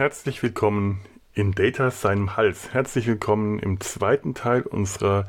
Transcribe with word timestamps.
Herzlich 0.00 0.42
willkommen 0.42 1.02
in 1.34 1.52
Data 1.52 1.90
seinem 1.90 2.34
Hals. 2.34 2.72
Herzlich 2.72 3.06
willkommen 3.06 3.58
im 3.58 3.80
zweiten 3.80 4.32
Teil 4.32 4.62
unserer 4.62 5.28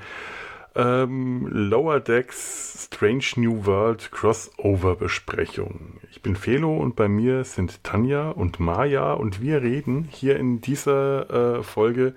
ähm, 0.76 1.46
Lower 1.52 2.00
Decks 2.00 2.86
Strange 2.86 3.26
New 3.36 3.66
World 3.66 4.14
Crossover 4.14 4.96
Besprechung. 4.96 6.00
Ich 6.10 6.22
bin 6.22 6.38
Felo 6.38 6.78
und 6.78 6.96
bei 6.96 7.10
mir 7.10 7.44
sind 7.44 7.84
Tanja 7.84 8.30
und 8.30 8.62
Maya 8.62 9.12
und 9.12 9.42
wir 9.42 9.62
reden 9.62 10.08
hier 10.10 10.38
in 10.38 10.62
dieser 10.62 11.58
äh, 11.58 11.64
Folge 11.64 12.16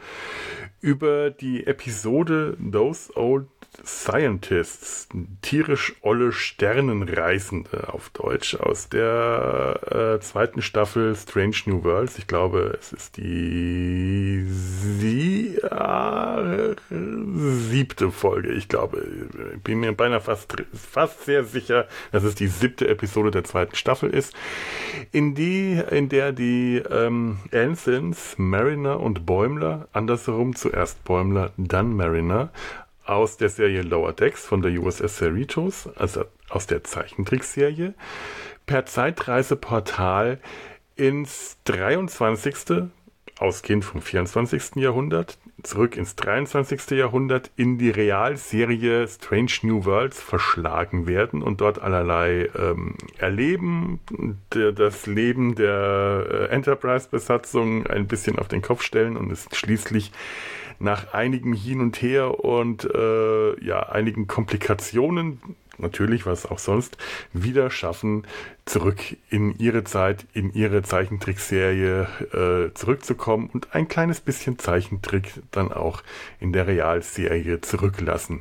über 0.80 1.30
die 1.30 1.66
Episode 1.66 2.56
Those 2.70 3.16
Old 3.16 3.48
Scientists, 3.84 5.08
tierisch 5.42 5.94
olle 6.02 6.32
Sternenreisende 6.32 7.92
auf 7.92 8.10
Deutsch 8.10 8.54
aus 8.54 8.88
der 8.88 10.16
äh, 10.16 10.20
zweiten 10.20 10.62
Staffel 10.62 11.14
Strange 11.16 11.56
New 11.66 11.84
Worlds. 11.84 12.18
Ich 12.18 12.26
glaube, 12.26 12.76
es 12.78 12.92
ist 12.92 13.16
die 13.16 14.44
sie, 14.48 15.56
äh, 15.56 16.74
siebte 16.90 18.10
Folge. 18.10 18.52
Ich 18.52 18.68
glaube, 18.68 19.06
ich 19.54 19.62
bin 19.62 19.80
mir 19.80 19.92
beinahe 19.92 20.20
fast, 20.20 20.54
fast 20.72 21.24
sehr 21.24 21.44
sicher, 21.44 21.86
dass 22.12 22.24
es 22.24 22.34
die 22.34 22.48
siebte 22.48 22.88
Episode 22.88 23.30
der 23.30 23.44
zweiten 23.44 23.74
Staffel 23.74 24.10
ist, 24.10 24.34
in 25.12 25.34
die, 25.34 25.80
in 25.90 26.08
der 26.08 26.32
die 26.32 26.82
ähm, 26.90 27.38
Ansons, 27.52 28.34
Mariner 28.36 29.00
und 29.00 29.26
Bäumler, 29.26 29.88
andersherum 29.92 30.54
zuerst 30.54 31.04
Bäumler, 31.04 31.52
dann 31.56 31.94
Mariner, 31.94 32.50
aus 33.04 33.36
der 33.36 33.48
Serie 33.48 33.82
Lower 33.82 34.12
Decks 34.12 34.46
von 34.46 34.62
der 34.62 34.72
USS 34.72 35.18
Cerritos, 35.18 35.88
also 35.96 36.24
aus 36.48 36.66
der 36.66 36.84
Zeichentrickserie, 36.84 37.94
per 38.66 38.86
Zeitreiseportal 38.86 40.40
ins 40.96 41.58
23. 41.64 42.88
ausgehend 43.38 43.84
vom 43.84 44.00
24. 44.00 44.76
Jahrhundert, 44.76 45.38
zurück 45.62 45.96
ins 45.96 46.14
23. 46.16 46.90
Jahrhundert 46.90 47.50
in 47.56 47.78
die 47.78 47.90
Realserie 47.90 49.08
Strange 49.08 49.52
New 49.62 49.84
Worlds 49.84 50.20
verschlagen 50.20 51.06
werden 51.06 51.42
und 51.42 51.60
dort 51.60 51.80
allerlei 51.80 52.48
ähm, 52.56 52.96
erleben, 53.18 54.00
der, 54.52 54.72
das 54.72 55.06
Leben 55.06 55.54
der 55.56 56.26
äh, 56.30 56.54
Enterprise-Besatzung 56.54 57.86
ein 57.86 58.06
bisschen 58.06 58.38
auf 58.38 58.48
den 58.48 58.62
Kopf 58.62 58.82
stellen 58.82 59.16
und 59.16 59.32
es 59.32 59.48
schließlich 59.52 60.12
nach 60.78 61.12
einigem 61.12 61.52
Hin 61.52 61.80
und 61.80 62.00
Her 62.02 62.44
und 62.44 62.84
äh, 62.84 63.64
ja, 63.64 63.88
einigen 63.88 64.26
Komplikationen, 64.26 65.40
natürlich 65.84 66.26
was 66.26 66.46
auch 66.46 66.58
sonst, 66.58 66.98
wieder 67.32 67.70
schaffen, 67.70 68.26
zurück 68.64 69.00
in 69.28 69.56
ihre 69.58 69.84
Zeit, 69.84 70.26
in 70.32 70.52
ihre 70.52 70.82
Zeichentrickserie 70.82 72.08
äh, 72.32 72.74
zurückzukommen 72.74 73.50
und 73.52 73.74
ein 73.74 73.88
kleines 73.88 74.20
bisschen 74.20 74.58
Zeichentrick 74.58 75.42
dann 75.50 75.70
auch 75.70 76.02
in 76.40 76.52
der 76.52 76.66
Realserie 76.66 77.60
zurücklassen. 77.60 78.40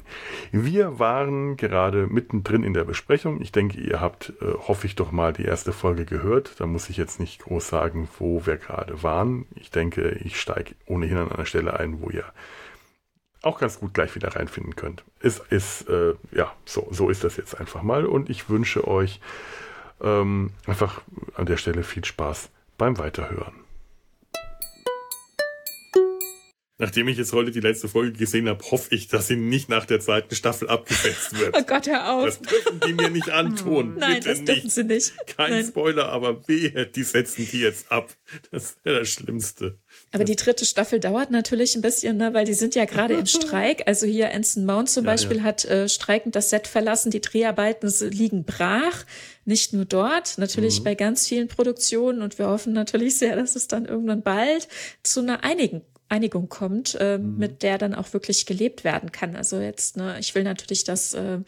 Wir 0.52 0.98
waren 0.98 1.58
gerade 1.58 2.08
mittendrin 2.08 2.64
in 2.64 2.74
der 2.74 2.86
Besprechung. 2.86 3.42
Ich 3.42 3.52
denke, 3.52 3.80
ihr 3.80 4.00
habt, 4.00 4.34
äh, 4.42 4.54
hoffe 4.68 4.88
ich 4.88 4.96
doch 4.96 5.12
mal, 5.12 5.34
die 5.34 5.46
erste 5.46 5.74
Folge 5.74 6.06
gehört. 6.06 6.60
Da 6.60 6.66
muss 6.66 6.90
ich 6.90 6.98
jetzt 6.98 7.20
nicht 7.20 7.42
groß 7.42 7.68
sagen, 7.68 8.08
wo 8.18 8.46
wir 8.46 8.58
gerade 8.58 9.04
waren. 9.04 9.46
Ich 9.56 9.72
denke, 9.72 10.18
ich 10.24 10.40
steige 10.40 10.75
ohnehin 10.86 11.18
an 11.18 11.31
einer 11.31 11.46
Stelle 11.46 11.78
ein, 11.80 12.02
wo 12.02 12.10
ihr 12.10 12.25
auch 13.44 13.59
ganz 13.59 13.80
gut 13.80 13.94
gleich 13.94 14.16
wieder 14.16 14.36
reinfinden 14.36 14.76
könnt. 14.76 15.04
Ist, 15.20 15.42
ist 15.50 15.88
äh, 15.90 16.14
ja, 16.31 16.54
so, 16.66 16.88
so 16.92 17.09
ist 17.09 17.24
das 17.24 17.38
jetzt 17.38 17.59
einfach 17.59 17.84
mal. 17.84 18.06
Und 18.06 18.30
ich 18.30 18.50
wünsche 18.50 18.88
euch 18.88 19.20
ähm, 20.02 20.52
einfach 20.66 21.02
an 21.36 21.46
der 21.46 21.58
Stelle 21.58 21.84
viel 21.84 22.04
Spaß 22.06 22.50
beim 22.78 22.98
Weiterhören. 22.98 23.54
Nachdem 26.80 27.08
ich 27.08 27.18
jetzt 27.18 27.31
heute 27.34 27.52
die 27.52 27.59
letzte 27.59 27.88
Folge 27.88 28.18
gesehen 28.18 28.50
habe, 28.50 28.64
hoffe 28.72 28.94
ich, 28.96 29.08
dass 29.08 29.28
sie 29.28 29.36
nicht 29.36 29.70
nach 29.70 29.86
der 29.86 30.00
zweiten 30.00 30.36
Staffel 30.36 30.70
abgesetzt 30.70 31.40
wird. 31.40 31.56
Oh 31.56 31.64
Gott, 31.64 31.88
hör 31.88 32.12
auf. 32.14 32.25
Das 32.25 32.42
dürfen 32.42 32.80
die 32.86 32.94
mir 32.94 33.10
nicht 33.10 33.30
antun. 33.30 33.96
Nein, 33.98 34.16
Bitte 34.16 34.30
das 34.30 34.40
nicht. 34.40 34.50
dürfen 34.50 34.70
sie 34.70 34.84
nicht. 34.84 35.14
Kein 35.38 35.52
Nein. 35.52 35.66
Spoiler, 35.66 36.10
aber 36.10 36.46
wehe, 36.48 36.88
die 36.88 37.04
setzen 37.04 37.48
die 37.50 37.60
jetzt 37.62 37.92
ab. 37.92 38.10
Das 38.52 38.78
wäre 38.84 39.00
das 39.00 39.10
Schlimmste. 39.10 39.78
Aber 40.13 40.24
die 40.25 40.35
dritte 40.35 40.63
Staffel 40.66 41.00
dauert 41.00 41.31
natürlich 41.31 41.75
ein 41.75 41.81
bisschen, 41.81 42.18
ne, 42.18 42.34
weil 42.34 42.46
die 42.46 42.53
sind 42.53 42.75
ja 42.75 42.85
gerade 42.85 43.16
im 43.16 43.25
Streik. 43.25 43.88
Also 43.88 44.06
hier 44.06 44.34
Anson 44.34 44.63
Mount 44.66 44.90
zum 44.90 45.03
Ja, 45.06 45.12
Beispiel 45.12 45.38
ja. 45.38 45.44
hat 45.44 45.66
äh, 45.66 45.90
streikend 45.90 46.35
das 46.35 46.50
Set 46.51 46.68
verlassen. 46.68 47.09
Die 47.12 47.19
Dreharbeiten 47.19 47.91
liegen 48.12 48.46
brach. 48.46 49.06
Nicht 49.46 49.74
nur 49.74 49.85
dort, 49.85 50.38
natürlich 50.38 50.79
Mhm. 50.79 50.84
bei 50.85 50.96
ganz 50.96 51.28
vielen 51.28 51.47
Produktionen. 51.47 52.22
Und 52.22 52.38
wir 52.40 52.47
hoffen 52.47 52.74
natürlich 52.74 53.18
sehr, 53.18 53.35
dass 53.35 53.56
es 53.56 53.68
dann 53.68 53.85
irgendwann 53.85 54.22
bald 54.22 54.68
zu 55.01 55.19
einer 55.19 55.44
einigen 55.44 55.81
Einigung 56.09 56.47
kommt, 56.47 56.95
äh, 57.00 57.18
Mhm. 57.18 57.38
mit 57.40 57.63
der 57.63 57.80
dann 57.80 57.95
auch 57.95 58.13
wirklich 58.13 58.45
gelebt 58.45 58.84
werden 58.84 59.12
kann. 59.12 59.35
Also 59.35 59.59
jetzt, 59.59 59.97
ne, 59.97 60.18
ich 60.19 60.35
will 60.35 60.44
natürlich, 60.44 60.84
dass 60.84 61.16
äh, 61.16 61.40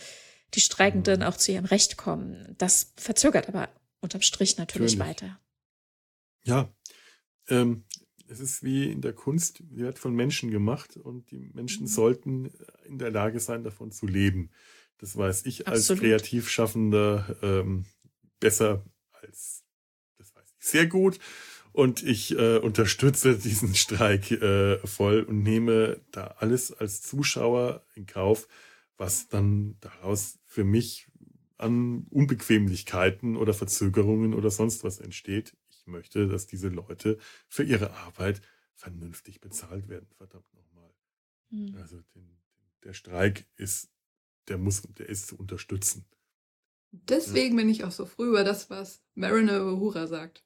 die 0.55 0.59
Streikenden 0.61 1.19
Mhm. 1.19 1.25
auch 1.27 1.37
zu 1.37 1.51
ihrem 1.51 1.65
Recht 1.65 1.97
kommen. 1.97 2.55
Das 2.57 2.93
verzögert 2.97 3.47
aber 3.47 3.69
unterm 4.01 4.21
Strich 4.21 4.57
natürlich 4.57 4.97
Natürlich. 4.97 5.09
weiter. 5.21 5.39
Ja, 6.45 6.69
ähm, 7.47 7.84
es 8.27 8.39
ist 8.39 8.63
wie 8.63 8.91
in 8.91 9.01
der 9.01 9.13
Kunst, 9.13 9.63
sie 9.71 9.83
wird 9.83 9.99
von 9.99 10.15
Menschen 10.15 10.51
gemacht 10.51 10.97
und 10.97 11.31
die 11.31 11.49
Menschen 11.53 11.83
Mhm. 11.83 11.87
sollten 11.87 12.51
in 12.85 12.97
der 12.97 13.11
Lage 13.11 13.39
sein, 13.39 13.63
davon 13.63 13.91
zu 13.91 14.07
leben. 14.07 14.49
Das 14.97 15.15
weiß 15.17 15.45
ich 15.45 15.67
als 15.67 15.81
Absolut. 15.81 16.01
Kreativschaffender 16.03 17.35
ähm, 17.41 17.85
besser 18.39 18.83
als, 19.11 19.63
das 20.17 20.35
weiß 20.35 20.45
ich 20.59 20.65
sehr 20.65 20.87
gut. 20.87 21.19
Und 21.73 22.03
ich 22.03 22.31
äh, 22.37 22.57
unterstütze 22.57 23.37
diesen 23.37 23.75
Streik 23.75 24.31
äh, 24.31 24.77
voll 24.87 25.21
und 25.23 25.43
nehme 25.43 26.01
da 26.11 26.35
alles 26.39 26.71
als 26.71 27.01
Zuschauer 27.01 27.85
in 27.95 28.05
Kauf, 28.05 28.47
was 28.97 29.27
dann 29.27 29.77
daraus 29.81 30.39
für 30.45 30.63
mich 30.63 31.07
an 31.57 32.07
Unbequemlichkeiten 32.09 33.35
oder 33.37 33.53
Verzögerungen 33.53 34.33
oder 34.33 34.51
sonst 34.51 34.83
was 34.83 34.99
entsteht. 34.99 35.53
Ich 35.85 35.91
möchte, 35.91 36.27
dass 36.27 36.47
diese 36.47 36.69
Leute 36.69 37.19
für 37.47 37.61
ihre 37.63 37.91
Arbeit 37.91 38.41
vernünftig 38.73 39.39
bezahlt 39.39 39.87
werden, 39.87 40.09
verdammt 40.17 40.51
nochmal. 40.55 40.91
Hm. 41.51 41.75
Also 41.79 42.01
den, 42.15 42.41
der 42.83 42.93
Streik 42.93 43.47
ist, 43.55 43.91
der 44.47 44.57
muss, 44.57 44.81
der 44.83 45.09
ist 45.09 45.27
zu 45.27 45.37
unterstützen. 45.37 46.05
Deswegen 46.91 47.55
bin 47.57 47.69
ich 47.69 47.83
auch 47.83 47.91
so 47.91 48.05
früh 48.05 48.27
über 48.29 48.43
das, 48.43 48.69
was 48.69 49.03
Mariner 49.15 49.57
über 49.57 49.73
Uhura 49.73 50.07
sagt. 50.07 50.43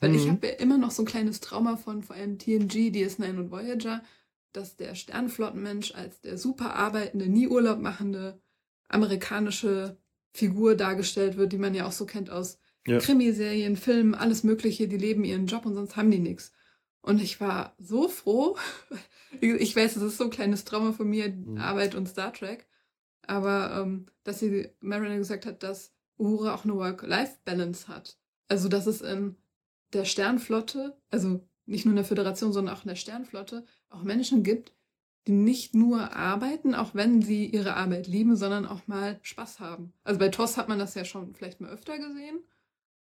Weil 0.00 0.14
ich 0.14 0.28
Mhm. 0.28 0.30
habe 0.30 0.46
ja 0.48 0.52
immer 0.54 0.78
noch 0.78 0.90
so 0.90 1.02
ein 1.02 1.06
kleines 1.06 1.40
Trauma 1.40 1.76
von 1.76 2.02
vor 2.02 2.16
allem 2.16 2.38
TNG, 2.38 2.90
DS9 2.90 3.38
und 3.38 3.50
Voyager, 3.50 4.02
dass 4.52 4.76
der 4.76 4.94
Sternflottenmensch 4.94 5.94
als 5.94 6.20
der 6.22 6.38
super 6.38 6.74
arbeitende, 6.74 7.28
nie 7.28 7.48
Urlaub 7.48 7.78
machende 7.80 8.40
amerikanische 8.88 9.98
Figur 10.32 10.74
dargestellt 10.74 11.36
wird, 11.36 11.52
die 11.52 11.58
man 11.58 11.74
ja 11.74 11.86
auch 11.86 11.92
so 11.92 12.06
kennt 12.06 12.30
aus 12.30 12.58
Ja. 12.90 12.98
Krimiserien, 12.98 13.76
Filmen, 13.76 14.14
alles 14.14 14.42
Mögliche. 14.44 14.88
Die 14.88 14.96
leben 14.98 15.24
ihren 15.24 15.46
Job 15.46 15.64
und 15.66 15.74
sonst 15.74 15.96
haben 15.96 16.10
die 16.10 16.18
nichts. 16.18 16.52
Und 17.02 17.22
ich 17.22 17.40
war 17.40 17.74
so 17.78 18.08
froh. 18.08 18.56
Ich 19.40 19.76
weiß, 19.76 19.94
es 19.94 20.02
ist 20.02 20.16
so 20.16 20.24
ein 20.24 20.30
kleines 20.30 20.64
Trauma 20.64 20.90
von 20.90 21.08
mir, 21.08 21.28
Mhm. 21.28 21.56
Arbeit 21.58 21.94
und 21.94 22.08
Star 22.08 22.32
Trek. 22.32 22.66
Aber 23.22 23.80
ähm, 23.80 24.06
dass 24.24 24.40
sie 24.40 24.68
Mariner 24.80 25.18
gesagt 25.18 25.46
hat, 25.46 25.62
dass 25.62 25.94
Uhura 26.18 26.52
auch 26.52 26.64
eine 26.64 26.74
Work-Life-Balance 26.74 27.86
hat. 27.86 28.18
Also 28.48 28.68
dass 28.68 28.88
es 28.88 29.02
in 29.02 29.36
der 29.92 30.04
Sternflotte, 30.04 30.96
also 31.10 31.46
nicht 31.64 31.84
nur 31.84 31.92
in 31.92 31.96
der 31.96 32.04
Föderation, 32.04 32.52
sondern 32.52 32.74
auch 32.74 32.82
in 32.82 32.88
der 32.88 32.96
Sternflotte, 32.96 33.64
auch 33.88 34.02
Menschen 34.02 34.42
gibt, 34.42 34.72
die 35.28 35.32
nicht 35.32 35.74
nur 35.76 36.16
arbeiten, 36.16 36.74
auch 36.74 36.94
wenn 36.96 37.22
sie 37.22 37.46
ihre 37.46 37.74
Arbeit 37.76 38.08
lieben, 38.08 38.34
sondern 38.34 38.66
auch 38.66 38.88
mal 38.88 39.20
Spaß 39.22 39.60
haben. 39.60 39.92
Also 40.02 40.18
bei 40.18 40.28
TOS 40.28 40.56
hat 40.56 40.68
man 40.68 40.80
das 40.80 40.94
ja 40.94 41.04
schon 41.04 41.34
vielleicht 41.36 41.60
mal 41.60 41.70
öfter 41.70 41.98
gesehen, 41.98 42.40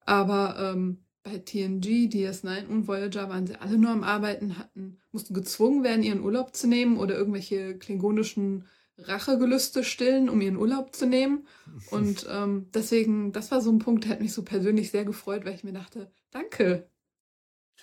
aber 0.06 0.74
ähm, 0.74 1.04
bei 1.24 1.38
TNG, 1.38 2.10
DS9 2.10 2.68
und 2.68 2.88
Voyager 2.88 3.30
waren 3.30 3.48
sie 3.48 3.56
alle 3.56 3.78
nur 3.78 3.92
am 3.92 4.04
Arbeiten, 4.04 4.58
hatten, 4.58 5.00
mussten 5.12 5.34
gezwungen 5.34 5.84
werden, 5.84 6.04
ihren 6.04 6.22
Urlaub 6.22 6.56
zu 6.56 6.68
nehmen 6.68 6.98
oder 6.98 7.16
irgendwelche 7.16 7.78
klingonischen 7.78 8.66
Rachegelüste 8.98 9.84
stillen, 9.84 10.30
um 10.30 10.42
ihren 10.42 10.58
Urlaub 10.58 10.96
zu 10.96 11.06
nehmen. 11.06 11.48
Und 11.90 12.28
ähm, 12.30 12.68
deswegen, 12.74 13.32
das 13.32 13.52
war 13.52 13.62
so 13.62 13.72
ein 13.72 13.80
Punkt, 13.80 14.04
der 14.04 14.12
hat 14.12 14.22
mich 14.22 14.34
so 14.34 14.44
persönlich 14.44 14.92
sehr 14.92 15.06
gefreut, 15.06 15.46
weil 15.46 15.56
ich 15.56 15.64
mir 15.64 15.74
dachte, 15.74 16.12
danke. 16.32 16.90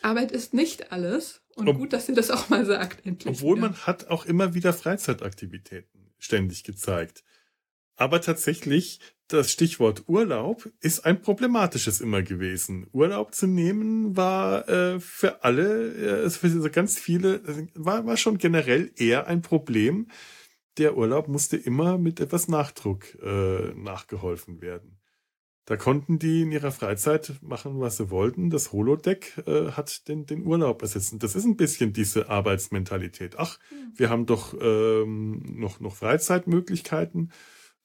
Arbeit 0.03 0.33
ist 0.33 0.55
nicht 0.55 0.93
alles. 0.93 1.43
Und 1.57 1.69
Ob- 1.69 1.79
gut, 1.79 1.93
dass 1.93 2.09
ihr 2.09 2.15
das 2.15 2.31
auch 2.31 2.49
mal 2.49 2.65
sagt, 2.65 3.05
endlich. 3.07 3.37
Obwohl 3.37 3.57
wieder. 3.57 3.69
man 3.69 3.77
hat 3.87 4.09
auch 4.09 4.25
immer 4.27 4.55
wieder 4.55 4.73
Freizeitaktivitäten 4.73 6.13
ständig 6.19 6.65
gezeigt. 6.65 7.25
Aber 7.97 8.21
tatsächlich, 8.21 9.01
das 9.29 9.53
Stichwort 9.53 10.05
Urlaub 10.09 10.69
ist 10.81 11.05
ein 11.07 11.23
problematisches 11.23 12.01
immer 12.01 12.23
gewesen. 12.23 12.89
Urlaub 12.93 13.35
zu 13.35 13.47
nehmen 13.47 14.17
war 14.17 14.69
äh, 14.69 14.99
für 14.99 15.45
alle, 15.45 16.25
äh, 16.25 16.31
für 16.31 16.49
so 16.49 16.69
ganz 16.71 16.99
viele, 16.99 17.41
war, 17.75 18.07
war 18.07 18.17
schon 18.17 18.39
generell 18.39 18.91
eher 18.97 19.27
ein 19.27 19.43
Problem. 19.43 20.09
Der 20.79 20.97
Urlaub 20.97 21.29
musste 21.29 21.57
immer 21.57 21.99
mit 21.99 22.21
etwas 22.21 22.49
Nachdruck 22.49 23.15
äh, 23.23 23.75
nachgeholfen 23.75 24.61
werden. 24.61 25.01
Da 25.71 25.77
konnten 25.77 26.19
die 26.19 26.43
in 26.43 26.51
ihrer 26.51 26.73
Freizeit 26.73 27.35
machen, 27.43 27.79
was 27.79 27.99
sie 27.99 28.11
wollten. 28.11 28.51
Das 28.51 28.73
Holodeck 28.73 29.41
äh, 29.47 29.71
hat 29.71 30.09
den, 30.09 30.27
den 30.27 30.45
Urlaub 30.45 30.83
ersetzt. 30.83 31.15
Das 31.21 31.37
ist 31.37 31.45
ein 31.45 31.57
bisschen 31.57 31.93
diese 31.93 32.29
Arbeitsmentalität. 32.29 33.37
Ach, 33.39 33.57
mhm. 33.71 33.93
wir 33.95 34.11
haben 34.11 34.27
doch 34.27 34.53
ähm, 34.61 35.43
noch, 35.61 35.79
noch 35.79 35.95
Freizeitmöglichkeiten. 35.95 37.31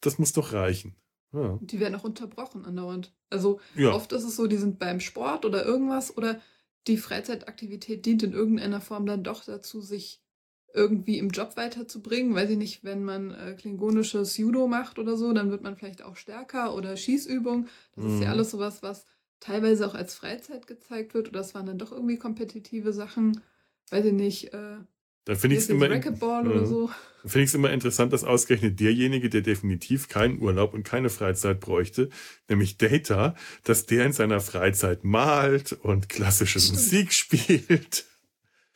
Das 0.01 0.19
muss 0.19 0.33
doch 0.33 0.53
reichen. 0.53 0.95
Ja. 1.33 1.59
Die 1.61 1.79
werden 1.79 1.95
auch 1.95 2.03
unterbrochen 2.03 2.65
andauernd. 2.65 3.13
Also 3.29 3.59
ja. 3.75 3.91
oft 3.91 4.11
ist 4.13 4.23
es 4.23 4.35
so, 4.35 4.47
die 4.47 4.57
sind 4.57 4.79
beim 4.79 4.99
Sport 4.99 5.45
oder 5.45 5.65
irgendwas 5.65 6.15
oder 6.15 6.39
die 6.87 6.97
Freizeitaktivität 6.97 8.05
dient 8.05 8.23
in 8.23 8.33
irgendeiner 8.33 8.79
Form 8.79 9.05
dann 9.05 9.23
doch 9.23 9.43
dazu, 9.43 9.81
sich 9.81 10.21
irgendwie 10.73 11.17
im 11.17 11.29
Job 11.29 11.57
weiterzubringen. 11.57 12.35
Weiß 12.35 12.49
ich 12.49 12.57
nicht, 12.57 12.83
wenn 12.83 13.03
man 13.03 13.31
äh, 13.31 13.55
klingonisches 13.57 14.37
Judo 14.37 14.67
macht 14.67 14.99
oder 14.99 15.17
so, 15.17 15.33
dann 15.33 15.49
wird 15.49 15.63
man 15.63 15.75
vielleicht 15.75 16.03
auch 16.03 16.15
stärker 16.15 16.75
oder 16.75 16.95
Schießübung. 16.95 17.67
Das 17.95 18.05
mhm. 18.05 18.13
ist 18.13 18.19
ja 18.21 18.27
mhm. 18.27 18.33
alles 18.33 18.51
sowas, 18.51 18.83
was 18.83 19.05
teilweise 19.39 19.87
auch 19.87 19.95
als 19.95 20.15
Freizeit 20.15 20.67
gezeigt 20.67 21.13
wird 21.13 21.29
oder 21.29 21.39
es 21.39 21.55
waren 21.55 21.65
dann 21.65 21.77
doch 21.77 21.91
irgendwie 21.91 22.17
kompetitive 22.17 22.93
Sachen. 22.93 23.41
Weiß 23.89 24.05
ich 24.05 24.13
nicht, 24.13 24.53
äh, 24.53 24.77
dann 25.25 25.35
finde 25.35 25.55
ich 25.55 25.63
es 25.63 25.69
immer, 25.69 25.89
ja, 25.89 26.65
so. 26.65 26.89
find 27.25 27.51
immer 27.55 27.71
interessant, 27.71 28.13
dass 28.13 28.23
ausgerechnet 28.23 28.79
derjenige, 28.79 29.29
der 29.29 29.41
definitiv 29.41 30.07
keinen 30.07 30.39
Urlaub 30.39 30.73
und 30.75 30.83
keine 30.83 31.09
Freizeit 31.09 31.59
bräuchte, 31.59 32.09
nämlich 32.47 32.77
Data, 32.77 33.35
dass 33.63 33.87
der 33.87 34.05
in 34.05 34.13
seiner 34.13 34.39
Freizeit 34.39 35.03
malt 35.03 35.73
und 35.73 36.09
klassische. 36.09 36.59
Musik 36.59 37.11
spielt. 37.11 38.05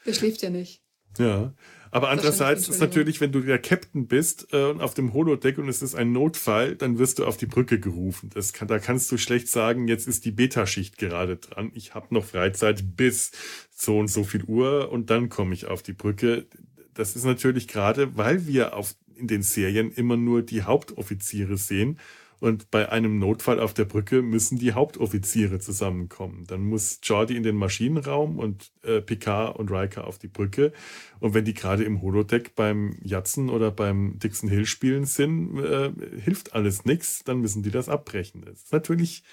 Der 0.06 0.14
schläft 0.14 0.42
ja 0.42 0.50
nicht. 0.50 0.82
Ja. 1.20 1.54
Aber 1.92 2.10
andererseits 2.10 2.70
ist 2.70 2.80
natürlich, 2.80 3.20
wenn 3.22 3.32
du 3.32 3.42
der 3.42 3.60
Captain 3.60 4.08
bist 4.08 4.48
äh, 4.54 4.66
und 4.66 4.82
auf 4.82 4.94
dem 4.94 5.14
Holodeck 5.14 5.58
und 5.58 5.68
es 5.68 5.82
ist 5.82 5.96
ein 5.96 6.12
Notfall, 6.12 6.76
dann 6.76 7.00
wirst 7.00 7.20
du 7.20 7.26
auf 7.26 7.38
die 7.38 7.46
Brücke 7.46 7.80
gerufen. 7.80 8.30
Das 8.34 8.54
kann, 8.54 8.68
da 8.68 8.80
kannst 8.80 9.12
du 9.12 9.18
schlecht 9.18 9.48
sagen, 9.48 9.88
jetzt 9.88 10.08
ist 10.08 10.26
die 10.26 10.32
Beta-Schicht 10.32 10.98
gerade 10.98 11.38
dran. 11.38 11.72
Ich 11.74 11.96
habe 11.96 12.14
noch 12.14 12.26
Freizeit 12.26 12.96
bis 12.96 13.32
so 13.72 13.98
und 13.98 14.08
so 14.08 14.24
viel 14.24 14.44
Uhr 14.44 14.92
und 14.92 15.10
dann 15.10 15.30
komme 15.30 15.54
ich 15.54 15.66
auf 15.66 15.82
die 15.82 15.94
Brücke. 15.94 16.46
Das 16.94 17.16
ist 17.16 17.26
natürlich 17.26 17.68
gerade, 17.68 18.16
weil 18.18 18.46
wir 18.46 18.76
auf 18.76 18.96
in 19.16 19.28
den 19.28 19.44
Serien 19.44 19.92
immer 19.92 20.16
nur 20.16 20.42
die 20.42 20.64
Hauptoffiziere 20.64 21.58
sehen 21.58 22.00
und 22.40 22.72
bei 22.72 22.90
einem 22.90 23.20
Notfall 23.20 23.60
auf 23.60 23.74
der 23.74 23.86
Brücke 23.86 24.22
müssen 24.22 24.58
die 24.58 24.74
Hauptoffiziere 24.74 25.60
zusammenkommen. 25.60 26.46
Dann 26.48 26.62
muss 26.62 27.00
Jordi 27.04 27.36
in 27.36 27.44
den 27.44 27.56
Maschinenraum 27.56 28.40
und 28.40 28.72
äh, 28.84 29.02
Picard 29.02 29.58
und 29.58 29.72
Riker 29.72 30.08
auf 30.08 30.18
die 30.18 30.28
Brücke. 30.28 30.72
Und 31.20 31.34
wenn 31.34 31.46
die 31.46 31.54
gerade 31.54 31.84
im 31.84 32.02
Holodeck 32.02 32.56
beim 32.56 32.98
Jatzen 33.04 33.50
oder 33.50 33.72
beim 33.72 34.20
Dixon 34.20 34.50
Hill 34.50 34.66
spielen 34.66 35.06
sind, 35.06 35.58
äh, 35.58 35.92
hilft 36.22 36.54
alles 36.54 36.86
nichts. 36.86 37.24
Dann 37.24 37.42
müssen 37.42 37.64
die 37.64 37.72
das 37.72 37.90
abbrechen. 37.90 38.44
Das 38.46 38.64
ist 38.64 38.74
natürlich 38.74 39.24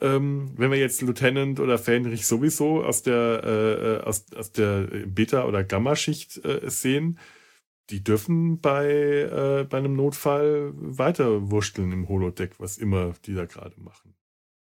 ähm, 0.00 0.50
wenn 0.56 0.72
wir 0.72 0.78
jetzt 0.78 1.00
Lieutenant 1.00 1.60
oder 1.60 1.78
Fähnrich 1.78 2.26
sowieso 2.26 2.82
aus 2.82 3.02
der 3.02 3.42
äh, 3.44 3.72
äh 3.72 4.00
aus, 4.00 4.26
aus 4.34 4.50
der 4.50 4.88
Beta- 5.06 5.44
oder 5.44 5.62
Gamma-Schicht 5.62 6.44
äh, 6.44 6.68
sehen, 6.68 7.18
die 7.92 8.02
dürfen 8.02 8.58
bei, 8.58 8.88
äh, 8.88 9.66
bei 9.68 9.76
einem 9.76 9.94
Notfall 9.94 10.72
weiter 10.74 11.50
wursteln 11.50 11.92
im 11.92 12.08
Holodeck, 12.08 12.58
was 12.58 12.78
immer 12.78 13.12
die 13.26 13.34
da 13.34 13.44
gerade 13.44 13.78
machen. 13.78 14.14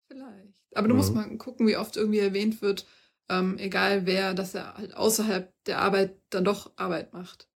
Vielleicht. 0.07 0.56
Aber 0.74 0.88
du 0.88 0.94
ja. 0.94 0.98
musst 0.98 1.13
mal 1.13 1.38
gucken, 1.38 1.68
wie 1.68 1.75
oft 1.75 1.98
irgendwie 1.98 2.19
erwähnt 2.19 2.62
wird, 2.62 2.88
ähm, 3.27 3.57
egal 3.57 4.06
wer, 4.06 4.33
dass 4.33 4.56
er 4.56 4.75
halt 4.75 4.95
außerhalb 4.95 5.54
der 5.66 5.80
Arbeit 5.80 6.18
dann 6.30 6.45
doch 6.45 6.71
Arbeit 6.77 7.12
macht. 7.12 7.50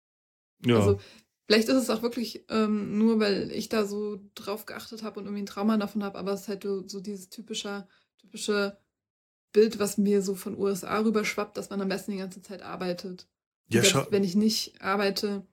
Ja. 0.67 0.79
Also 0.79 0.99
vielleicht 1.47 1.69
ist 1.69 1.77
es 1.77 1.91
auch 1.91 2.03
wirklich 2.03 2.45
ähm, 2.49 2.99
nur, 2.99 3.21
weil 3.21 3.53
ich 3.53 3.69
da 3.69 3.85
so 3.85 4.21
drauf 4.35 4.67
geachtet 4.67 5.05
habe 5.05 5.21
und 5.21 5.27
irgendwie 5.27 5.45
ein 5.45 5.47
Trauma 5.47 5.77
davon 5.77 6.03
habe, 6.03 6.19
aber 6.19 6.33
es 6.33 6.43
ist 6.43 6.49
halt 6.49 6.65
so, 6.65 6.87
so 6.89 7.01
dieses 7.01 7.29
typische, 7.29 7.87
typische 8.19 8.77
Bild, 9.53 9.79
was 9.79 9.97
mir 9.97 10.23
so 10.23 10.35
von 10.35 10.59
USA 10.59 10.99
rüberschwappt, 10.99 11.57
dass 11.57 11.71
man 11.71 11.81
am 11.81 11.89
besten 11.89 12.11
die 12.11 12.19
ganze 12.19 12.43
Zeit 12.43 12.63
arbeitet. 12.63 13.29
Ja, 13.69 13.83
Selbst 13.83 14.11
wenn 14.11 14.25
ich 14.25 14.35
nicht 14.35 14.83
arbeite, 14.83 15.47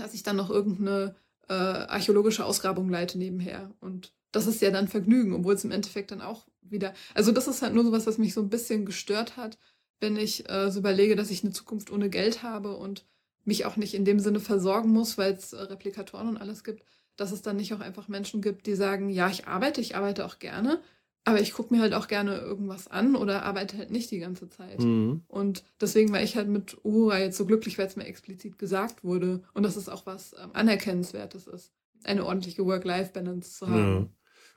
dass 0.00 0.14
ich 0.14 0.22
dann 0.22 0.36
noch 0.36 0.50
irgendeine 0.50 1.14
äh, 1.48 1.54
archäologische 1.54 2.44
Ausgrabung 2.44 2.88
leite 2.88 3.18
nebenher. 3.18 3.70
Und 3.80 4.12
das 4.32 4.46
ist 4.46 4.62
ja 4.62 4.70
dann 4.70 4.88
Vergnügen, 4.88 5.34
obwohl 5.34 5.54
es 5.54 5.64
im 5.64 5.72
Endeffekt 5.72 6.10
dann 6.10 6.20
auch 6.20 6.46
wieder. 6.62 6.94
Also, 7.14 7.32
das 7.32 7.48
ist 7.48 7.62
halt 7.62 7.74
nur 7.74 7.84
sowas, 7.84 8.06
was 8.06 8.18
mich 8.18 8.34
so 8.34 8.40
ein 8.40 8.50
bisschen 8.50 8.84
gestört 8.86 9.36
hat, 9.36 9.58
wenn 10.00 10.16
ich 10.16 10.48
äh, 10.48 10.70
so 10.70 10.78
überlege, 10.80 11.16
dass 11.16 11.30
ich 11.30 11.42
eine 11.42 11.52
Zukunft 11.52 11.90
ohne 11.90 12.08
Geld 12.10 12.42
habe 12.42 12.76
und 12.76 13.04
mich 13.44 13.64
auch 13.64 13.76
nicht 13.76 13.94
in 13.94 14.04
dem 14.04 14.20
Sinne 14.20 14.40
versorgen 14.40 14.90
muss, 14.90 15.18
weil 15.18 15.32
es 15.32 15.52
äh, 15.52 15.60
Replikatoren 15.60 16.28
und 16.28 16.36
alles 16.36 16.64
gibt, 16.64 16.84
dass 17.16 17.32
es 17.32 17.42
dann 17.42 17.56
nicht 17.56 17.74
auch 17.74 17.80
einfach 17.80 18.08
Menschen 18.08 18.40
gibt, 18.40 18.66
die 18.66 18.74
sagen, 18.74 19.10
ja, 19.10 19.28
ich 19.28 19.46
arbeite, 19.46 19.80
ich 19.80 19.96
arbeite 19.96 20.24
auch 20.24 20.38
gerne, 20.38 20.80
aber 21.24 21.40
ich 21.40 21.52
gucke 21.52 21.74
mir 21.74 21.80
halt 21.80 21.92
auch 21.92 22.08
gerne 22.08 22.38
irgendwas 22.38 22.88
an 22.88 23.14
oder 23.14 23.44
arbeite 23.44 23.76
halt 23.76 23.90
nicht 23.90 24.10
die 24.10 24.18
ganze 24.18 24.48
Zeit. 24.48 24.80
Mhm. 24.80 25.22
Und 25.28 25.64
deswegen 25.80 26.12
war 26.12 26.22
ich 26.22 26.36
halt 26.36 26.48
mit 26.48 26.78
Uhura 26.84 27.18
jetzt 27.18 27.36
so 27.36 27.46
glücklich, 27.46 27.78
weil 27.78 27.86
es 27.86 27.96
mir 27.96 28.06
explizit 28.06 28.58
gesagt 28.58 29.04
wurde. 29.04 29.42
Und 29.52 29.62
das 29.62 29.76
ist 29.76 29.88
auch 29.88 30.06
was 30.06 30.34
ähm, 30.42 30.50
Anerkennenswertes 30.54 31.46
ist, 31.46 31.72
eine 32.04 32.24
ordentliche 32.24 32.64
Work-Life-Balance 32.64 33.58
zu 33.58 33.68
haben. 33.68 33.94
Ja. 33.94 34.08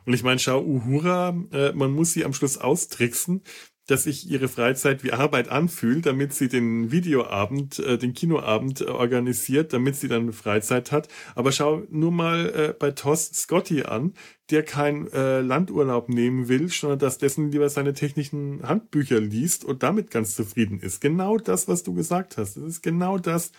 Und 0.06 0.13
ich 0.13 0.24
meine, 0.24 0.39
schau, 0.39 0.62
Uhura, 0.63 1.36
äh, 1.51 1.72
man 1.74 1.91
muss 1.91 2.13
sie 2.13 2.25
am 2.25 2.34
Schluss 2.34 2.58
austricksen, 2.58 3.41
dass 3.88 4.04
sich 4.04 4.30
ihre 4.30 4.48
Freizeit 4.48 5.04
wie 5.04 5.12
Arbeit 5.12 5.50
anfühlt, 5.50 6.06
damit 6.06 6.34
sie 6.34 6.48
den 6.48 6.92
Videoabend, 6.92 7.80
äh, 7.80 7.98
den 7.98 8.13
Kinoabend 8.13 8.82
äh, 8.82 8.86
organisiert, 8.86 9.74
damit 9.74 9.96
sie 9.96 10.08
dann 10.08 10.32
Freizeit 10.32 10.92
hat. 10.92 11.10
Aber 11.36 11.52
schau 11.52 11.84
nur 11.90 12.12
mal 12.12 12.50
äh, 12.50 12.74
bei 12.78 12.92
Toss 12.92 13.32
Scotty 13.34 13.84
an, 13.84 14.13
der 14.50 14.63
kein 14.63 15.12
äh, 15.12 15.42
Landurlaub 15.42 16.08
nehmen 16.08 16.48
will, 16.48 16.70
sondern 16.70 17.00
dass 17.00 17.18
dessen 17.18 17.52
lieber 17.52 17.70
seine 17.70 17.94
technischen 17.94 18.63
Handbücher 18.63 19.20
liest 19.20 19.66
und 19.66 19.84
damit 19.84 20.12
ganz 20.12 20.36
zufrieden 20.36 20.80
ist. 20.80 21.02
Genau 21.02 21.38
das, 21.38 21.68
was 21.68 21.84
du 21.84 21.94
gesagt 21.94 22.38
hast. 22.38 22.56
Das 22.56 22.63
ist 22.63 22.84
genau 22.84 23.18
das. 23.18 23.52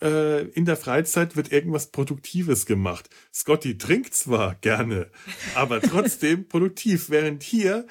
Äh, 0.00 0.46
in 0.50 0.64
der 0.64 0.76
Freizeit 0.76 1.36
wird 1.36 1.52
irgendwas 1.52 1.88
Produktives 1.88 2.66
gemacht. 2.66 3.10
Scotty 3.34 3.78
trinkt 3.78 4.14
zwar 4.14 4.54
gerne, 4.54 5.10
aber 5.54 5.80
trotzdem 5.80 6.48
produktiv, 6.48 7.10
während 7.10 7.42
hier 7.42 7.86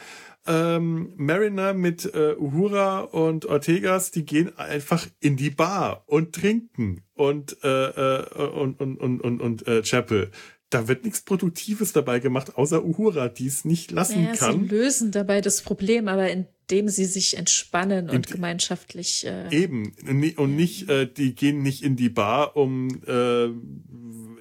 ähm, 0.49 1.13
Mariner 1.15 1.73
mit 1.73 2.05
äh, 2.05 2.35
Uhura 2.35 3.01
und 3.01 3.45
Ortegas, 3.45 4.09
die 4.09 4.25
gehen 4.25 4.57
einfach 4.57 5.05
in 5.19 5.37
die 5.37 5.51
Bar 5.51 6.03
und 6.07 6.33
trinken 6.33 7.03
und 7.13 7.57
äh, 7.63 7.67
äh, 7.67 8.49
und 8.49 8.81
und 8.81 8.97
und 8.97 9.21
und, 9.21 9.41
und 9.41 9.67
äh, 9.67 9.83
Chapel. 9.83 10.31
Da 10.71 10.87
wird 10.87 11.03
nichts 11.03 11.21
Produktives 11.21 11.93
dabei 11.93 12.19
gemacht, 12.19 12.57
außer 12.57 12.83
Uhura, 12.83 13.29
die 13.29 13.47
es 13.47 13.63
nicht 13.63 13.91
lassen 13.91 14.23
naja, 14.23 14.35
kann. 14.35 14.61
Sie 14.61 14.75
lösen 14.75 15.11
dabei 15.11 15.41
das 15.41 15.61
Problem, 15.61 16.07
aber 16.07 16.29
indem 16.29 16.89
sie 16.89 17.05
sich 17.05 17.37
entspannen 17.37 18.09
und, 18.09 18.27
gemeinschaftlich. 18.27 19.25
Äh, 19.25 19.55
eben 19.55 19.93
und 20.37 20.55
nicht, 20.55 20.89
äh, 20.89 21.07
die 21.11 21.35
gehen 21.35 21.61
nicht 21.61 21.83
in 21.83 21.95
die 21.95 22.09
Bar, 22.09 22.55
um 22.55 22.89
äh, 23.05 23.49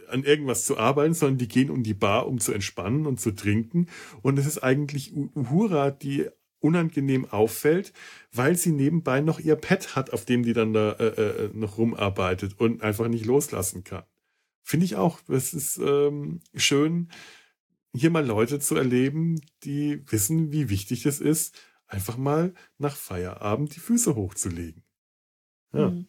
an 0.08 0.24
irgendwas 0.24 0.64
zu 0.64 0.78
arbeiten, 0.78 1.14
sondern 1.14 1.38
die 1.38 1.48
gehen 1.48 1.70
um 1.70 1.82
die 1.82 1.94
Bar, 1.94 2.26
um 2.26 2.38
zu 2.38 2.52
entspannen 2.52 3.06
und 3.06 3.20
zu 3.20 3.32
trinken. 3.32 3.86
Und 4.22 4.38
es 4.38 4.46
ist 4.46 4.58
eigentlich 4.58 5.14
Uhura, 5.14 5.90
die 5.90 6.26
unangenehm 6.60 7.24
auffällt, 7.26 7.92
weil 8.32 8.56
sie 8.56 8.72
nebenbei 8.72 9.20
noch 9.20 9.38
ihr 9.38 9.56
Pet 9.56 9.94
hat, 9.94 10.12
auf 10.12 10.24
dem 10.24 10.42
die 10.42 10.52
dann 10.52 10.72
da 10.72 10.92
äh, 10.92 11.06
äh, 11.06 11.50
noch 11.52 11.78
rumarbeitet 11.78 12.58
und 12.58 12.82
einfach 12.82 13.08
nicht 13.08 13.26
loslassen 13.26 13.84
kann. 13.84 14.04
Finde 14.62 14.84
ich 14.84 14.96
auch. 14.96 15.20
Es 15.28 15.54
ist 15.54 15.78
ähm, 15.78 16.40
schön, 16.54 17.10
hier 17.94 18.10
mal 18.10 18.26
Leute 18.26 18.58
zu 18.58 18.76
erleben, 18.76 19.40
die 19.64 20.02
wissen, 20.10 20.52
wie 20.52 20.68
wichtig 20.68 21.06
es 21.06 21.20
ist, 21.20 21.56
einfach 21.86 22.16
mal 22.16 22.52
nach 22.76 22.96
Feierabend 22.96 23.74
die 23.74 23.80
Füße 23.80 24.14
hochzulegen. 24.14 24.82
Ja. 25.72 25.90
Mhm. 25.90 26.06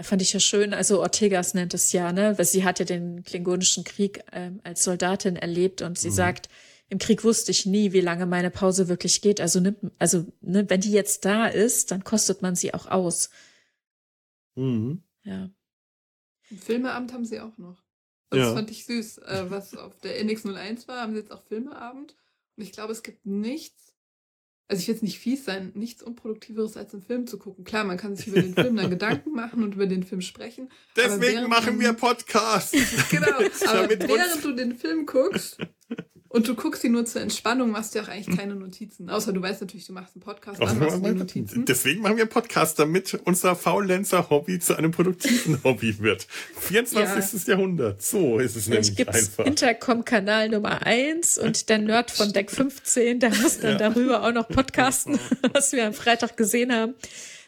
Fand 0.00 0.22
ich 0.22 0.32
ja 0.32 0.40
schön. 0.40 0.74
Also 0.74 1.00
Ortegas 1.00 1.54
nennt 1.54 1.72
es 1.72 1.92
ja, 1.92 2.12
ne? 2.12 2.36
Weil 2.36 2.44
sie 2.44 2.64
hat 2.64 2.80
ja 2.80 2.84
den 2.84 3.22
Klingonischen 3.22 3.84
Krieg 3.84 4.24
ähm, 4.32 4.60
als 4.64 4.82
Soldatin 4.82 5.36
erlebt 5.36 5.82
und 5.82 5.98
sie 5.98 6.10
mhm. 6.10 6.14
sagt, 6.14 6.48
im 6.88 6.98
Krieg 6.98 7.24
wusste 7.24 7.52
ich 7.52 7.64
nie, 7.64 7.92
wie 7.92 8.00
lange 8.00 8.26
meine 8.26 8.50
Pause 8.50 8.88
wirklich 8.88 9.22
geht. 9.22 9.40
Also 9.40 9.60
nimmt, 9.60 9.78
also 9.98 10.26
ne, 10.40 10.68
wenn 10.68 10.80
die 10.80 10.90
jetzt 10.90 11.24
da 11.24 11.46
ist, 11.46 11.90
dann 11.92 12.02
kostet 12.02 12.42
man 12.42 12.56
sie 12.56 12.74
auch 12.74 12.86
aus. 12.86 13.30
Mhm. 14.56 15.02
Ja. 15.22 15.50
Ein 16.50 16.58
Filmeabend 16.58 17.12
haben 17.12 17.24
sie 17.24 17.40
auch 17.40 17.56
noch. 17.56 17.82
Das 18.30 18.40
ja. 18.40 18.54
fand 18.54 18.70
ich 18.70 18.84
süß. 18.86 19.18
Äh, 19.18 19.44
was 19.48 19.76
auf 19.76 19.98
der 20.00 20.20
NX01 20.24 20.88
war, 20.88 21.00
haben 21.02 21.12
sie 21.12 21.20
jetzt 21.20 21.32
auch 21.32 21.44
Filmeabend. 21.44 22.16
Und 22.56 22.62
ich 22.62 22.72
glaube, 22.72 22.92
es 22.92 23.02
gibt 23.02 23.24
nichts, 23.26 23.93
also 24.68 24.80
ich 24.80 24.88
will 24.88 24.94
jetzt 24.94 25.02
nicht 25.02 25.18
fies 25.18 25.44
sein, 25.44 25.72
nichts 25.74 26.02
Unproduktiveres 26.02 26.76
als 26.76 26.94
einen 26.94 27.02
Film 27.02 27.26
zu 27.26 27.38
gucken. 27.38 27.64
Klar, 27.64 27.84
man 27.84 27.98
kann 27.98 28.16
sich 28.16 28.28
über 28.28 28.40
den 28.40 28.54
Film 28.54 28.76
dann 28.76 28.88
Gedanken 28.88 29.30
machen 29.34 29.62
und 29.62 29.74
über 29.74 29.86
den 29.86 30.04
Film 30.04 30.22
sprechen. 30.22 30.70
Deswegen 30.96 31.48
machen 31.48 31.78
wir 31.80 31.92
Podcasts. 31.92 32.72
genau, 33.10 33.26
aber 33.66 33.90
während 33.90 34.44
du 34.44 34.52
den 34.52 34.74
Film 34.74 35.04
guckst 35.04 35.58
Und 36.34 36.48
du 36.48 36.56
guckst 36.56 36.82
sie 36.82 36.88
nur 36.88 37.04
zur 37.04 37.20
Entspannung, 37.20 37.70
machst 37.70 37.94
dir 37.94 38.02
auch 38.02 38.08
eigentlich 38.08 38.36
keine 38.36 38.56
Notizen. 38.56 39.08
Außer 39.08 39.32
du 39.32 39.40
weißt 39.40 39.60
natürlich, 39.60 39.86
du 39.86 39.92
machst 39.92 40.16
einen 40.16 40.22
Podcast, 40.24 40.60
dann 40.60 40.80
machst 40.80 40.96
du 40.96 41.14
Notizen. 41.14 41.64
Deswegen 41.64 42.02
machen 42.02 42.16
wir 42.16 42.24
einen 42.24 42.30
Podcast, 42.30 42.76
damit 42.80 43.14
unser 43.24 43.54
Faulenzer-Hobby 43.54 44.58
zu 44.58 44.76
einem 44.76 44.90
produktiven 44.90 45.60
Hobby 45.64 45.96
wird. 46.00 46.26
24. 46.58 47.46
Ja. 47.46 47.54
Jahrhundert. 47.54 48.02
So 48.02 48.40
ist 48.40 48.56
es 48.56 48.64
Vielleicht 48.64 48.98
nämlich 48.98 49.14
einfach. 49.14 49.46
Intercom-Kanal 49.46 50.48
Nummer 50.48 50.84
1 50.84 51.38
und 51.38 51.68
der 51.68 51.78
Nerd 51.78 52.10
von 52.10 52.32
Deck 52.32 52.50
15, 52.50 53.20
der 53.20 53.30
muss 53.30 53.60
dann 53.60 53.78
ja. 53.78 53.90
darüber 53.90 54.24
auch 54.24 54.32
noch 54.32 54.48
podcasten, 54.48 55.20
was 55.52 55.70
wir 55.70 55.86
am 55.86 55.94
Freitag 55.94 56.36
gesehen 56.36 56.72
haben. 56.72 56.94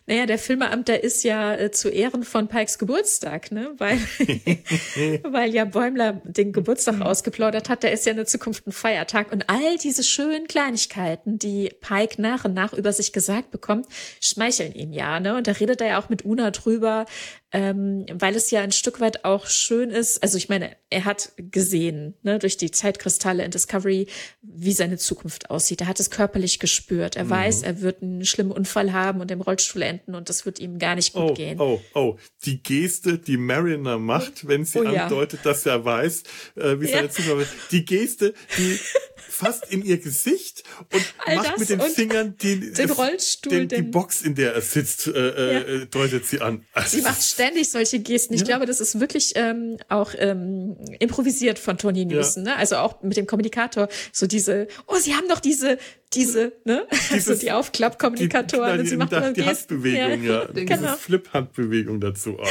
Naja, 0.06 0.26
der 0.26 0.38
Filmeamt, 0.38 0.86
der 0.86 1.02
ist 1.02 1.24
ja 1.24 1.54
äh, 1.54 1.72
zu 1.72 1.88
Ehren 1.88 2.22
von 2.22 2.46
Pikes 2.46 2.78
Geburtstag, 2.78 3.50
ne? 3.50 3.72
Weil, 3.78 3.98
weil 5.24 5.52
ja 5.52 5.64
Bäumler 5.64 6.20
den 6.24 6.52
Geburtstag 6.52 7.00
ausgeplaudert 7.00 7.68
hat. 7.68 7.82
Der 7.82 7.92
ist 7.92 8.06
ja 8.06 8.12
in 8.12 8.16
der 8.16 8.26
Zukunft 8.26 8.66
ein 8.68 8.72
Feiertag. 8.72 9.32
Und 9.32 9.50
all 9.50 9.78
diese 9.78 10.04
schönen 10.04 10.46
Kleinigkeiten, 10.46 11.38
die 11.38 11.72
Pike 11.80 12.22
nach 12.22 12.44
und 12.44 12.54
nach 12.54 12.72
über 12.72 12.92
sich 12.92 13.12
gesagt 13.12 13.50
bekommt, 13.50 13.86
schmeicheln 14.20 14.72
ihm 14.74 14.92
ja, 14.92 15.18
ne? 15.18 15.36
Und 15.36 15.48
da 15.48 15.52
redet 15.52 15.80
er 15.80 15.88
ja 15.88 15.98
auch 15.98 16.08
mit 16.08 16.24
Una 16.24 16.52
drüber, 16.52 17.06
ähm, 17.52 18.06
weil 18.12 18.34
es 18.34 18.50
ja 18.50 18.60
ein 18.60 18.72
Stück 18.72 19.00
weit 19.00 19.24
auch 19.24 19.46
schön 19.46 19.90
ist. 19.90 20.22
Also 20.22 20.36
ich 20.36 20.48
meine, 20.48 20.76
er 20.90 21.04
hat 21.04 21.32
gesehen, 21.36 22.14
ne, 22.22 22.38
durch 22.38 22.56
die 22.56 22.70
Zeitkristalle 22.70 23.44
in 23.44 23.50
Discovery, 23.50 24.08
wie 24.42 24.72
seine 24.72 24.98
Zukunft 24.98 25.48
aussieht. 25.48 25.80
Er 25.80 25.86
hat 25.86 26.00
es 26.00 26.10
körperlich 26.10 26.58
gespürt. 26.58 27.16
Er 27.16 27.24
mhm. 27.24 27.30
weiß, 27.30 27.62
er 27.62 27.80
wird 27.80 28.02
einen 28.02 28.24
schlimmen 28.24 28.50
Unfall 28.50 28.92
haben 28.92 29.20
und 29.20 29.30
im 29.30 29.40
Rollstuhl 29.40 29.82
enden 29.82 30.14
und 30.14 30.28
das 30.28 30.44
wird 30.44 30.58
ihm 30.58 30.78
gar 30.78 30.96
nicht 30.96 31.12
gut 31.12 31.30
oh, 31.30 31.34
gehen. 31.34 31.60
Oh, 31.60 31.80
oh, 31.94 32.16
die 32.44 32.62
Geste, 32.62 33.18
die 33.18 33.36
Mariner 33.36 33.98
macht, 33.98 34.48
wenn 34.48 34.64
sie 34.64 34.80
oh, 34.80 34.86
andeutet, 34.88 35.40
ja. 35.44 35.50
dass 35.50 35.66
er 35.66 35.84
weiß, 35.84 36.24
äh, 36.56 36.80
wie 36.80 36.86
seine 36.86 37.06
ja. 37.06 37.10
Zukunft 37.10 37.52
Die 37.70 37.84
Geste, 37.84 38.34
die 38.58 38.78
fast 39.28 39.70
in 39.72 39.84
ihr 39.84 39.98
Gesicht 39.98 40.64
und 40.92 41.14
All 41.24 41.36
macht 41.36 41.58
mit 41.58 41.68
den 41.68 41.80
Fingern 41.80 42.36
den, 42.36 42.72
den 42.72 42.90
Rollstuhl, 42.90 43.66
den, 43.66 43.68
die 43.68 43.90
Box, 43.90 44.22
in 44.22 44.34
der 44.34 44.54
er 44.54 44.60
sitzt, 44.60 45.06
äh, 45.06 45.12
ja. 45.12 45.60
äh, 45.60 45.86
deutet 45.86 46.26
sie 46.26 46.40
an. 46.40 46.64
Also 46.72 46.96
sie 46.96 47.02
macht 47.02 47.22
ständig 47.22 47.70
solche 47.70 48.00
Gesten. 48.00 48.34
Ich 48.34 48.40
ja. 48.40 48.46
glaube, 48.46 48.66
das 48.66 48.80
ist 48.80 49.00
wirklich 49.00 49.32
ähm, 49.36 49.78
auch 49.88 50.14
ähm, 50.16 50.76
improvisiert 50.98 51.58
von 51.58 51.78
Tony 51.78 52.04
Newson, 52.04 52.44
ja. 52.44 52.52
ne? 52.52 52.56
Also 52.58 52.76
auch 52.76 53.02
mit 53.02 53.16
dem 53.16 53.26
Kommunikator. 53.26 53.88
So 54.12 54.26
diese, 54.26 54.68
oh, 54.86 54.96
sie 54.96 55.14
haben 55.14 55.28
doch 55.28 55.40
diese, 55.40 55.78
diese, 56.12 56.52
ne? 56.64 56.86
Dieses, 56.90 57.28
also 57.28 57.40
die 57.40 57.52
Aufklappkommunikatoren 57.52 58.74
die, 58.74 58.80
und 58.80 58.86
sie 58.86 58.96
macht 58.96 59.12
die, 59.12 59.32
die 59.34 59.44
Handbewegung, 59.44 60.22
ja. 60.24 60.42
ja. 60.42 60.44
Diese 60.52 60.64
genau. 60.64 60.96
Flip-Handbewegung 60.96 62.00
dazu. 62.00 62.36
Oh, 62.38 62.46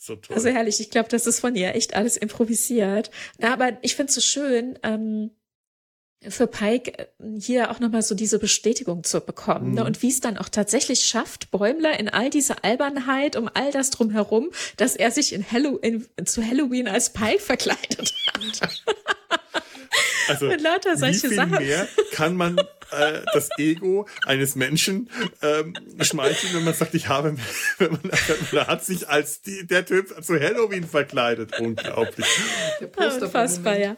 so 0.00 0.16
also 0.30 0.48
herrlich, 0.48 0.80
ich 0.80 0.90
glaube, 0.90 1.08
das 1.10 1.26
ist 1.26 1.40
von 1.40 1.54
ihr 1.54 1.74
echt 1.74 1.94
alles 1.94 2.16
improvisiert. 2.16 3.10
Aber 3.40 3.78
ich 3.82 3.96
finde 3.96 4.08
es 4.08 4.14
so 4.14 4.20
schön, 4.20 4.78
ähm, 4.82 5.30
für 6.28 6.46
Pike 6.46 6.98
äh, 6.98 7.06
hier 7.38 7.70
auch 7.70 7.80
nochmal 7.80 8.02
so 8.02 8.14
diese 8.14 8.38
Bestätigung 8.38 9.04
zu 9.04 9.20
bekommen. 9.20 9.66
Ne? 9.66 9.70
Mhm. 9.70 9.74
Ne? 9.76 9.84
Und 9.84 10.02
wie 10.02 10.08
es 10.08 10.20
dann 10.20 10.36
auch 10.36 10.48
tatsächlich 10.48 11.02
schafft, 11.04 11.50
Bäumler 11.50 11.98
in 11.98 12.08
all 12.08 12.30
diese 12.30 12.62
Albernheit 12.64 13.36
um 13.36 13.48
all 13.52 13.70
das 13.72 13.90
drumherum, 13.90 14.50
dass 14.76 14.96
er 14.96 15.10
sich 15.10 15.32
in 15.32 15.50
Halloween, 15.50 16.06
zu 16.24 16.44
Halloween 16.44 16.88
als 16.88 17.12
Pike 17.12 17.40
verkleidet 17.40 18.12
hat. 18.60 18.84
Also, 20.28 20.46
Mit 20.46 20.60
lauter 20.60 20.96
solche 20.96 21.24
wie 21.24 21.28
viel 21.28 21.36
Sachen. 21.36 21.58
mehr 21.58 21.88
kann 22.12 22.36
man 22.36 22.56
äh, 22.56 23.20
das 23.32 23.48
Ego 23.58 24.06
eines 24.26 24.54
Menschen 24.54 25.10
ähm, 25.42 25.74
schmeicheln, 26.00 26.54
wenn 26.54 26.64
man 26.64 26.74
sagt, 26.74 26.94
ich 26.94 27.08
habe, 27.08 27.36
wenn 27.78 27.90
man, 27.90 28.00
man 28.52 28.66
hat 28.68 28.84
sich 28.84 29.08
als 29.08 29.42
die, 29.42 29.66
der 29.66 29.84
Typ 29.84 30.22
zu 30.22 30.38
Halloween 30.38 30.86
verkleidet. 30.86 31.58
Unglaublich. 31.58 32.26
Unfassbar, 32.96 33.76
ja. 33.76 33.96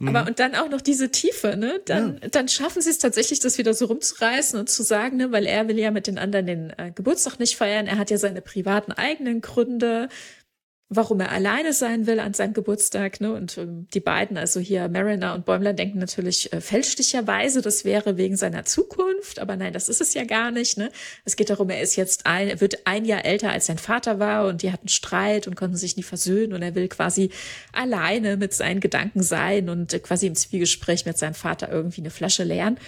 Aber 0.00 0.22
mhm. 0.22 0.28
und 0.28 0.38
dann 0.38 0.54
auch 0.54 0.68
noch 0.68 0.80
diese 0.80 1.10
Tiefe, 1.10 1.56
ne? 1.56 1.80
Dann, 1.84 2.20
ja. 2.22 2.28
dann 2.28 2.46
schaffen 2.46 2.80
sie 2.80 2.90
es 2.90 2.98
tatsächlich, 2.98 3.40
das 3.40 3.58
wieder 3.58 3.74
so 3.74 3.86
rumzureißen 3.86 4.58
und 4.58 4.70
zu 4.70 4.84
sagen, 4.84 5.16
ne, 5.16 5.32
weil 5.32 5.44
er 5.44 5.66
will 5.66 5.76
ja 5.76 5.90
mit 5.90 6.06
den 6.06 6.18
anderen 6.18 6.46
den 6.46 6.72
äh, 6.76 6.92
Geburtstag 6.94 7.40
nicht 7.40 7.56
feiern. 7.56 7.88
Er 7.88 7.98
hat 7.98 8.10
ja 8.10 8.16
seine 8.16 8.40
privaten 8.40 8.92
eigenen 8.92 9.40
Gründe 9.40 10.08
warum 10.90 11.20
er 11.20 11.30
alleine 11.32 11.74
sein 11.74 12.06
will 12.06 12.18
an 12.18 12.32
seinem 12.32 12.54
Geburtstag. 12.54 13.20
Ne? 13.20 13.32
Und 13.32 13.58
ähm, 13.58 13.86
die 13.92 14.00
beiden, 14.00 14.38
also 14.38 14.58
hier 14.58 14.88
Mariner 14.88 15.34
und 15.34 15.44
Bäumler, 15.44 15.74
denken 15.74 15.98
natürlich 15.98 16.50
äh, 16.52 16.62
fälschlicherweise, 16.62 17.60
das 17.60 17.84
wäre 17.84 18.16
wegen 18.16 18.36
seiner 18.36 18.64
Zukunft. 18.64 19.38
Aber 19.38 19.56
nein, 19.56 19.74
das 19.74 19.90
ist 19.90 20.00
es 20.00 20.14
ja 20.14 20.24
gar 20.24 20.50
nicht. 20.50 20.78
Ne? 20.78 20.90
Es 21.26 21.36
geht 21.36 21.50
darum, 21.50 21.68
er 21.68 21.82
ist 21.82 21.96
jetzt 21.96 22.24
ein, 22.24 22.48
er 22.48 22.60
wird 22.62 22.86
ein 22.86 23.04
Jahr 23.04 23.24
älter 23.26 23.50
als 23.50 23.66
sein 23.66 23.78
Vater 23.78 24.18
war 24.18 24.46
und 24.46 24.62
die 24.62 24.72
hatten 24.72 24.88
Streit 24.88 25.46
und 25.46 25.56
konnten 25.56 25.76
sich 25.76 25.96
nie 25.96 26.02
versöhnen 26.02 26.54
und 26.54 26.62
er 26.62 26.74
will 26.74 26.88
quasi 26.88 27.30
alleine 27.72 28.38
mit 28.38 28.54
seinen 28.54 28.80
Gedanken 28.80 29.22
sein 29.22 29.68
und 29.68 29.92
äh, 29.92 29.98
quasi 29.98 30.26
im 30.26 30.34
Zwiegespräch 30.34 31.04
mit 31.04 31.18
seinem 31.18 31.34
Vater 31.34 31.70
irgendwie 31.70 32.00
eine 32.00 32.10
Flasche 32.10 32.44
leeren. 32.44 32.78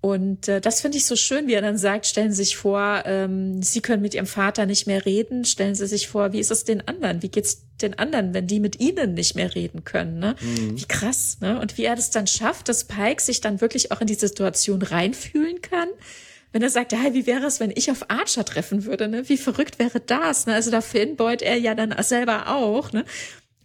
Und 0.00 0.46
äh, 0.46 0.60
das 0.60 0.80
finde 0.80 0.96
ich 0.96 1.06
so 1.06 1.16
schön, 1.16 1.48
wie 1.48 1.54
er 1.54 1.62
dann 1.62 1.76
sagt, 1.76 2.06
stellen 2.06 2.30
Sie 2.30 2.44
sich 2.44 2.56
vor, 2.56 3.02
ähm, 3.04 3.62
Sie 3.62 3.80
können 3.80 4.00
mit 4.00 4.14
Ihrem 4.14 4.26
Vater 4.26 4.64
nicht 4.64 4.86
mehr 4.86 5.04
reden. 5.04 5.44
Stellen 5.44 5.74
Sie 5.74 5.88
sich 5.88 6.06
vor, 6.06 6.32
wie 6.32 6.38
ist 6.38 6.52
es 6.52 6.62
den 6.62 6.86
anderen? 6.86 7.22
Wie 7.22 7.28
geht's 7.28 7.64
den 7.82 7.98
anderen, 7.98 8.32
wenn 8.32 8.46
die 8.46 8.60
mit 8.60 8.78
Ihnen 8.78 9.14
nicht 9.14 9.34
mehr 9.34 9.54
reden 9.56 9.82
können? 9.82 10.20
Ne? 10.20 10.36
Mhm. 10.40 10.78
Wie 10.78 10.84
krass, 10.84 11.38
ne? 11.40 11.60
Und 11.60 11.78
wie 11.78 11.84
er 11.84 11.96
das 11.96 12.10
dann 12.10 12.28
schafft, 12.28 12.68
dass 12.68 12.84
Pike 12.84 13.20
sich 13.20 13.40
dann 13.40 13.60
wirklich 13.60 13.90
auch 13.90 14.00
in 14.00 14.06
die 14.06 14.14
Situation 14.14 14.82
reinfühlen 14.82 15.62
kann. 15.62 15.88
Wenn 16.52 16.62
er 16.62 16.70
sagt, 16.70 16.92
ja, 16.92 17.12
wie 17.12 17.26
wäre 17.26 17.46
es, 17.46 17.58
wenn 17.58 17.72
ich 17.74 17.90
auf 17.90 18.08
Archer 18.08 18.44
treffen 18.44 18.84
würde? 18.84 19.08
Ne? 19.08 19.28
Wie 19.28 19.36
verrückt 19.36 19.78
wäre 19.78 20.00
das? 20.00 20.46
Ne? 20.46 20.54
Also 20.54 20.70
da 20.70 20.80
fanboyt 20.80 21.42
er 21.42 21.56
ja 21.56 21.74
dann 21.74 21.94
selber 22.02 22.48
auch. 22.48 22.92
Ne? 22.92 23.04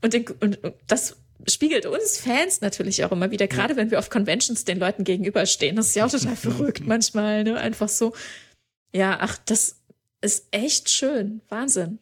Und, 0.01 0.13
den, 0.13 0.25
und 0.41 0.59
das 0.87 1.15
spiegelt 1.47 1.85
uns 1.85 2.17
Fans 2.17 2.61
natürlich 2.61 3.03
auch 3.03 3.11
immer 3.11 3.31
wieder, 3.31 3.47
gerade 3.47 3.75
wenn 3.75 3.91
wir 3.91 3.99
auf 3.99 4.09
Conventions 4.09 4.65
den 4.65 4.79
Leuten 4.79 5.03
gegenüberstehen. 5.03 5.75
Das 5.75 5.87
ist 5.87 5.95
ja 5.95 6.05
auch 6.05 6.11
total 6.11 6.35
verrückt 6.37 6.85
manchmal, 6.85 7.43
ne? 7.43 7.57
Einfach 7.57 7.89
so. 7.89 8.13
Ja, 8.93 9.17
ach, 9.19 9.37
das 9.45 9.77
ist 10.21 10.47
echt 10.51 10.89
schön. 10.89 11.41
Wahnsinn. 11.49 11.99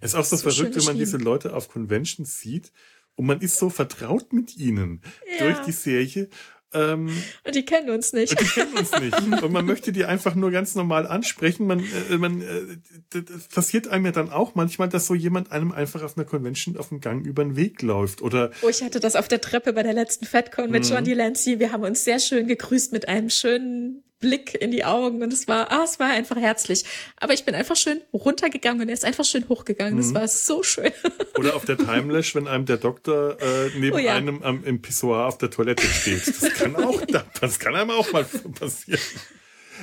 Es 0.00 0.12
ist 0.12 0.14
auch 0.16 0.24
so, 0.24 0.36
so 0.36 0.50
verrückt, 0.50 0.76
wenn 0.76 0.84
man 0.84 0.98
diese 0.98 1.18
Leute 1.18 1.54
auf 1.54 1.68
Conventions 1.68 2.40
sieht 2.40 2.72
und 3.16 3.26
man 3.26 3.40
ist 3.40 3.58
so 3.58 3.68
vertraut 3.68 4.32
mit 4.32 4.56
ihnen 4.56 5.02
ja. 5.38 5.46
durch 5.46 5.58
die 5.66 5.72
Serie 5.72 6.28
ähm, 6.72 7.10
und 7.44 7.54
die 7.54 7.64
kennen 7.64 7.90
uns 7.90 8.12
nicht. 8.12 8.32
Und 8.32 8.40
die 8.40 8.46
kennen 8.46 8.76
uns 8.76 8.92
nicht. 8.92 9.42
und 9.42 9.52
man 9.52 9.66
möchte 9.66 9.90
die 9.92 10.04
einfach 10.04 10.34
nur 10.34 10.50
ganz 10.50 10.74
normal 10.74 11.06
ansprechen. 11.06 11.66
Man, 11.66 11.80
äh, 12.10 12.16
man, 12.16 12.42
äh, 12.42 13.22
passiert 13.52 13.88
einem 13.88 14.06
ja 14.06 14.12
dann 14.12 14.30
auch 14.30 14.54
manchmal, 14.54 14.88
dass 14.88 15.06
so 15.06 15.14
jemand 15.14 15.50
einem 15.50 15.72
einfach 15.72 16.02
auf 16.02 16.16
einer 16.16 16.24
Convention 16.24 16.76
auf 16.76 16.90
dem 16.90 17.00
Gang 17.00 17.26
über 17.26 17.42
den 17.42 17.56
Weg 17.56 17.82
läuft. 17.82 18.22
Oder 18.22 18.50
oh, 18.62 18.68
ich 18.68 18.82
hatte 18.82 19.00
das 19.00 19.16
auf 19.16 19.26
der 19.26 19.40
Treppe 19.40 19.72
bei 19.72 19.82
der 19.82 19.94
letzten 19.94 20.26
FedCon 20.26 20.70
mit 20.70 20.84
mhm. 20.84 20.90
John 20.90 21.04
Delancey. 21.04 21.58
Wir 21.58 21.72
haben 21.72 21.82
uns 21.82 22.04
sehr 22.04 22.20
schön 22.20 22.46
gegrüßt 22.46 22.92
mit 22.92 23.08
einem 23.08 23.30
schönen 23.30 24.04
Blick 24.20 24.54
in 24.54 24.70
die 24.70 24.84
Augen 24.84 25.22
und 25.22 25.32
es 25.32 25.48
war, 25.48 25.72
ah, 25.72 25.82
es 25.82 25.98
war 25.98 26.08
einfach 26.08 26.36
herzlich. 26.36 26.84
Aber 27.16 27.32
ich 27.32 27.44
bin 27.44 27.54
einfach 27.54 27.76
schön 27.76 28.02
runtergegangen 28.12 28.82
und 28.82 28.88
er 28.88 28.94
ist 28.94 29.04
einfach 29.04 29.24
schön 29.24 29.48
hochgegangen. 29.48 29.96
Das 29.96 30.08
mhm. 30.08 30.14
war 30.14 30.28
so 30.28 30.62
schön. 30.62 30.92
Oder 31.38 31.56
auf 31.56 31.64
der 31.64 31.78
Timelash, 31.78 32.34
wenn 32.34 32.46
einem 32.46 32.66
der 32.66 32.76
Doktor 32.76 33.40
äh, 33.40 33.70
neben 33.78 33.96
oh 33.96 33.98
ja. 33.98 34.14
einem 34.14 34.42
am, 34.42 34.62
im 34.64 34.82
Pissoir 34.82 35.26
auf 35.26 35.38
der 35.38 35.50
Toilette 35.50 35.86
steht. 35.86 36.26
Das 36.28 36.52
kann 36.54 36.76
auch, 36.76 37.00
das 37.40 37.58
kann 37.58 37.74
einem 37.74 37.90
auch 37.90 38.12
mal 38.12 38.24
passieren. 38.24 39.00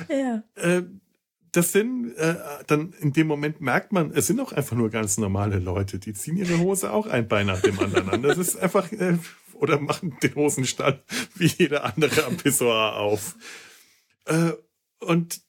Ja. 0.08 0.42
Äh, 0.54 0.82
das 1.52 1.72
sind, 1.72 2.14
äh, 2.16 2.36
dann 2.66 2.92
in 3.00 3.12
dem 3.12 3.26
Moment 3.26 3.60
merkt 3.60 3.90
man, 3.90 4.12
es 4.12 4.26
sind 4.28 4.38
auch 4.38 4.52
einfach 4.52 4.76
nur 4.76 4.90
ganz 4.90 5.18
normale 5.18 5.58
Leute, 5.58 5.98
die 5.98 6.12
ziehen 6.12 6.36
ihre 6.36 6.58
Hose 6.58 6.92
auch 6.92 7.06
ein 7.06 7.26
Bein 7.26 7.46
nach 7.46 7.60
dem 7.60 7.78
anderen 7.80 8.08
an. 8.10 8.22
Das 8.22 8.38
ist 8.38 8.56
einfach, 8.56 8.92
äh, 8.92 9.18
oder 9.54 9.80
machen 9.80 10.16
den 10.22 10.34
Hosenstall 10.34 11.02
wie 11.34 11.46
jeder 11.46 11.84
andere 11.84 12.26
am 12.26 12.36
Pissoir 12.36 12.96
auf. 12.96 13.34
Äh, 14.28 14.52
und 15.00 15.42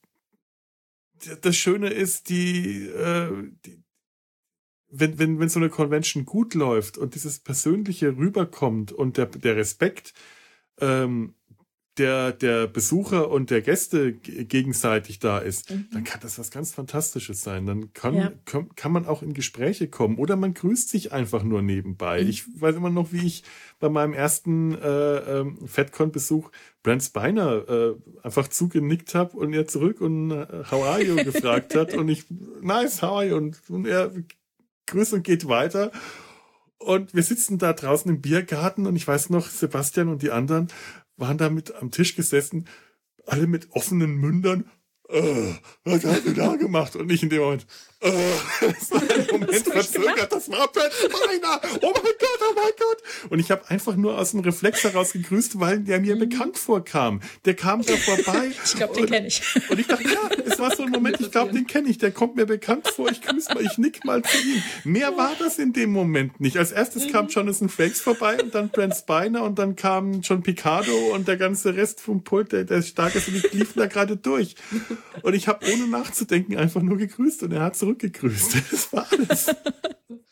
das 1.42 1.56
Schöne 1.56 1.90
ist, 1.90 2.30
die, 2.30 2.88
äh, 2.88 3.52
die 3.66 3.84
wenn, 4.92 5.20
wenn, 5.20 5.40
wenn 5.40 5.50
so 5.50 5.60
eine 5.60 5.70
Convention 5.70 6.26
gut 6.26 6.54
läuft 6.54 6.98
und 6.98 7.16
dieses 7.16 7.40
Persönliche 7.40 8.18
rüberkommt 8.18 8.92
und 8.92 9.18
der, 9.18 9.28
der 9.28 9.56
Respekt, 9.56 10.14
ähm, 10.80 11.36
der, 12.00 12.32
der 12.32 12.68
Besucher 12.68 13.30
und 13.30 13.50
der 13.52 13.62
Gäste 13.62 14.14
gegenseitig 14.14 15.20
da 15.20 15.38
ist, 15.38 15.70
mhm. 15.70 15.88
dann 15.92 16.04
kann 16.04 16.22
das 16.22 16.40
was 16.40 16.50
ganz 16.50 16.74
Fantastisches 16.74 17.44
sein. 17.44 17.66
Dann 17.66 17.94
kann, 17.94 18.16
ja. 18.16 18.32
kann, 18.46 18.74
kann, 18.76 18.92
man 18.92 19.06
auch 19.06 19.22
in 19.22 19.34
Gespräche 19.34 19.88
kommen 19.88 20.18
oder 20.18 20.36
man 20.36 20.54
grüßt 20.54 20.90
sich 20.90 21.12
einfach 21.12 21.44
nur 21.44 21.62
nebenbei. 21.62 22.24
Mhm. 22.24 22.30
Ich 22.30 22.62
weiß 22.62 22.76
immer 22.76 22.90
noch, 22.90 23.12
wie 23.12 23.28
ich 23.28 23.44
bei 23.80 23.90
meinem 23.90 24.14
ersten 24.14 24.74
äh, 24.76 25.40
ähm, 25.40 25.58
FedCon-Besuch 25.68 26.50
Brent 26.82 27.04
Spiner 27.04 27.68
äh, 27.68 27.96
einfach 28.24 28.48
zugenickt 28.48 29.14
habe 29.14 29.38
und 29.38 29.54
er 29.54 29.68
zurück 29.68 30.02
und 30.02 30.32
äh, 30.32 30.48
How 30.72 30.86
are 30.86 31.04
you 31.04 31.16
gefragt 31.18 31.76
hat 31.76 31.94
und 31.94 32.08
ich, 32.10 32.26
nice, 32.62 33.02
how 33.02 33.18
are 33.18 33.28
you? 33.28 33.36
Und, 33.36 33.62
und 33.70 33.86
er 33.86 34.12
grüßt 34.88 35.14
und 35.14 35.24
geht 35.24 35.48
weiter. 35.48 35.92
Und 36.80 37.14
wir 37.14 37.24
sitzen 37.24 37.58
da 37.58 37.74
draußen 37.74 38.10
im 38.10 38.22
Biergarten 38.22 38.88
und 38.88 38.96
ich 38.96 39.06
weiß 39.06 39.30
noch, 39.32 39.48
Sebastian 39.48 40.08
und 40.08 40.22
die 40.22 40.32
anderen 40.32 40.70
waren 41.20 41.38
da 41.38 41.50
mit 41.50 41.76
am 41.76 41.92
Tisch 41.92 42.16
gesessen, 42.16 42.68
alle 43.26 43.48
mit 43.48 43.72
offenen 43.72 44.16
Mündern. 44.16 44.70
Äh, 45.10 45.54
was 45.84 46.06
hast 46.06 46.26
du 46.26 46.34
da 46.34 46.56
gemacht? 46.56 46.96
Und 46.96 47.12
ich 47.12 47.24
in 47.24 47.30
dem 47.30 47.42
Moment, 47.42 47.66
Oh, 48.02 48.12
das 48.62 48.92
war 48.92 49.02
ein 49.02 49.28
Moment 49.30 49.68
verzögert, 49.68 50.32
das 50.32 50.50
war 50.50 50.70
Spiner. 50.70 51.62
Oh 51.82 51.92
mein 51.94 52.14
Gott, 52.18 52.40
oh 52.42 52.54
mein 52.56 52.72
Gott. 52.78 53.30
Und 53.30 53.40
ich 53.40 53.52
habe 53.52 53.70
einfach 53.70 53.98
nur 53.98 54.18
aus 54.18 54.32
dem 54.32 54.40
Reflex 54.40 54.86
heraus 54.86 55.12
gegrüßt, 55.12 55.60
weil 55.60 55.80
der 55.80 56.00
mir 56.00 56.16
mhm. 56.16 56.30
bekannt 56.30 56.58
vorkam. 56.58 57.20
Der 57.44 57.56
kam 57.56 57.82
da 57.82 57.98
vorbei. 57.98 58.52
ich 58.64 58.76
glaube, 58.76 58.96
den 58.96 59.08
kenne 59.08 59.28
ich. 59.28 59.42
Und 59.70 59.80
ich 59.80 59.88
dachte, 59.88 60.04
ja, 60.04 60.30
es 60.46 60.60
war 60.60 60.74
so 60.74 60.84
ein 60.84 60.92
Moment, 60.92 61.20
ich 61.20 61.30
glaube, 61.30 61.52
den 61.52 61.68
kenne 61.68 61.90
ich. 61.90 61.98
Der 61.98 62.12
kommt 62.12 62.38
mir 62.38 62.46
bekannt 62.46 62.88
vor. 62.88 63.12
Ich 63.12 63.22
grüße 63.22 63.54
mal, 63.54 63.64
ich 63.64 63.78
nick 63.78 64.06
mal 64.06 64.22
zu 64.22 64.38
ihm. 64.38 64.64
Mehr 64.86 65.18
war 65.18 65.34
das 65.38 65.60
in 65.60 65.74
dem 65.74 65.92
Moment 65.92 66.40
nicht. 66.40 66.58
Als 66.58 66.72
erstes 66.72 67.06
mhm. 67.06 67.12
kam 67.12 67.28
Jonathan 67.28 67.68
Frakes 67.68 68.00
vorbei 68.00 68.42
und 68.42 68.56
dann 68.56 68.70
Brent 68.70 68.96
Spiner 68.96 69.44
und 69.44 69.60
dann 69.60 69.76
kam 69.76 70.22
John 70.22 70.42
Picardo 70.42 71.14
und 71.14 71.28
der 71.28 71.36
ganze 71.36 71.76
Rest 71.76 72.00
vom 72.00 72.24
Pult, 72.24 72.54
der, 72.54 72.64
der 72.64 72.82
stark 72.82 73.16
ist, 73.16 73.28
und 73.28 73.44
die 73.44 73.58
liefen 73.58 73.80
da 73.80 73.88
gerade 73.88 74.16
durch. 74.16 74.56
Und 75.22 75.34
ich 75.34 75.50
habe 75.50 75.66
ohne 75.74 75.88
nachzudenken 75.88 76.56
einfach 76.56 76.82
nur 76.82 76.98
gegrüßt 76.98 77.44
und 77.44 77.52
er 77.52 77.62
hat 77.62 77.76
zurückgegrüßt. 77.90 78.56
Das 78.72 78.94
war 78.94 79.08
alles. 79.12 79.56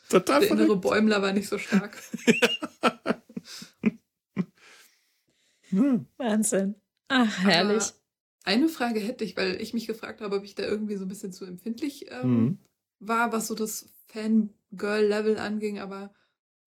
Total 0.08 0.40
Der 0.40 0.50
innere 0.50 0.76
Bäumler 0.76 1.20
war 1.20 1.32
nicht 1.32 1.48
so 1.48 1.58
stark. 1.58 1.96
ja. 5.70 6.00
Wahnsinn. 6.16 6.76
Ach, 7.08 7.38
herrlich. 7.44 7.82
Aber 7.82 7.92
eine 8.44 8.68
Frage 8.68 9.00
hätte 9.00 9.24
ich, 9.24 9.36
weil 9.36 9.60
ich 9.60 9.74
mich 9.74 9.86
gefragt 9.86 10.20
habe, 10.20 10.36
ob 10.36 10.44
ich 10.44 10.54
da 10.54 10.62
irgendwie 10.62 10.96
so 10.96 11.04
ein 11.04 11.08
bisschen 11.08 11.32
zu 11.32 11.44
empfindlich 11.44 12.10
ähm, 12.10 12.40
mhm. 12.40 12.58
war, 13.00 13.32
was 13.32 13.48
so 13.48 13.54
das 13.54 13.90
Fangirl-Level 14.06 15.38
anging, 15.38 15.78
aber 15.78 16.14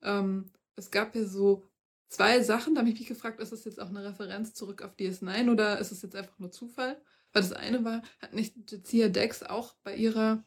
ähm, 0.03 0.51
es 0.75 0.91
gab 0.91 1.15
ja 1.15 1.25
so 1.25 1.63
zwei 2.09 2.43
Sachen, 2.43 2.75
da 2.75 2.81
habe 2.81 2.89
ich 2.91 2.99
mich 2.99 3.07
gefragt, 3.07 3.39
ist 3.39 3.51
das 3.51 3.65
jetzt 3.65 3.79
auch 3.81 3.89
eine 3.89 4.03
Referenz 4.03 4.53
zurück 4.53 4.83
auf 4.83 4.95
DS9 4.95 5.51
oder 5.51 5.79
ist 5.79 5.91
es 5.91 6.03
jetzt 6.03 6.15
einfach 6.15 6.37
nur 6.37 6.51
Zufall? 6.51 7.01
Weil 7.33 7.41
das 7.41 7.53
eine 7.53 7.83
war, 7.83 8.03
hat 8.19 8.33
nicht 8.33 8.55
Jazia 8.69 9.09
Dex 9.09 9.41
auch 9.41 9.75
bei 9.83 9.95
ihrer, 9.95 10.43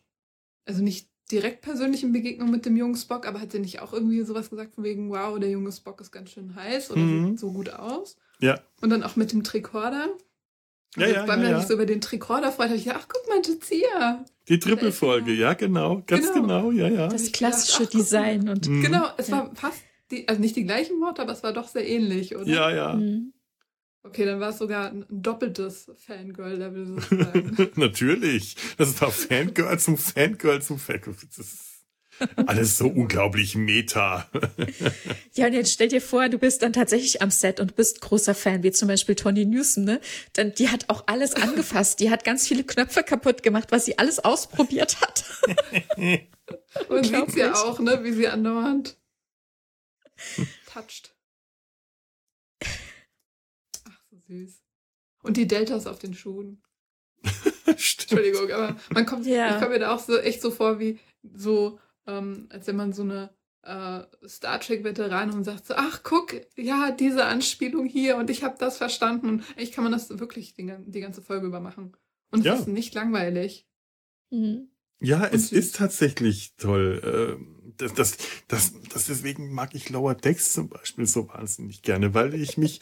also 0.67 0.83
nicht 0.83 1.09
direkt 1.31 1.63
persönlichen 1.63 2.13
Begegnung 2.13 2.51
mit 2.51 2.67
dem 2.67 2.77
jungen 2.77 2.97
Spock, 2.97 3.27
aber 3.27 3.41
hat 3.41 3.53
sie 3.53 3.59
nicht 3.59 3.81
auch 3.81 3.93
irgendwie 3.93 4.23
sowas 4.23 4.51
gesagt 4.51 4.75
von 4.75 4.85
wegen, 4.85 5.11
wow, 5.11 5.39
der 5.39 5.51
junge 5.51 5.73
Spock 5.73 6.01
ist 6.01 6.13
ganz 6.13 6.31
schön 6.31 6.55
heiß 6.55 6.91
oder 6.91 7.01
mhm. 7.01 7.31
sieht 7.31 7.41
so 7.41 7.53
gut 7.53 7.71
aus? 7.71 8.17
Ja. 8.41 8.61
Und 8.81 8.91
dann 8.91 9.03
auch 9.03 9.17
mit 9.17 9.33
dem 9.33 9.43
Tricorder. 9.43 10.09
Ja, 10.97 11.09
ja, 11.09 11.27
weil 11.27 11.39
ja, 11.39 11.43
man 11.43 11.51
ja. 11.51 11.59
sich 11.59 11.69
so 11.69 11.75
über 11.75 11.87
den 11.87 12.01
Tricorder 12.01 12.53
freut, 12.53 12.69
habe 12.69 12.77
ich 12.77 12.85
gedacht, 12.85 13.01
ach 13.05 13.09
guck 13.09 13.29
mal, 13.29 13.43
Jazia. 13.45 14.25
Die 14.49 14.59
Trippelfolge, 14.59 15.33
ja, 15.33 15.55
genau, 15.55 16.03
ganz 16.07 16.33
genau. 16.33 16.69
genau, 16.69 16.71
ja, 16.71 16.89
ja. 16.89 17.09
Das 17.09 17.33
klassische 17.33 17.87
gedacht, 17.87 17.95
Design 17.95 18.49
und. 18.49 18.69
Mhm. 18.69 18.83
Genau, 18.83 19.09
es 19.17 19.31
war 19.33 19.51
fast 19.55 19.83
die, 20.11 20.29
also 20.29 20.41
nicht 20.41 20.55
die 20.55 20.65
gleichen 20.65 21.01
Worte, 21.01 21.23
aber 21.23 21.33
es 21.33 21.43
war 21.43 21.53
doch 21.53 21.67
sehr 21.67 21.89
ähnlich, 21.89 22.37
oder? 22.37 22.47
Ja, 22.47 22.71
ja. 22.71 22.95
Mhm. 22.95 23.33
Okay, 24.05 24.25
dann 24.25 24.39
war 24.39 24.51
es 24.51 24.59
sogar 24.59 24.91
ein 24.91 25.05
doppeltes 25.09 25.91
Fangirl-Level 26.07 26.87
sozusagen. 26.87 27.71
Natürlich. 27.77 28.57
Das 28.77 29.01
war 29.01 29.11
Fangirl 29.11 29.79
zum 29.79 29.97
Fangirl 29.97 30.63
zum 30.63 30.79
Fangirl. 30.79 31.17
Das 31.37 31.39
ist 31.39 31.61
alles 32.47 32.79
so 32.79 32.87
unglaublich 32.87 33.57
meta. 33.57 34.29
ja, 35.35 35.47
und 35.47 35.55
jetzt 35.55 35.73
stell 35.73 35.89
dir 35.89 36.01
vor, 36.01 36.29
du 36.29 36.39
bist 36.39 36.63
dann 36.63 36.73
tatsächlich 36.73 37.23
am 37.23 37.31
Set 37.31 37.59
und 37.59 37.75
bist 37.75 38.01
großer 38.03 38.35
Fan, 38.35 38.63
wie 38.63 38.71
zum 38.71 38.87
Beispiel 38.87 39.17
Tony 39.17 39.47
Newsom, 39.47 39.85
ne? 39.85 40.01
Dann, 40.35 40.55
die 40.55 40.69
hat 40.69 40.91
auch 40.91 41.05
alles 41.07 41.35
angefasst. 41.35 41.99
Die 41.99 42.11
hat 42.11 42.25
ganz 42.25 42.47
viele 42.47 42.63
Knöpfe 42.63 43.03
kaputt 43.03 43.43
gemacht, 43.43 43.73
was 43.73 43.87
sie 43.87 43.99
alles 43.99 44.21
ausprobiert 44.21 45.01
hat. 45.01 45.25
und 46.89 47.07
sieht 47.07 47.37
ja 47.37 47.55
auch, 47.55 47.81
ne, 47.81 48.05
wie 48.05 48.13
sie 48.13 48.29
andauernd 48.29 48.97
touched. 50.67 51.15
Ach, 53.85 54.01
so 54.11 54.14
süß. 54.27 54.63
Und 55.23 55.37
die 55.37 55.47
Deltas 55.47 55.87
auf 55.87 55.99
den 55.99 56.15
Schuhen. 56.15 56.63
Entschuldigung, 57.67 58.51
aber 58.51 58.77
man 58.93 59.07
kommt, 59.07 59.27
ja. 59.27 59.55
ich 59.55 59.61
komme 59.61 59.75
mir 59.75 59.81
da 59.81 59.95
auch 59.95 59.99
so 59.99 60.19
echt 60.19 60.43
so 60.43 60.51
vor 60.51 60.79
wie 60.79 60.99
so, 61.23 61.79
ähm, 62.07 62.47
als 62.51 62.67
wenn 62.67 62.77
man 62.77 62.93
so 62.93 63.03
eine 63.03 63.31
äh, 63.63 64.03
Star 64.29 64.61
Trek-Veteran 64.61 65.31
und 65.31 65.45
sagt 65.45 65.67
so, 65.67 65.75
ach 65.75 66.03
guck, 66.03 66.35
ja, 66.57 66.91
diese 66.91 67.25
Anspielung 67.25 67.87
hier 67.87 68.17
und 68.17 68.31
ich 68.31 68.45
habe 68.45 68.57
das 68.59 68.77
verstanden. 68.77 69.29
Und 69.29 69.45
eigentlich 69.51 69.73
kann 69.73 69.85
man 69.85 69.93
das 69.93 70.19
wirklich 70.19 70.55
die, 70.55 70.71
die 70.87 71.01
ganze 71.01 71.23
Folge 71.23 71.47
über 71.47 71.61
machen. 71.61 71.97
Und 72.31 72.45
es 72.45 72.61
ist 72.61 72.69
nicht 72.69 72.95
langweilig. 72.95 73.67
Mhm. 74.31 74.69
Ja, 75.01 75.27
es 75.27 75.53
ist 75.53 75.77
tatsächlich 75.77 76.55
toll. 76.57 77.01
Ähm, 77.05 77.75
das, 77.77 77.95
das, 77.95 78.17
das, 78.49 78.75
das 78.93 79.07
deswegen 79.07 79.53
mag 79.53 79.75
ich 79.75 79.91
Lower 79.91 80.15
Decks 80.15 80.53
zum 80.53 80.69
Beispiel 80.69 81.07
so 81.07 81.29
wahnsinnig 81.29 81.83
gerne, 81.83 82.15
weil 82.15 82.35
ich 82.35 82.57
mich 82.57 82.81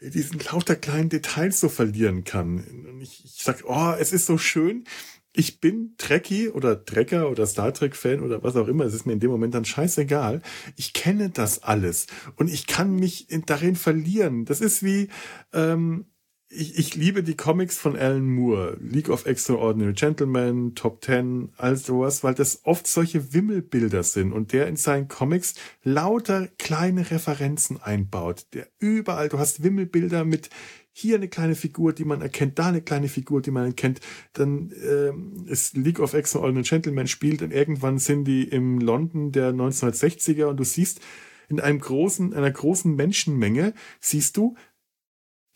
diesen 0.00 0.40
lauter 0.40 0.76
kleinen 0.76 1.08
Details 1.08 1.60
so 1.60 1.68
verlieren 1.68 2.24
kann. 2.24 2.86
Und 2.88 3.00
ich, 3.00 3.24
ich 3.24 3.42
sag, 3.42 3.64
oh, 3.66 3.94
es 3.98 4.12
ist 4.12 4.26
so 4.26 4.38
schön. 4.38 4.84
Ich 5.32 5.60
bin 5.60 5.94
Trekkie 5.96 6.48
oder 6.48 6.84
Trekker 6.84 7.30
oder 7.30 7.46
Star 7.46 7.72
Trek 7.72 7.94
Fan 7.94 8.20
oder 8.20 8.42
was 8.42 8.56
auch 8.56 8.66
immer. 8.66 8.84
Es 8.84 8.94
ist 8.94 9.06
mir 9.06 9.12
in 9.12 9.20
dem 9.20 9.30
Moment 9.30 9.54
dann 9.54 9.64
scheißegal. 9.64 10.42
Ich 10.76 10.92
kenne 10.92 11.30
das 11.30 11.62
alles 11.62 12.06
und 12.36 12.50
ich 12.50 12.66
kann 12.66 12.96
mich 12.96 13.30
in, 13.30 13.42
darin 13.46 13.76
verlieren. 13.76 14.44
Das 14.44 14.60
ist 14.60 14.82
wie, 14.82 15.08
ähm, 15.52 16.06
ich, 16.52 16.76
ich 16.78 16.94
liebe 16.96 17.22
die 17.22 17.36
Comics 17.36 17.78
von 17.78 17.96
Alan 17.96 18.26
Moore, 18.26 18.76
League 18.80 19.08
of 19.08 19.24
Extraordinary 19.24 19.92
Gentlemen, 19.92 20.74
Top 20.74 21.00
Ten, 21.00 21.50
all 21.56 21.76
sowas, 21.76 22.24
weil 22.24 22.34
das 22.34 22.62
oft 22.64 22.88
solche 22.88 23.32
Wimmelbilder 23.32 24.02
sind 24.02 24.32
und 24.32 24.52
der 24.52 24.66
in 24.66 24.74
seinen 24.74 25.06
Comics 25.06 25.54
lauter 25.84 26.48
kleine 26.58 27.08
Referenzen 27.08 27.80
einbaut. 27.80 28.46
Der 28.52 28.66
überall, 28.80 29.28
du 29.28 29.38
hast 29.38 29.62
Wimmelbilder 29.62 30.24
mit 30.24 30.50
hier 30.92 31.14
eine 31.14 31.28
kleine 31.28 31.54
Figur, 31.54 31.92
die 31.92 32.04
man 32.04 32.20
erkennt, 32.20 32.58
da 32.58 32.66
eine 32.66 32.82
kleine 32.82 33.08
Figur, 33.08 33.40
die 33.40 33.52
man 33.52 33.66
erkennt. 33.66 34.00
Dann 34.32 34.72
ähm, 34.84 35.46
ist 35.46 35.76
League 35.76 36.00
of 36.00 36.14
Extraordinary 36.14 36.64
Gentlemen 36.64 37.06
spielt 37.06 37.42
und 37.42 37.52
irgendwann 37.52 37.98
sind 37.98 38.24
die 38.24 38.42
im 38.42 38.80
London 38.80 39.30
der 39.30 39.52
1960er 39.52 40.46
und 40.46 40.56
du 40.56 40.64
siehst 40.64 41.00
in 41.48 41.60
einem 41.60 41.80
großen, 41.80 42.32
einer 42.32 42.50
großen 42.50 42.94
Menschenmenge 42.94 43.74
siehst 44.00 44.36
du 44.36 44.56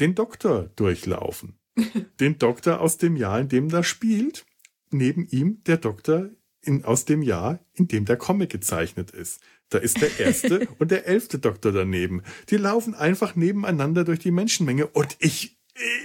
den 0.01 0.15
Doktor 0.15 0.71
durchlaufen. 0.77 1.59
den 2.21 2.39
Doktor 2.39 2.81
aus 2.81 2.99
dem 2.99 3.17
Jahr, 3.17 3.41
in 3.41 3.49
dem 3.49 3.69
das 3.69 3.87
spielt. 3.87 4.47
Neben 4.91 5.27
ihm 5.27 5.63
der 5.65 5.79
Doktor 5.79 6.31
in, 6.63 6.85
aus 6.85 7.05
dem 7.05 7.23
Jahr, 7.23 7.61
in 7.75 7.89
dem 7.89 8.05
der 8.05 8.17
Comic 8.17 8.51
gezeichnet 8.51 9.11
ist. 9.11 9.41
Da 9.71 9.79
ist 9.79 10.01
der 10.01 10.19
erste 10.19 10.69
und 10.79 10.91
der 10.91 11.07
elfte 11.07 11.39
Doktor 11.39 11.73
daneben. 11.73 12.23
Die 12.51 12.57
laufen 12.57 12.95
einfach 12.95 13.35
nebeneinander 13.35 14.05
durch 14.05 14.21
die 14.21 14.31
Menschenmenge 14.31 14.87
und 14.87 15.17
ich, 15.19 15.59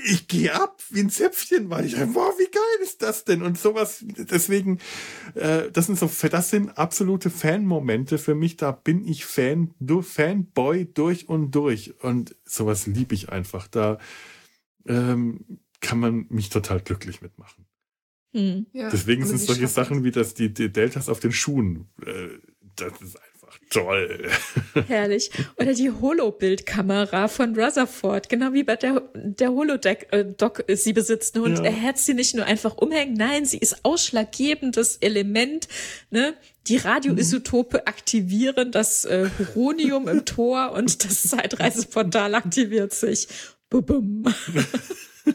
ich 0.05 0.27
gehe 0.27 0.53
ab 0.53 0.81
wie 0.89 1.01
ein 1.01 1.09
Zäpfchen, 1.09 1.69
weil 1.69 1.85
ich 1.85 1.95
wow, 1.95 2.33
wie 2.39 2.49
geil 2.49 2.83
ist 2.83 3.01
das 3.01 3.23
denn? 3.23 3.43
Und 3.43 3.59
sowas, 3.59 4.03
deswegen, 4.03 4.79
äh, 5.35 5.69
das 5.71 5.85
sind 5.85 5.99
so, 5.99 6.09
das 6.29 6.49
sind 6.49 6.77
absolute 6.77 7.29
Fan-Momente 7.29 8.17
für 8.17 8.33
mich. 8.33 8.57
Da 8.57 8.71
bin 8.71 9.07
ich 9.07 9.25
Fan, 9.25 9.75
du 9.79 10.01
Fanboy 10.01 10.85
durch 10.85 11.29
und 11.29 11.51
durch. 11.51 12.01
Und 12.03 12.35
sowas 12.45 12.87
liebe 12.87 13.13
ich 13.13 13.29
einfach. 13.29 13.67
Da 13.67 13.99
ähm, 14.87 15.59
kann 15.81 15.99
man 15.99 16.25
mich 16.29 16.49
total 16.49 16.81
glücklich 16.81 17.21
mitmachen. 17.21 17.65
Hm. 18.33 18.67
Ja, 18.73 18.89
Deswegen 18.89 19.25
sind 19.25 19.39
solche 19.39 19.67
Sachen 19.67 20.03
wie 20.03 20.11
das, 20.11 20.33
die, 20.33 20.53
die 20.53 20.71
Deltas 20.71 21.09
auf 21.09 21.19
den 21.19 21.31
Schuhen. 21.31 21.89
Äh, 22.05 22.29
das 22.75 23.01
ist 23.01 23.17
Toll. 23.69 24.29
Herrlich. 24.87 25.31
Oder 25.57 25.73
die 25.73 25.91
Holo-Bildkamera 25.91 27.27
von 27.27 27.59
Rutherford, 27.59 28.29
genau 28.29 28.53
wie 28.53 28.63
bei 28.63 28.75
der, 28.75 29.01
der 29.13 29.51
Holodeck 29.51 30.07
äh, 30.11 30.25
Doc 30.25 30.63
sie 30.67 30.93
besitzt. 30.93 31.37
Und 31.37 31.57
ja. 31.57 31.65
er 31.65 31.81
hat 31.81 31.97
sie 31.97 32.13
nicht 32.13 32.35
nur 32.35 32.45
einfach 32.45 32.77
umhängen, 32.77 33.15
nein, 33.15 33.45
sie 33.45 33.57
ist 33.57 33.83
ausschlaggebendes 33.83 34.97
Element, 34.97 35.67
ne? 36.09 36.35
Die 36.67 36.77
Radioisotope 36.77 37.77
mhm. 37.77 37.83
aktivieren 37.85 38.71
das 38.71 39.05
äh, 39.05 39.29
Huronium 39.39 40.07
im 40.07 40.25
Tor 40.25 40.71
und 40.73 41.03
das 41.03 41.23
Zeitreiseportal 41.23 42.35
aktiviert 42.35 42.93
sich. 42.93 43.27
Bum. 43.69 44.23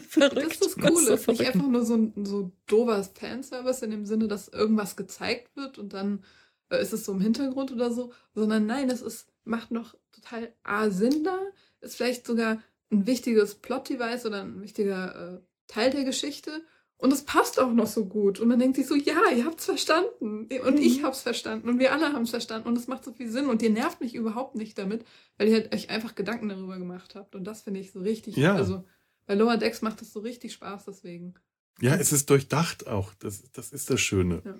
Verrückt. 0.09 0.61
Das 0.61 0.67
ist 0.67 0.77
cool. 0.77 1.05
So 1.05 1.13
ist 1.13 1.27
nicht 1.27 1.41
einfach 1.41 1.67
nur 1.67 1.85
so 1.85 1.95
ein 1.95 2.25
so 2.25 2.51
dober 2.67 3.03
Fanservice 3.03 3.81
in 3.83 3.91
dem 3.91 4.05
Sinne, 4.05 4.27
dass 4.27 4.47
irgendwas 4.47 4.95
gezeigt 4.95 5.55
wird 5.55 5.77
und 5.77 5.93
dann 5.93 6.23
ist 6.69 6.93
es 6.93 7.05
so 7.05 7.11
im 7.13 7.21
Hintergrund 7.21 7.71
oder 7.71 7.91
so, 7.91 8.11
sondern 8.33 8.65
nein, 8.65 8.89
es 8.89 9.01
ist, 9.01 9.27
macht 9.43 9.71
noch 9.71 9.95
total 10.11 10.53
A 10.63 10.89
Sinn 10.89 11.23
da, 11.23 11.39
ist 11.81 11.95
vielleicht 11.95 12.25
sogar 12.25 12.61
ein 12.91 13.07
wichtiges 13.07 13.55
Plot-Device 13.55 14.25
oder 14.25 14.41
ein 14.41 14.61
wichtiger 14.61 15.35
äh, 15.35 15.41
Teil 15.67 15.91
der 15.91 16.03
Geschichte. 16.03 16.63
Und 16.97 17.11
es 17.11 17.23
passt 17.23 17.59
auch 17.59 17.73
noch 17.73 17.87
so 17.87 18.05
gut. 18.05 18.39
Und 18.39 18.47
man 18.47 18.57
denkt 18.57 18.77
sich 18.77 18.87
so, 18.87 18.95
ja, 18.95 19.29
ihr 19.35 19.45
habt's 19.45 19.65
verstanden. 19.65 20.47
Und 20.47 20.75
mhm. 20.75 20.77
ich 20.77 21.03
hab's 21.03 21.21
verstanden. 21.21 21.67
Und 21.67 21.77
wir 21.77 21.91
alle 21.91 22.13
haben's 22.13 22.29
verstanden. 22.29 22.69
Und 22.69 22.77
es 22.77 22.87
macht 22.87 23.03
so 23.03 23.11
viel 23.11 23.29
Sinn. 23.29 23.47
Und 23.47 23.61
ihr 23.61 23.69
nervt 23.69 23.99
mich 23.99 24.15
überhaupt 24.15 24.55
nicht 24.55 24.77
damit, 24.77 25.05
weil 25.37 25.49
ihr 25.49 25.55
halt 25.55 25.75
euch 25.75 25.89
einfach 25.89 26.15
Gedanken 26.15 26.47
darüber 26.47 26.77
gemacht 26.77 27.15
habt. 27.15 27.35
Und 27.35 27.43
das 27.43 27.63
finde 27.63 27.81
ich 27.81 27.91
so 27.91 27.99
richtig. 27.99 28.37
Ja. 28.37 28.55
Also 28.55 28.85
bei 29.25 29.35
Lower 29.35 29.57
Decks 29.57 29.81
macht 29.81 30.01
es 30.01 30.13
so 30.13 30.21
richtig 30.21 30.53
Spaß 30.53 30.85
deswegen. 30.85 31.33
Ja, 31.81 31.95
es 31.95 32.13
ist 32.13 32.29
durchdacht 32.29 32.87
auch. 32.87 33.13
Das, 33.15 33.51
das 33.51 33.73
ist 33.73 33.89
das 33.89 33.99
Schöne. 33.99 34.41
Ja. 34.45 34.57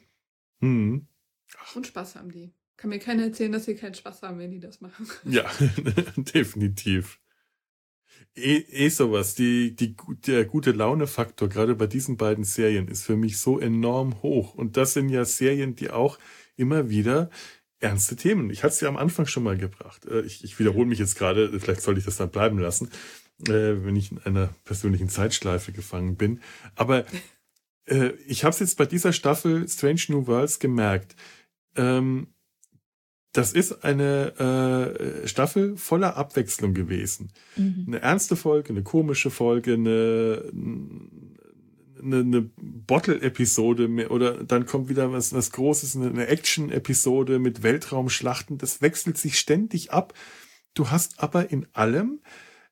Mhm. 0.60 1.08
Und 1.76 1.88
Spaß 1.88 2.16
haben 2.16 2.32
die. 2.32 2.54
Kann 2.78 2.90
mir 2.90 3.00
keiner 3.00 3.24
erzählen, 3.24 3.52
dass 3.52 3.66
sie 3.66 3.76
keinen 3.76 3.94
Spaß 3.94 4.22
haben, 4.24 4.40
wenn 4.40 4.52
die 4.52 4.60
das 4.60 4.82
machen. 4.82 5.08
Ja, 5.26 5.50
definitiv. 6.18 7.20
eh, 8.36 8.58
eh 8.70 8.90
sowas. 8.90 9.36
Die, 9.36 9.76
die, 9.76 9.96
der 10.28 10.46
gute 10.46 10.72
Laune-Faktor, 10.72 11.50
gerade 11.50 11.76
bei 11.76 11.88
diesen 11.88 12.18
beiden 12.18 12.44
Serien, 12.44 12.88
ist 12.88 13.04
für 13.04 13.16
mich 13.16 13.38
so 13.40 13.60
enorm 13.60 14.22
hoch. 14.22 14.56
Und 14.56 14.78
das 14.78 14.94
sind 14.94 15.10
ja 15.10 15.26
Serien, 15.26 15.76
die 15.76 15.90
auch 15.92 16.20
immer 16.58 16.90
wieder 16.90 17.30
ernste 17.80 18.16
Themen. 18.16 18.50
Ich 18.50 18.64
hatte 18.64 18.74
es 18.74 18.82
ja 18.82 18.90
am 18.90 18.98
Anfang 18.98 19.28
schon 19.28 19.44
mal 19.44 19.58
gebracht. 19.58 20.06
Äh, 20.06 20.22
ich, 20.22 20.44
ich 20.44 20.60
wiederhole 20.60 20.86
mich 20.86 21.00
jetzt 21.00 21.16
gerade, 21.18 21.60
vielleicht 21.60 21.82
sollte 21.82 22.00
ich 22.00 22.06
das 22.06 22.18
dann 22.18 22.32
bleiben 22.32 22.60
lassen, 22.60 22.90
äh, 23.48 23.84
wenn 23.84 23.96
ich 23.96 24.12
in 24.12 24.20
einer 24.20 24.48
persönlichen 24.66 25.10
Zeitschleife 25.10 25.72
gefangen 25.72 26.16
bin. 26.16 26.42
Aber 26.76 27.06
äh, 27.86 28.14
ich 28.28 28.44
habe 28.44 28.54
es 28.54 28.60
jetzt 28.60 28.78
bei 28.78 28.86
dieser 28.86 29.14
Staffel 29.14 29.68
Strange 29.68 30.02
New 30.10 30.28
Worlds 30.28 30.60
gemerkt. 30.60 31.16
Ähm, 31.76 32.28
das 33.36 33.52
ist 33.52 33.84
eine 33.84 35.24
äh, 35.24 35.28
Staffel 35.28 35.76
voller 35.76 36.16
Abwechslung 36.16 36.74
gewesen. 36.74 37.34
Mhm. 37.58 37.86
Eine 37.88 38.02
ernste 38.02 38.38
Folge, 38.38 38.70
eine 38.70 38.84
komische 38.84 39.30
Folge, 39.30 39.74
eine, 39.74 40.52
eine, 42.02 42.20
eine 42.20 42.50
Bottle-Episode 42.56 44.10
oder 44.10 44.42
dann 44.44 44.66
kommt 44.66 44.88
wieder 44.88 45.12
was, 45.12 45.34
was 45.34 45.52
Großes, 45.52 45.98
eine 45.98 46.28
Action-Episode 46.28 47.40
mit 47.40 47.62
Weltraumschlachten. 47.62 48.58
Das 48.58 48.82
wechselt 48.82 49.18
sich 49.18 49.38
ständig 49.38 49.92
ab. 49.92 50.14
Du 50.74 50.90
hast 50.90 51.20
aber 51.22 51.52
in 51.52 51.68
allem, 51.74 52.22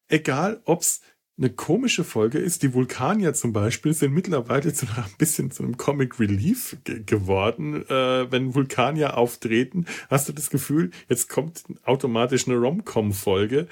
egal 0.08 0.62
ob's 0.64 1.02
eine 1.36 1.50
komische 1.50 2.04
Folge 2.04 2.38
ist, 2.38 2.62
die 2.62 2.74
Vulkanier 2.76 3.34
zum 3.34 3.54
Beispiel 3.54 3.94
sind 3.94 4.14
mittlerweile 4.14 4.72
zu 4.72 4.86
ein 4.86 5.04
bisschen 5.18 5.50
zu 5.50 5.64
einem 5.64 5.78
Comic 5.78 6.20
Relief 6.20 6.78
geworden. 6.84 7.84
Äh, 7.90 8.32
wenn 8.32 8.54
Vulkanier 8.54 9.18
auftreten, 9.18 9.86
hast 10.12 10.30
du 10.30 10.34
das 10.34 10.52
Gefühl, 10.52 10.92
jetzt 11.10 11.30
kommt 11.30 11.64
automatisch 11.84 12.48
eine 12.48 12.58
Rom-Com-Folge. 12.58 13.68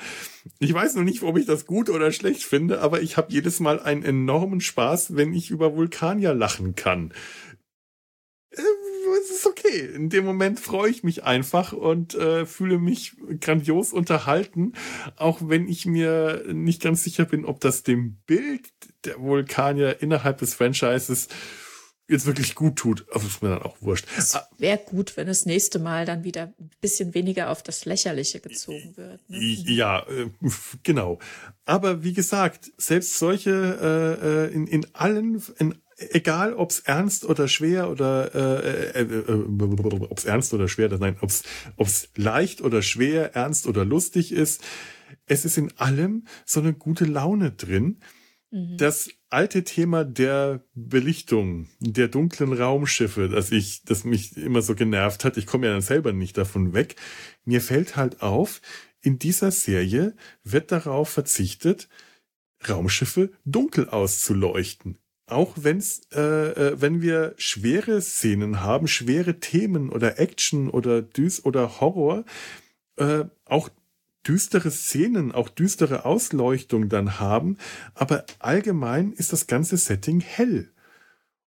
Ich 0.57 0.73
weiß 0.73 0.95
noch 0.95 1.03
nicht, 1.03 1.21
ob 1.21 1.37
ich 1.37 1.45
das 1.45 1.67
gut 1.67 1.91
oder 1.91 2.11
schlecht 2.11 2.43
finde, 2.43 2.81
aber 2.81 3.01
ich 3.03 3.15
habe 3.15 3.31
jedes 3.31 3.59
Mal 3.59 3.79
einen 3.79 4.03
enormen 4.03 4.59
Spaß, 4.59 5.15
wenn 5.15 5.33
ich 5.33 5.51
über 5.51 5.75
Vulkanier 5.75 6.33
lachen 6.33 6.75
kann. 6.75 7.13
Okay. 9.71 9.95
In 9.95 10.09
dem 10.09 10.25
Moment 10.25 10.59
freue 10.59 10.89
ich 10.89 11.03
mich 11.03 11.23
einfach 11.23 11.73
und 11.73 12.13
äh, 12.15 12.45
fühle 12.45 12.77
mich 12.77 13.13
grandios 13.39 13.93
unterhalten, 13.93 14.73
auch 15.15 15.39
wenn 15.43 15.67
ich 15.67 15.85
mir 15.85 16.43
nicht 16.51 16.81
ganz 16.81 17.03
sicher 17.03 17.25
bin, 17.25 17.45
ob 17.45 17.59
das 17.59 17.83
dem 17.83 18.17
Bild 18.25 18.69
der 19.05 19.19
Vulkanier 19.19 20.01
innerhalb 20.01 20.39
des 20.39 20.53
Franchises 20.53 21.29
jetzt 22.07 22.25
wirklich 22.25 22.55
gut 22.55 22.75
tut. 22.75 23.05
Aber 23.11 23.23
ist 23.23 23.41
mir 23.41 23.49
dann 23.49 23.61
auch 23.61 23.77
wurscht. 23.81 24.05
Es 24.17 24.37
wäre 24.57 24.77
gut, 24.77 25.15
wenn 25.15 25.27
das 25.27 25.45
nächste 25.45 25.79
Mal 25.79 26.05
dann 26.05 26.23
wieder 26.25 26.53
ein 26.59 26.69
bisschen 26.81 27.13
weniger 27.13 27.49
auf 27.49 27.63
das 27.63 27.85
Lächerliche 27.85 28.41
gezogen 28.41 28.93
wird. 28.97 29.21
Ne? 29.29 29.39
Ja, 29.39 30.05
äh, 30.09 30.29
genau. 30.83 31.19
Aber 31.65 32.03
wie 32.03 32.13
gesagt, 32.13 32.71
selbst 32.77 33.17
solche 33.17 33.51
äh, 34.21 34.49
äh 34.49 34.53
in, 34.53 34.67
in 34.67 34.93
allen, 34.93 35.41
in 35.57 35.75
egal 36.09 36.53
ob 36.53 36.71
es 36.71 36.79
ernst 36.79 37.25
oder 37.25 37.47
schwer 37.47 37.89
oder 37.89 38.33
äh, 38.35 38.99
äh, 38.99 39.03
äh, 39.03 39.31
äh 39.31 40.03
ob 40.09 40.17
es 40.17 40.25
ernst 40.25 40.53
oder 40.53 40.67
schwer, 40.67 40.89
nein, 40.97 41.17
ob 41.21 41.29
es 41.77 42.09
leicht 42.15 42.61
oder 42.61 42.81
schwer, 42.81 43.35
ernst 43.35 43.67
oder 43.67 43.85
lustig 43.85 44.31
ist, 44.31 44.61
es 45.25 45.45
ist 45.45 45.57
in 45.57 45.71
allem 45.77 46.25
so 46.45 46.59
eine 46.59 46.73
gute 46.73 47.05
Laune 47.05 47.51
drin. 47.51 47.99
Mhm. 48.51 48.77
Das 48.77 49.09
alte 49.29 49.63
Thema 49.63 50.03
der 50.03 50.65
Belichtung, 50.73 51.69
der 51.79 52.09
dunklen 52.09 52.53
Raumschiffe, 52.53 53.29
das 53.29 53.51
ich, 53.51 53.83
das 53.83 54.03
mich 54.03 54.35
immer 54.35 54.61
so 54.61 54.75
genervt 54.75 55.23
hat, 55.23 55.37
ich 55.37 55.45
komme 55.45 55.67
ja 55.67 55.73
dann 55.73 55.81
selber 55.81 56.11
nicht 56.11 56.37
davon 56.37 56.73
weg. 56.73 56.95
Mir 57.45 57.61
fällt 57.61 57.95
halt 57.95 58.21
auf, 58.21 58.61
in 59.01 59.19
dieser 59.19 59.51
Serie 59.51 60.15
wird 60.43 60.71
darauf 60.71 61.09
verzichtet, 61.09 61.87
Raumschiffe 62.67 63.31
dunkel 63.45 63.89
auszuleuchten 63.89 64.97
auch 65.31 65.53
wenn's, 65.57 66.01
äh, 66.13 66.19
äh, 66.19 66.81
wenn 66.81 67.01
wir 67.01 67.33
schwere 67.37 68.01
Szenen 68.01 68.61
haben, 68.61 68.87
schwere 68.87 69.39
Themen 69.39 69.89
oder 69.89 70.19
Action 70.19 70.69
oder 70.69 71.01
Düs 71.01 71.43
oder 71.45 71.79
Horror, 71.79 72.25
äh, 72.97 73.25
auch 73.45 73.69
düstere 74.27 74.69
Szenen, 74.69 75.31
auch 75.31 75.49
düstere 75.49 76.05
Ausleuchtung 76.05 76.89
dann 76.89 77.19
haben, 77.19 77.57
aber 77.95 78.25
allgemein 78.39 79.13
ist 79.13 79.33
das 79.33 79.47
ganze 79.47 79.77
Setting 79.77 80.19
hell. 80.19 80.71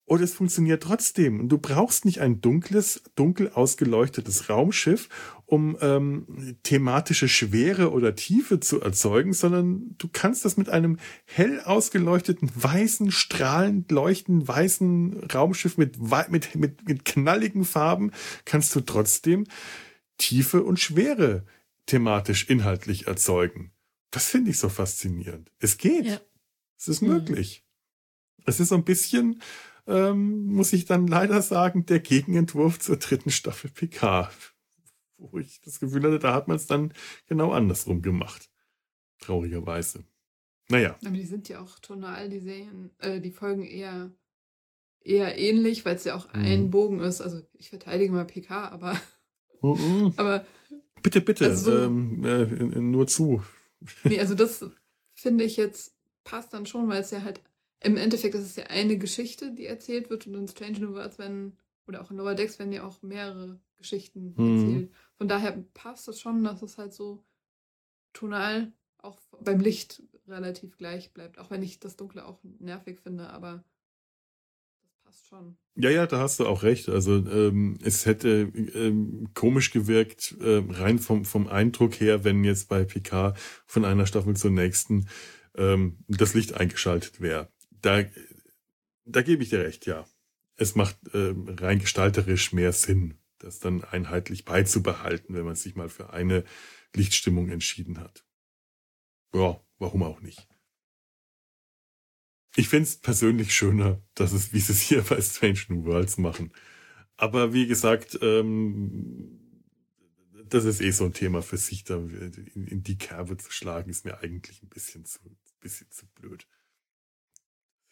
Und 0.10 0.24
es 0.24 0.34
funktioniert 0.34 0.82
trotzdem. 0.82 1.39
Und 1.39 1.50
du 1.50 1.60
brauchst 1.60 2.04
nicht 2.04 2.19
ein 2.19 2.41
dunkles, 2.41 3.04
dunkel 3.15 3.52
ausgeleuchtetes 3.54 4.50
Raumschiff, 4.50 5.08
um 5.45 5.78
ähm, 5.82 6.58
thematische 6.63 7.28
Schwere 7.28 7.91
oder 7.91 8.15
Tiefe 8.15 8.60
zu 8.60 8.82
erzeugen, 8.82 9.34
sondern 9.34 9.93
du 10.00 10.10
kannst 10.12 10.45
das 10.45 10.58
mit 10.58 10.67
einem 10.67 10.98
hell 11.26 11.62
ausgeleuchteten, 11.62 12.50
weißen, 12.56 13.12
strahlend 13.12 13.91
leuchtenden, 13.91 14.48
weißen 14.48 15.30
Raumschiff 15.32 15.78
mit, 15.78 16.00
mit, 16.30 16.56
mit, 16.56 16.88
mit 16.88 17.06
knalligen 17.06 17.63
Farben, 17.63 18.10
kannst 18.45 18.74
du 18.74 18.82
trotzdem 18.82 19.45
Tiefe 20.17 20.63
und 20.63 20.80
Schwere 20.80 21.45
thematisch, 21.86 22.50
inhaltlich 22.50 23.06
erzeugen. 23.06 23.74
Das 24.10 24.26
finde 24.26 24.50
ich 24.50 24.58
so 24.58 24.69
faszinierend. 24.69 25.52
Es 25.60 25.78
geht. 25.78 26.08
Ja. 26.08 26.19
Es 26.80 26.88
ist 26.88 27.04
mhm. 27.04 27.10
möglich. 27.10 27.63
Es 28.45 28.60
ist 28.60 28.69
so 28.69 28.76
ein 28.76 28.86
bisschen 28.86 29.39
ähm, 29.89 30.45
muss 30.45 30.71
ich 30.71 30.86
dann 30.86 31.08
leider 31.08 31.41
sagen, 31.41 31.86
der 31.86 31.99
Gegenentwurf 31.99 32.80
zur 32.80 32.97
dritten 32.97 33.32
Staffel 33.32 33.71
PK. 33.71 34.32
Wo 35.17 35.38
ich 35.39 35.60
das 35.62 35.80
Gefühl 35.80 36.04
hatte, 36.04 36.19
da 36.19 36.34
hat 36.34 36.47
man 36.47 36.56
es 36.56 36.67
dann 36.67 36.93
genau 37.28 37.52
andersrum 37.52 38.02
gemacht. 38.02 38.49
Traurigerweise. 39.19 40.06
Naja. 40.69 40.95
Aber 41.04 41.15
die 41.15 41.25
sind 41.25 41.49
ja 41.49 41.60
auch 41.60 41.80
tonal, 41.80 42.30
die 42.30 42.39
Serien, 42.39 42.91
äh, 42.99 43.19
die 43.19 43.32
Folgen 43.32 43.65
eher, 43.65 44.12
eher 45.02 45.38
ähnlich, 45.38 45.84
weil 45.84 45.95
es 45.95 46.06
ja 46.06 46.15
auch 46.15 46.32
mhm. 46.34 46.45
ein 46.45 46.69
Bogen 46.69 46.99
ist. 46.99 47.19
Also 47.19 47.41
ich 47.54 47.69
verteidige 47.69 48.13
mal 48.13 48.25
PK, 48.25 48.69
aber. 48.69 48.99
Mhm. 49.62 50.13
aber. 50.17 50.45
Bitte, 51.02 51.21
bitte, 51.21 51.45
also 51.45 51.71
so, 51.71 51.78
ähm, 51.78 52.23
äh, 52.23 52.45
nur 52.80 53.08
zu. 53.08 53.41
nee, 54.04 54.19
also 54.19 54.36
das 54.36 54.65
finde 55.13 55.45
ich 55.45 55.58
jetzt 55.58 55.95
passt 56.23 56.54
dann 56.54 56.65
schon, 56.65 56.88
weil 56.88 57.02
es 57.02 57.12
ja 57.12 57.23
halt 57.23 57.41
im 57.82 57.98
Endeffekt 57.98 58.36
ist 58.36 58.46
es 58.46 58.56
ja 58.56 58.65
eine 58.65 58.98
Geschichte, 58.98 59.54
die 59.54 59.65
erzählt 59.65 60.10
wird 60.10 60.28
und 60.28 60.36
in 60.36 60.48
Strange 60.48 60.80
New 60.80 60.94
Worlds 60.94 61.18
werden, 61.18 61.58
oder 61.88 62.02
auch 62.02 62.12
in 62.12 62.18
Lower 62.18 62.36
Decks 62.36 62.60
werden 62.60 62.74
ja 62.74 62.84
auch 62.84 63.02
mehrere 63.02 63.60
Geschichten 63.78 64.34
mhm. 64.38 64.56
erzählt. 64.56 64.92
Von 65.18 65.28
daher 65.28 65.63
passt 65.74 66.08
es 66.08 66.20
schon, 66.20 66.44
dass 66.44 66.62
es 66.62 66.78
halt 66.78 66.94
so 66.94 67.24
tonal 68.13 68.74
auch 68.98 69.20
beim 69.42 69.62
Licht 69.62 70.04
relativ 70.28 70.78
gleich 70.78 71.13
bleibt. 71.13 71.39
Auch 71.39 71.50
wenn 71.50 71.63
ich 71.63 71.80
das 71.80 71.96
Dunkle 71.96 72.26
auch 72.26 72.39
nervig 72.60 73.00
finde, 73.00 73.30
aber 73.30 73.63
das 74.82 74.94
passt 75.04 75.28
schon. 75.28 75.58
Ja, 75.76 75.89
ja, 75.89 76.06
da 76.06 76.20
hast 76.20 76.42
du 76.42 76.46
auch 76.46 76.63
recht. 76.63 76.89
Also 76.89 77.15
ähm, 77.15 77.78
es 77.82 78.06
hätte 78.06 78.52
ähm, 78.54 79.30
komisch 79.34 79.72
gewirkt, 79.72 80.36
äh, 80.42 80.62
rein 80.70 81.00
vom, 81.00 81.24
vom 81.24 81.48
Eindruck 81.48 82.02
her, 82.02 82.26
wenn 82.26 82.44
jetzt 82.44 82.68
bei 82.68 82.84
PK 82.84 83.34
von 83.65 83.86
einer 83.86 84.06
Staffel 84.06 84.36
zur 84.36 84.52
nächsten 84.52 85.08
ähm, 85.56 86.00
das 86.10 86.34
Licht 86.34 86.56
eingeschaltet 86.56 87.22
wäre 87.22 87.50
da, 87.82 88.04
da 89.06 89.22
gebe 89.22 89.44
ich 89.44 89.50
dir 89.50 89.60
recht, 89.60 89.86
ja. 89.86 90.08
Es 90.56 90.76
macht 90.76 90.98
äh, 91.13 91.34
rein 91.60 91.80
gestalterisch 91.80 92.52
mehr 92.52 92.74
Sinn, 92.74 93.18
das 93.38 93.60
dann 93.60 93.84
einheitlich 93.84 94.46
beizubehalten, 94.46 95.36
wenn 95.36 95.46
man 95.46 95.56
sich 95.56 95.76
mal 95.76 95.89
für 95.89 96.12
eine 96.12 96.44
Lichtstimmung 96.96 97.50
entschieden 97.50 98.00
hat. 98.00 98.26
Ja, 99.34 99.62
warum 99.78 100.04
auch 100.04 100.22
nicht. 100.22 100.48
Ich 102.56 102.68
finde 102.68 102.84
es 102.84 102.98
persönlich 102.98 103.54
schöner, 103.54 104.02
dass 104.15 104.34
es, 104.34 104.52
wie 104.54 104.60
sie 104.60 104.74
es 104.74 104.82
hier 104.82 105.02
bei 105.04 105.22
Strange 105.22 105.60
New 105.70 105.86
Worlds 105.86 106.18
machen. 106.18 106.52
Aber 107.15 107.54
wie 107.54 107.68
gesagt, 107.68 108.18
ähm, 108.22 109.39
das 110.50 110.65
ist 110.65 110.82
eh 110.82 110.92
so 110.92 111.06
ein 111.06 111.13
Thema 111.13 111.42
für 111.42 111.58
sich, 111.58 111.84
da 111.84 111.96
in, 111.98 112.68
in 112.68 112.84
die 112.84 112.98
Kerbe 112.98 113.38
zu 113.38 113.52
schlagen, 113.52 113.89
ist 113.89 114.06
mir 114.06 114.20
eigentlich 114.20 114.63
ein 114.63 114.70
bisschen 114.70 115.06
zu, 115.06 115.20
bisschen 115.60 115.92
zu 115.92 116.08
blöd. 116.08 116.48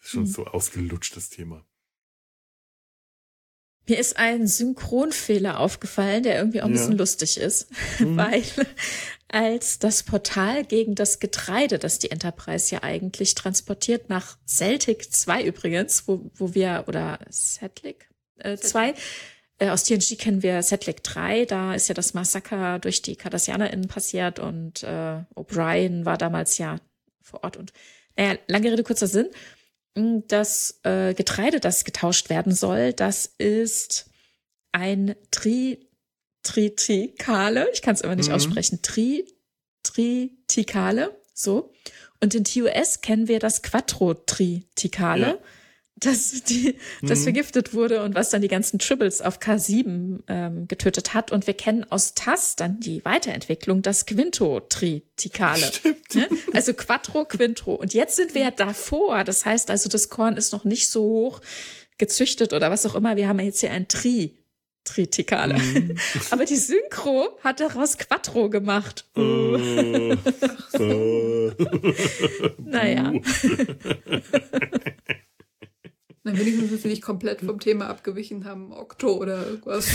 Schon 0.07 0.21
mhm. 0.21 0.27
so 0.27 0.45
ausgelutscht, 0.45 1.17
das 1.17 1.29
Thema. 1.29 1.65
Mir 3.89 3.99
ist 3.99 4.17
ein 4.17 4.47
Synchronfehler 4.47 5.59
aufgefallen, 5.59 6.23
der 6.23 6.37
irgendwie 6.37 6.61
auch 6.61 6.67
ein 6.67 6.73
ja. 6.73 6.79
bisschen 6.79 6.97
lustig 6.97 7.37
ist, 7.37 7.69
mhm. 7.99 8.15
weil 8.15 8.43
als 9.27 9.79
das 9.79 10.03
Portal 10.03 10.63
gegen 10.63 10.95
das 10.95 11.19
Getreide, 11.19 11.77
das 11.77 11.99
die 11.99 12.09
Enterprise 12.09 12.73
ja 12.73 12.83
eigentlich 12.83 13.35
transportiert, 13.35 14.07
nach 14.07 14.37
Celtic 14.47 15.11
2 15.11 15.43
übrigens, 15.43 16.07
wo, 16.07 16.31
wo 16.35 16.53
wir, 16.53 16.85
oder 16.87 17.19
äh, 18.39 18.55
2, 18.55 18.93
äh, 19.59 19.69
aus 19.69 19.83
TNG 19.83 20.17
kennen 20.17 20.41
wir 20.41 20.63
Setlik 20.63 21.03
3, 21.03 21.43
da 21.43 21.75
ist 21.75 21.89
ja 21.89 21.93
das 21.93 22.13
Massaker 22.13 22.79
durch 22.79 23.01
die 23.01 23.17
KardassianerInnen 23.17 23.89
passiert 23.89 24.39
und 24.39 24.83
äh, 24.83 25.23
O'Brien 25.35 26.05
war 26.05 26.17
damals 26.17 26.57
ja 26.57 26.77
vor 27.21 27.43
Ort 27.43 27.57
und 27.57 27.73
naja, 28.15 28.37
lange 28.47 28.71
Rede, 28.71 28.83
kurzer 28.83 29.07
Sinn 29.07 29.27
das 30.27 30.79
äh, 30.83 31.13
Getreide, 31.13 31.59
das 31.59 31.83
getauscht 31.83 32.29
werden 32.29 32.53
soll, 32.53 32.93
das 32.93 33.25
ist 33.37 34.09
ein 34.71 35.15
Tri 35.31 35.79
Tritikale, 36.43 37.67
ich 37.73 37.81
kann 37.81 37.95
es 37.95 38.01
immer 38.01 38.15
nicht 38.15 38.29
mhm. 38.29 38.35
aussprechen, 38.35 38.81
Tri 38.81 39.25
Tritikale, 39.83 41.15
So. 41.33 41.73
Und 42.19 42.33
in 42.33 42.43
TOS 42.43 43.01
kennen 43.01 43.27
wir 43.27 43.39
das 43.39 43.61
Quattro-Triticale. 43.61 45.27
Ja 45.27 45.37
das, 45.99 46.43
die, 46.43 46.75
das 47.01 47.19
mhm. 47.19 47.23
vergiftet 47.23 47.73
wurde 47.73 48.03
und 48.03 48.15
was 48.15 48.29
dann 48.29 48.41
die 48.41 48.47
ganzen 48.47 48.79
Tribbles 48.79 49.21
auf 49.21 49.39
K7 49.39 50.19
ähm, 50.27 50.67
getötet 50.67 51.13
hat. 51.13 51.31
Und 51.31 51.47
wir 51.47 51.55
kennen 51.55 51.85
aus 51.89 52.13
TAS 52.13 52.55
dann 52.55 52.79
die 52.79 53.03
Weiterentwicklung, 53.03 53.81
das 53.81 54.05
Quinto-Triticale. 54.05 55.65
Stimmt. 55.65 56.15
Ne? 56.15 56.27
Also 56.53 56.73
Quattro, 56.73 57.25
Quintro. 57.25 57.73
Und 57.73 57.93
jetzt 57.93 58.15
sind 58.15 58.35
wir 58.35 58.43
ja 58.43 58.51
davor. 58.51 59.23
Das 59.23 59.45
heißt 59.45 59.71
also, 59.71 59.89
das 59.89 60.09
Korn 60.09 60.37
ist 60.37 60.53
noch 60.53 60.65
nicht 60.65 60.89
so 60.89 61.01
hoch 61.01 61.41
gezüchtet 61.97 62.53
oder 62.53 62.69
was 62.69 62.85
auch 62.85 62.95
immer. 62.95 63.15
Wir 63.15 63.27
haben 63.27 63.39
jetzt 63.39 63.61
hier 63.61 63.71
ein 63.71 63.87
Tri. 63.87 64.37
Triticale. 64.83 65.55
Mm. 65.55 65.97
Aber 66.31 66.45
die 66.45 66.55
Synchro 66.55 67.37
hat 67.43 67.59
daraus 67.59 67.97
Quattro 67.97 68.49
gemacht. 68.49 69.05
Uh. 69.17 70.15
Uh. 70.79 71.51
naja. 72.57 73.11
Na, 76.27 76.37
wenigstens, 76.37 76.71
dass 76.71 76.81
sie 76.81 76.89
nicht 76.89 77.01
komplett 77.01 77.39
vom 77.41 77.59
Thema 77.59 77.87
abgewichen 77.87 78.43
haben, 78.43 78.73
Okto 78.73 79.13
oder 79.15 79.47
irgendwas. 79.47 79.87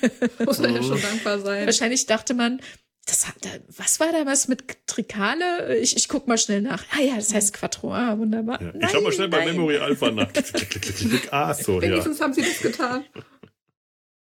Muss 0.44 0.58
man 0.58 0.74
ja 0.74 0.82
schon 0.82 1.00
dankbar 1.00 1.40
sein. 1.40 1.64
Wahrscheinlich 1.64 2.04
dachte 2.04 2.34
man, 2.34 2.60
das 3.06 3.26
hat, 3.26 3.36
was 3.74 4.00
war 4.00 4.12
damals 4.12 4.48
mit 4.48 4.86
Trikale? 4.86 5.78
Ich, 5.78 5.96
ich 5.96 6.08
guck 6.08 6.28
mal 6.28 6.36
schnell 6.36 6.60
nach. 6.60 6.84
Ah 6.90 7.00
ja, 7.00 7.16
das 7.16 7.32
heißt 7.32 7.54
Quattro. 7.54 7.94
Ah, 7.94 8.18
wunderbar. 8.18 8.60
Ja, 8.60 8.74
ich 8.74 8.90
schau 8.90 9.00
mal 9.00 9.12
schnell 9.12 9.28
nein. 9.28 9.46
bei 9.46 9.52
Memory 9.52 9.78
Alpha 9.78 10.10
nach. 10.10 10.30
ah, 11.30 11.54
so, 11.54 11.80
Wenigstens 11.80 12.18
ja. 12.18 12.24
haben 12.24 12.34
sie 12.34 12.42
das 12.42 12.60
getan. 12.60 13.04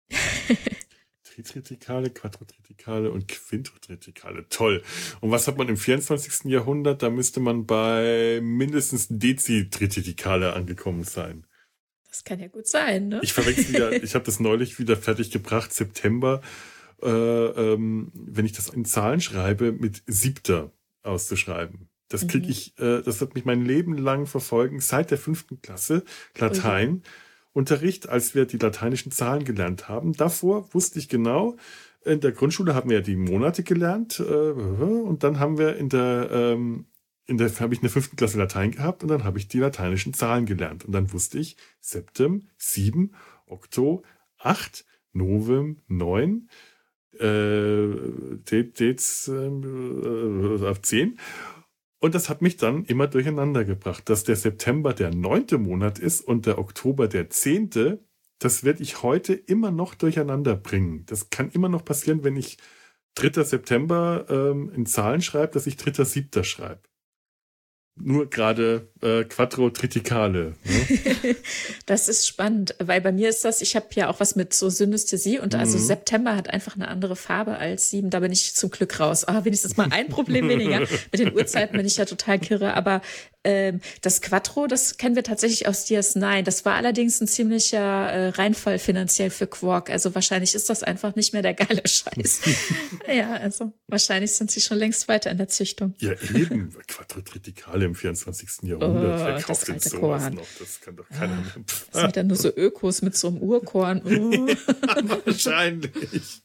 Tritritikale, 1.24 2.10
Quadrotritikale 2.10 3.10
und 3.10 3.26
Quintotritikale. 3.26 4.48
Toll. 4.48 4.82
Und 5.20 5.32
was 5.32 5.48
hat 5.48 5.58
man 5.58 5.68
im 5.68 5.76
24. 5.76 6.44
Jahrhundert? 6.44 7.02
Da 7.02 7.10
müsste 7.10 7.40
man 7.40 7.66
bei 7.66 8.40
mindestens 8.40 9.08
Dezitritikale 9.10 10.54
angekommen 10.54 11.04
sein. 11.04 11.44
Das 12.16 12.24
kann 12.24 12.40
ja 12.40 12.48
gut 12.48 12.66
sein, 12.66 13.08
ne? 13.08 13.20
Ich 13.22 13.34
verwechsel 13.34 13.68
wieder, 13.68 13.92
ich 14.02 14.14
habe 14.14 14.24
das 14.24 14.40
neulich 14.40 14.78
wieder 14.78 14.96
fertig 14.96 15.30
gebracht, 15.30 15.74
September, 15.74 16.40
äh, 17.02 17.10
ähm, 17.10 18.10
wenn 18.14 18.46
ich 18.46 18.52
das 18.52 18.70
in 18.70 18.86
Zahlen 18.86 19.20
schreibe, 19.20 19.72
mit 19.72 20.02
siebter 20.06 20.72
auszuschreiben. 21.02 21.90
Das 22.08 22.26
kriege 22.26 22.46
mhm. 22.46 22.52
ich, 22.52 22.78
äh, 22.78 23.02
das 23.02 23.20
wird 23.20 23.34
mich 23.34 23.44
mein 23.44 23.66
Leben 23.66 23.98
lang 23.98 24.24
verfolgen, 24.24 24.80
seit 24.80 25.10
der 25.10 25.18
fünften 25.18 25.60
Klasse, 25.60 26.04
Latein. 26.38 26.90
Mhm. 26.90 27.02
Unterricht, 27.52 28.10
als 28.10 28.34
wir 28.34 28.44
die 28.44 28.58
lateinischen 28.58 29.12
Zahlen 29.12 29.44
gelernt 29.44 29.88
haben. 29.88 30.12
Davor 30.12 30.68
wusste 30.74 30.98
ich 30.98 31.08
genau, 31.08 31.56
in 32.04 32.20
der 32.20 32.32
Grundschule 32.32 32.74
haben 32.74 32.90
wir 32.90 32.98
ja 32.98 33.02
die 33.02 33.16
Monate 33.16 33.62
gelernt 33.62 34.20
äh, 34.20 34.22
und 34.22 35.22
dann 35.22 35.40
haben 35.40 35.56
wir 35.56 35.76
in 35.76 35.88
der 35.88 36.28
ähm, 36.30 36.84
in 37.26 37.38
der 37.38 37.50
habe 37.60 37.74
ich 37.74 37.80
eine 37.80 37.88
fünften 37.88 38.16
Klasse 38.16 38.38
Latein 38.38 38.70
gehabt 38.70 39.02
und 39.02 39.08
dann 39.08 39.24
habe 39.24 39.38
ich 39.38 39.48
die 39.48 39.58
lateinischen 39.58 40.14
Zahlen 40.14 40.46
gelernt. 40.46 40.84
Und 40.84 40.92
dann 40.92 41.12
wusste 41.12 41.38
ich 41.38 41.56
Septem, 41.80 42.48
sieben, 42.56 43.12
Okto, 43.46 44.04
acht, 44.38 44.84
Novem, 45.12 45.82
neun, 45.88 46.48
äh, 47.18 47.88
Dez, 48.44 49.28
äh, 49.28 50.66
auf 50.66 50.82
zehn. 50.82 51.18
Und 51.98 52.14
das 52.14 52.28
hat 52.28 52.42
mich 52.42 52.58
dann 52.58 52.84
immer 52.84 53.08
durcheinander 53.08 53.64
gebracht, 53.64 54.08
dass 54.08 54.22
der 54.22 54.36
September 54.36 54.92
der 54.92 55.12
neunte 55.12 55.58
Monat 55.58 55.98
ist 55.98 56.20
und 56.20 56.46
der 56.46 56.58
Oktober 56.58 57.08
der 57.08 57.30
zehnte. 57.30 58.04
Das 58.38 58.62
werde 58.62 58.82
ich 58.82 59.02
heute 59.02 59.32
immer 59.32 59.70
noch 59.70 59.94
durcheinander 59.94 60.54
bringen. 60.54 61.06
Das 61.06 61.30
kann 61.30 61.50
immer 61.50 61.70
noch 61.70 61.84
passieren, 61.84 62.22
wenn 62.22 62.36
ich 62.36 62.58
3. 63.14 63.42
September 63.42 64.26
ähm, 64.28 64.70
in 64.74 64.84
Zahlen 64.84 65.22
schreibe, 65.22 65.54
dass 65.54 65.66
ich 65.66 65.76
3.7. 65.76 66.44
schreibe 66.44 66.82
nur 67.98 68.28
gerade 68.28 68.88
äh, 69.00 69.24
Quattro 69.24 69.70
Triticale. 69.70 70.54
Ne? 70.64 71.36
das 71.86 72.08
ist 72.08 72.26
spannend, 72.26 72.74
weil 72.78 73.00
bei 73.00 73.10
mir 73.10 73.28
ist 73.30 73.44
das, 73.44 73.62
ich 73.62 73.74
habe 73.74 73.86
ja 73.94 74.10
auch 74.10 74.20
was 74.20 74.36
mit 74.36 74.52
so 74.52 74.68
Synästhesie 74.68 75.38
und 75.38 75.54
also 75.54 75.72
mhm. 75.72 75.76
also 75.76 75.86
September 75.86 76.36
hat 76.36 76.50
einfach 76.50 76.76
eine 76.76 76.88
andere 76.88 77.16
Farbe 77.16 77.56
als 77.56 77.90
sieben. 77.90 78.10
Da 78.10 78.20
bin 78.20 78.32
ich 78.32 78.54
zum 78.54 78.70
Glück 78.70 79.00
raus. 79.00 79.26
Ah, 79.26 79.44
wenigstens 79.44 79.76
mal 79.76 79.88
ein 79.90 80.08
Problem 80.08 80.48
weniger. 80.48 80.80
mit 81.12 81.20
den 81.20 81.34
Uhrzeiten 81.34 81.76
bin 81.76 81.86
ich 81.86 81.96
ja 81.96 82.04
total 82.04 82.38
kirre, 82.38 82.74
aber 82.74 83.00
ähm, 83.46 83.80
das 84.02 84.20
Quattro, 84.20 84.66
das 84.66 84.96
kennen 84.96 85.14
wir 85.14 85.22
tatsächlich 85.22 85.68
aus 85.68 85.86
DS9. 85.86 86.42
Das 86.42 86.64
war 86.64 86.74
allerdings 86.74 87.20
ein 87.20 87.28
ziemlicher 87.28 87.78
äh, 87.78 88.28
Reinfall 88.30 88.80
finanziell 88.80 89.30
für 89.30 89.46
Quark. 89.46 89.88
Also 89.88 90.16
wahrscheinlich 90.16 90.56
ist 90.56 90.68
das 90.68 90.82
einfach 90.82 91.14
nicht 91.14 91.32
mehr 91.32 91.42
der 91.42 91.54
geile 91.54 91.82
Scheiß. 91.86 92.40
ja, 93.06 93.34
also 93.34 93.72
wahrscheinlich 93.86 94.32
sind 94.32 94.50
sie 94.50 94.60
schon 94.60 94.78
längst 94.78 95.06
weiter 95.06 95.30
in 95.30 95.38
der 95.38 95.46
Züchtung. 95.46 95.94
Ja, 95.98 96.12
eben. 96.34 96.74
Quattro 96.88 97.20
Triticale 97.20 97.84
im 97.84 97.94
24. 97.94 98.68
Jahrhundert. 98.68 99.20
Oh, 99.20 99.24
Wer 99.24 99.40
kauft 99.40 99.68
denn 99.68 99.78
sowas 99.78 100.22
Korn. 100.24 100.34
noch? 100.34 100.46
Das 100.58 100.80
kann 100.80 100.96
doch 100.96 101.08
keiner 101.08 101.36
mehr. 101.36 101.54
Das 101.92 102.00
sind 102.02 102.16
dann 102.16 102.26
nur 102.26 102.36
so 102.36 102.50
Ökos 102.54 103.02
mit 103.02 103.16
so 103.16 103.28
einem 103.28 103.38
Urkorn. 103.38 104.02
Uh. 104.16 104.48
wahrscheinlich. 105.24 106.42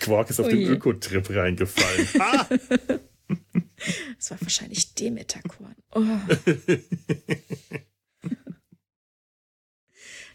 Quark 0.00 0.30
ist 0.30 0.40
auf 0.40 0.46
oh 0.46 0.50
den 0.50 0.62
Ökotrip 0.68 1.30
reingefallen. 1.30 2.08
Ah! 2.18 2.46
Das 4.16 4.30
war 4.30 4.40
wahrscheinlich 4.42 4.94
Demeterkorn. 4.94 5.76
Oh. 5.94 6.02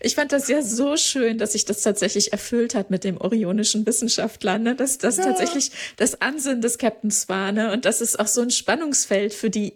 Ich 0.01 0.13
fand 0.13 0.31
das 0.31 0.47
ja 0.49 0.61
so 0.61 0.97
schön, 0.97 1.39
dass 1.39 1.53
sich 1.53 1.65
das 1.65 1.81
tatsächlich 1.81 2.31
erfüllt 2.31 2.75
hat 2.75 2.91
mit 2.91 3.03
dem 3.03 3.17
orionischen 3.17 3.87
Wissenschaftler, 3.87 4.59
ne? 4.59 4.75
dass 4.75 4.99
das 4.99 5.17
ja. 5.17 5.23
tatsächlich 5.23 5.71
das 5.95 6.21
Ansinnen 6.21 6.61
des 6.61 6.77
Captains 6.77 7.27
war. 7.27 7.51
Ne? 7.51 7.71
Und 7.71 7.85
das 7.85 8.01
ist 8.01 8.19
auch 8.19 8.27
so 8.27 8.41
ein 8.41 8.51
Spannungsfeld 8.51 9.33
für 9.33 9.49
die 9.49 9.73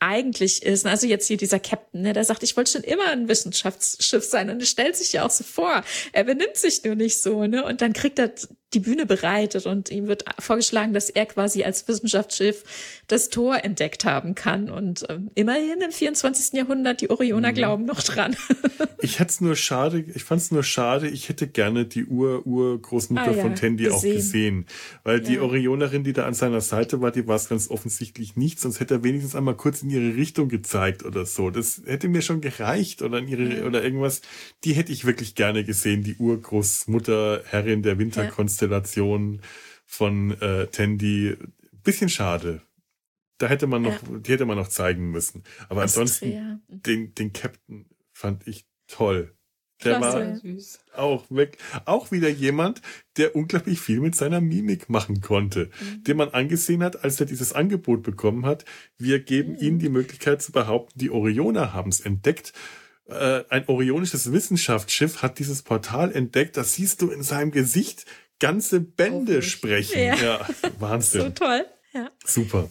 eigentlich 0.00 0.62
ist. 0.62 0.86
Also 0.86 1.06
jetzt 1.06 1.26
hier 1.26 1.36
dieser 1.36 1.58
Captain, 1.58 2.02
ne, 2.02 2.12
der 2.12 2.24
sagt, 2.24 2.42
ich 2.42 2.56
wollte 2.56 2.70
schon 2.70 2.82
immer 2.82 3.08
ein 3.08 3.28
Wissenschaftsschiff 3.28 4.24
sein 4.24 4.50
und 4.50 4.60
er 4.60 4.66
stellt 4.66 4.96
sich 4.96 5.12
ja 5.12 5.26
auch 5.26 5.30
so 5.30 5.44
vor. 5.44 5.82
Er 6.12 6.24
benimmt 6.24 6.56
sich 6.56 6.84
nur 6.84 6.94
nicht 6.94 7.20
so, 7.20 7.46
ne? 7.46 7.64
Und 7.64 7.80
dann 7.80 7.92
kriegt 7.92 8.18
er 8.18 8.32
die 8.74 8.80
Bühne 8.80 9.06
bereitet 9.06 9.64
und 9.64 9.90
ihm 9.90 10.08
wird 10.08 10.24
vorgeschlagen, 10.38 10.92
dass 10.92 11.08
er 11.08 11.24
quasi 11.24 11.64
als 11.64 11.88
Wissenschaftsschiff 11.88 12.64
das 13.06 13.30
Tor 13.30 13.64
entdeckt 13.64 14.04
haben 14.04 14.34
kann. 14.34 14.68
Und 14.68 15.06
ähm, 15.08 15.30
immerhin 15.34 15.80
im 15.80 15.90
24. 15.90 16.52
Jahrhundert, 16.52 17.00
die 17.00 17.08
Orioner 17.08 17.50
mhm. 17.50 17.54
glauben 17.54 17.84
noch 17.86 18.02
dran. 18.02 18.36
ich 19.00 19.20
hätte 19.20 19.30
es 19.30 19.40
nur 19.40 19.56
schade, 19.56 20.04
ich 20.14 20.22
fand 20.22 20.42
es 20.42 20.50
nur 20.50 20.62
schade, 20.62 21.08
ich 21.08 21.30
hätte 21.30 21.48
gerne 21.48 21.86
die 21.86 22.04
Ur-Ur-Großmutter 22.04 23.30
ah, 23.30 23.36
ja, 23.36 23.42
von 23.42 23.54
Tandy 23.54 23.84
gesehen. 23.84 23.96
auch 23.96 24.02
gesehen. 24.02 24.66
Weil 25.02 25.22
ja. 25.22 25.24
die 25.24 25.38
Orionerin, 25.38 26.04
die 26.04 26.12
da 26.12 26.26
an 26.26 26.34
seiner 26.34 26.60
Seite 26.60 27.00
war, 27.00 27.10
die 27.10 27.26
war 27.26 27.36
es 27.36 27.48
ganz 27.48 27.70
offensichtlich 27.70 28.36
nicht, 28.36 28.60
sonst 28.60 28.80
hätte 28.80 28.94
er 28.94 29.04
wenigstens 29.04 29.34
einmal 29.34 29.56
kurz 29.56 29.82
in 29.82 29.88
ihre 29.88 30.14
Richtung 30.14 30.50
gezeigt 30.50 31.06
oder 31.06 31.24
so. 31.24 31.48
Das 31.48 31.80
hätte 31.86 32.08
mir 32.08 32.20
schon 32.20 32.42
gereicht 32.42 33.00
oder 33.00 33.18
in 33.18 33.28
ihre, 33.28 33.60
ja. 33.60 33.64
oder 33.64 33.82
irgendwas. 33.82 34.20
Die 34.64 34.74
hätte 34.74 34.92
ich 34.92 35.06
wirklich 35.06 35.34
gerne 35.34 35.64
gesehen, 35.64 36.02
die 36.02 36.16
Urgroßmutter, 36.16 37.44
Herrin 37.46 37.82
der 37.82 37.98
Winterkonstellation. 37.98 38.57
Konstellation 38.58 39.40
von 39.86 40.32
äh, 40.40 40.66
Tandy. 40.66 41.36
Bisschen 41.84 42.08
schade. 42.08 42.60
Da 43.38 43.46
hätte 43.46 43.66
man 43.66 43.82
noch, 43.82 44.02
ja. 44.02 44.18
die 44.18 44.32
hätte 44.32 44.46
man 44.46 44.58
noch 44.58 44.68
zeigen 44.68 45.10
müssen. 45.10 45.44
Aber 45.68 45.82
Astrea. 45.82 46.02
ansonsten, 46.02 46.62
den, 46.68 47.14
den 47.14 47.32
Captain 47.32 47.86
fand 48.12 48.46
ich 48.48 48.66
toll. 48.88 49.32
Der 49.84 49.98
Klasse. 49.98 50.40
war 50.92 51.04
auch 51.04 51.24
weg. 51.30 51.56
Auch 51.84 52.10
wieder 52.10 52.28
jemand, 52.28 52.82
der 53.16 53.36
unglaublich 53.36 53.80
viel 53.80 54.00
mit 54.00 54.16
seiner 54.16 54.40
Mimik 54.40 54.90
machen 54.90 55.20
konnte, 55.20 55.70
mhm. 55.80 56.02
den 56.02 56.16
man 56.16 56.30
angesehen 56.30 56.82
hat, 56.82 57.04
als 57.04 57.20
er 57.20 57.26
dieses 57.26 57.52
Angebot 57.52 58.02
bekommen 58.02 58.44
hat. 58.44 58.64
Wir 58.96 59.20
geben 59.20 59.52
mhm. 59.52 59.58
ihnen 59.60 59.78
die 59.78 59.88
Möglichkeit 59.88 60.42
zu 60.42 60.50
behaupten, 60.50 60.98
die 60.98 61.10
Orioner 61.10 61.72
haben 61.74 61.90
es 61.90 62.00
entdeckt. 62.00 62.52
Äh, 63.06 63.44
ein 63.48 63.68
orionisches 63.68 64.32
Wissenschaftsschiff 64.32 65.22
hat 65.22 65.38
dieses 65.38 65.62
Portal 65.62 66.10
entdeckt. 66.12 66.56
Das 66.56 66.74
siehst 66.74 67.00
du 67.00 67.10
in 67.10 67.22
seinem 67.22 67.52
Gesicht 67.52 68.04
ganze 68.38 68.80
Bände 68.80 69.42
sprechen. 69.42 69.98
Ja. 69.98 70.16
ja, 70.16 70.48
Wahnsinn. 70.78 71.22
so 71.22 71.30
toll. 71.30 71.64
Ja. 71.92 72.10
Super. 72.24 72.70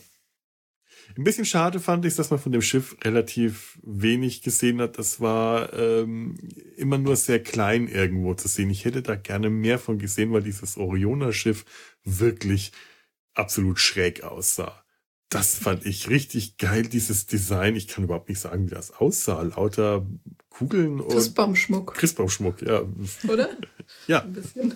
Ein 1.17 1.23
bisschen 1.23 1.45
schade 1.45 1.79
fand 1.79 2.05
ich, 2.05 2.15
dass 2.15 2.29
man 2.29 2.39
von 2.39 2.51
dem 2.51 2.61
Schiff 2.61 2.95
relativ 3.03 3.79
wenig 3.81 4.43
gesehen 4.43 4.79
hat. 4.79 4.99
Das 4.99 5.19
war 5.19 5.73
ähm, 5.73 6.37
immer 6.75 6.99
nur 6.99 7.15
sehr 7.15 7.41
klein 7.41 7.87
irgendwo 7.87 8.35
zu 8.35 8.47
sehen. 8.47 8.69
Ich 8.69 8.85
hätte 8.85 9.01
da 9.01 9.15
gerne 9.15 9.49
mehr 9.49 9.79
von 9.79 9.97
gesehen, 9.97 10.31
weil 10.31 10.43
dieses 10.43 10.77
Orioner-Schiff 10.77 11.65
wirklich 12.03 12.71
absolut 13.33 13.79
schräg 13.79 14.23
aussah. 14.23 14.83
Das 15.29 15.55
fand 15.55 15.85
ich 15.85 16.07
richtig 16.07 16.57
geil, 16.57 16.83
dieses 16.83 17.25
Design. 17.25 17.75
Ich 17.75 17.87
kann 17.87 18.03
überhaupt 18.03 18.29
nicht 18.29 18.39
sagen, 18.39 18.67
wie 18.67 18.73
das 18.73 18.91
aussah. 18.91 19.41
Lauter 19.41 20.05
Kugeln 20.49 21.01
und. 21.01 21.11
Christbaumschmuck. 21.11 21.95
Christbaumschmuck, 21.95 22.61
ja. 22.61 22.83
Oder? 23.27 23.49
ja. 24.07 24.21
Ein 24.21 24.33
bisschen. 24.33 24.75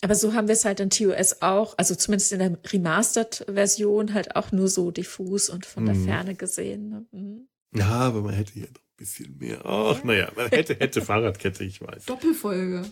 Aber 0.00 0.14
so 0.14 0.34
haben 0.34 0.48
wir 0.48 0.52
es 0.52 0.64
halt 0.64 0.80
in 0.80 0.90
TOS 0.90 1.42
auch, 1.42 1.76
also 1.76 1.94
zumindest 1.94 2.32
in 2.32 2.38
der 2.38 2.58
Remastered-Version 2.72 4.14
halt 4.14 4.36
auch 4.36 4.52
nur 4.52 4.68
so 4.68 4.90
diffus 4.90 5.50
und 5.50 5.66
von 5.66 5.86
der 5.86 5.94
mhm. 5.94 6.04
Ferne 6.04 6.34
gesehen. 6.34 6.88
Ne? 6.88 7.06
Mhm. 7.10 7.48
Ja, 7.74 7.88
aber 7.88 8.22
man 8.22 8.34
hätte 8.34 8.58
ja 8.58 8.66
doch 8.66 8.80
ein 8.80 8.96
bisschen 8.96 9.36
mehr. 9.38 9.64
Ach, 9.64 10.02
naja, 10.04 10.30
man 10.36 10.48
hätte, 10.48 10.74
hätte 10.74 11.02
Fahrradkette, 11.02 11.64
ich 11.64 11.80
weiß. 11.80 12.06
Doppelfolge. 12.06 12.84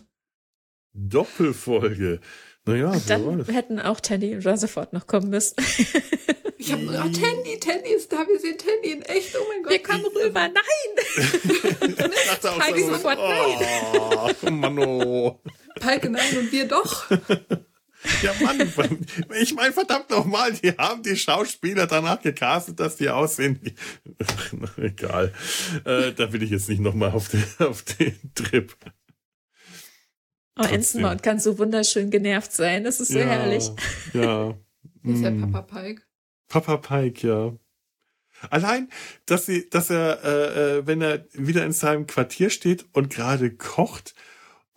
Doppelfolge. 0.93 2.21
Naja, 2.67 2.93
so 2.95 3.07
Dann 3.07 3.45
hätten 3.47 3.81
auch 3.81 4.01
Tandy 4.01 4.35
und 4.35 4.45
Rutherford 4.45 4.93
noch 4.93 5.07
kommen 5.07 5.31
müssen. 5.31 5.57
Ich 6.59 6.73
habe 6.73 6.83
oh, 6.85 6.91
Tandy, 6.91 7.61
Tandy 7.61 7.91
ist 7.91 8.11
da, 8.11 8.27
wir 8.27 8.41
sehen 8.41 8.57
Tandy 8.59 8.93
in 8.93 9.03
echt, 9.03 9.37
oh 9.37 9.45
mein 9.49 9.63
Gott. 9.63 9.73
Wir 9.73 9.83
kommen 9.83 10.07
rüber, 10.07 10.49
nein! 10.49 10.63
ich 11.87 12.27
dachte 12.27 12.51
auch 12.51 12.59
Pike 12.59 12.81
so, 12.81 12.93
sofort, 12.93 13.19
oh, 13.21 14.41
nein. 14.43 14.59
Mano. 14.61 15.41
Pike, 15.79 16.11
nein, 16.11 16.39
und 16.39 16.51
wir 16.51 16.67
doch. 16.67 17.09
Ja, 18.23 18.35
Mann, 18.41 18.73
ich 19.41 19.55
meine, 19.55 19.73
verdammt 19.73 20.11
nochmal, 20.11 20.55
die 20.55 20.73
haben 20.73 21.03
die 21.03 21.17
Schauspieler 21.17 21.87
danach 21.87 22.21
gecastet, 22.21 22.81
dass 22.81 22.97
die 22.97 23.11
aussehen. 23.11 23.61
Egal. 24.77 25.33
Äh, 25.85 26.13
da 26.15 26.33
will 26.33 26.43
ich 26.43 26.51
jetzt 26.51 26.69
nicht 26.69 26.81
nochmal 26.81 27.13
auf 27.13 27.29
den, 27.29 27.45
auf 27.59 27.83
den 27.83 28.17
Trip. 28.35 28.75
Oh, 30.59 30.65
Ensenmount 30.65 31.23
kann 31.23 31.39
so 31.39 31.59
wunderschön 31.59 32.11
genervt 32.11 32.53
sein. 32.53 32.85
Das 32.85 33.01
ist 33.01 33.13
so 33.13 33.19
ja, 33.19 33.27
herrlich. 33.27 33.71
Ja. 34.15 34.55
ist 35.03 35.23
ja 35.23 35.29
hm. 35.29 35.53
Papa 35.53 35.81
Pike. 35.81 36.03
Papa 36.49 36.77
Pike, 36.79 37.27
ja. 37.27 37.53
Allein, 38.51 38.89
dass 39.27 39.47
sie, 39.47 39.69
dass 39.71 39.91
er, 39.91 40.25
äh, 40.25 40.79
äh 40.79 40.87
wenn 40.87 41.01
er 41.03 41.27
wieder 41.33 41.65
in 41.65 41.73
seinem 41.73 42.07
Quartier 42.07 42.51
steht 42.51 42.87
und 42.93 43.11
gerade 43.11 43.51
kocht 43.55 44.15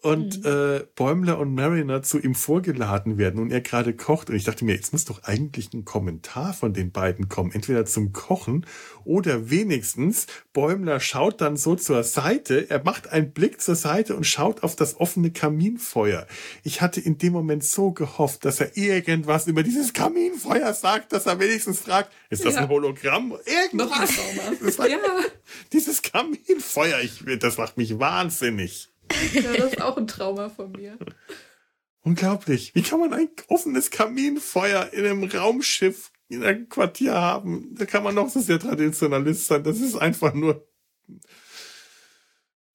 und 0.02 0.44
mhm. 0.44 0.50
äh, 0.50 0.80
Bäumler 0.96 1.40
und 1.40 1.54
Mariner 1.54 2.02
zu 2.02 2.20
ihm 2.20 2.36
vorgeladen 2.36 3.18
werden 3.18 3.40
und 3.40 3.52
er 3.52 3.62
gerade 3.62 3.94
kocht. 3.94 4.30
Und 4.30 4.36
ich 4.36 4.44
dachte 4.46 4.66
mir, 4.66 4.74
jetzt 4.74 4.94
muss 4.94 5.06
doch 5.06 5.24
eigentlich 5.24 5.74
ein 5.74 5.86
Kommentar 5.86 6.54
von 6.54 6.74
den 6.74 6.92
beiden 6.92 7.30
kommen, 7.30 7.52
entweder 7.52 7.86
zum 7.86 8.14
Kochen 8.14 8.66
oder 9.04 9.50
wenigstens 9.50 10.28
Bäumler 10.54 11.00
schaut 11.00 11.42
dann 11.42 11.58
so 11.58 11.76
zur 11.76 12.04
Seite, 12.04 12.70
er 12.70 12.84
macht 12.84 13.12
einen 13.12 13.32
Blick 13.32 13.62
zur 13.62 13.76
Seite 13.76 14.16
und 14.16 14.26
schaut 14.26 14.64
auf 14.64 14.76
das 14.76 15.00
offene 15.00 15.32
Kaminfeuer. 15.32 16.28
Ich 16.64 16.82
hatte 16.82 17.02
in 17.02 17.18
dem 17.18 17.34
Moment 17.34 17.64
so 17.64 17.92
gehofft, 17.92 18.46
dass 18.46 18.60
er 18.60 18.78
irgendwas 18.78 19.48
über 19.48 19.64
dieses 19.64 19.94
Kaminfeuer 19.94 20.74
sagt, 20.74 21.12
dass 21.14 21.26
er 21.26 21.40
wenigstens 21.40 21.80
fragt, 21.80 22.12
ist 22.30 22.46
das 22.46 22.56
ja. 22.56 22.62
ein 22.62 22.70
Hologramm? 22.70 23.34
Irgendwas. 23.46 24.16
Ja. 24.78 24.98
Dieses 25.74 26.02
Kaminfeuer, 26.02 27.00
ich, 27.02 27.24
das 27.40 27.58
macht 27.58 27.78
mich 27.78 28.00
wahnsinnig. 28.00 28.90
Ja, 29.34 29.54
das 29.54 29.74
ist 29.74 29.82
auch 29.82 29.98
ein 29.98 30.08
Trauma 30.08 30.50
von 30.50 30.72
mir. 30.72 30.98
Unglaublich. 32.02 32.74
Wie 32.76 32.82
kann 32.82 33.00
man 33.00 33.14
ein 33.14 33.30
offenes 33.48 33.92
Kaminfeuer 33.92 34.92
in 34.94 35.06
einem 35.06 35.24
Raumschiff 35.24 36.12
in 36.30 36.44
einem 36.44 36.70
Quartier 36.70 37.14
haben? 37.14 37.76
Da 37.76 37.86
kann 37.86 38.04
man 38.04 38.16
noch 38.16 38.30
so 38.30 38.40
sehr 38.40 38.60
Traditionalist 38.60 39.48
sein. 39.48 39.64
Das 39.64 39.80
ist 39.80 39.96
einfach 39.96 40.34
nur. 40.34 40.68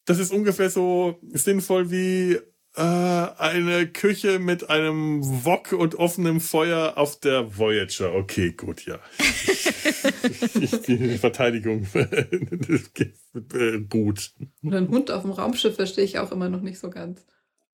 Das 0.05 0.18
ist 0.18 0.33
ungefähr 0.33 0.68
so 0.68 1.18
sinnvoll 1.33 1.90
wie 1.90 2.38
äh, 2.77 2.81
eine 2.81 3.87
Küche 3.87 4.39
mit 4.39 4.69
einem 4.69 5.23
Wok 5.45 5.73
und 5.73 5.95
offenem 5.95 6.41
Feuer 6.41 6.95
auf 6.97 7.21
der 7.21 7.57
Voyager. 7.57 8.15
Okay, 8.15 8.53
gut, 8.53 8.85
ja. 8.85 8.99
die 10.89 11.19
Verteidigung 11.19 11.87
gut. 13.89 14.33
Und 14.63 14.75
ein 14.75 14.89
Hund 14.89 15.11
auf 15.11 15.23
dem 15.23 15.31
Raumschiff 15.31 15.77
verstehe 15.77 16.05
ich 16.05 16.19
auch 16.19 16.33
immer 16.33 16.49
noch 16.49 16.63
nicht 16.63 16.79
so 16.79 16.91
ganz. 16.91 17.25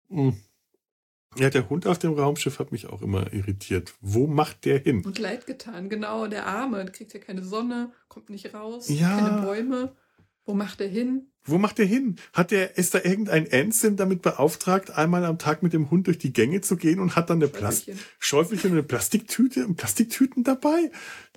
Hm. 0.09 0.37
Ja, 1.39 1.49
der 1.49 1.71
Hund 1.71 1.87
auf 1.87 1.99
dem 1.99 2.15
Raumschiff 2.15 2.59
hat 2.59 2.73
mich 2.73 2.87
auch 2.87 3.03
immer 3.03 3.33
irritiert. 3.33 3.95
Wo 4.01 4.27
macht 4.27 4.65
der 4.65 4.81
hin? 4.81 5.05
Und 5.05 5.19
leid 5.19 5.47
getan, 5.47 5.89
genau. 5.89 6.27
Der 6.27 6.47
Arme 6.47 6.85
kriegt 6.87 7.15
ja 7.15 7.21
keine 7.21 7.45
Sonne, 7.45 7.93
kommt 8.09 8.31
nicht 8.31 8.53
raus, 8.53 8.89
ja. 8.89 9.17
keine 9.17 9.43
Bäume. 9.43 9.97
Wo 10.45 10.55
macht 10.55 10.81
er 10.81 10.89
hin? 10.89 11.30
Wo 11.45 11.59
macht 11.59 11.79
er 11.79 11.87
hin? 11.87 12.17
Hat 12.33 12.53
er, 12.53 12.77
ist 12.77 12.95
da 12.95 12.99
irgendein 13.03 13.47
Ensign 13.47 13.97
damit 13.97 14.23
beauftragt, 14.23 14.91
einmal 14.91 15.25
am 15.25 15.39
Tag 15.39 15.63
mit 15.63 15.73
dem 15.73 15.91
Hund 15.91 16.07
durch 16.07 16.19
die 16.19 16.33
Gänge 16.33 16.61
zu 16.61 16.77
gehen 16.77 17.01
und 17.01 17.17
hat 17.17 17.31
dann 17.31 17.39
eine 17.39 17.49
Plast 17.49 17.91
Schäufelchen 18.19 18.73
und 18.73 18.79
eine 18.79 18.87
Plastiktüte 18.87 19.67
und 19.67 19.77
Plastiktüten 19.77 20.45
dabei? 20.45 20.91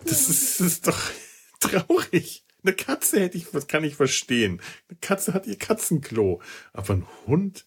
Das, 0.04 0.28
ja. 0.28 0.34
ist, 0.34 0.60
das 0.60 0.68
ist 0.68 0.88
doch 0.88 1.00
traurig. 1.60 2.46
Eine 2.64 2.74
Katze 2.74 3.20
hätte 3.20 3.38
ich, 3.38 3.54
was 3.54 3.68
kann 3.68 3.84
ich 3.84 3.96
verstehen. 3.96 4.62
Eine 4.90 4.98
Katze 5.00 5.34
hat 5.34 5.48
ihr 5.48 5.58
Katzenklo. 5.58 6.42
Aber 6.74 6.94
ein 6.94 7.08
Hund? 7.26 7.66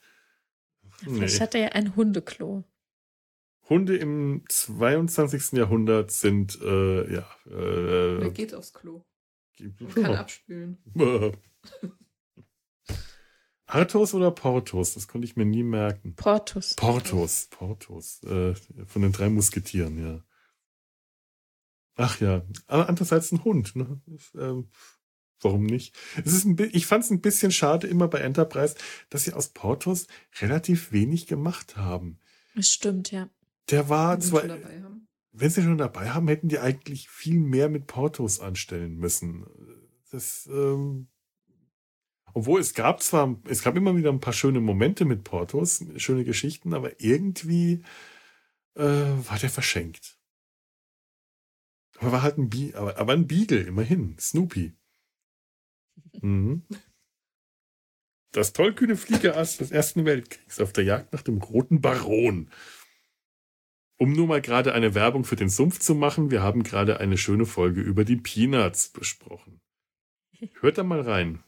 Nee. 1.05 1.16
Vielleicht 1.16 1.40
hat 1.40 1.55
er 1.55 1.61
ja 1.61 1.68
ein 1.68 1.96
Hundeklo. 1.96 2.64
Hunde 3.68 3.96
im 3.96 4.44
22. 4.49 5.53
Jahrhundert 5.53 6.11
sind, 6.12 6.59
äh, 6.62 7.12
ja. 7.12 7.27
Äh, 7.51 8.22
er 8.22 8.31
geht 8.31 8.55
aufs 8.55 8.72
Klo. 8.72 9.05
Man 9.59 9.94
kann 9.94 10.14
abspülen. 10.14 10.79
Arthos 13.66 14.14
oder 14.14 14.31
Portos? 14.31 14.94
Das 14.94 15.09
konnte 15.09 15.26
ich 15.26 15.37
mir 15.37 15.44
nie 15.44 15.62
merken. 15.62 16.14
Portos. 16.14 16.74
Portos, 16.74 17.48
Portos. 17.50 18.22
Äh, 18.24 18.55
von 18.87 19.02
den 19.02 19.12
drei 19.12 19.29
Musketieren, 19.29 19.98
ja. 19.98 20.22
Ach 21.96 22.20
ja, 22.20 22.42
aber 22.66 22.88
andererseits 22.88 23.33
ein 23.33 23.42
Hund. 23.44 23.74
Ne? 23.74 24.00
Ähm, 24.35 24.68
warum 25.40 25.64
nicht? 25.64 25.96
Es 26.24 26.33
ist 26.33 26.44
ein, 26.44 26.57
ich 26.72 26.87
fand 26.87 27.05
es 27.05 27.11
ein 27.11 27.22
bisschen 27.22 27.50
schade 27.50 27.87
immer 27.87 28.07
bei 28.07 28.20
Enterprise, 28.20 28.76
dass 29.09 29.24
sie 29.24 29.33
aus 29.33 29.48
Portos 29.48 30.07
relativ 30.40 30.92
wenig 30.92 31.26
gemacht 31.26 31.76
haben. 31.76 32.18
Das 32.55 32.68
stimmt, 32.68 33.11
ja. 33.11 33.31
Der 33.70 33.88
war 33.88 34.20
zwar 34.20 34.44
wenn 35.38 35.50
sie 35.50 35.62
schon 35.62 35.76
dabei 35.76 36.11
haben, 36.11 36.29
hätten 36.29 36.48
die 36.48 36.59
eigentlich 36.59 37.11
viel 37.11 37.38
mehr 37.38 37.68
mit 37.68 37.87
Portos 37.87 38.40
anstellen 38.40 38.96
müssen. 38.96 39.44
Das, 40.11 40.48
ähm, 40.50 41.09
obwohl 42.37 42.61
es 42.61 42.75
gab 42.75 43.03
zwar, 43.03 43.35
es 43.49 43.62
gab 43.62 43.77
immer 43.77 43.96
wieder 43.96 44.11
ein 44.11 44.20
paar 44.20 44.35
schöne 44.35 44.61
Momente 44.61 45.07
mit 45.07 45.25
Portos, 45.25 45.83
schöne 45.96 46.22
Geschichten, 46.22 46.75
aber 46.75 47.01
irgendwie 47.01 47.83
äh, 48.75 48.83
war 48.83 49.38
der 49.38 49.49
verschenkt. 49.49 50.18
Aber 51.99 52.12
war 52.12 52.22
halt 52.22 52.37
ein 52.37 52.51
Bi 52.51 52.75
aber, 52.75 52.99
aber 52.99 53.14
ein 53.14 53.27
Beagle, 53.27 53.62
immerhin. 53.62 54.18
Snoopy. 54.18 54.75
Mhm. 56.20 56.66
Das 58.33 58.53
tollkühne 58.53 58.99
Fliegerass 58.99 59.57
des 59.57 59.70
Ersten 59.70 60.05
Weltkriegs 60.05 60.61
auf 60.61 60.75
der 60.75 60.85
Jagd 60.85 61.14
nach 61.14 61.22
dem 61.22 61.38
Roten 61.38 61.81
Baron. 61.81 62.51
Um 63.96 64.12
nur 64.12 64.27
mal 64.27 64.42
gerade 64.42 64.75
eine 64.75 64.94
Werbung 64.94 65.25
für 65.25 65.37
den 65.37 65.49
Sumpf 65.49 65.79
zu 65.79 65.94
machen, 65.94 66.31
wir 66.31 66.42
haben 66.42 66.64
gerade 66.64 67.01
eine 67.01 67.16
schöne 67.16 67.46
Folge 67.46 67.81
über 67.81 68.05
die 68.05 68.16
Peanuts 68.16 68.90
besprochen. 68.90 69.62
Hört 70.61 70.77
da 70.77 70.83
mal 70.83 71.01
rein. 71.01 71.42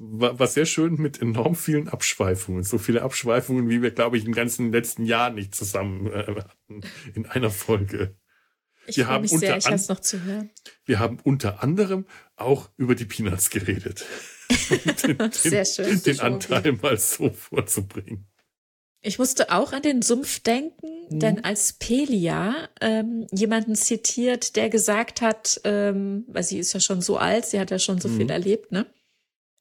War, 0.00 0.38
war 0.38 0.46
sehr 0.46 0.66
schön 0.66 0.94
mit 0.94 1.20
enorm 1.20 1.56
vielen 1.56 1.88
Abschweifungen. 1.88 2.62
So 2.62 2.78
viele 2.78 3.02
Abschweifungen, 3.02 3.68
wie 3.68 3.82
wir, 3.82 3.90
glaube 3.90 4.16
ich, 4.16 4.24
im 4.24 4.32
ganzen 4.32 4.70
letzten 4.70 5.04
Jahr 5.04 5.30
nicht 5.30 5.54
zusammen 5.54 6.06
äh, 6.06 6.24
hatten 6.36 6.80
in 7.14 7.26
einer 7.26 7.50
Folge. 7.50 8.16
Ich 8.86 8.96
wir 8.96 9.08
haben 9.08 9.22
mich 9.22 9.32
unter 9.32 9.60
sehr, 9.60 9.74
ich 9.74 9.88
noch 9.88 10.00
zu 10.00 10.22
hören. 10.22 10.50
Wir 10.84 10.98
haben 11.00 11.18
unter 11.22 11.62
anderem 11.62 12.06
auch 12.36 12.70
über 12.76 12.94
die 12.94 13.04
Peanuts 13.04 13.50
geredet. 13.50 14.06
den, 14.70 15.18
den, 15.18 15.32
sehr 15.32 15.64
schön. 15.64 16.02
Den 16.02 16.20
Anteil 16.20 16.72
mal 16.80 16.96
so 16.96 17.30
vorzubringen. 17.30 18.28
Ich 19.00 19.18
musste 19.18 19.52
auch 19.52 19.72
an 19.72 19.82
den 19.82 20.02
Sumpf 20.02 20.40
denken, 20.40 20.86
mhm. 21.10 21.20
denn 21.20 21.44
als 21.44 21.74
Pelia 21.74 22.68
ähm, 22.80 23.26
jemanden 23.32 23.74
zitiert, 23.74 24.56
der 24.56 24.70
gesagt 24.70 25.20
hat, 25.20 25.60
ähm, 25.64 26.24
weil 26.28 26.42
sie 26.42 26.58
ist 26.58 26.72
ja 26.72 26.80
schon 26.80 27.00
so 27.00 27.16
alt, 27.16 27.46
sie 27.46 27.60
hat 27.60 27.70
ja 27.70 27.78
schon 27.78 28.00
so 28.00 28.08
mhm. 28.08 28.16
viel 28.16 28.30
erlebt, 28.30 28.72
ne? 28.72 28.86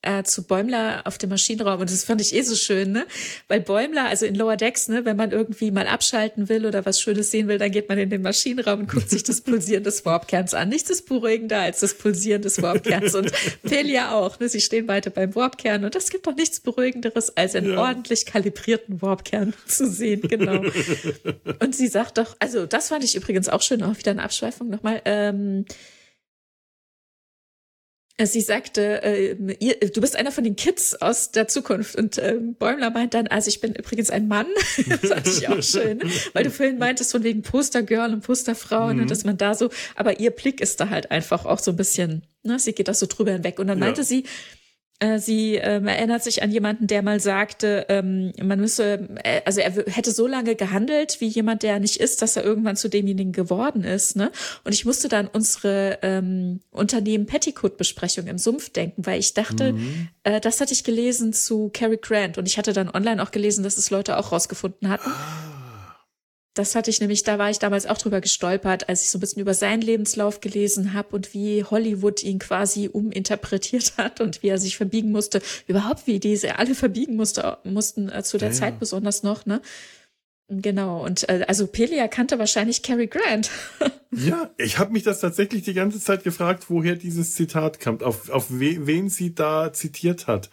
Äh, 0.03 0.23
zu 0.23 0.43
Bäumler 0.43 1.01
auf 1.05 1.17
dem 1.17 1.29
Maschinenraum 1.29 1.81
und 1.81 1.91
das 1.91 2.03
fand 2.03 2.21
ich 2.21 2.33
eh 2.35 2.41
so 2.41 2.55
schön, 2.55 2.91
ne? 2.91 3.07
Weil 3.47 3.61
Bäumler, 3.61 4.05
also 4.05 4.25
in 4.25 4.35
Lower 4.35 4.55
Decks, 4.55 4.87
ne, 4.87 5.05
wenn 5.05 5.17
man 5.17 5.31
irgendwie 5.31 5.71
mal 5.71 5.87
abschalten 5.87 6.49
will 6.49 6.65
oder 6.65 6.85
was 6.85 7.01
Schönes 7.01 7.31
sehen 7.31 7.47
will, 7.47 7.57
dann 7.57 7.71
geht 7.71 7.89
man 7.89 7.97
in 7.97 8.09
den 8.09 8.21
Maschinenraum 8.21 8.81
und 8.81 8.89
guckt 8.89 9.09
sich 9.09 9.23
das 9.23 9.41
Pulsieren 9.41 9.83
des 9.83 10.05
Warpkerns 10.05 10.53
an. 10.53 10.69
Nichts 10.69 10.89
ist 10.91 11.07
beruhigender 11.07 11.59
als 11.59 11.79
das 11.79 11.95
Pulsieren 11.95 12.43
des 12.43 12.61
Warpkerns 12.61 13.15
und 13.15 13.31
Pelia 13.63 14.13
auch, 14.13 14.39
ne? 14.39 14.47
Sie 14.49 14.61
stehen 14.61 14.87
weiter 14.87 15.09
beim 15.09 15.33
Warpkern 15.33 15.83
und 15.83 15.95
es 15.95 16.09
gibt 16.09 16.27
doch 16.27 16.35
nichts 16.35 16.59
beruhigenderes, 16.59 17.35
als 17.35 17.55
einen 17.55 17.71
ja. 17.71 17.79
ordentlich 17.79 18.25
kalibrierten 18.25 19.01
Warpkern 19.01 19.53
zu 19.67 19.89
sehen, 19.89 20.21
genau. 20.21 20.61
und 21.59 21.75
sie 21.75 21.87
sagt 21.87 22.19
doch, 22.19 22.35
also 22.39 22.65
das 22.67 22.89
fand 22.89 23.03
ich 23.03 23.15
übrigens 23.15 23.49
auch 23.49 23.61
schön, 23.61 23.81
auch 23.81 23.97
wieder 23.97 24.11
eine 24.11 24.23
Abschweifung 24.23 24.69
nochmal, 24.69 25.01
ähm, 25.05 25.65
Sie 28.23 28.41
sagte, 28.41 29.03
äh, 29.03 29.55
ihr, 29.59 29.75
du 29.79 30.01
bist 30.01 30.15
einer 30.15 30.31
von 30.31 30.43
den 30.43 30.55
Kids 30.55 30.95
aus 30.95 31.31
der 31.31 31.47
Zukunft. 31.47 31.95
Und 31.95 32.17
äh, 32.17 32.39
Bäumler 32.57 32.89
meint 32.89 33.13
dann, 33.13 33.27
also 33.27 33.47
ich 33.49 33.61
bin 33.61 33.75
übrigens 33.75 34.09
ein 34.09 34.27
Mann. 34.27 34.47
das 34.87 35.11
fand 35.11 35.27
ich 35.27 35.47
auch 35.47 35.61
schön, 35.61 36.01
weil 36.33 36.43
du 36.43 36.49
vorhin 36.49 36.79
meintest 36.79 37.11
von 37.11 37.23
wegen 37.23 37.43
Postergirl 37.43 38.11
und 38.11 38.21
Posterfrau, 38.21 38.87
mhm. 38.87 39.01
ne, 39.01 39.05
dass 39.05 39.23
man 39.23 39.37
da 39.37 39.53
so, 39.53 39.69
aber 39.95 40.19
ihr 40.19 40.31
Blick 40.31 40.61
ist 40.61 40.79
da 40.79 40.89
halt 40.89 41.11
einfach 41.11 41.45
auch 41.45 41.59
so 41.59 41.71
ein 41.71 41.77
bisschen, 41.77 42.23
ne, 42.41 42.57
sie 42.57 42.73
geht 42.73 42.87
da 42.87 42.95
so 42.95 43.05
drüber 43.05 43.33
hinweg. 43.33 43.59
Und 43.59 43.67
dann 43.67 43.77
meinte 43.77 44.01
ja. 44.01 44.05
sie, 44.05 44.21
Äh, 44.21 44.56
sie 45.17 45.55
ähm, 45.55 45.87
erinnert 45.87 46.23
sich 46.23 46.41
an 46.41 46.51
jemanden, 46.51 46.87
der 46.87 47.03
mal 47.03 47.19
sagte, 47.19 47.85
ähm, 47.89 48.33
man 48.41 48.59
müsse, 48.59 49.07
äh, 49.23 49.41
also 49.45 49.59
er 49.61 49.71
hätte 49.71 50.11
so 50.11 50.25
lange 50.25 50.55
gehandelt 50.55 51.21
wie 51.21 51.27
jemand, 51.27 51.61
der 51.61 51.79
nicht 51.79 51.99
ist, 51.99 52.21
dass 52.21 52.35
er 52.35 52.43
irgendwann 52.43 52.75
zu 52.75 52.89
demjenigen 52.89 53.31
geworden 53.31 53.83
ist. 53.83 54.15
Ne? 54.15 54.31
Und 54.63 54.73
ich 54.73 54.85
musste 54.85 55.07
dann 55.07 55.27
unsere 55.27 55.99
ähm, 56.01 56.61
Unternehmen 56.71 57.27
Petticoat-Besprechung 57.27 58.25
im 58.27 58.39
Sumpf 58.39 58.69
denken, 58.69 59.05
weil 59.05 59.19
ich 59.19 59.35
dachte, 59.35 59.73
mhm. 59.73 60.07
äh, 60.23 60.41
das 60.41 60.61
hatte 60.61 60.73
ich 60.73 60.83
gelesen 60.83 61.31
zu 61.31 61.69
Cary 61.71 61.97
Grant 62.01 62.39
und 62.39 62.47
ich 62.47 62.57
hatte 62.57 62.73
dann 62.73 62.89
online 62.89 63.21
auch 63.21 63.31
gelesen, 63.31 63.63
dass 63.63 63.77
es 63.77 63.91
Leute 63.91 64.17
auch 64.17 64.31
rausgefunden 64.31 64.89
hatten. 64.89 65.11
Ah 65.11 65.56
das 66.57 66.75
hatte 66.75 66.89
ich 66.89 66.99
nämlich, 66.99 67.23
da 67.23 67.37
war 67.37 67.49
ich 67.49 67.59
damals 67.59 67.85
auch 67.85 67.97
drüber 67.97 68.21
gestolpert, 68.21 68.89
als 68.89 69.03
ich 69.03 69.09
so 69.09 69.17
ein 69.17 69.21
bisschen 69.21 69.41
über 69.41 69.53
seinen 69.53 69.81
Lebenslauf 69.81 70.41
gelesen 70.41 70.93
habe 70.93 71.15
und 71.15 71.33
wie 71.33 71.63
Hollywood 71.63 72.23
ihn 72.23 72.39
quasi 72.39 72.89
uminterpretiert 72.91 73.93
hat 73.97 74.21
und 74.21 74.41
wie 74.43 74.47
er 74.47 74.57
sich 74.57 74.77
verbiegen 74.77 75.11
musste, 75.11 75.41
überhaupt 75.67 76.07
wie 76.07 76.19
diese 76.19 76.57
alle 76.57 76.75
verbiegen 76.75 77.15
musste, 77.15 77.57
mussten 77.63 78.09
äh, 78.09 78.23
zu 78.23 78.37
der 78.37 78.49
ja, 78.49 78.55
Zeit 78.55 78.73
ja. 78.73 78.79
besonders 78.79 79.23
noch, 79.23 79.45
ne? 79.45 79.61
Genau, 80.49 81.03
und 81.03 81.27
äh, 81.27 81.43
also 81.47 81.67
Pelia 81.67 82.07
kannte 82.07 82.39
wahrscheinlich 82.39 82.81
Cary 82.81 83.07
Grant. 83.07 83.51
ja, 84.11 84.49
ich 84.57 84.79
habe 84.79 84.93
mich 84.93 85.03
das 85.03 85.19
tatsächlich 85.19 85.63
die 85.63 85.73
ganze 85.73 85.99
Zeit 85.99 86.23
gefragt, 86.23 86.65
woher 86.69 86.95
dieses 86.95 87.35
Zitat 87.35 87.81
kommt, 87.81 88.01
auf, 88.01 88.29
auf 88.29 88.49
we, 88.49 88.87
wen 88.87 89.09
sie 89.09 89.35
da 89.35 89.73
zitiert 89.73 90.27
hat. 90.27 90.49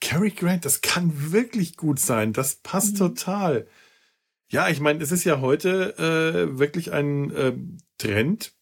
Cary 0.00 0.30
Grant, 0.30 0.64
das 0.66 0.82
kann 0.82 1.32
wirklich 1.32 1.76
gut 1.76 1.98
sein, 1.98 2.34
das 2.34 2.56
passt 2.56 2.94
mhm. 2.94 2.98
total. 2.98 3.66
Ja, 4.50 4.68
ich 4.68 4.80
meine, 4.80 5.02
es 5.02 5.12
ist 5.12 5.24
ja 5.24 5.40
heute 5.40 5.96
äh, 5.96 6.58
wirklich 6.58 6.92
ein 6.92 7.30
äh, 7.30 7.52
Trend, 7.98 8.52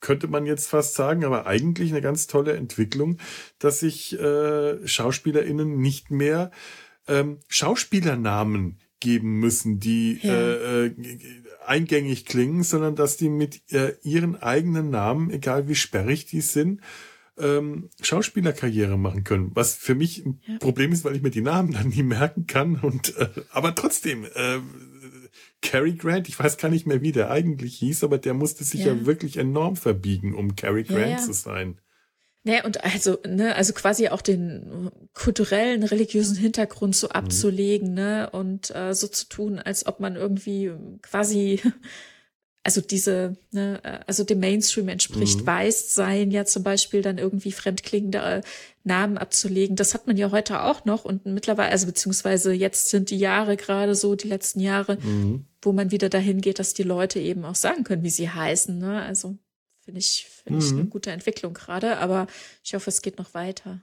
könnte 0.00 0.28
man 0.28 0.44
jetzt 0.44 0.68
fast 0.68 0.94
sagen, 0.94 1.24
aber 1.24 1.46
eigentlich 1.46 1.90
eine 1.90 2.02
ganz 2.02 2.26
tolle 2.26 2.52
Entwicklung, 2.52 3.16
dass 3.58 3.80
sich 3.80 4.18
äh, 4.18 4.86
SchauspielerInnen 4.86 5.78
nicht 5.78 6.10
mehr 6.10 6.50
ähm, 7.08 7.38
Schauspielernamen 7.48 8.80
geben 9.00 9.38
müssen, 9.40 9.80
die 9.80 10.20
ja. 10.22 10.34
äh, 10.34 10.86
äh, 10.86 10.94
eingängig 11.64 12.26
klingen, 12.26 12.62
sondern 12.62 12.94
dass 12.94 13.16
die 13.16 13.30
mit 13.30 13.62
äh, 13.72 13.94
ihren 14.02 14.36
eigenen 14.36 14.90
Namen, 14.90 15.30
egal 15.30 15.68
wie 15.68 15.74
sperrig 15.74 16.26
die 16.26 16.42
sind, 16.42 16.82
ähm, 17.38 17.88
Schauspielerkarriere 18.02 18.98
machen 18.98 19.24
können. 19.24 19.50
Was 19.54 19.74
für 19.74 19.94
mich 19.94 20.24
ein 20.24 20.40
ja. 20.46 20.58
Problem 20.58 20.92
ist, 20.92 21.04
weil 21.04 21.16
ich 21.16 21.22
mir 21.22 21.30
die 21.30 21.40
Namen 21.40 21.72
dann 21.72 21.88
nie 21.88 22.02
merken 22.02 22.46
kann. 22.46 22.76
Und 22.76 23.16
äh, 23.16 23.28
aber 23.50 23.74
trotzdem, 23.74 24.24
äh, 24.24 24.58
Cary 25.62 25.92
Grant, 25.92 26.28
ich 26.28 26.38
weiß 26.38 26.56
gar 26.56 26.68
nicht 26.68 26.86
mehr, 26.86 27.02
wie 27.02 27.12
der 27.12 27.30
eigentlich 27.30 27.78
hieß, 27.78 28.04
aber 28.04 28.18
der 28.18 28.34
musste 28.34 28.64
sich 28.64 28.80
ja, 28.80 28.92
ja 28.92 29.06
wirklich 29.06 29.36
enorm 29.36 29.76
verbiegen, 29.76 30.34
um 30.34 30.56
Cary 30.56 30.84
Grant 30.84 31.00
ja, 31.00 31.08
ja. 31.08 31.18
zu 31.18 31.32
sein. 31.32 31.80
Ne, 32.42 32.62
und 32.64 32.82
also, 32.82 33.18
ne, 33.26 33.54
also 33.54 33.74
quasi 33.74 34.08
auch 34.08 34.22
den 34.22 34.90
kulturellen, 35.12 35.82
religiösen 35.82 36.36
Hintergrund 36.36 36.96
so 36.96 37.08
mhm. 37.08 37.12
abzulegen, 37.12 37.88
mhm. 37.88 37.94
ne, 37.94 38.30
und 38.30 38.74
äh, 38.74 38.94
so 38.94 39.08
zu 39.08 39.28
tun, 39.28 39.58
als 39.58 39.84
ob 39.86 40.00
man 40.00 40.16
irgendwie 40.16 40.72
quasi 41.02 41.60
also 42.62 42.80
diese, 42.80 43.36
ne, 43.52 43.80
also 44.06 44.22
dem 44.22 44.40
Mainstream 44.40 44.88
entspricht, 44.88 45.40
mhm. 45.40 45.46
weiß 45.46 45.94
sein, 45.94 46.30
ja 46.30 46.44
zum 46.44 46.62
Beispiel 46.62 47.00
dann 47.00 47.18
irgendwie 47.18 47.52
fremdklingende 47.52 48.18
äh, 48.18 48.42
Namen 48.84 49.18
abzulegen. 49.18 49.76
Das 49.76 49.94
hat 49.94 50.06
man 50.06 50.16
ja 50.16 50.30
heute 50.30 50.62
auch 50.62 50.84
noch 50.84 51.04
und 51.04 51.24
mittlerweile, 51.24 51.70
also 51.70 51.86
beziehungsweise 51.86 52.52
jetzt 52.52 52.90
sind 52.90 53.10
die 53.10 53.18
Jahre 53.18 53.56
gerade 53.56 53.94
so, 53.94 54.14
die 54.14 54.28
letzten 54.28 54.60
Jahre, 54.60 54.98
mhm. 55.02 55.46
wo 55.62 55.72
man 55.72 55.90
wieder 55.90 56.10
dahin 56.10 56.40
geht, 56.40 56.58
dass 56.58 56.74
die 56.74 56.82
Leute 56.82 57.18
eben 57.18 57.44
auch 57.44 57.54
sagen 57.54 57.84
können, 57.84 58.02
wie 58.02 58.10
sie 58.10 58.28
heißen. 58.28 58.78
Ne? 58.78 59.02
Also 59.02 59.38
finde 59.80 60.00
ich, 60.00 60.28
finde 60.44 60.60
mhm. 60.60 60.66
ich 60.66 60.72
eine 60.72 60.84
gute 60.86 61.10
Entwicklung 61.12 61.54
gerade, 61.54 61.96
aber 61.98 62.26
ich 62.62 62.74
hoffe, 62.74 62.90
es 62.90 63.00
geht 63.00 63.18
noch 63.18 63.32
weiter. 63.32 63.82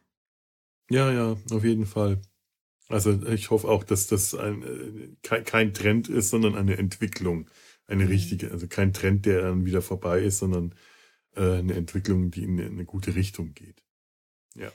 Ja, 0.90 1.12
ja, 1.12 1.36
auf 1.52 1.64
jeden 1.64 1.86
Fall. 1.86 2.22
Also 2.90 3.22
ich 3.24 3.50
hoffe 3.50 3.68
auch, 3.68 3.84
dass 3.84 4.08
das 4.08 4.34
ein, 4.34 4.64
äh, 5.24 5.42
kein 5.44 5.74
Trend 5.74 6.08
ist, 6.08 6.30
sondern 6.30 6.56
eine 6.56 6.78
Entwicklung 6.78 7.50
eine 7.88 8.10
richtige, 8.10 8.52
also 8.52 8.68
kein 8.68 8.94
Trend, 8.94 9.26
der 9.26 9.42
dann 9.42 9.66
wieder 9.66 9.82
vorbei 9.82 10.22
ist, 10.22 10.40
sondern 10.40 10.76
äh, 11.36 11.58
eine 11.58 11.74
Entwicklung, 11.74 12.32
die 12.32 12.44
in 12.44 12.60
eine 12.60 12.86
gute 12.86 13.16
Richtung 13.16 13.54
geht. 13.54 13.84
Ja. 14.56 14.72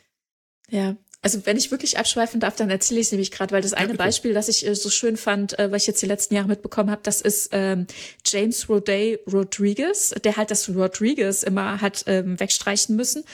Ja, 0.69 0.97
also 1.21 1.45
wenn 1.47 1.57
ich 1.57 1.71
wirklich 1.71 1.99
abschweifen 1.99 2.41
darf, 2.41 2.57
dann 2.57 2.71
erzähle 2.71 3.01
ich 3.01 3.07
es 3.07 3.13
nämlich 3.13 3.31
gerade, 3.31 3.53
weil 3.53 3.63
das 3.63 3.75
eine 3.75 3.93
ja, 3.93 3.97
Beispiel, 3.97 4.35
das 4.35 4.49
ich 4.49 4.67
äh, 4.67 4.75
so 4.75 4.91
schön 4.91 5.17
fand, 5.17 5.59
äh, 5.59 5.71
was 5.71 5.83
ich 5.83 5.89
jetzt 5.89 6.03
die 6.03 6.07
letzten 6.07 6.35
Jahre 6.35 6.49
mitbekommen 6.49 6.91
habe, 6.91 7.03
das 7.05 7.21
ist 7.21 7.51
ähm, 7.53 7.87
James 8.27 8.69
Roday 8.69 9.21
Rodriguez, 9.31 10.15
der 10.25 10.37
halt 10.37 10.51
das 10.51 10.69
Rodriguez 10.69 11.43
immer 11.43 11.81
hat 11.81 12.05
ähm, 12.07 12.41
wegstreichen 12.41 12.97
müssen 12.97 13.25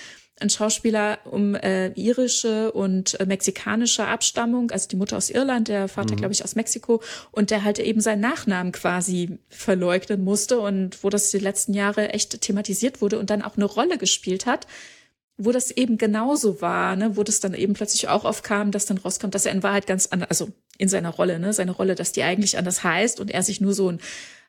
ein 0.40 0.50
Schauspieler 0.50 1.18
um 1.24 1.54
äh, 1.54 1.88
irische 1.92 2.72
und 2.72 3.18
äh, 3.20 3.26
mexikanische 3.26 4.06
Abstammung, 4.06 4.70
also 4.70 4.88
die 4.88 4.96
Mutter 4.96 5.16
aus 5.16 5.30
Irland, 5.30 5.68
der 5.68 5.88
Vater, 5.88 6.14
mhm. 6.14 6.18
glaube 6.18 6.32
ich, 6.32 6.44
aus 6.44 6.54
Mexiko, 6.54 7.02
und 7.30 7.50
der 7.50 7.64
halt 7.64 7.78
eben 7.78 8.00
seinen 8.00 8.20
Nachnamen 8.20 8.72
quasi 8.72 9.38
verleugnen 9.48 10.22
musste. 10.22 10.60
Und 10.60 11.02
wo 11.02 11.10
das 11.10 11.30
die 11.30 11.38
letzten 11.38 11.74
Jahre 11.74 12.10
echt 12.10 12.40
thematisiert 12.40 13.00
wurde 13.00 13.18
und 13.18 13.30
dann 13.30 13.42
auch 13.42 13.56
eine 13.56 13.64
Rolle 13.64 13.98
gespielt 13.98 14.46
hat, 14.46 14.66
wo 15.38 15.52
das 15.52 15.70
eben 15.70 15.98
genauso 15.98 16.60
war, 16.60 16.96
ne, 16.96 17.16
wo 17.16 17.22
das 17.22 17.40
dann 17.40 17.54
eben 17.54 17.74
plötzlich 17.74 18.08
auch 18.08 18.24
aufkam, 18.24 18.72
dass 18.72 18.86
dann 18.86 18.98
rauskommt, 18.98 19.34
dass 19.34 19.46
er 19.46 19.52
in 19.52 19.62
Wahrheit 19.62 19.86
ganz 19.86 20.06
anders, 20.06 20.30
also 20.30 20.50
in 20.78 20.88
seiner 20.88 21.10
Rolle, 21.10 21.38
ne, 21.38 21.52
seine 21.52 21.70
Rolle, 21.70 21.94
dass 21.94 22.12
die 22.12 22.24
eigentlich 22.24 22.58
anders 22.58 22.82
heißt 22.82 23.20
und 23.20 23.30
er 23.30 23.42
sich 23.42 23.60
nur 23.60 23.72
so 23.72 23.88
einen 23.88 24.00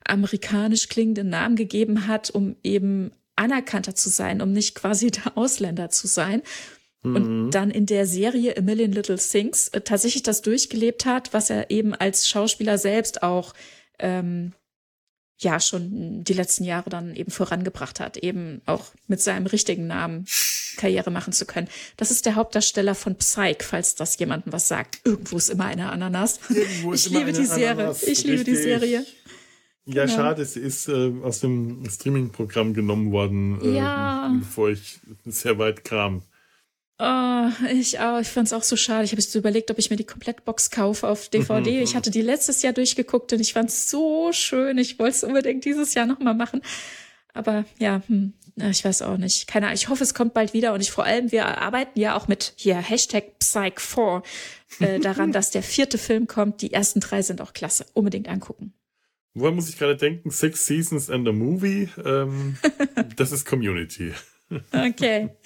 amerikanisch 0.04 0.90
klingenden 0.90 1.30
Namen 1.30 1.56
gegeben 1.56 2.08
hat, 2.08 2.32
um 2.32 2.56
eben 2.64 3.12
anerkannter 3.40 3.96
zu 3.96 4.10
sein, 4.10 4.42
um 4.42 4.52
nicht 4.52 4.76
quasi 4.76 5.12
der 5.12 5.38
Ausländer 5.38 5.90
zu 5.90 6.08
sein. 6.08 6.42
Und 7.02 7.46
mhm. 7.46 7.52
dann 7.52 7.72
in 7.72 7.86
der 7.86 8.06
Serie 8.06 8.58
A 8.58 8.62
Million 8.62 8.92
Little 8.92 9.18
Things 9.18 9.70
äh, 9.70 9.80
tatsächlich 9.80 10.22
das 10.22 10.42
durchgelebt 10.42 11.06
hat, 11.06 11.34
was 11.34 11.50
er 11.50 11.72
eben 11.72 11.96
als 11.96 12.28
Schauspieler 12.28 12.78
selbst 12.78 13.24
auch 13.24 13.54
ähm, 14.00 14.52
ja 15.40 15.62
schon 15.62 16.26
die 16.26 16.34
letzten 16.34 16.66
Jahre 16.66 16.90
dann 16.90 17.16
eben 17.16 17.32
vorangebracht 17.32 18.02
hat, 18.02 18.18
eben 18.18 18.62
auch 18.66 18.88
mit 19.08 19.22
seinem 19.22 19.46
richtigen 19.46 19.88
Namen 19.88 20.26
Karriere 20.76 21.10
machen 21.12 21.34
zu 21.34 21.46
können. 21.46 21.70
Das 21.98 22.12
ist 22.12 22.26
der 22.26 22.36
Hauptdarsteller 22.36 22.96
von 22.96 23.16
Psych, 23.16 23.64
falls 23.64 23.96
das 23.96 24.18
jemandem 24.20 24.52
was 24.52 24.68
sagt. 24.68 25.00
Irgendwo 25.06 25.38
ist 25.38 25.50
immer 25.50 25.66
eine 25.66 25.90
Ananas. 25.90 26.40
Irgendwo 26.50 26.94
ist 26.94 27.06
ich 27.06 27.14
liebe 27.14 27.32
die 27.32 27.46
Serie. 27.46 27.72
Ananas. 27.72 28.04
Ich 28.04 28.24
liebe 28.24 28.44
die 28.44 28.56
Serie. 28.56 29.06
Ja, 29.92 30.06
genau. 30.06 30.18
schade, 30.18 30.42
es 30.44 30.56
ist 30.56 30.88
äh, 30.88 31.12
aus 31.24 31.40
dem 31.40 31.84
Streaming-Programm 31.90 32.76
genommen 32.76 33.12
worden, 33.12 33.60
äh, 33.62 33.76
ja. 33.76 34.32
bevor 34.40 34.70
ich 34.70 35.00
sehr 35.26 35.58
weit 35.58 35.84
kam. 35.84 36.22
Oh, 37.00 37.48
ich 37.72 38.00
auch. 38.00 38.20
Ich 38.20 38.28
fand 38.28 38.48
es 38.48 38.54
auch 38.54 38.62
so 38.62 38.76
schade. 38.76 39.06
Ich 39.06 39.12
habe 39.12 39.22
jetzt 39.22 39.34
überlegt, 39.34 39.72
ob 39.72 39.80
ich 39.80 39.90
mir 39.90 39.96
die 39.96 40.06
Komplettbox 40.06 40.70
kaufe 40.70 41.08
auf 41.08 41.30
DVD. 41.30 41.80
ich 41.82 41.96
hatte 41.96 42.12
die 42.12 42.22
letztes 42.22 42.62
Jahr 42.62 42.74
durchgeguckt 42.74 43.34
und 43.34 43.40
ich 43.40 43.54
fand 43.54 43.70
es 43.70 43.90
so 43.90 44.32
schön. 44.32 44.78
Ich 44.78 45.00
wollte 45.00 45.16
es 45.16 45.24
unbedingt 45.24 45.66
dieses 45.66 45.94
Jahr 45.96 46.06
nochmal 46.06 46.36
machen. 46.36 46.62
Aber 47.34 47.66
ja, 47.80 48.02
hm, 48.06 48.34
ich 48.58 48.86
weiß 48.86 49.02
auch 49.04 49.18
nicht. 49.18 49.48
Keine 49.48 49.68
Ahnung. 49.68 49.76
Ich 49.76 49.90
hoffe, 49.90 50.04
es 50.04 50.14
kommt 50.14 50.36
bald 50.36 50.54
wieder. 50.54 50.74
Und 50.74 50.82
ich 50.82 50.92
vor 50.92 51.06
allem, 51.06 51.32
wir 51.32 51.48
arbeiten 51.48 51.98
ja 52.00 52.16
auch 52.16 52.28
mit 52.28 52.54
hier 52.58 52.76
Hashtag 52.76 53.24
Psych4 53.42 54.24
äh, 54.82 55.00
daran, 55.00 55.32
dass 55.32 55.50
der 55.50 55.64
vierte 55.64 55.98
Film 55.98 56.28
kommt. 56.28 56.62
Die 56.62 56.74
ersten 56.74 57.00
drei 57.00 57.24
sind 57.24 57.42
auch 57.42 57.54
klasse. 57.54 57.88
Unbedingt 57.94 58.28
angucken. 58.28 58.74
Woran 59.34 59.56
muss 59.56 59.70
ich 59.70 59.78
gerade 59.78 59.96
denken? 59.96 60.32
Six 60.32 60.66
Seasons 60.66 61.10
and 61.10 61.28
a 61.28 61.32
Movie. 61.32 61.90
Ähm, 62.04 62.58
das 63.16 63.32
ist 63.32 63.46
Community. 63.46 64.14
Okay. 64.72 65.30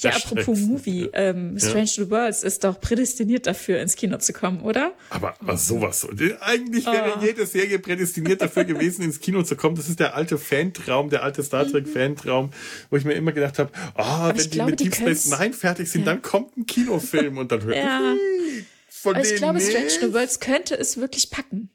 Ja, 0.00 0.12
apropos 0.12 0.60
Movie, 0.60 1.10
ähm, 1.12 1.58
Strange 1.58 1.90
ja. 1.96 2.04
New 2.04 2.10
Worlds 2.10 2.44
ist 2.44 2.62
doch 2.62 2.80
prädestiniert 2.80 3.48
dafür, 3.48 3.80
ins 3.80 3.96
Kino 3.96 4.16
zu 4.18 4.32
kommen, 4.32 4.60
oder? 4.60 4.92
Aber, 5.10 5.34
aber 5.40 5.56
sowas. 5.56 6.06
Eigentlich 6.40 6.86
wäre 6.86 7.14
oh. 7.18 7.24
jede 7.24 7.46
Serie 7.46 7.80
prädestiniert 7.80 8.40
dafür 8.40 8.62
gewesen, 8.64 9.02
ins 9.02 9.18
Kino 9.18 9.42
zu 9.42 9.56
kommen. 9.56 9.74
Das 9.74 9.88
ist 9.88 9.98
der 9.98 10.14
alte 10.14 10.38
Fantraum, 10.38 11.10
der 11.10 11.24
alte 11.24 11.42
Star 11.42 11.66
Trek 11.66 11.88
mhm. 11.88 11.92
Fantraum, 11.92 12.50
wo 12.90 12.96
ich 12.96 13.04
mir 13.04 13.14
immer 13.14 13.32
gedacht 13.32 13.58
habe, 13.58 13.72
oh, 13.96 14.28
wenn 14.28 14.36
die 14.36 14.50
glaube, 14.50 14.70
mit 14.70 14.78
Deep 14.78 14.94
Space 14.94 15.36
Nine 15.36 15.52
fertig 15.52 15.90
sind, 15.90 16.06
ja. 16.06 16.12
dann 16.12 16.22
kommt 16.22 16.56
ein 16.56 16.66
Kinofilm 16.66 17.38
und 17.38 17.50
dann 17.50 17.64
hört 17.64 17.76
ja. 17.76 18.14
von 18.88 19.16
Aber 19.16 19.24
ich 19.24 19.34
glaube, 19.34 19.60
Strange 19.60 19.98
New 20.00 20.12
Worlds 20.12 20.38
könnte 20.38 20.78
es 20.78 20.96
wirklich 20.96 21.30
packen 21.30 21.70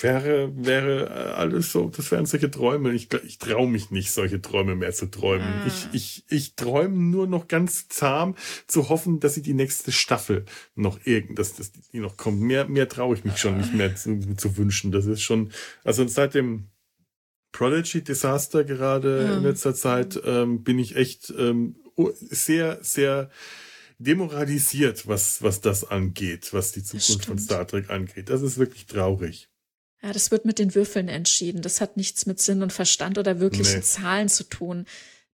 wäre, 0.00 0.52
wäre 0.54 1.06
äh, 1.06 1.32
alles 1.32 1.72
so, 1.72 1.88
das 1.88 2.10
wären 2.10 2.26
solche 2.26 2.50
Träume. 2.50 2.92
Ich, 2.92 3.08
ich 3.24 3.38
traue 3.38 3.68
mich 3.68 3.90
nicht, 3.90 4.12
solche 4.12 4.40
Träume 4.40 4.76
mehr 4.76 4.92
zu 4.92 5.06
träumen. 5.06 5.46
Ah. 5.46 5.66
Ich, 5.66 5.88
ich, 5.92 6.24
ich 6.28 6.54
träume 6.54 6.96
nur 6.96 7.26
noch 7.26 7.48
ganz 7.48 7.88
zahm 7.88 8.36
zu 8.66 8.88
hoffen, 8.88 9.20
dass 9.20 9.34
sie 9.34 9.42
die 9.42 9.54
nächste 9.54 9.92
Staffel 9.92 10.44
noch 10.74 10.98
irgend, 11.04 11.38
dass, 11.38 11.54
dass 11.54 11.72
die 11.72 11.98
noch 11.98 12.16
kommt. 12.16 12.40
Mehr, 12.40 12.68
mehr 12.68 12.88
traue 12.88 13.16
ich 13.16 13.24
mich 13.24 13.38
schon 13.38 13.58
nicht 13.58 13.74
mehr 13.74 13.94
zu, 13.96 14.36
zu 14.36 14.56
wünschen. 14.56 14.92
Das 14.92 15.06
ist 15.06 15.22
schon, 15.22 15.50
also 15.84 16.06
seit 16.06 16.34
dem 16.34 16.68
Prodigy 17.52 18.02
Desaster 18.02 18.64
gerade 18.64 19.24
ja. 19.24 19.36
in 19.36 19.42
letzter 19.42 19.74
Zeit 19.74 20.20
ähm, 20.24 20.62
bin 20.62 20.78
ich 20.78 20.96
echt 20.96 21.32
ähm, 21.36 21.76
sehr, 22.30 22.78
sehr 22.82 23.30
demoralisiert, 23.98 25.06
was, 25.06 25.42
was 25.42 25.60
das 25.60 25.84
angeht, 25.84 26.52
was 26.52 26.72
die 26.72 26.82
Zukunft 26.82 27.26
von 27.26 27.38
Star 27.38 27.66
Trek 27.66 27.90
angeht. 27.90 28.30
Das 28.30 28.40
ist 28.40 28.56
wirklich 28.56 28.86
traurig. 28.86 29.49
Ja, 30.02 30.12
das 30.12 30.30
wird 30.30 30.44
mit 30.46 30.58
den 30.58 30.74
Würfeln 30.74 31.08
entschieden. 31.08 31.60
Das 31.62 31.80
hat 31.80 31.96
nichts 31.96 32.24
mit 32.26 32.40
Sinn 32.40 32.62
und 32.62 32.72
Verstand 32.72 33.18
oder 33.18 33.38
wirklichen 33.38 33.80
nee. 33.80 33.84
Zahlen 33.84 34.28
zu 34.28 34.44
tun. 34.44 34.86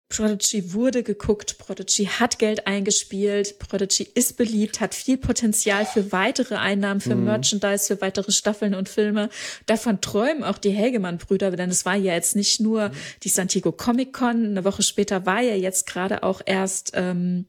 Prodigy 0.09 0.73
wurde 0.73 1.03
geguckt, 1.03 1.59
Prodigy 1.59 2.07
hat 2.07 2.39
Geld 2.39 2.69
eingespielt, 2.69 3.59
Prodigy 3.59 4.09
ist 4.15 4.37
beliebt, 4.37 4.81
hat 4.81 4.95
viel 4.95 5.19
Potenzial 5.19 5.85
für 5.85 6.13
weitere 6.13 6.55
Einnahmen, 6.55 7.01
für 7.01 7.17
mhm. 7.17 7.25
Merchandise, 7.25 7.89
für 7.89 8.01
weitere 8.01 8.31
Staffeln 8.31 8.75
und 8.75 8.89
Filme. 8.89 9.31
Davon 9.67 10.01
träumen 10.01 10.45
auch 10.45 10.59
die 10.59 10.71
Helgemann-Brüder, 10.71 11.51
denn 11.51 11.71
es 11.71 11.85
war 11.85 11.97
ja 11.97 12.15
jetzt 12.15 12.37
nicht 12.37 12.61
nur 12.61 12.91
mhm. 12.91 12.93
die 13.25 13.29
Santiago 13.29 13.73
Comic 13.73 14.13
Con, 14.13 14.45
eine 14.45 14.65
Woche 14.65 14.85
später 14.85 15.27
war 15.27 15.41
ja 15.41 15.57
jetzt 15.57 15.89
gerade 15.89 16.23
auch 16.23 16.41
erst 16.45 16.93
ähm, 16.95 17.47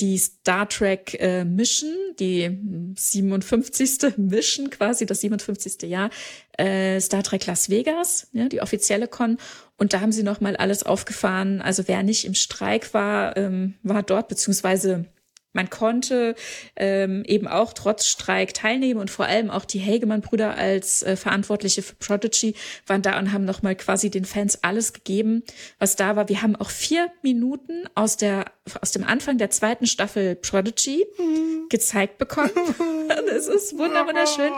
die 0.00 0.18
Star 0.18 0.68
Trek 0.68 1.16
äh, 1.20 1.44
Mission, 1.44 1.94
die 2.18 2.58
57. 2.96 3.98
Mission 4.16 4.70
quasi, 4.70 5.06
das 5.06 5.20
57. 5.20 5.82
Jahr, 5.88 6.10
äh, 6.56 7.00
Star 7.00 7.22
Trek 7.22 7.46
Las 7.46 7.70
Vegas, 7.70 8.28
ja, 8.32 8.48
die 8.48 8.60
offizielle 8.60 9.08
Con. 9.08 9.38
Und 9.76 9.92
da 9.92 10.00
haben 10.00 10.12
sie 10.12 10.22
nochmal 10.22 10.56
alles 10.56 10.82
aufgefahren. 10.82 11.60
Also 11.62 11.86
wer 11.86 12.02
nicht 12.02 12.24
im 12.24 12.34
Streik 12.34 12.94
war, 12.94 13.36
ähm, 13.36 13.74
war 13.82 14.02
dort, 14.02 14.28
beziehungsweise 14.28 15.06
man 15.54 15.70
konnte 15.70 16.34
ähm, 16.76 17.24
eben 17.26 17.48
auch 17.48 17.72
trotz 17.72 18.06
Streik 18.06 18.52
teilnehmen 18.54 19.00
und 19.00 19.10
vor 19.10 19.26
allem 19.26 19.50
auch 19.50 19.64
die 19.64 19.80
Hagemann-Brüder 19.80 20.54
als 20.56 21.02
äh, 21.02 21.16
Verantwortliche 21.16 21.82
für 21.82 21.94
Prodigy 21.96 22.54
waren 22.86 23.02
da 23.02 23.18
und 23.18 23.32
haben 23.32 23.44
nochmal 23.44 23.74
quasi 23.74 24.10
den 24.10 24.26
Fans 24.26 24.62
alles 24.62 24.92
gegeben, 24.92 25.42
was 25.78 25.96
da 25.96 26.16
war. 26.16 26.28
Wir 26.28 26.42
haben 26.42 26.54
auch 26.54 26.70
vier 26.70 27.10
Minuten 27.22 27.84
aus 27.94 28.16
der 28.16 28.44
aus 28.80 28.92
dem 28.92 29.04
Anfang 29.04 29.38
der 29.38 29.50
zweiten 29.50 29.86
Staffel 29.86 30.34
Prodigy 30.36 31.06
mhm. 31.18 31.68
gezeigt 31.68 32.18
bekommen. 32.18 32.50
das 33.08 33.46
ist 33.46 33.76
wunderschön. 33.78 34.52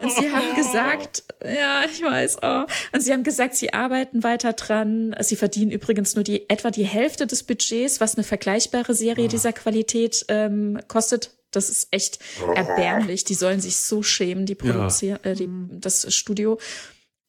Und 0.00 0.12
sie 0.12 0.30
haben 0.30 0.54
gesagt, 0.54 1.24
ja, 1.44 1.84
ich 1.84 2.02
weiß, 2.02 2.38
oh. 2.42 2.64
Und 2.92 3.00
sie 3.00 3.12
haben 3.12 3.24
gesagt, 3.24 3.54
sie 3.54 3.72
arbeiten 3.72 4.22
weiter 4.22 4.52
dran. 4.52 5.14
Sie 5.20 5.36
verdienen 5.36 5.70
übrigens 5.70 6.14
nur 6.14 6.24
die 6.24 6.48
etwa 6.48 6.70
die 6.70 6.84
Hälfte 6.84 7.26
des 7.26 7.42
Budgets, 7.42 8.00
was 8.00 8.16
eine 8.16 8.24
vergleichbare 8.24 8.94
Serie 8.94 9.26
oh. 9.26 9.28
dieser 9.28 9.52
Qualität 9.52 10.24
ähm, 10.28 10.78
kostet. 10.88 11.30
Das 11.50 11.70
ist 11.70 11.88
echt 11.90 12.18
erbärmlich. 12.54 13.24
Die 13.24 13.34
sollen 13.34 13.60
sich 13.60 13.76
so 13.76 14.02
schämen, 14.02 14.44
die 14.44 14.56
Produzier 14.56 15.20
ja. 15.24 15.30
äh, 15.30 15.34
die, 15.34 15.48
das 15.70 16.12
Studio. 16.12 16.58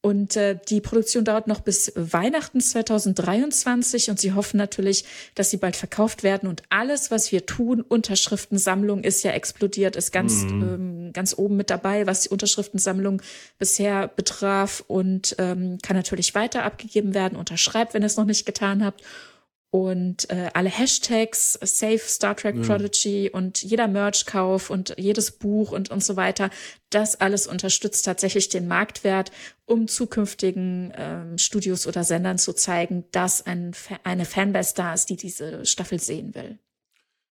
Und 0.05 0.35
äh, 0.35 0.55
die 0.69 0.81
Produktion 0.81 1.25
dauert 1.25 1.47
noch 1.47 1.61
bis 1.61 1.91
Weihnachten 1.95 2.61
2023 2.61 4.11
und 4.11 4.19
sie 4.19 4.33
hoffen 4.33 4.55
natürlich, 4.57 5.03
dass 5.33 5.49
sie 5.49 5.57
bald 5.57 5.75
verkauft 5.75 6.21
werden. 6.21 6.47
Und 6.47 6.61
alles, 6.69 7.09
was 7.09 7.31
wir 7.31 7.47
tun, 7.47 7.81
Unterschriftensammlung 7.81 9.03
ist 9.03 9.23
ja 9.23 9.31
explodiert, 9.31 9.95
ist 9.95 10.11
ganz, 10.11 10.43
mhm. 10.43 10.61
ähm, 10.61 11.11
ganz 11.11 11.35
oben 11.35 11.57
mit 11.57 11.71
dabei, 11.71 12.05
was 12.05 12.21
die 12.21 12.29
Unterschriftensammlung 12.29 13.23
bisher 13.57 14.07
betraf 14.07 14.83
und 14.85 15.37
ähm, 15.39 15.79
kann 15.81 15.97
natürlich 15.97 16.35
weiter 16.35 16.65
abgegeben 16.65 17.15
werden. 17.15 17.35
Unterschreibt, 17.35 17.95
wenn 17.95 18.03
ihr 18.03 18.05
es 18.05 18.17
noch 18.17 18.25
nicht 18.25 18.45
getan 18.45 18.85
habt 18.85 19.01
und 19.75 20.29
äh, 20.29 20.51
alle 20.53 20.69
Hashtags, 20.69 21.59
Save 21.61 21.99
Star 21.99 22.37
Trek 22.37 22.61
Prodigy 22.61 23.25
ja. 23.25 23.31
und 23.33 23.61
jeder 23.61 23.89
Merch-Kauf 23.89 24.69
und 24.69 24.95
jedes 24.97 25.31
Buch 25.31 25.73
und, 25.73 25.91
und 25.91 26.01
so 26.01 26.15
weiter, 26.15 26.49
das 26.91 27.19
alles 27.19 27.45
unterstützt 27.45 28.05
tatsächlich 28.05 28.47
den 28.47 28.69
Marktwert, 28.69 29.33
um 29.65 29.89
zukünftigen 29.89 30.93
ähm, 30.95 31.37
Studios 31.37 31.87
oder 31.87 32.05
Sendern 32.05 32.37
zu 32.37 32.53
zeigen, 32.53 33.03
dass 33.11 33.45
ein, 33.45 33.75
eine 34.05 34.23
Fanbase 34.23 34.75
da 34.77 34.93
ist, 34.93 35.09
die 35.09 35.17
diese 35.17 35.65
Staffel 35.65 35.99
sehen 35.99 36.33
will. 36.35 36.57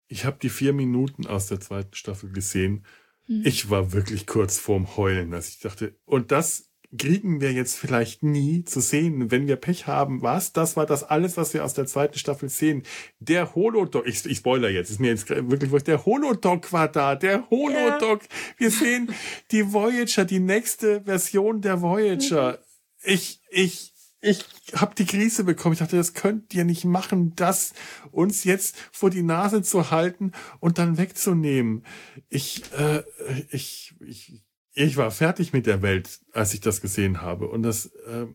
Ich 0.07 0.23
habe 0.23 0.37
die 0.41 0.47
vier 0.47 0.71
Minuten 0.71 1.27
aus 1.27 1.47
der 1.47 1.59
zweiten 1.59 1.93
Staffel 1.93 2.31
gesehen. 2.31 2.85
Hm. 3.25 3.41
Ich 3.43 3.69
war 3.69 3.91
wirklich 3.91 4.27
kurz 4.27 4.57
vorm 4.57 4.95
Heulen, 4.95 5.31
dass 5.31 5.49
ich 5.49 5.59
dachte, 5.59 5.93
und 6.05 6.31
das 6.31 6.68
kriegen 6.97 7.39
wir 7.39 7.53
jetzt 7.53 7.77
vielleicht 7.77 8.23
nie 8.23 8.63
zu 8.63 8.79
sehen. 8.79 9.29
Wenn 9.29 9.47
wir 9.47 9.57
Pech 9.57 9.85
haben, 9.85 10.21
was? 10.21 10.53
Das 10.53 10.75
war 10.75 10.85
das 10.85 11.03
alles, 11.03 11.37
was 11.37 11.53
wir 11.53 11.63
aus 11.63 11.73
der 11.73 11.85
zweiten 11.85 12.17
Staffel 12.17 12.49
sehen. 12.49 12.83
Der 13.19 13.53
Holodog, 13.53 14.07
ich, 14.07 14.25
ich 14.25 14.37
spoiler 14.37 14.69
jetzt, 14.69 14.89
ist 14.89 14.99
mir 14.99 15.09
jetzt 15.09 15.29
wirklich 15.29 15.71
wurscht. 15.71 15.87
Der 15.87 16.05
Holodog 16.05 16.71
war 16.73 16.87
da, 16.87 17.15
der 17.15 17.49
Holodog. 17.49 18.23
Ja. 18.23 18.29
Wir 18.57 18.71
sehen 18.71 19.13
die 19.51 19.71
Voyager, 19.71 20.25
die 20.25 20.39
nächste 20.39 21.01
Version 21.01 21.61
der 21.61 21.81
Voyager. 21.81 22.53
Mhm. 22.53 22.57
Ich, 23.03 23.41
ich, 23.49 23.93
ich 24.21 24.45
habe 24.73 24.95
die 24.95 25.05
Krise 25.05 25.43
bekommen. 25.43 25.73
Ich 25.73 25.79
dachte, 25.79 25.95
das 25.95 26.15
könnt 26.15 26.53
ihr 26.55 26.65
nicht 26.65 26.85
machen, 26.85 27.33
das 27.35 27.73
uns 28.11 28.43
jetzt 28.43 28.75
vor 28.91 29.11
die 29.11 29.21
Nase 29.23 29.61
zu 29.61 29.91
halten 29.91 30.31
und 30.59 30.79
dann 30.79 30.97
wegzunehmen. 30.97 31.85
Ich, 32.29 32.63
äh, 32.73 33.03
ich, 33.51 33.93
ich 33.99 34.43
ich 34.73 34.97
war 34.97 35.11
fertig 35.11 35.53
mit 35.53 35.65
der 35.65 35.81
Welt, 35.81 36.19
als 36.31 36.53
ich 36.53 36.61
das 36.61 36.81
gesehen 36.81 37.21
habe. 37.21 37.47
Und 37.47 37.63
das, 37.63 37.87
äh, 38.07 38.27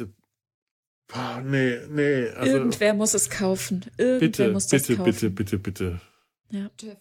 oh, 0.00 1.40
nee, 1.44 1.78
nee. 1.88 2.28
Also, 2.30 2.56
Irgendwer 2.56 2.94
muss 2.94 3.14
es 3.14 3.30
kaufen. 3.30 3.84
Irgendwer 3.96 4.18
bitte, 4.18 4.52
muss 4.52 4.66
das 4.66 4.82
bitte, 4.82 4.96
kaufen. 4.96 5.12
bitte, 5.12 5.30
bitte, 5.30 5.58
bitte. 5.58 6.00
Ja, 6.50 6.70
Jeff. 6.80 6.98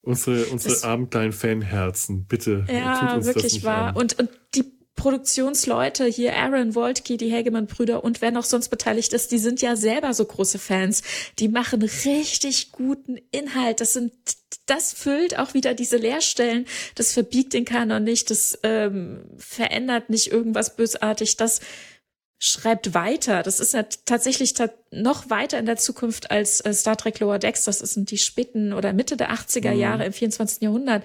Unsere, 0.00 0.46
unsere 0.46 0.74
das, 0.74 0.84
armen 0.84 1.10
kleinen 1.10 1.32
Fanherzen, 1.32 2.24
bitte. 2.26 2.64
Ja, 2.68 3.00
tut 3.00 3.16
uns 3.16 3.26
wirklich 3.26 3.44
das 3.44 3.52
nicht 3.52 3.64
wahr. 3.64 3.88
An. 3.88 3.96
Und, 3.96 4.18
und 4.18 4.30
die 4.54 4.77
Produktionsleute 4.98 6.06
hier, 6.06 6.36
Aaron 6.36 6.74
Woltke, 6.74 7.16
die 7.16 7.32
Hagemann-Brüder 7.32 8.02
und 8.02 8.20
wer 8.20 8.32
noch 8.32 8.44
sonst 8.44 8.68
beteiligt 8.68 9.12
ist, 9.12 9.30
die 9.30 9.38
sind 9.38 9.62
ja 9.62 9.76
selber 9.76 10.12
so 10.12 10.24
große 10.24 10.58
Fans. 10.58 11.02
Die 11.38 11.48
machen 11.48 11.82
richtig 11.82 12.72
guten 12.72 13.16
Inhalt. 13.30 13.80
Das 13.80 13.92
sind, 13.92 14.12
das 14.66 14.92
füllt 14.92 15.38
auch 15.38 15.54
wieder 15.54 15.74
diese 15.74 15.98
Leerstellen. 15.98 16.66
Das 16.96 17.12
verbiegt 17.12 17.52
den 17.52 17.64
Kanon 17.64 18.02
nicht. 18.02 18.28
Das 18.30 18.58
ähm, 18.64 19.20
verändert 19.38 20.10
nicht 20.10 20.32
irgendwas 20.32 20.74
bösartig. 20.74 21.36
Das 21.36 21.60
schreibt 22.40 22.92
weiter. 22.92 23.44
Das 23.44 23.60
ist 23.60 23.74
ja 23.74 23.84
tatsächlich 24.04 24.54
noch 24.90 25.30
weiter 25.30 25.60
in 25.60 25.66
der 25.66 25.76
Zukunft 25.76 26.32
als 26.32 26.60
äh, 26.60 26.74
Star 26.74 26.96
Trek 26.96 27.20
Lower 27.20 27.38
Decks. 27.38 27.64
Das 27.64 27.78
sind 27.78 28.10
die 28.10 28.18
späten 28.18 28.72
oder 28.72 28.92
Mitte 28.92 29.16
der 29.16 29.32
80er 29.32 29.74
mhm. 29.74 29.78
Jahre 29.78 29.98
mhm. 29.98 30.06
im 30.06 30.12
24. 30.12 30.62
Jahrhundert 30.62 31.04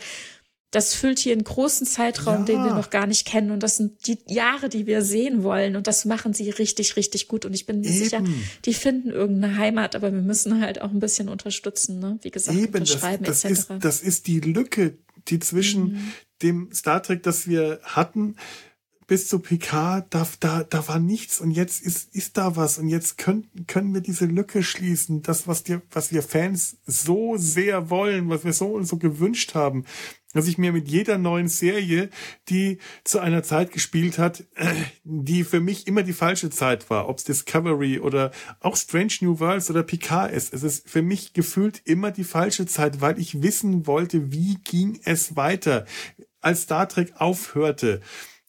das 0.74 0.96
füllt 0.96 1.20
hier 1.20 1.34
einen 1.34 1.44
großen 1.44 1.86
Zeitraum, 1.86 2.40
ja. 2.40 2.44
den 2.46 2.64
wir 2.64 2.74
noch 2.74 2.90
gar 2.90 3.06
nicht 3.06 3.28
kennen. 3.28 3.52
Und 3.52 3.62
das 3.62 3.78
sind 3.78 4.08
die 4.08 4.18
Jahre, 4.28 4.70
die 4.70 4.88
wir 4.88 5.04
sehen 5.04 5.44
wollen. 5.44 5.76
Und 5.76 5.86
das 5.86 6.04
machen 6.04 6.34
sie 6.34 6.50
richtig, 6.50 6.96
richtig 6.96 7.28
gut. 7.28 7.46
Und 7.46 7.54
ich 7.54 7.68
bin 7.68 7.82
mir 7.82 7.90
Eben. 7.90 7.98
sicher, 7.98 8.24
die 8.66 8.74
finden 8.74 9.12
irgendeine 9.12 9.58
Heimat, 9.58 9.96
aber 9.96 10.12
wir 10.12 10.22
müssen 10.22 10.62
halt 10.62 10.82
auch 10.82 10.90
ein 10.90 11.00
bisschen 11.00 11.30
unterstützen, 11.30 12.00
ne? 12.00 12.18
Wie 12.24 12.32
gesagt, 12.32 12.58
Eben, 12.58 12.74
unterschreiben 12.74 13.24
das, 13.24 13.42
das 13.42 13.52
etc. 13.52 13.60
Ist, 13.60 13.84
das 13.86 14.02
ist 14.02 14.26
die 14.26 14.40
Lücke, 14.40 14.98
die 15.28 15.38
zwischen 15.38 15.84
mhm. 15.84 16.12
dem 16.42 16.74
Star 16.74 17.04
Trek, 17.04 17.22
das 17.22 17.48
wir 17.48 17.80
hatten, 17.84 18.36
bis 19.06 19.28
zu 19.28 19.40
PK, 19.40 20.08
da, 20.10 20.28
da, 20.40 20.64
da 20.64 20.88
war 20.88 21.00
nichts 21.00 21.40
und 21.40 21.52
jetzt 21.52 21.84
ist, 21.84 22.16
ist 22.16 22.38
da 22.38 22.56
was 22.56 22.80
und 22.80 22.88
jetzt 22.88 23.18
können, 23.18 23.48
können 23.68 23.94
wir 23.94 24.02
diese 24.02 24.26
Lücke 24.26 24.64
schließen. 24.64 25.22
Das, 25.22 25.48
was, 25.48 25.64
dir, 25.64 25.82
was 25.92 26.12
wir 26.12 26.24
Fans 26.24 26.78
so 26.86 27.36
sehr 27.38 27.90
wollen, 27.90 28.30
was 28.30 28.44
wir 28.44 28.54
so 28.54 28.68
und 28.68 28.86
so 28.86 28.98
gewünscht 28.98 29.54
haben, 29.56 29.86
dass 30.34 30.48
ich 30.48 30.58
mir 30.58 30.72
mit 30.72 30.88
jeder 30.88 31.18
neuen 31.18 31.48
Serie, 31.48 32.10
die 32.50 32.80
zu 33.04 33.20
einer 33.20 33.44
Zeit 33.44 33.72
gespielt 33.72 34.18
hat, 34.18 34.44
die 35.04 35.44
für 35.44 35.60
mich 35.60 35.88
immer 35.88 36.04
die 36.04 36.14
falsche 36.14 36.50
Zeit 36.50 36.90
war, 36.90 37.08
ob 37.08 37.20
es 37.20 37.24
Discovery 37.24 38.00
oder 38.00 38.32
auch 38.60 38.76
Strange 38.76 39.14
New 39.22 39.40
Worlds 39.40 39.70
oder 39.70 39.84
Picard 39.84 40.32
ist, 40.32 40.54
es 40.54 40.64
ist 40.64 40.90
für 40.90 41.02
mich 41.02 41.34
gefühlt 41.34 41.82
immer 41.86 42.12
die 42.12 42.24
falsche 42.24 42.66
Zeit, 42.66 43.02
weil 43.02 43.20
ich 43.20 43.42
wissen 43.42 43.88
wollte, 43.88 44.32
wie 44.32 44.58
ging 44.64 45.00
es 45.06 45.36
weiter, 45.36 45.86
als 46.42 46.64
Star 46.64 46.90
Trek 46.90 47.14
aufhörte, 47.18 48.02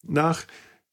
nach 0.02 0.44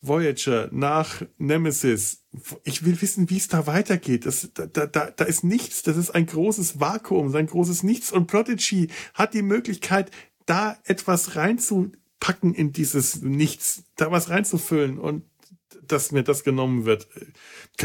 Voyager, 0.01 0.67
nach 0.71 1.21
Nemesis. 1.37 2.23
Ich 2.63 2.83
will 2.83 2.99
wissen, 3.01 3.29
wie 3.29 3.37
es 3.37 3.47
da 3.47 3.67
weitergeht. 3.67 4.25
Das, 4.25 4.49
da, 4.53 4.65
da, 4.65 4.87
da 4.87 5.23
ist 5.25 5.43
nichts. 5.43 5.83
Das 5.83 5.95
ist 5.95 6.09
ein 6.11 6.25
großes 6.25 6.79
Vakuum, 6.79 7.35
ein 7.35 7.45
großes 7.45 7.83
Nichts. 7.83 8.11
Und 8.11 8.25
Prodigy 8.25 8.87
hat 9.13 9.35
die 9.35 9.43
Möglichkeit, 9.43 10.09
da 10.51 10.77
etwas 10.83 11.37
reinzupacken 11.37 12.53
in 12.53 12.73
dieses 12.73 13.21
Nichts, 13.21 13.85
da 13.95 14.11
was 14.11 14.29
reinzufüllen 14.29 14.99
und 14.99 15.23
dass 15.81 16.11
mir 16.11 16.23
das 16.23 16.43
genommen 16.43 16.83
wird. 16.83 17.07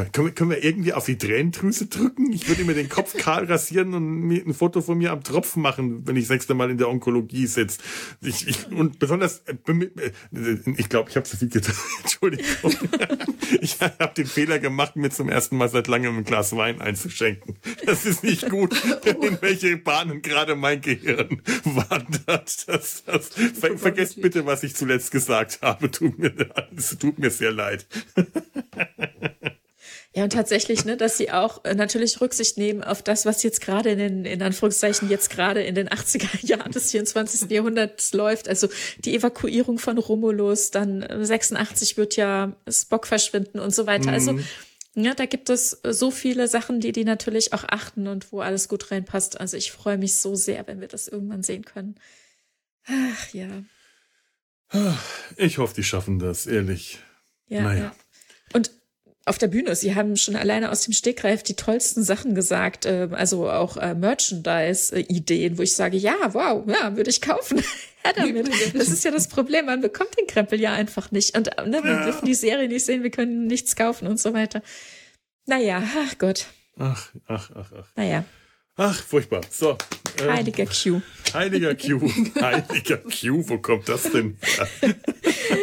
Können 0.04 0.26
wir, 0.28 0.34
können 0.34 0.50
wir 0.50 0.62
irgendwie 0.62 0.92
auf 0.92 1.06
die 1.06 1.16
Tränendrüse 1.16 1.86
drücken? 1.86 2.32
Ich 2.32 2.48
würde 2.48 2.64
mir 2.64 2.74
den 2.74 2.88
Kopf 2.88 3.16
kahl 3.18 3.44
rasieren 3.44 3.94
und 3.94 4.04
mir 4.04 4.44
ein 4.44 4.54
Foto 4.54 4.80
von 4.82 4.98
mir 4.98 5.12
am 5.12 5.22
Tropfen 5.22 5.62
machen, 5.62 6.06
wenn 6.06 6.16
ich 6.16 6.26
sechste 6.26 6.54
Mal 6.54 6.70
in 6.70 6.78
der 6.78 6.88
Onkologie 6.88 7.46
sitze. 7.46 7.80
Ich, 8.20 8.46
ich, 8.46 8.70
und 8.70 8.98
besonders, 8.98 9.42
äh, 9.46 9.54
äh, 9.72 10.58
ich 10.76 10.88
glaube, 10.88 11.10
ich 11.10 11.16
habe 11.16 11.24
zu 11.24 11.36
viel 11.36 11.48
getan. 11.48 11.74
Entschuldigung. 12.02 12.46
Ich 13.60 13.80
habe 13.80 14.12
den 14.16 14.26
Fehler 14.26 14.58
gemacht, 14.58 14.96
mir 14.96 15.10
zum 15.10 15.28
ersten 15.28 15.56
Mal 15.56 15.68
seit 15.68 15.86
langem 15.86 16.18
ein 16.18 16.24
Glas 16.24 16.56
Wein 16.56 16.80
einzuschenken. 16.80 17.56
Das 17.84 18.04
ist 18.04 18.24
nicht 18.24 18.50
gut, 18.50 18.74
in 19.04 19.38
welche 19.40 19.76
Bahnen 19.76 20.20
gerade 20.20 20.56
mein 20.56 20.80
Gehirn 20.80 21.42
wandert. 21.64 22.68
Das, 22.68 23.04
das, 23.04 23.28
ver, 23.28 23.78
vergesst 23.78 24.20
bitte, 24.20 24.46
was 24.46 24.64
ich 24.64 24.74
zuletzt 24.74 25.12
gesagt 25.12 25.60
habe. 25.62 25.90
Tut 25.92 26.18
mir, 26.18 26.32
es 26.76 26.98
tut 26.98 27.20
mir 27.20 27.30
sehr 27.30 27.52
leid. 27.52 27.86
Ja, 30.16 30.24
und 30.24 30.32
tatsächlich, 30.32 30.86
ne, 30.86 30.96
dass 30.96 31.18
sie 31.18 31.30
auch 31.30 31.62
äh, 31.66 31.74
natürlich 31.74 32.22
Rücksicht 32.22 32.56
nehmen 32.56 32.82
auf 32.82 33.02
das, 33.02 33.26
was 33.26 33.42
jetzt 33.42 33.60
gerade 33.60 33.90
in 33.90 33.98
den, 33.98 34.24
in 34.24 34.40
Anführungszeichen, 34.40 35.10
jetzt 35.10 35.28
gerade 35.28 35.62
in 35.62 35.74
den 35.74 35.90
80er 35.90 36.46
Jahren 36.46 36.72
des 36.72 36.90
24. 36.90 37.50
Jahrhunderts 37.50 38.14
läuft. 38.14 38.48
Also 38.48 38.68
die 38.96 39.14
Evakuierung 39.14 39.78
von 39.78 39.98
Romulus, 39.98 40.70
dann 40.70 41.06
86 41.06 41.92
äh, 41.92 41.96
wird 41.98 42.16
ja 42.16 42.56
Spock 42.66 43.06
verschwinden 43.06 43.58
und 43.58 43.74
so 43.74 43.86
weiter. 43.86 44.10
Also 44.10 44.32
mhm. 44.32 44.38
Also 44.38 45.06
Ja, 45.06 45.12
da 45.12 45.26
gibt 45.26 45.50
es 45.50 45.82
so 45.86 46.10
viele 46.10 46.48
Sachen, 46.48 46.80
die 46.80 46.92
die 46.92 47.04
natürlich 47.04 47.52
auch 47.52 47.64
achten 47.68 48.06
und 48.06 48.32
wo 48.32 48.40
alles 48.40 48.68
gut 48.68 48.90
reinpasst. 48.90 49.38
Also 49.38 49.58
ich 49.58 49.70
freue 49.70 49.98
mich 49.98 50.14
so 50.14 50.34
sehr, 50.34 50.66
wenn 50.66 50.80
wir 50.80 50.88
das 50.88 51.08
irgendwann 51.08 51.42
sehen 51.42 51.66
können. 51.66 51.96
Ach 52.86 53.34
ja. 53.34 53.48
Ich 55.36 55.58
hoffe, 55.58 55.74
die 55.74 55.84
schaffen 55.84 56.18
das, 56.18 56.46
ehrlich. 56.46 57.00
Ja, 57.48 57.60
naja. 57.60 57.82
ja. 57.82 57.96
Und 58.54 58.70
auf 59.26 59.38
der 59.38 59.48
Bühne, 59.48 59.74
sie 59.74 59.96
haben 59.96 60.16
schon 60.16 60.36
alleine 60.36 60.70
aus 60.70 60.82
dem 60.82 60.94
Stegreif 60.94 61.42
die 61.42 61.54
tollsten 61.54 62.04
Sachen 62.04 62.36
gesagt, 62.36 62.86
äh, 62.86 63.08
also 63.10 63.50
auch 63.50 63.76
äh, 63.76 63.94
Merchandise-Ideen, 63.94 65.58
wo 65.58 65.62
ich 65.62 65.74
sage, 65.74 65.96
ja, 65.96 66.14
wow, 66.32 66.64
ja, 66.68 66.96
würde 66.96 67.10
ich 67.10 67.20
kaufen. 67.20 67.58
ja, 68.04 68.12
damit. 68.12 68.48
Das 68.72 68.88
ist 68.88 69.04
ja 69.04 69.10
das 69.10 69.26
Problem, 69.26 69.66
man 69.66 69.80
bekommt 69.80 70.16
den 70.16 70.28
Krempel 70.28 70.60
ja 70.60 70.72
einfach 70.72 71.10
nicht. 71.10 71.36
Und 71.36 71.50
ne, 71.66 71.82
wir 71.82 71.90
ja. 71.90 72.04
dürfen 72.04 72.24
die 72.24 72.34
Serie 72.34 72.68
nicht 72.68 72.84
sehen, 72.84 73.02
wir 73.02 73.10
können 73.10 73.48
nichts 73.48 73.74
kaufen 73.74 74.06
und 74.06 74.20
so 74.20 74.32
weiter. 74.32 74.62
Naja, 75.44 75.82
ach 75.98 76.18
Gott. 76.18 76.46
Ach, 76.78 77.10
ach, 77.26 77.50
ach, 77.54 77.72
ach. 77.72 77.88
Naja. 77.96 78.24
Ach, 78.76 79.02
furchtbar. 79.02 79.40
So. 79.50 79.76
Ähm, 80.20 80.32
heiliger 80.32 80.66
Q. 80.66 81.00
Heiliger 81.32 81.74
Q. 81.74 82.10
Heiliger 82.40 82.98
Q. 82.98 83.48
Wo 83.48 83.58
kommt 83.58 83.88
das 83.88 84.04
denn? 84.04 84.38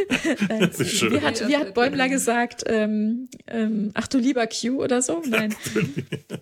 das 0.60 0.80
ist 0.80 0.98
schön. 0.98 1.14
Wie 1.14 1.22
hat, 1.22 1.48
wie 1.48 1.58
hat 1.58 1.74
Bäumler 1.74 2.10
gesagt? 2.10 2.64
Ähm, 2.68 3.30
ähm, 3.48 3.92
ach 3.94 4.08
du 4.08 4.18
lieber 4.18 4.48
Q 4.48 4.84
oder 4.84 5.02
so? 5.02 5.22
Nein. 5.26 5.56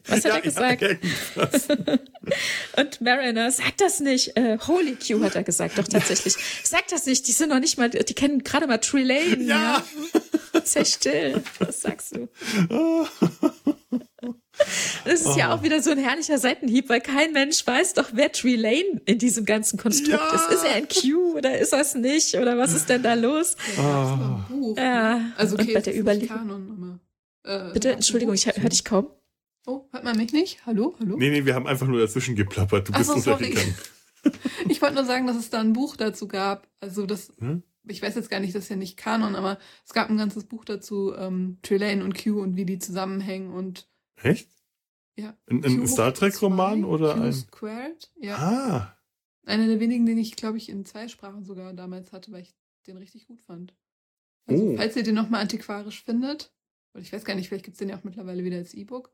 Was 0.07 0.25
hat 0.25 0.33
er 0.33 0.41
gesagt? 0.41 0.83
Und 2.77 3.01
Mariner, 3.01 3.51
sag 3.51 3.77
das 3.77 3.99
nicht. 3.99 4.37
Äh, 4.37 4.57
Holy 4.67 4.95
Q 4.95 5.23
hat 5.23 5.35
er 5.35 5.43
gesagt, 5.43 5.77
doch 5.77 5.87
tatsächlich. 5.87 6.35
Sag 6.63 6.87
das 6.87 7.05
nicht, 7.05 7.27
die 7.27 7.31
sind 7.31 7.49
noch 7.49 7.59
nicht 7.59 7.77
mal, 7.77 7.89
die 7.89 8.13
kennen 8.13 8.43
gerade 8.43 8.67
mal 8.67 8.77
Trelane. 8.77 9.43
Ja. 9.43 9.83
ja. 10.53 10.61
Sei 10.63 10.85
still. 10.85 11.43
Was 11.59 11.81
sagst 11.81 12.15
du? 12.15 12.29
Das 15.05 15.21
ist 15.21 15.27
oh. 15.27 15.37
ja 15.37 15.53
auch 15.53 15.63
wieder 15.63 15.81
so 15.81 15.91
ein 15.91 15.97
herrlicher 15.97 16.37
Seitenhieb, 16.37 16.89
weil 16.89 17.01
kein 17.01 17.31
Mensch 17.31 17.65
weiß 17.65 17.93
doch, 17.93 18.09
wer 18.13 18.31
Tree 18.31 18.55
Lane 18.55 19.01
in 19.05 19.17
diesem 19.17 19.45
ganzen 19.45 19.79
Konstrukt 19.79 20.21
ja. 20.21 20.35
ist. 20.35 20.51
Ist 20.51 20.63
er 20.63 20.75
ein 20.75 20.87
Q 20.87 21.37
oder 21.37 21.57
ist 21.57 21.73
er 21.73 21.81
es 21.81 21.95
nicht? 21.95 22.35
Oder 22.35 22.57
was 22.57 22.73
ist 22.73 22.89
denn 22.89 23.01
da 23.01 23.13
los? 23.13 23.55
Oh. 23.77 24.75
Ja, 24.77 25.31
also 25.37 25.55
okay, 25.55 25.67
und 25.67 25.73
bei 25.73 25.81
der 25.81 25.97
Überlegung. 25.97 26.99
Äh, 27.43 27.73
Bitte, 27.73 27.93
Entschuldigung, 27.93 28.35
ich 28.35 28.45
höre 28.45 28.69
dich 28.69 28.83
kaum. 28.83 29.07
Oh, 29.65 29.87
hört 29.91 30.03
man 30.03 30.17
mich 30.17 30.33
nicht? 30.33 30.65
Hallo? 30.65 30.95
Hallo? 30.99 31.17
Nee, 31.17 31.29
nee, 31.29 31.45
wir 31.45 31.55
haben 31.55 31.67
einfach 31.67 31.87
nur 31.87 31.99
dazwischen 31.99 32.35
geplappert. 32.35 32.87
Du 32.87 32.93
bist 32.93 33.05
so, 33.05 33.13
untergegangen. 33.13 33.75
ich 34.69 34.81
wollte 34.81 34.95
nur 34.95 35.05
sagen, 35.05 35.27
dass 35.27 35.37
es 35.37 35.49
da 35.49 35.59
ein 35.59 35.73
Buch 35.73 35.95
dazu 35.95 36.27
gab. 36.27 36.67
Also 36.79 37.05
das, 37.05 37.33
hm? 37.39 37.63
ich 37.87 38.01
weiß 38.01 38.15
jetzt 38.15 38.29
gar 38.29 38.39
nicht, 38.39 38.55
das 38.55 38.63
ist 38.63 38.69
ja 38.69 38.75
nicht 38.75 38.97
Kanon, 38.97 39.35
aber 39.35 39.59
es 39.85 39.93
gab 39.93 40.09
ein 40.09 40.17
ganzes 40.17 40.45
Buch 40.45 40.65
dazu, 40.65 41.13
ähm, 41.15 41.57
Trelane 41.61 42.03
und 42.03 42.21
Q 42.21 42.41
und 42.41 42.55
wie 42.55 42.65
die 42.65 42.79
zusammenhängen 42.79 43.51
und 43.51 43.87
Echt? 44.23 44.49
Ja. 45.15 45.37
Ein, 45.49 45.63
ein 45.63 45.87
Star 45.87 46.13
Trek-Roman 46.13 46.85
oder 46.85 47.13
Q 47.15 47.21
ein. 47.21 47.33
Squared, 47.33 48.11
ja. 48.19 48.35
Ah. 48.37 48.97
Einer 49.45 49.67
der 49.67 49.79
wenigen, 49.79 50.05
den 50.05 50.17
ich, 50.17 50.35
glaube 50.35 50.57
ich, 50.57 50.69
in 50.69 50.85
zwei 50.85 51.07
Sprachen 51.07 51.43
sogar 51.43 51.73
damals 51.73 52.11
hatte, 52.11 52.31
weil 52.31 52.43
ich 52.43 52.53
den 52.87 52.97
richtig 52.97 53.27
gut 53.27 53.41
fand. 53.41 53.75
Also, 54.45 54.63
oh. 54.63 54.75
falls 54.77 54.95
ihr 54.95 55.03
den 55.03 55.15
nochmal 55.15 55.41
antiquarisch 55.41 56.03
findet, 56.03 56.53
oder 56.93 57.03
ich 57.03 57.11
weiß 57.11 57.25
gar 57.25 57.35
nicht, 57.35 57.49
vielleicht 57.49 57.65
gibt 57.65 57.75
es 57.75 57.79
den 57.79 57.89
ja 57.89 57.97
auch 57.97 58.03
mittlerweile 58.03 58.43
wieder 58.43 58.57
als 58.57 58.73
E-Book. 58.73 59.13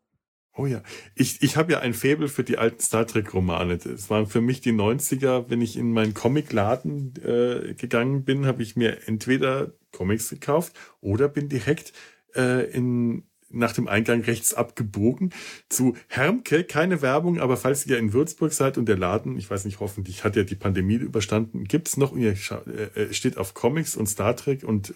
Oh 0.56 0.66
ja, 0.66 0.82
ich, 1.14 1.44
ich 1.44 1.56
habe 1.56 1.74
ja 1.74 1.80
ein 1.80 1.94
Faible 1.94 2.28
für 2.28 2.44
die 2.44 2.58
alten 2.58 2.80
Star 2.80 3.06
Trek-Romane. 3.06 3.76
Es 3.76 4.10
waren 4.10 4.26
für 4.26 4.42
mich 4.42 4.60
die 4.60 4.72
90er, 4.72 5.50
wenn 5.50 5.62
ich 5.62 5.78
in 5.78 5.92
meinen 5.92 6.16
Comicladen 6.16 7.14
äh, 7.24 7.76
gegangen 7.76 8.24
bin, 8.24 8.48
habe 8.48 8.64
ich 8.64 8.76
mir 8.76 9.08
entweder 9.08 9.74
Comics 9.92 10.30
gekauft 10.30 10.74
oder 11.00 11.30
bin 11.30 11.48
direkt 11.48 11.94
äh, 12.36 12.72
in 12.72 13.28
nach 13.50 13.72
dem 13.74 13.88
Eingang 13.88 14.22
rechts 14.22 14.54
abgebogen 14.54 15.32
zu 15.70 15.96
Hermke. 16.08 16.64
Keine 16.64 17.02
Werbung, 17.02 17.40
aber 17.40 17.58
falls 17.58 17.86
ihr 17.86 17.98
in 17.98 18.14
Würzburg 18.14 18.54
seid 18.54 18.78
und 18.78 18.88
der 18.88 18.98
Laden, 18.98 19.38
ich 19.38 19.50
weiß 19.50 19.66
nicht, 19.66 19.80
hoffentlich 19.80 20.24
hat 20.24 20.36
er 20.36 20.44
die 20.44 20.56
Pandemie 20.56 20.96
überstanden, 20.96 21.66
gibt's 21.66 21.98
noch, 21.98 22.16
ihr 22.16 22.32
äh, 22.32 23.14
steht 23.14 23.38
auf 23.38 23.54
Comics 23.54 23.96
und 23.96 24.08
Star 24.08 24.36
Trek 24.36 24.64
und 24.64 24.94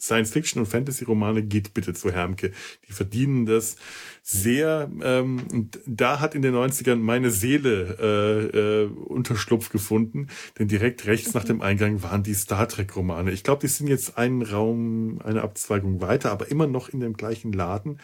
Science-Fiction 0.00 0.60
und 0.60 0.66
Fantasy-Romane, 0.66 1.42
geht 1.42 1.74
bitte 1.74 1.92
zu 1.92 2.10
Hermke. 2.10 2.52
Die 2.88 2.92
verdienen 2.92 3.46
das 3.46 3.76
sehr. 4.22 4.90
Ähm, 5.02 5.46
und 5.52 5.78
da 5.86 6.20
hat 6.20 6.34
in 6.34 6.42
den 6.42 6.54
90ern 6.54 6.96
meine 6.96 7.30
Seele 7.30 7.96
äh, 8.00 8.58
äh, 8.58 8.86
Unterschlupf 8.86 9.70
gefunden, 9.70 10.28
denn 10.58 10.68
direkt 10.68 11.06
rechts 11.06 11.34
nach 11.34 11.44
dem 11.44 11.60
Eingang 11.60 12.02
waren 12.02 12.22
die 12.22 12.34
Star 12.34 12.66
Trek-Romane. 12.66 13.30
Ich 13.30 13.44
glaube, 13.44 13.60
die 13.60 13.68
sind 13.68 13.88
jetzt 13.88 14.16
einen 14.16 14.42
Raum, 14.42 15.20
eine 15.22 15.42
Abzweigung 15.42 16.00
weiter, 16.00 16.30
aber 16.32 16.50
immer 16.50 16.66
noch 16.66 16.88
in 16.88 17.00
dem 17.00 17.14
gleichen 17.14 17.52
Laden. 17.52 18.00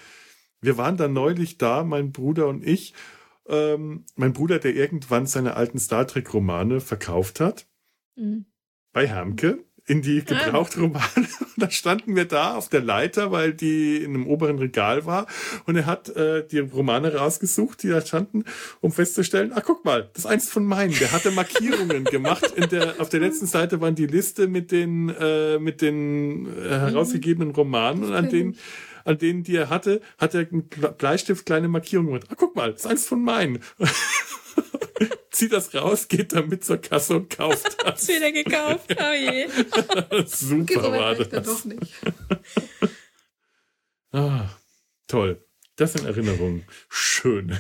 Wir 0.61 0.77
waren 0.77 0.97
da 0.97 1.09
neulich 1.09 1.59
da, 1.59 1.83
mein 1.85 2.13
Bruder 2.13 2.49
und 2.49 2.67
ich. 2.67 2.95
Ähm, 3.49 4.05
mein 4.17 4.33
Bruder, 4.33 4.59
der 4.59 4.75
irgendwann 4.75 5.27
seine 5.27 5.55
alten 5.55 5.79
Star 5.79 6.07
Trek-Romane 6.07 6.81
verkauft 6.81 7.41
hat. 7.41 7.67
Mhm. 8.17 8.47
Bei 8.93 9.07
Hermke 9.07 9.65
in 9.87 10.03
die 10.03 10.25
Gebrauchtromane. 10.25 11.07
Und 11.17 11.29
da 11.57 11.71
standen 11.71 12.17
wir 12.17 12.25
da 12.25 12.55
auf 12.55 12.69
der 12.69 12.81
Leiter, 12.81 13.31
weil 13.31 13.55
die 13.55 13.99
in 13.99 14.15
einem 14.15 14.27
oberen 14.27 14.59
Regal 14.59 15.07
war. 15.07 15.27
Und 15.65 15.77
er 15.77 15.87
hat 15.87 16.09
äh, 16.11 16.47
die 16.47 16.59
Romane 16.59 17.15
rausgesucht, 17.15 17.83
die 17.83 17.89
da 17.89 18.01
standen, 18.01 18.45
um 18.81 18.93
festzustellen, 18.93 19.53
ach 19.55 19.63
guck 19.65 19.85
mal, 19.85 20.11
das 20.13 20.25
ist 20.25 20.31
eins 20.31 20.51
von 20.51 20.65
meinen. 20.65 20.95
Der 20.99 21.13
hatte 21.13 21.31
Markierungen 21.31 22.05
gemacht. 22.05 22.53
In 22.57 22.69
der, 22.69 23.01
auf 23.01 23.09
der 23.09 23.21
letzten 23.21 23.47
Seite 23.47 23.81
waren 23.81 23.95
die 23.95 24.07
Liste 24.07 24.49
mit 24.49 24.73
den, 24.73 25.09
äh, 25.09 25.59
mit 25.59 25.81
den 25.83 26.47
äh, 26.47 26.69
herausgegebenen 26.69 27.55
Romanen 27.55 28.05
und 28.05 28.15
an 28.15 28.29
denen 28.29 28.57
an 29.05 29.19
denen, 29.19 29.45
die 29.45 29.55
er 29.55 29.71
hatte, 29.71 30.01
hat 30.19 30.35
er 30.35 30.41
einen 30.41 30.69
Bleistift 30.99 31.47
kleine 31.47 31.69
Markierungen 31.69 32.09
gemacht. 32.09 32.27
Ah, 32.29 32.35
guck 32.37 32.57
mal, 32.57 32.73
das 32.73 32.81
ist 32.81 32.87
eins 32.87 33.07
von 33.07 33.23
meinen. 33.23 33.61
zieht 35.37 35.53
das 35.53 35.75
raus, 35.75 36.09
geht 36.09 36.33
damit 36.33 36.65
zur 36.65 36.79
Kasse 36.79 37.17
und 37.17 37.31
kauft 37.31 37.65
das. 37.65 37.77
Hat's 37.85 38.09
wieder 38.09 38.33
gekauft. 38.33 38.97
Oh 38.99 39.13
je. 39.13 39.49
Super 40.27 40.89
okay, 40.89 40.99
war 40.99 41.15
das. 41.15 41.47
Doch 41.47 41.65
nicht. 41.65 41.93
ah, 44.13 44.49
toll. 45.07 45.45
Das 45.77 45.93
sind 45.93 46.07
Erinnerungen. 46.07 46.65
Schön. 46.89 47.57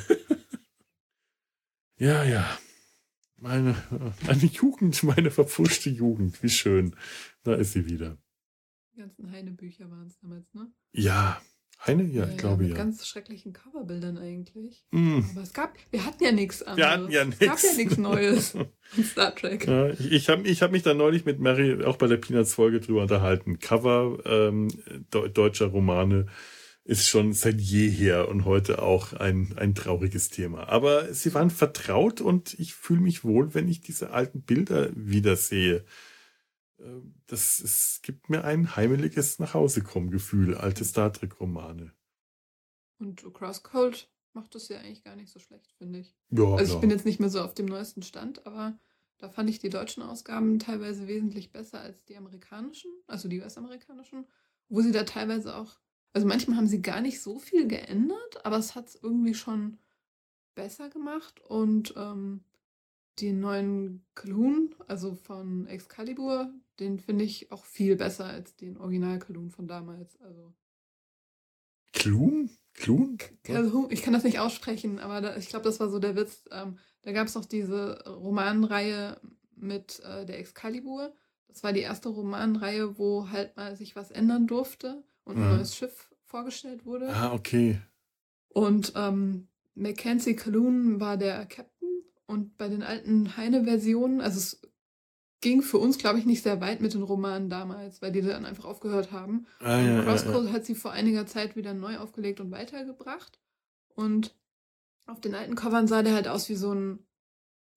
ja, 1.99 2.25
ja. 2.25 2.59
Meine, 3.37 3.77
meine 4.27 4.47
Jugend, 4.47 5.03
meine 5.03 5.31
verpfuschte 5.31 5.91
Jugend. 5.91 6.43
Wie 6.43 6.49
schön. 6.49 6.97
Da 7.43 7.55
ist 7.55 7.73
sie 7.73 7.87
wieder. 7.87 8.17
Die 8.95 9.01
ganzen 9.01 9.31
Heine-Bücher 9.31 9.91
waren 9.91 10.07
es 10.07 10.19
damals, 10.21 10.55
ne? 10.55 10.73
Ja, 10.93 11.43
eine? 11.79 12.05
Ja, 12.05 12.25
ja 12.25 12.31
ich 12.31 12.37
glaube 12.37 12.63
mit 12.63 12.73
ja. 12.73 12.77
ganz 12.77 13.07
schrecklichen 13.07 13.53
Coverbildern 13.53 14.19
eigentlich. 14.19 14.85
Mm. 14.91 15.21
Aber 15.33 15.43
es 15.43 15.53
gab, 15.53 15.75
wir 15.91 16.05
hatten 16.05 16.23
ja 16.23 16.33
nichts 16.33 16.63
anderes. 16.63 16.79
Wir 16.79 16.91
hatten 16.91 17.11
ja 17.13 17.25
nichts. 17.25 17.41
Es 17.41 17.49
gab 17.49 17.63
ja 17.63 17.77
nichts 17.77 17.97
Neues 17.99 18.55
in 18.97 19.05
Star 19.05 19.35
Trek. 19.35 19.67
Ja, 19.67 19.89
ich 19.91 20.29
habe 20.29 20.47
ich 20.47 20.63
hab 20.63 20.73
mich 20.73 20.83
da 20.83 20.95
neulich 20.95 21.25
mit 21.25 21.41
Mary 21.41 21.85
auch 21.85 21.97
bei 21.97 22.07
der 22.07 22.17
Peanuts-Folge 22.17 22.81
drüber 22.81 23.03
unterhalten. 23.03 23.59
Cover 23.59 24.19
ähm, 24.25 24.69
de 25.13 25.29
deutscher 25.29 25.67
Romane 25.67 26.27
ist 26.87 27.09
schon 27.09 27.33
seit 27.33 27.61
jeher 27.61 28.29
und 28.29 28.45
heute 28.45 28.81
auch 28.81 29.13
ein, 29.13 29.55
ein 29.57 29.75
trauriges 29.75 30.29
Thema. 30.29 30.69
Aber 30.69 31.13
sie 31.13 31.35
waren 31.35 31.51
vertraut 31.51 32.21
und 32.21 32.55
ich 32.59 32.75
fühle 32.75 33.01
mich 33.01 33.25
wohl, 33.25 33.55
wenn 33.55 33.69
ich 33.69 33.81
diese 33.81 34.11
alten 34.11 34.43
Bilder 34.43 34.91
wiedersehe. 34.95 35.79
Ähm, 35.79 35.85
das 37.27 37.61
es 37.61 38.01
gibt 38.03 38.29
mir 38.29 38.45
ein 38.45 38.77
heimeliges 38.77 39.39
Nachhausekommen-Gefühl, 39.39 40.55
alte 40.55 40.85
Star 40.85 41.13
Trek-Romane. 41.13 41.93
Und 42.99 43.23
Crosscode 43.35 44.11
macht 44.33 44.55
das 44.55 44.69
ja 44.69 44.79
eigentlich 44.79 45.03
gar 45.03 45.17
nicht 45.17 45.33
so 45.33 45.39
schlecht, 45.39 45.73
finde 45.79 46.01
ich. 46.01 46.15
Ja, 46.31 46.55
also 46.55 46.75
ich 46.75 46.81
bin 46.81 46.91
jetzt 46.91 47.07
nicht 47.07 47.21
mehr 47.21 47.31
so 47.31 47.41
auf 47.41 47.55
dem 47.55 47.67
neuesten 47.67 48.03
Stand, 48.03 48.47
aber 48.47 48.79
da 49.19 49.29
fand 49.31 49.49
ich 49.49 49.59
die 49.59 49.71
deutschen 49.71 50.03
Ausgaben 50.03 50.59
teilweise 50.59 51.09
wesentlich 51.09 51.51
besser 51.51 51.81
als 51.81 52.05
die 52.05 52.17
amerikanischen, 52.17 52.91
also 53.07 53.29
die 53.29 53.41
US-amerikanischen, 53.41 54.27
wo 54.69 54.83
sie 54.83 54.93
da 54.93 55.05
teilweise 55.05 55.57
auch, 55.57 55.79
also 56.13 56.27
manchmal 56.27 56.59
haben 56.59 56.67
sie 56.67 56.83
gar 56.83 57.01
nicht 57.01 57.23
so 57.23 57.39
viel 57.39 57.67
geändert, 57.67 58.45
aber 58.45 58.59
es 58.59 58.75
hat 58.75 58.89
es 58.89 58.95
irgendwie 59.03 59.35
schon 59.35 59.79
besser 60.55 60.91
gemacht 60.91 61.41
und 61.41 61.95
ähm, 61.97 62.45
den 63.21 63.41
neuen 63.41 64.05
Coloon, 64.15 64.75
also 64.89 65.15
von 65.15 65.67
Excalibur, 65.67 66.53
den 66.81 66.99
finde 66.99 67.25
ich 67.25 67.51
auch 67.53 67.65
viel 67.65 67.97
besser 67.97 68.27
als 68.27 68.57
den 68.57 68.77
Original 68.77 69.19
Coloon 69.19 69.51
von 69.51 69.67
damals. 69.67 70.21
Also. 70.21 70.53
Kloon? 71.93 72.51
Kloon? 72.75 73.19
Ich 73.91 74.03
kann 74.03 74.13
das 74.13 74.25
nicht 74.25 74.39
aussprechen, 74.39 74.99
aber 74.99 75.21
da, 75.21 75.37
ich 75.37 75.49
glaube, 75.49 75.65
das 75.65 75.81
war 75.81 75.89
so 75.89 75.99
der 75.99 76.15
Witz. 76.15 76.45
Ähm, 76.51 76.79
da 77.03 77.13
gab 77.13 77.27
es 77.27 77.35
noch 77.35 77.47
diese 77.47 78.05
Romanreihe 78.07 79.19
mit 79.55 80.01
äh, 80.01 80.27
der 80.27 80.39
Excalibur. 80.39 81.15
Das 81.49 81.63
war 81.63 81.73
die 81.73 81.81
erste 81.81 82.11
Romanreihe, 82.11 82.99
wo 82.99 83.31
halt 83.31 83.57
mal 83.57 83.77
sich 83.77 83.97
was 83.97 84.11
ändern 84.11 84.47
durfte 84.47 85.03
und 85.25 85.37
ein 85.37 85.45
mhm. 85.45 85.57
neues 85.57 85.75
Schiff 85.75 86.11
vorgestellt 86.25 86.85
wurde. 86.85 87.09
Ah, 87.09 87.33
okay. 87.33 87.81
Und 88.49 88.93
ähm, 88.95 89.49
Mackenzie 89.75 90.37
Caloon 90.37 91.01
war 91.01 91.17
der 91.17 91.47
Captain 91.47 91.76
und 92.27 92.57
bei 92.59 92.69
den 92.69 92.83
alten 92.83 93.37
Heine-Versionen, 93.37 94.21
also 94.21 94.39
es 94.39 94.61
ging 95.41 95.63
für 95.63 95.79
uns, 95.79 95.99
glaube 95.99 96.19
ich, 96.19 96.27
nicht 96.27 96.43
sehr 96.43 96.61
weit 96.61 96.81
mit 96.81 96.95
den 96.95 97.03
Romanen 97.03 97.49
damals, 97.49 98.03
weil 98.03 98.11
die 98.13 98.23
dann 98.23 98.45
einfach 98.45 98.65
aufgehört 98.65 99.13
haben. 99.13 99.47
Ah, 99.61 99.81
ja, 99.81 100.03
Crosscode 100.03 100.45
ja, 100.45 100.49
ja. 100.49 100.53
hat 100.53 100.65
sie 100.65 100.75
vor 100.75 100.93
einiger 100.93 101.27
Zeit 101.27 101.57
wieder 101.57 101.75
neu 101.75 101.99
aufgelegt 101.99 102.41
und 102.41 102.51
weitergebracht. 102.51 103.39
Und 103.95 104.35
auf 105.07 105.21
den 105.21 105.35
alten 105.35 105.55
Covern 105.55 105.87
sah 105.87 106.03
der 106.03 106.15
halt 106.15 106.27
aus 106.27 106.49
wie 106.49 106.57
so 106.57 106.73
ein 106.73 106.99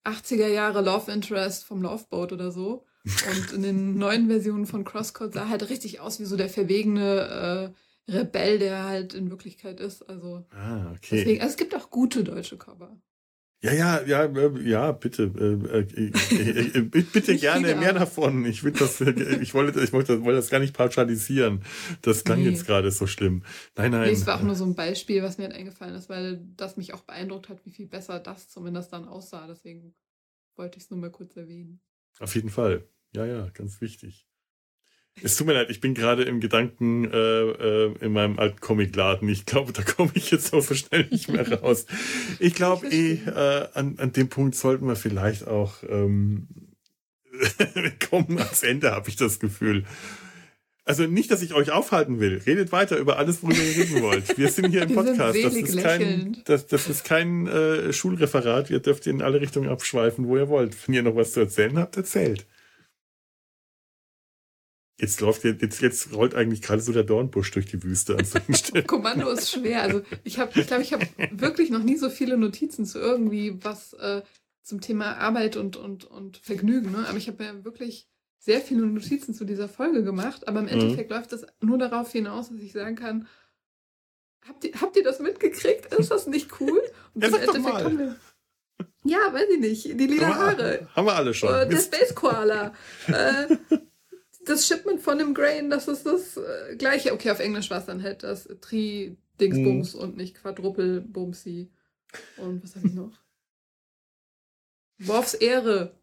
80er 0.05 0.47
Jahre 0.47 0.81
Love 0.81 1.11
Interest 1.11 1.63
vom 1.65 1.81
Loveboat 1.81 2.31
oder 2.31 2.51
so. 2.51 2.85
Und 3.03 3.51
in 3.53 3.61
den 3.61 3.97
neuen 3.97 4.27
Versionen 4.27 4.65
von 4.65 4.83
Crosscode 4.83 5.33
sah 5.33 5.49
halt 5.49 5.69
richtig 5.69 5.99
aus 5.99 6.19
wie 6.19 6.25
so 6.25 6.37
der 6.37 6.49
verwegene 6.49 7.73
äh, 8.07 8.11
Rebell, 8.11 8.57
der 8.57 8.85
halt 8.85 9.13
in 9.13 9.29
Wirklichkeit 9.29 9.79
ist. 9.79 10.01
Also 10.09 10.45
Ah, 10.51 10.91
okay. 10.91 11.17
deswegen, 11.17 11.41
also 11.41 11.51
es 11.51 11.57
gibt 11.57 11.75
auch 11.75 11.89
gute 11.91 12.23
deutsche 12.23 12.57
Cover. 12.57 12.99
Ja, 13.61 13.73
ja, 13.73 14.01
ja, 14.03 14.23
äh, 14.23 14.69
ja, 14.69 14.91
bitte, 14.93 15.23
äh, 15.23 15.79
äh, 15.79 16.11
äh, 16.31 16.77
äh, 16.77 16.81
bitte 17.13 17.35
gerne 17.35 17.75
mehr 17.75 17.91
davon. 17.91 18.45
Ich 18.45 18.63
will 18.63 18.71
das, 18.71 19.01
äh, 19.01 19.11
ich 19.41 19.53
wollte, 19.53 19.81
ich 19.81 19.91
wollte, 19.91 20.23
wollte 20.23 20.37
das 20.37 20.49
gar 20.49 20.59
nicht 20.59 20.73
pauschalisieren. 20.73 21.63
Das 22.01 22.23
klang 22.23 22.39
Nee. 22.39 22.51
jetzt 22.51 22.65
gerade 22.65 22.89
so 22.91 23.05
schlimm. 23.05 23.43
Nein, 23.75 23.91
nein. 23.91 24.03
Nee, 24.03 24.13
es 24.13 24.25
war 24.25 24.37
auch 24.39 24.43
nur 24.43 24.55
so 24.55 24.63
ein 24.63 24.75
Beispiel, 24.75 25.21
was 25.23 25.37
mir 25.37 25.45
halt 25.45 25.55
eingefallen 25.55 25.93
ist, 25.95 26.07
weil 26.07 26.39
das 26.55 26.77
mich 26.77 26.93
auch 26.93 27.01
beeindruckt 27.01 27.49
hat, 27.49 27.65
wie 27.65 27.71
viel 27.71 27.87
besser 27.87 28.21
das 28.21 28.47
zumindest 28.47 28.93
dann 28.93 29.05
aussah. 29.05 29.45
Deswegen 29.45 29.93
wollte 30.55 30.77
ich 30.77 30.85
es 30.85 30.89
nur 30.89 30.99
mal 30.99 31.11
kurz 31.11 31.35
erwähnen. 31.35 31.81
Auf 32.19 32.35
jeden 32.35 32.49
Fall. 32.49 32.85
Ja, 33.13 33.25
ja, 33.25 33.49
ganz 33.49 33.81
wichtig. 33.81 34.28
Es 35.23 35.35
tut 35.35 35.47
mir 35.47 35.53
leid, 35.53 35.69
ich 35.69 35.81
bin 35.81 35.93
gerade 35.93 36.23
im 36.23 36.39
Gedanken 36.39 37.05
äh, 37.05 37.17
äh, 37.17 37.95
in 38.01 38.13
meinem 38.13 38.39
alten 38.39 38.59
Comicladen. 38.59 39.27
Ich 39.29 39.45
glaube, 39.45 39.73
da 39.73 39.81
komme 39.81 40.11
ich 40.13 40.31
jetzt 40.31 40.53
auch 40.53 40.61
so 40.61 40.73
schnell 40.73 41.07
nicht 41.11 41.29
mehr 41.29 41.51
raus. 41.61 41.85
Ich 42.39 42.55
glaube 42.55 42.87
eh, 42.87 43.13
äh, 43.25 43.67
an, 43.73 43.95
an 43.97 44.13
dem 44.13 44.29
Punkt 44.29 44.55
sollten 44.55 44.87
wir 44.87 44.95
vielleicht 44.95 45.47
auch 45.47 45.83
ähm, 45.87 46.47
kommen 48.09 48.37
ans 48.37 48.63
Ende, 48.63 48.91
habe 48.91 49.09
ich 49.09 49.15
das 49.15 49.39
Gefühl. 49.39 49.85
Also 50.89 51.03
nicht, 51.03 51.29
dass 51.29 51.43
ich 51.43 51.53
euch 51.53 51.71
aufhalten 51.71 52.19
will. 52.19 52.41
Redet 52.47 52.71
weiter 52.71 52.97
über 52.97 53.19
alles, 53.19 53.43
worüber 53.43 53.61
ihr 53.61 53.77
reden 53.77 54.01
wollt. 54.01 54.39
Wir 54.39 54.49
sind 54.49 54.71
hier 54.71 54.81
im 54.81 54.93
Podcast. 54.95 55.37
Das 55.43 55.53
ist 55.53 55.77
kein, 55.77 56.37
das, 56.45 56.65
das 56.65 56.89
ist 56.89 57.03
kein 57.05 57.45
äh, 57.45 57.93
Schulreferat. 57.93 58.71
Ihr 58.71 58.79
dürft 58.79 59.05
in 59.05 59.21
alle 59.21 59.39
Richtungen 59.39 59.69
abschweifen, 59.69 60.27
wo 60.27 60.37
ihr 60.37 60.47
wollt. 60.47 60.75
Wenn 60.87 60.95
ihr 60.95 61.03
noch 61.03 61.15
was 61.15 61.33
zu 61.33 61.41
erzählen 61.41 61.77
habt, 61.77 61.95
erzählt. 61.95 62.47
Jetzt 64.99 65.21
läuft 65.21 65.43
jetzt, 65.45 65.81
jetzt 65.81 66.13
rollt 66.13 66.35
eigentlich 66.35 66.61
gerade 66.61 66.81
so 66.81 66.91
der 66.91 67.03
Dornbusch 67.03 67.51
durch 67.51 67.65
die 67.65 67.81
Wüste 67.83 68.17
an 68.17 68.25
solchen 68.25 68.53
Stellen. 68.55 68.85
Kommando 68.87 69.29
ist 69.29 69.49
schwer. 69.51 69.81
Also 69.83 70.01
ich 70.23 70.39
habe, 70.39 70.59
ich 70.59 70.67
glaube, 70.67 70.83
ich 70.83 70.93
habe 70.93 71.05
wirklich 71.31 71.69
noch 71.69 71.83
nie 71.83 71.95
so 71.97 72.09
viele 72.09 72.37
Notizen 72.37 72.85
zu 72.85 72.99
irgendwie 72.99 73.57
was 73.63 73.93
äh, 73.93 74.21
zum 74.61 74.81
Thema 74.81 75.15
Arbeit 75.17 75.55
und, 75.57 75.77
und, 75.77 76.03
und 76.05 76.37
Vergnügen. 76.37 76.91
Ne? 76.91 77.05
Aber 77.07 77.17
ich 77.17 77.27
habe 77.27 77.43
ja 77.43 77.63
wirklich 77.63 78.07
sehr 78.39 78.61
viele 78.61 78.85
Notizen 78.85 79.33
zu 79.33 79.45
dieser 79.45 79.69
Folge 79.69 80.03
gemacht. 80.03 80.47
Aber 80.47 80.59
im 80.59 80.65
Mhm. 80.65 80.71
Endeffekt 80.71 81.11
läuft 81.11 81.31
das 81.31 81.45
nur 81.61 81.77
darauf 81.77 82.11
hinaus, 82.11 82.49
dass 82.49 82.59
ich 82.59 82.73
sagen 82.73 82.95
kann, 82.95 83.27
habt 84.47 84.63
ihr, 84.65 84.73
habt 84.81 84.95
ihr 84.97 85.03
das 85.03 85.19
mitgekriegt? 85.19 85.93
Ist 85.95 86.11
das 86.11 86.27
nicht 86.27 86.59
cool? 86.59 86.81
Und 87.13 87.21
Ja, 87.23 87.27
im 87.29 87.33
Endeffekt 87.35 87.63
mal. 87.63 87.83
haben 87.85 87.99
wir. 87.99 88.15
Ja, 89.05 89.17
weiß 89.33 89.47
ich 89.53 89.59
nicht. 89.59 89.85
Die 89.85 90.07
lila 90.07 90.35
Haare. 90.35 90.87
Haben 90.93 91.07
wir 91.07 91.15
alle 91.15 91.33
schon. 91.33 91.53
Äh, 91.53 91.67
der. 91.69 91.79
Space 91.79 92.13
Koala. 92.13 92.73
äh, 93.07 93.47
das 94.49 94.67
Shipment 94.67 95.01
von 95.01 95.17
dem 95.17 95.33
Grain, 95.33 95.69
das 95.69 95.87
ist 95.87 96.05
das 96.05 96.37
äh, 96.37 96.75
gleiche. 96.77 97.13
Okay, 97.13 97.31
auf 97.31 97.39
Englisch 97.39 97.69
war 97.69 97.79
es 97.79 97.85
dann 97.85 98.01
halt 98.03 98.23
das 98.23 98.47
Tri-Dingsbums 98.61 99.93
Mhm. 99.95 99.99
und 99.99 100.17
nicht 100.17 100.35
Quadruppel-Bumsi. 100.35 101.69
Und 102.37 102.63
was 102.63 102.75
habe 102.75 102.87
ich 102.87 102.93
noch? 102.93 103.11
Worfs 104.99 105.33
Ehre. 105.33 105.98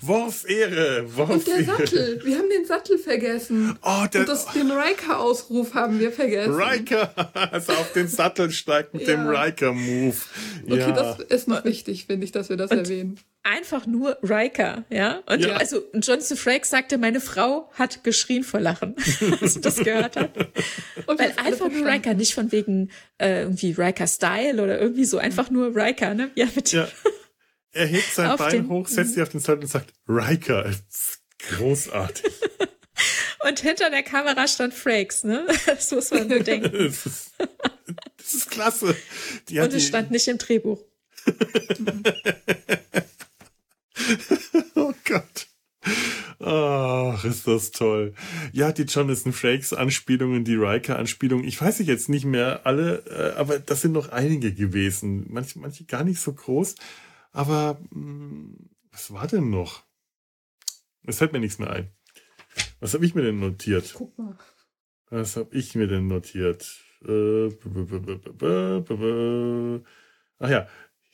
Worfs 0.00 0.44
Ehre. 0.44 1.04
Worfs 1.16 1.32
Und 1.34 1.46
der 1.46 1.54
Ehre. 1.56 1.64
Sattel. 1.64 2.20
Wir 2.24 2.38
haben 2.38 2.48
den 2.50 2.64
Sattel 2.66 2.98
vergessen. 2.98 3.78
Oh, 3.82 4.04
der 4.12 4.20
Und 4.22 4.28
das, 4.28 4.46
den 4.52 4.70
Riker-Ausruf 4.70 5.74
haben 5.74 6.00
wir 6.00 6.12
vergessen. 6.12 6.54
Riker, 6.54 7.12
also 7.52 7.72
auf 7.72 7.92
den 7.92 8.08
Sattel 8.08 8.50
steigt 8.50 8.94
mit 8.94 9.06
dem 9.06 9.24
Ja. 9.32 9.42
Riker-Move. 9.44 10.16
Okay, 10.66 10.78
ja. 10.78 10.92
das 10.92 11.20
ist 11.20 11.48
noch 11.48 11.64
wichtig, 11.64 12.06
finde 12.06 12.24
ich, 12.24 12.32
dass 12.32 12.48
wir 12.48 12.56
das 12.56 12.70
Und- 12.70 12.78
erwähnen. 12.78 13.18
Einfach 13.46 13.86
nur 13.86 14.16
Riker, 14.22 14.84
ja. 14.88 15.20
Und 15.26 15.44
Ja. 15.44 15.56
also 15.56 15.82
Jonathan 15.92 16.34
Frakes 16.38 16.70
sagte, 16.70 16.96
meine 16.96 17.20
Frau 17.20 17.70
hat 17.74 18.02
geschrien 18.02 18.42
vor 18.42 18.58
Lachen, 18.58 18.96
als 19.42 19.52
sie 19.54 19.60
das 19.60 19.76
gehört 19.76 20.16
hat. 20.16 20.30
Und 21.06 21.18
Weil 21.18 21.34
einfach 21.36 21.68
nur. 21.70 21.86
Riker, 21.86 22.14
nicht 22.14 22.32
von 22.34 22.50
wegen 22.52 22.90
äh, 23.18 23.42
irgendwie 23.42 23.72
Riker-Style 23.72 24.62
oder 24.62 24.80
irgendwie 24.80 25.04
so, 25.04 25.18
einfach 25.18 25.50
nur 25.50 25.76
Riker, 25.76 26.14
ne? 26.14 26.30
Ja, 26.36 26.46
mit 26.56 26.72
Ja. 26.72 26.88
Er 27.74 27.86
hebt 27.86 28.12
sein 28.14 28.30
Auf 28.30 28.38
Bein 28.38 28.50
den- 28.52 28.68
hoch, 28.68 28.88
setzt 28.88 29.14
sich 29.14 29.22
auf 29.22 29.28
den 29.28 29.40
Sattel 29.40 29.62
und 29.62 29.68
sagt, 29.68 29.92
Riker. 30.08 30.70
Großartig. 31.50 32.32
Und 33.46 33.60
hinter 33.60 33.90
der 33.90 34.02
Kamera 34.02 34.48
stand 34.48 34.72
Frakes, 34.72 35.22
ne? 35.24 35.46
Das 35.66 35.90
muss 35.90 36.10
man 36.10 36.28
bedenken. 36.28 36.72
das, 36.72 37.04
ist, 37.04 37.32
das 38.16 38.34
ist 38.34 38.50
klasse. 38.50 38.96
Die 39.50 39.58
Und 39.60 39.74
es 39.74 39.86
stand 39.86 40.10
nicht 40.10 40.26
im 40.28 40.38
Drehbuch. 40.38 40.80
Oh 44.74 44.94
Gott. 45.04 45.46
Ach, 46.40 47.24
ist 47.24 47.46
das 47.46 47.70
toll. 47.70 48.14
Ja, 48.52 48.72
die 48.72 48.82
Jonathan 48.84 49.32
Frakes 49.32 49.72
Anspielungen, 49.74 50.44
die 50.44 50.54
Riker 50.56 50.98
Anspielungen, 50.98 51.46
ich 51.46 51.60
weiß 51.60 51.78
jetzt 51.80 52.08
nicht 52.08 52.24
mehr 52.24 52.62
alle, 52.64 53.04
äh, 53.06 53.38
aber 53.38 53.58
das 53.58 53.82
sind 53.82 53.92
noch 53.92 54.08
einige 54.08 54.52
gewesen. 54.54 55.26
Manche, 55.28 55.58
manche 55.58 55.84
gar 55.84 56.04
nicht 56.04 56.20
so 56.20 56.32
groß. 56.32 56.74
Aber 57.34 57.80
mh, 57.90 58.56
was 58.92 59.12
war 59.12 59.26
denn 59.26 59.50
noch? 59.50 59.82
Es 61.02 61.18
fällt 61.18 61.32
mir 61.32 61.40
nichts 61.40 61.58
mehr 61.58 61.70
ein. 61.70 61.90
Was 62.80 62.94
habe 62.94 63.04
ich 63.04 63.14
mir 63.14 63.22
denn 63.22 63.40
notiert? 63.40 63.92
Guck 63.94 64.16
mal. 64.16 64.38
Was 65.10 65.36
habe 65.36 65.54
ich 65.54 65.74
mir 65.74 65.88
denn 65.88 66.06
notiert? 66.06 66.80
Äh, 67.02 67.48
Ach 70.38 70.48
ja. 70.48 70.68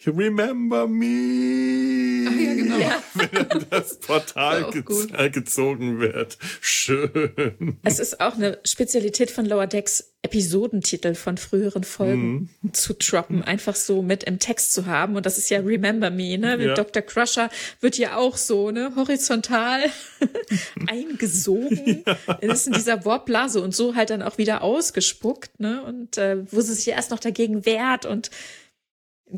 Remember 0.06 0.86
me. 0.86 2.26
Ach 2.28 2.32
ja, 2.40 2.54
genau. 2.54 2.70
Ja. 2.80 3.02
Wenn 3.14 3.66
das 3.68 3.98
Portal 3.98 4.62
War 4.62 4.68
auch 4.68 4.72
ge 4.72 4.82
gut. 4.82 5.08
äh, 5.18 5.28
gezogen 5.28 5.98
wird. 6.00 6.38
Schön. 6.60 7.76
Es 7.82 7.98
ist 7.98 8.20
auch 8.20 8.34
eine 8.36 8.58
Spezialität 8.64 9.30
von 9.30 9.44
Lower 9.44 9.66
Decks, 9.66 10.12
Episodentitel 10.22 11.14
von 11.14 11.36
früheren 11.36 11.82
Folgen 11.84 12.50
Mhm. 12.62 12.72
zu 12.72 12.94
droppen, 12.94 13.42
einfach 13.42 13.74
so 13.74 14.02
mit 14.02 14.24
im 14.24 14.38
Text 14.38 14.72
zu 14.72 14.86
haben. 14.86 15.16
Und 15.16 15.26
das 15.26 15.36
ist 15.38 15.50
ja 15.50 15.58
Remember 15.60 16.10
Me, 16.10 16.38
ne? 16.38 16.56
Mit 16.56 16.68
Ja. 16.68 16.74
Dr. 16.74 17.02
Crusher 17.02 17.50
wird 17.80 17.98
ja 17.98 18.16
auch 18.16 18.36
so, 18.36 18.70
ne? 18.70 18.92
Horizontal 18.96 19.80
eingesogen. 20.88 22.04
ist 22.40 22.66
in 22.66 22.72
dieser 22.74 23.04
Warpblase 23.04 23.60
und 23.60 23.74
so 23.74 23.94
halt 23.94 24.10
dann 24.10 24.22
auch 24.22 24.38
wieder 24.38 24.62
ausgespuckt, 24.62 25.58
ne? 25.60 25.82
Und 25.82 26.16
äh, 26.18 26.38
wo 26.52 26.60
sie 26.60 26.74
sich 26.74 26.88
erst 26.88 27.10
noch 27.10 27.20
dagegen 27.20 27.66
wehrt 27.66 28.06
und 28.06 28.30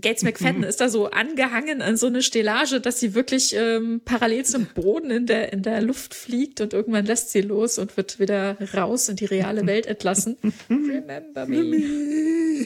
Gates 0.01 0.22
McFadden 0.22 0.62
ist 0.62 0.80
da 0.80 0.88
so 0.88 1.11
angehangen 1.11 1.82
an 1.82 1.97
so 1.97 2.07
eine 2.07 2.22
Stellage, 2.22 2.80
dass 2.80 2.99
sie 3.01 3.14
wirklich 3.14 3.55
ähm, 3.55 4.01
parallel 4.05 4.45
zum 4.45 4.66
Boden 4.66 5.11
in 5.11 5.26
der, 5.26 5.53
in 5.53 5.62
der 5.62 5.82
Luft 5.82 6.14
fliegt 6.14 6.61
und 6.61 6.72
irgendwann 6.72 7.05
lässt 7.07 7.30
sie 7.30 7.43
los 7.43 7.78
und 7.78 7.97
wird 7.97 8.18
wieder 8.18 8.57
raus 8.74 9.09
in 9.09 9.16
die 9.16 9.26
reale 9.26 9.66
Welt 9.66 9.86
entlassen. 9.86 10.36
Remember 10.70 11.47
me. 11.47 12.64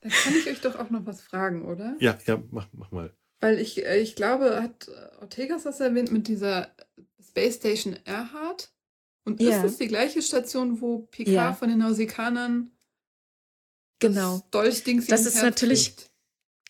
Da 0.00 0.08
kann 0.10 0.34
ich 0.36 0.46
euch 0.50 0.60
doch 0.60 0.78
auch 0.78 0.90
noch 0.90 1.06
was 1.06 1.22
fragen, 1.22 1.64
oder? 1.64 1.96
Ja, 2.00 2.18
ja, 2.26 2.42
mach, 2.50 2.66
mach 2.72 2.90
mal. 2.90 3.10
Weil 3.40 3.58
ich, 3.58 3.84
äh, 3.86 3.98
ich 4.00 4.16
glaube, 4.16 4.62
hat 4.62 4.90
Ortegas 5.20 5.62
das 5.64 5.80
erwähnt 5.80 6.12
mit 6.12 6.28
dieser 6.28 6.68
Space 7.26 7.56
Station 7.56 7.96
Erhard? 8.04 8.70
Und 9.26 9.40
Ja. 9.40 9.56
ist 9.56 9.64
es 9.72 9.78
die 9.78 9.88
gleiche 9.88 10.20
Station, 10.20 10.82
wo 10.82 10.98
Picard 11.10 11.34
Ja. 11.34 11.52
von 11.54 11.70
den 11.70 11.78
Nausikanern 11.78 12.70
Genau. 14.08 14.42
das 14.50 14.82
Das 15.06 15.26
ist 15.26 15.34
Herz 15.36 15.42
natürlich- 15.42 15.96
kriegt? 15.96 16.10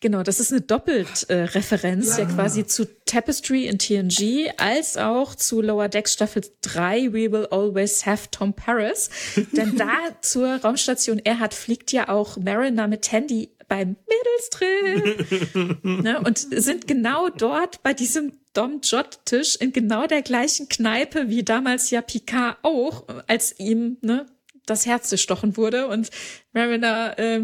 Genau, 0.00 0.22
das 0.22 0.38
ist 0.38 0.52
eine 0.52 0.60
Doppelreferenz 0.60 2.18
äh, 2.18 2.22
ja. 2.22 2.28
Ja. 2.28 2.34
quasi 2.34 2.66
zu 2.66 2.84
Tapestry 3.06 3.66
in 3.66 3.78
TNG 3.78 4.50
als 4.58 4.98
auch 4.98 5.34
zu 5.34 5.62
Lower 5.62 5.88
Decks 5.88 6.12
Staffel 6.12 6.42
3 6.60 7.12
We 7.14 7.32
Will 7.32 7.46
Always 7.50 8.04
Have 8.04 8.28
Tom 8.30 8.52
Paris. 8.52 9.08
Denn 9.52 9.76
da 9.76 9.90
zur 10.20 10.56
Raumstation 10.56 11.20
Erhard 11.20 11.54
fliegt 11.54 11.90
ja 11.90 12.10
auch 12.10 12.36
Mariner 12.36 12.86
mit 12.86 13.02
Tandy 13.02 13.50
beim 13.66 13.96
Mädelstrip. 14.06 15.84
ne, 15.84 16.20
und 16.20 16.38
sind 16.38 16.86
genau 16.86 17.30
dort 17.30 17.82
bei 17.82 17.94
diesem 17.94 18.32
Dom 18.52 18.80
Jot 18.82 19.20
Tisch 19.24 19.56
in 19.56 19.72
genau 19.72 20.06
der 20.06 20.20
gleichen 20.20 20.68
Kneipe 20.68 21.28
wie 21.30 21.44
damals 21.44 21.88
ja 21.90 22.02
Picard 22.02 22.58
auch, 22.62 23.04
als 23.26 23.58
ihm 23.58 23.96
ne, 24.02 24.26
das 24.66 24.86
Herz 24.86 25.10
gestochen 25.10 25.56
wurde. 25.56 25.88
Und 25.88 26.10
Mariner 26.52 27.18
äh, 27.18 27.40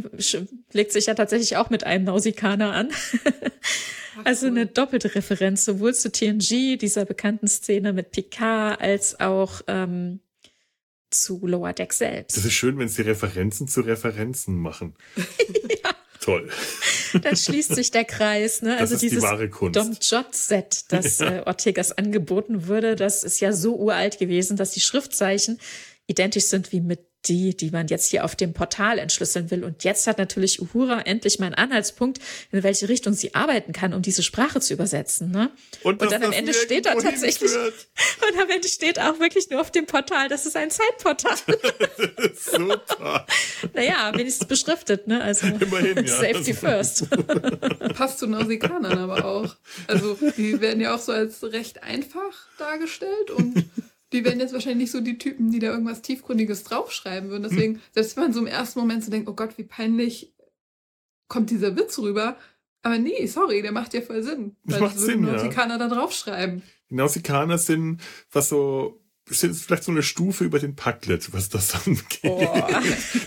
legt 0.72 0.92
sich 0.92 1.06
ja 1.06 1.14
tatsächlich 1.14 1.56
auch 1.56 1.70
mit 1.70 1.84
einem 1.84 2.04
Nausikaner 2.04 2.72
an. 2.72 2.90
Also 4.24 4.48
eine 4.48 4.66
doppelte 4.66 5.14
Referenz 5.14 5.64
sowohl 5.64 5.94
zu 5.94 6.10
TNG, 6.10 6.76
dieser 6.76 7.04
bekannten 7.04 7.48
Szene 7.48 7.92
mit 7.92 8.10
Picard, 8.10 8.80
als 8.80 9.18
auch 9.20 9.62
ähm, 9.66 10.20
zu 11.10 11.46
Lower 11.46 11.72
Deck 11.72 11.92
selbst. 11.92 12.36
Das 12.36 12.44
ist 12.44 12.52
schön, 12.52 12.78
wenn 12.78 12.88
sie 12.88 13.02
Referenzen 13.02 13.68
zu 13.68 13.80
Referenzen 13.80 14.56
machen. 14.56 14.94
Toll. 16.20 16.50
dann 17.22 17.34
schließt 17.34 17.74
sich 17.74 17.90
der 17.92 18.04
Kreis. 18.04 18.60
Ne? 18.60 18.72
Das 18.72 18.92
also 18.92 18.98
dieses 18.98 19.24
die 19.24 19.70
Dom 19.72 19.96
Jot 20.02 20.34
Set, 20.34 20.84
das 20.88 21.20
äh, 21.20 21.42
Ortegas 21.46 21.92
angeboten 21.92 22.66
würde, 22.66 22.94
das 22.94 23.24
ist 23.24 23.40
ja 23.40 23.52
so 23.52 23.76
uralt 23.76 24.18
gewesen, 24.18 24.58
dass 24.58 24.72
die 24.72 24.80
Schriftzeichen 24.80 25.58
identisch 26.10 26.44
sind 26.44 26.72
wie 26.72 26.80
mit 26.80 27.10
die, 27.26 27.54
die 27.56 27.70
man 27.70 27.88
jetzt 27.88 28.10
hier 28.10 28.24
auf 28.24 28.34
dem 28.34 28.54
Portal 28.54 28.98
entschlüsseln 28.98 29.50
will. 29.50 29.64
Und 29.64 29.84
jetzt 29.84 30.06
hat 30.06 30.18
natürlich 30.18 30.60
Uhura 30.62 31.00
endlich 31.02 31.38
mal 31.38 31.46
einen 31.46 31.54
Anhaltspunkt, 31.54 32.18
in 32.50 32.62
welche 32.62 32.88
Richtung 32.88 33.12
sie 33.12 33.34
arbeiten 33.34 33.72
kann, 33.72 33.92
um 33.92 34.02
diese 34.02 34.22
Sprache 34.22 34.60
zu 34.60 34.72
übersetzen. 34.72 35.30
Ne? 35.30 35.50
Und, 35.82 36.00
und 36.00 36.10
dann 36.10 36.22
am 36.22 36.32
Ende 36.32 36.54
steht 36.54 36.86
da 36.86 36.94
tatsächlich, 36.94 37.50
und 37.54 38.40
am 38.40 38.48
Ende 38.48 38.68
steht 38.68 38.98
auch 38.98 39.18
wirklich 39.20 39.50
nur 39.50 39.60
auf 39.60 39.70
dem 39.70 39.86
Portal, 39.86 40.28
das 40.28 40.46
ist 40.46 40.56
ein 40.56 40.70
Zeitportal. 40.70 41.36
Super. 42.34 43.26
naja, 43.74 44.12
wenigstens 44.14 44.48
beschriftet, 44.48 45.06
ne? 45.06 45.22
Also 45.22 45.46
Immerhin, 45.46 45.98
ja. 45.98 46.06
Safety 46.06 46.54
first. 46.54 47.06
Passt 47.94 48.18
zu 48.18 48.26
Nausikanern 48.26 48.98
aber 48.98 49.24
auch. 49.24 49.56
Also 49.86 50.16
die 50.36 50.60
werden 50.60 50.80
ja 50.80 50.94
auch 50.94 50.98
so 50.98 51.12
als 51.12 51.42
recht 51.42 51.82
einfach 51.82 52.32
dargestellt 52.58 53.30
und 53.30 53.64
die 54.12 54.24
werden 54.24 54.40
jetzt 54.40 54.52
wahrscheinlich 54.52 54.84
nicht 54.84 54.92
so 54.92 55.00
die 55.00 55.18
Typen, 55.18 55.50
die 55.50 55.58
da 55.58 55.68
irgendwas 55.68 56.02
Tiefgründiges 56.02 56.64
draufschreiben 56.64 57.30
würden. 57.30 57.44
Deswegen, 57.44 57.74
hm. 57.74 57.80
selbst 57.92 58.16
wenn 58.16 58.24
man 58.24 58.32
so 58.32 58.40
im 58.40 58.46
ersten 58.46 58.80
Moment 58.80 59.04
so 59.04 59.10
denkt, 59.10 59.28
oh 59.28 59.34
Gott, 59.34 59.56
wie 59.56 59.64
peinlich 59.64 60.34
kommt 61.28 61.50
dieser 61.50 61.76
Witz 61.76 61.98
rüber. 61.98 62.36
Aber 62.82 62.98
nee, 62.98 63.26
sorry, 63.26 63.62
der 63.62 63.72
macht 63.72 63.94
ja 63.94 64.00
voll 64.00 64.22
Sinn. 64.22 64.56
Weil 64.64 64.80
das 64.80 64.80
macht 64.80 64.98
Sinn, 64.98 65.24
ja. 65.24 65.32
Nausikaner 65.32 65.78
da 65.78 65.88
draufschreiben. 65.88 66.62
Die 66.88 66.94
Nausikaner 66.94 67.58
sind, 67.58 68.00
was 68.32 68.48
so 68.48 69.00
ist 69.30 69.64
vielleicht 69.64 69.84
so 69.84 69.92
eine 69.92 70.02
Stufe 70.02 70.44
über 70.44 70.58
den 70.58 70.74
Packlet, 70.74 71.32
was 71.32 71.48
das 71.48 71.74
angeht. 71.86 72.20
Oh. 72.24 72.40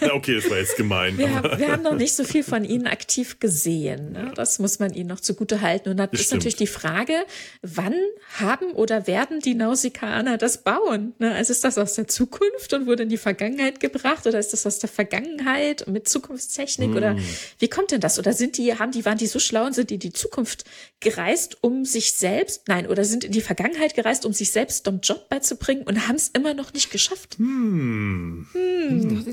Na, 0.01 0.13
okay, 0.13 0.35
das 0.35 0.49
war 0.49 0.57
jetzt 0.57 0.75
gemein. 0.75 1.17
Wir, 1.17 1.33
haben, 1.33 1.59
wir 1.59 1.71
haben 1.71 1.83
noch 1.83 1.95
nicht 1.95 2.15
so 2.15 2.23
viel 2.23 2.43
von 2.43 2.65
ihnen 2.65 2.87
aktiv 2.87 3.39
gesehen. 3.39 4.11
Ne? 4.11 4.31
Das 4.35 4.59
muss 4.59 4.79
man 4.79 4.93
ihnen 4.93 5.07
noch 5.07 5.19
zugute 5.19 5.61
halten. 5.61 5.89
Und 5.89 5.97
dann 5.97 6.09
ist 6.11 6.25
stimmt. 6.25 6.41
natürlich 6.41 6.55
die 6.55 6.67
Frage, 6.67 7.13
wann 7.61 7.95
haben 8.39 8.71
oder 8.73 9.07
werden 9.07 9.39
die 9.39 9.55
Nausikaner 9.55 10.37
das 10.37 10.63
bauen? 10.63 11.13
Ne? 11.19 11.33
Also 11.33 11.51
ist 11.51 11.63
das 11.63 11.77
aus 11.77 11.93
der 11.93 12.07
Zukunft 12.07 12.73
und 12.73 12.85
wurde 12.85 13.03
in 13.03 13.09
die 13.09 13.17
Vergangenheit 13.17 13.79
gebracht 13.79 14.27
oder 14.27 14.39
ist 14.39 14.53
das 14.53 14.65
aus 14.65 14.79
der 14.79 14.89
Vergangenheit 14.89 15.87
mit 15.87 16.07
Zukunftstechnik 16.07 16.89
hm. 16.89 16.97
oder 16.97 17.15
wie 17.59 17.67
kommt 17.67 17.91
denn 17.91 18.01
das? 18.01 18.19
Oder 18.19 18.33
sind 18.33 18.57
die, 18.57 18.77
haben 18.77 18.91
die, 18.91 19.05
waren 19.05 19.17
die 19.17 19.27
so 19.27 19.39
schlau 19.39 19.65
und 19.65 19.73
sind 19.73 19.89
die 19.89 19.95
in 19.95 19.99
die 19.99 20.13
Zukunft 20.13 20.65
gereist, 21.03 21.57
um 21.61 21.85
sich 21.85 22.13
selbst, 22.13 22.67
nein, 22.67 22.87
oder 22.87 23.03
sind 23.03 23.23
in 23.23 23.31
die 23.31 23.41
Vergangenheit 23.41 23.93
gereist, 23.93 24.25
um 24.25 24.33
sich 24.33 24.51
selbst 24.51 24.87
einen 24.87 25.01
Job 25.01 25.29
beizubringen 25.29 25.83
und 25.83 26.07
haben 26.07 26.15
es 26.15 26.29
immer 26.29 26.53
noch 26.53 26.73
nicht 26.73 26.91
geschafft. 26.91 27.37
Hm. 27.37 28.47
Hm. 28.51 29.25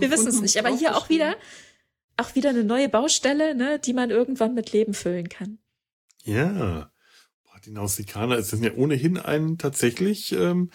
Wir 0.00 0.10
wissen 0.10 0.28
es 0.28 0.40
nicht, 0.40 0.56
aber 0.58 0.76
hier 0.76 0.96
auch 0.96 1.08
wieder, 1.08 1.36
auch 2.16 2.34
wieder 2.34 2.50
eine 2.50 2.64
neue 2.64 2.88
Baustelle, 2.88 3.54
ne, 3.54 3.78
die 3.78 3.92
man 3.92 4.10
irgendwann 4.10 4.54
mit 4.54 4.72
Leben 4.72 4.94
füllen 4.94 5.28
kann. 5.28 5.58
Ja. 6.24 6.90
Boah, 7.44 7.60
die 7.64 7.70
Nausikaner 7.70 8.42
sind 8.42 8.64
ja 8.64 8.74
ohnehin 8.74 9.18
ein 9.18 9.58
tatsächlich 9.58 10.32
ähm, 10.32 10.70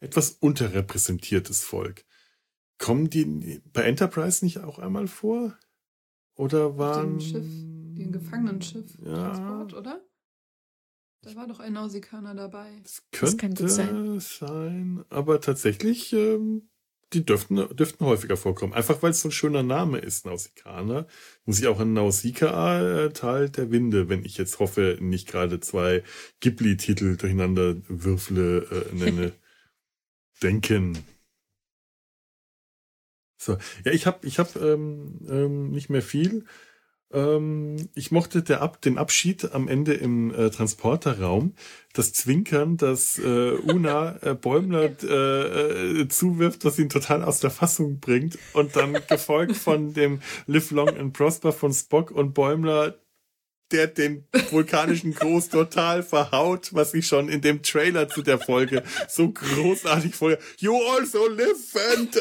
etwas 0.00 0.30
unterrepräsentiertes 0.30 1.62
Volk. 1.62 2.04
Kommen 2.78 3.10
die 3.10 3.60
bei 3.72 3.82
Enterprise 3.82 4.44
nicht 4.44 4.58
auch 4.58 4.78
einmal 4.78 5.06
vor? 5.06 5.58
Oder 6.34 6.76
waren. 6.76 7.18
Den 7.96 8.12
Gefangenenschiff, 8.12 8.98
ja. 9.04 9.14
Transport, 9.14 9.74
oder? 9.74 10.04
Da 11.22 11.34
war 11.34 11.46
doch 11.48 11.60
ein 11.60 11.72
Nausikaner 11.72 12.34
dabei. 12.34 12.80
Das 13.10 13.36
könnte 13.36 13.64
das 13.64 13.76
sein. 13.76 14.20
sein. 14.20 15.04
aber 15.08 15.40
tatsächlich, 15.40 16.12
ähm, 16.12 16.68
die 17.12 17.24
dürften, 17.24 17.56
dürften 17.74 18.04
häufiger 18.04 18.36
vorkommen. 18.36 18.74
Einfach 18.74 19.02
weil 19.02 19.10
es 19.10 19.22
so 19.22 19.28
ein 19.28 19.32
schöner 19.32 19.62
Name 19.62 19.98
ist, 19.98 20.26
Nausikaner. 20.26 21.06
Muss 21.44 21.58
ich 21.58 21.66
auch 21.68 21.80
an 21.80 21.94
Nausicaa, 21.94 23.06
äh, 23.06 23.12
Tal 23.12 23.48
der 23.48 23.70
Winde, 23.70 24.08
wenn 24.08 24.24
ich 24.24 24.36
jetzt 24.38 24.58
hoffe, 24.58 24.98
nicht 25.00 25.28
gerade 25.28 25.60
zwei 25.60 26.02
Ghibli-Titel 26.40 27.16
durcheinander 27.16 27.76
würfle, 27.88 28.58
äh, 28.64 28.94
nenne, 28.94 29.32
denken. 30.42 30.98
So, 33.38 33.56
ja, 33.84 33.92
ich 33.92 34.06
habe 34.06 34.26
ich 34.26 34.38
hab, 34.38 34.56
ähm, 34.56 35.20
ähm, 35.28 35.70
nicht 35.70 35.90
mehr 35.90 36.02
viel. 36.02 36.44
Ähm, 37.12 37.88
ich 37.94 38.10
mochte 38.10 38.42
der 38.42 38.62
Ab 38.62 38.80
den 38.82 38.98
Abschied 38.98 39.52
am 39.52 39.68
Ende 39.68 39.94
im 39.94 40.34
äh, 40.34 40.50
Transporterraum, 40.50 41.54
das 41.92 42.12
Zwinkern, 42.12 42.76
das 42.76 43.18
äh, 43.18 43.52
Una 43.52 44.16
äh, 44.22 44.34
Bäumler 44.34 44.90
äh, 45.02 46.00
äh, 46.00 46.08
zuwirft, 46.08 46.64
was 46.64 46.78
ihn 46.78 46.88
total 46.88 47.22
aus 47.22 47.40
der 47.40 47.50
Fassung 47.50 48.00
bringt. 48.00 48.38
Und 48.52 48.76
dann 48.76 48.96
gefolgt 49.08 49.56
von 49.56 49.94
dem 49.94 50.20
Live 50.46 50.70
Long 50.70 50.96
and 50.96 51.12
Prosper 51.12 51.52
von 51.52 51.72
Spock 51.72 52.10
und 52.10 52.34
Bäumler, 52.34 52.98
der 53.72 53.88
den 53.88 54.26
vulkanischen 54.50 55.14
Groß 55.14 55.48
total 55.48 56.02
verhaut, 56.02 56.72
was 56.72 56.94
ich 56.94 57.06
schon 57.06 57.28
in 57.28 57.40
dem 57.40 57.62
Trailer 57.62 58.08
zu 58.08 58.22
der 58.22 58.38
Folge 58.38 58.82
so 59.08 59.30
großartig 59.30 60.14
vorher. 60.14 60.38
You 60.58 60.76
also 60.96 61.28
live 61.28 61.74
and 61.92 62.16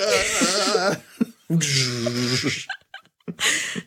uh, 1.49 1.55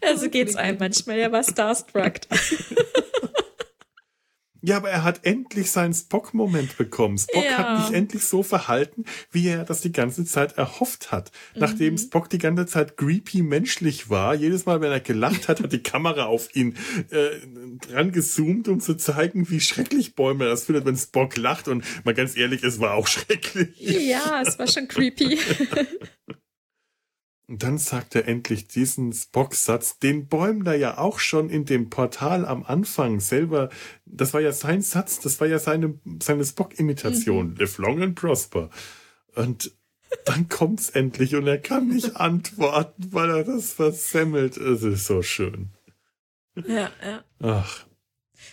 Also 0.03 0.28
geht's 0.28 0.57
einem 0.57 0.78
manchmal, 0.78 1.18
er 1.18 1.32
war 1.32 1.43
starstruck. 1.43 2.20
Ja, 4.61 4.76
aber 4.76 4.91
er 4.91 5.05
hat 5.05 5.24
endlich 5.24 5.70
seinen 5.70 5.95
Spock-Moment 5.95 6.76
bekommen. 6.76 7.16
Spock 7.16 7.45
ja. 7.45 7.59
hat 7.59 7.86
sich 7.86 7.97
endlich 7.97 8.24
so 8.24 8.43
verhalten, 8.43 9.05
wie 9.30 9.47
er 9.47 9.64
das 9.64 9.82
die 9.82 9.93
ganze 9.93 10.24
Zeit 10.24 10.59
erhofft 10.59 11.12
hat. 11.12 11.30
Nachdem 11.55 11.95
mhm. 11.95 11.99
Spock 11.99 12.28
die 12.28 12.39
ganze 12.39 12.66
Zeit 12.66 12.97
creepy 12.97 13.43
menschlich 13.43 14.11
war, 14.11 14.34
jedes 14.34 14.66
Mal, 14.66 14.80
wenn 14.80 14.91
er 14.91 15.01
gelacht 15.01 15.49
hat, 15.49 15.62
hat 15.62 15.72
die 15.72 15.82
Kamera 15.82 16.24
auf 16.24 16.55
ihn 16.57 16.76
äh, 17.11 17.30
dran 17.86 18.11
gezoomt, 18.11 18.66
um 18.66 18.80
zu 18.80 18.97
zeigen, 18.97 19.49
wie 19.49 19.61
schrecklich 19.61 20.16
Bäume 20.16 20.47
das 20.47 20.64
findet, 20.64 20.84
wenn 20.86 20.97
Spock 20.97 21.36
lacht. 21.36 21.68
Und 21.68 21.84
mal 22.05 22.14
ganz 22.14 22.36
ehrlich, 22.36 22.64
es 22.64 22.80
war 22.80 22.95
auch 22.95 23.07
schrecklich. 23.07 23.78
Ja, 23.78 24.43
es 24.45 24.59
war 24.59 24.66
schon 24.66 24.89
creepy. 24.89 25.39
Und 27.49 27.62
dann 27.62 27.78
sagt 27.78 28.14
er 28.14 28.28
endlich 28.28 28.68
diesen 28.68 29.11
Spock-Satz, 29.14 29.99
den 29.99 30.28
Bäumler 30.28 30.74
ja 30.74 30.99
auch 30.99 31.18
schon 31.18 31.49
in 31.49 31.64
dem 31.64 31.88
Portal 31.88 32.44
am 32.44 32.62
Anfang 32.62 33.20
selber, 33.20 33.70
das 34.05 34.34
war 34.34 34.42
ja 34.42 34.53
sein 34.53 34.82
Satz, 34.82 35.18
das 35.20 35.40
war 35.40 35.46
ja 35.46 35.59
seine, 35.59 35.99
seine 36.22 36.44
Spock-Imitation, 36.44 37.53
mhm. 37.53 37.57
Live 37.57 37.78
long 37.78 38.03
and 38.03 38.14
prosper. 38.14 38.68
Und 39.34 39.72
dann 40.26 40.51
kommt's 40.51 40.90
endlich 40.90 41.36
und 41.36 41.46
er 41.46 41.59
kann 41.59 41.88
nicht 41.88 42.16
antworten, 42.20 43.09
weil 43.12 43.30
er 43.30 43.44
das 43.44 43.72
versemmelt. 43.72 44.59
Es 44.59 44.82
ist 44.82 45.07
so 45.07 45.22
schön. 45.22 45.70
Ja, 46.55 46.90
ja. 47.03 47.24
Ach, 47.40 47.86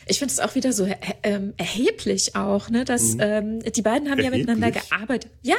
ich 0.08 0.20
finde 0.20 0.34
es 0.34 0.40
auch 0.40 0.56
wieder 0.56 0.72
so 0.72 0.88
ähm, 1.24 1.54
erheblich 1.58 2.36
auch, 2.36 2.70
ne, 2.70 2.86
dass 2.86 3.16
mhm. 3.16 3.20
ähm, 3.22 3.60
die 3.60 3.82
beiden 3.82 4.10
haben 4.10 4.20
erheblich. 4.20 4.46
ja 4.46 4.54
miteinander 4.54 4.80
gearbeitet. 4.80 5.32
Ja, 5.42 5.56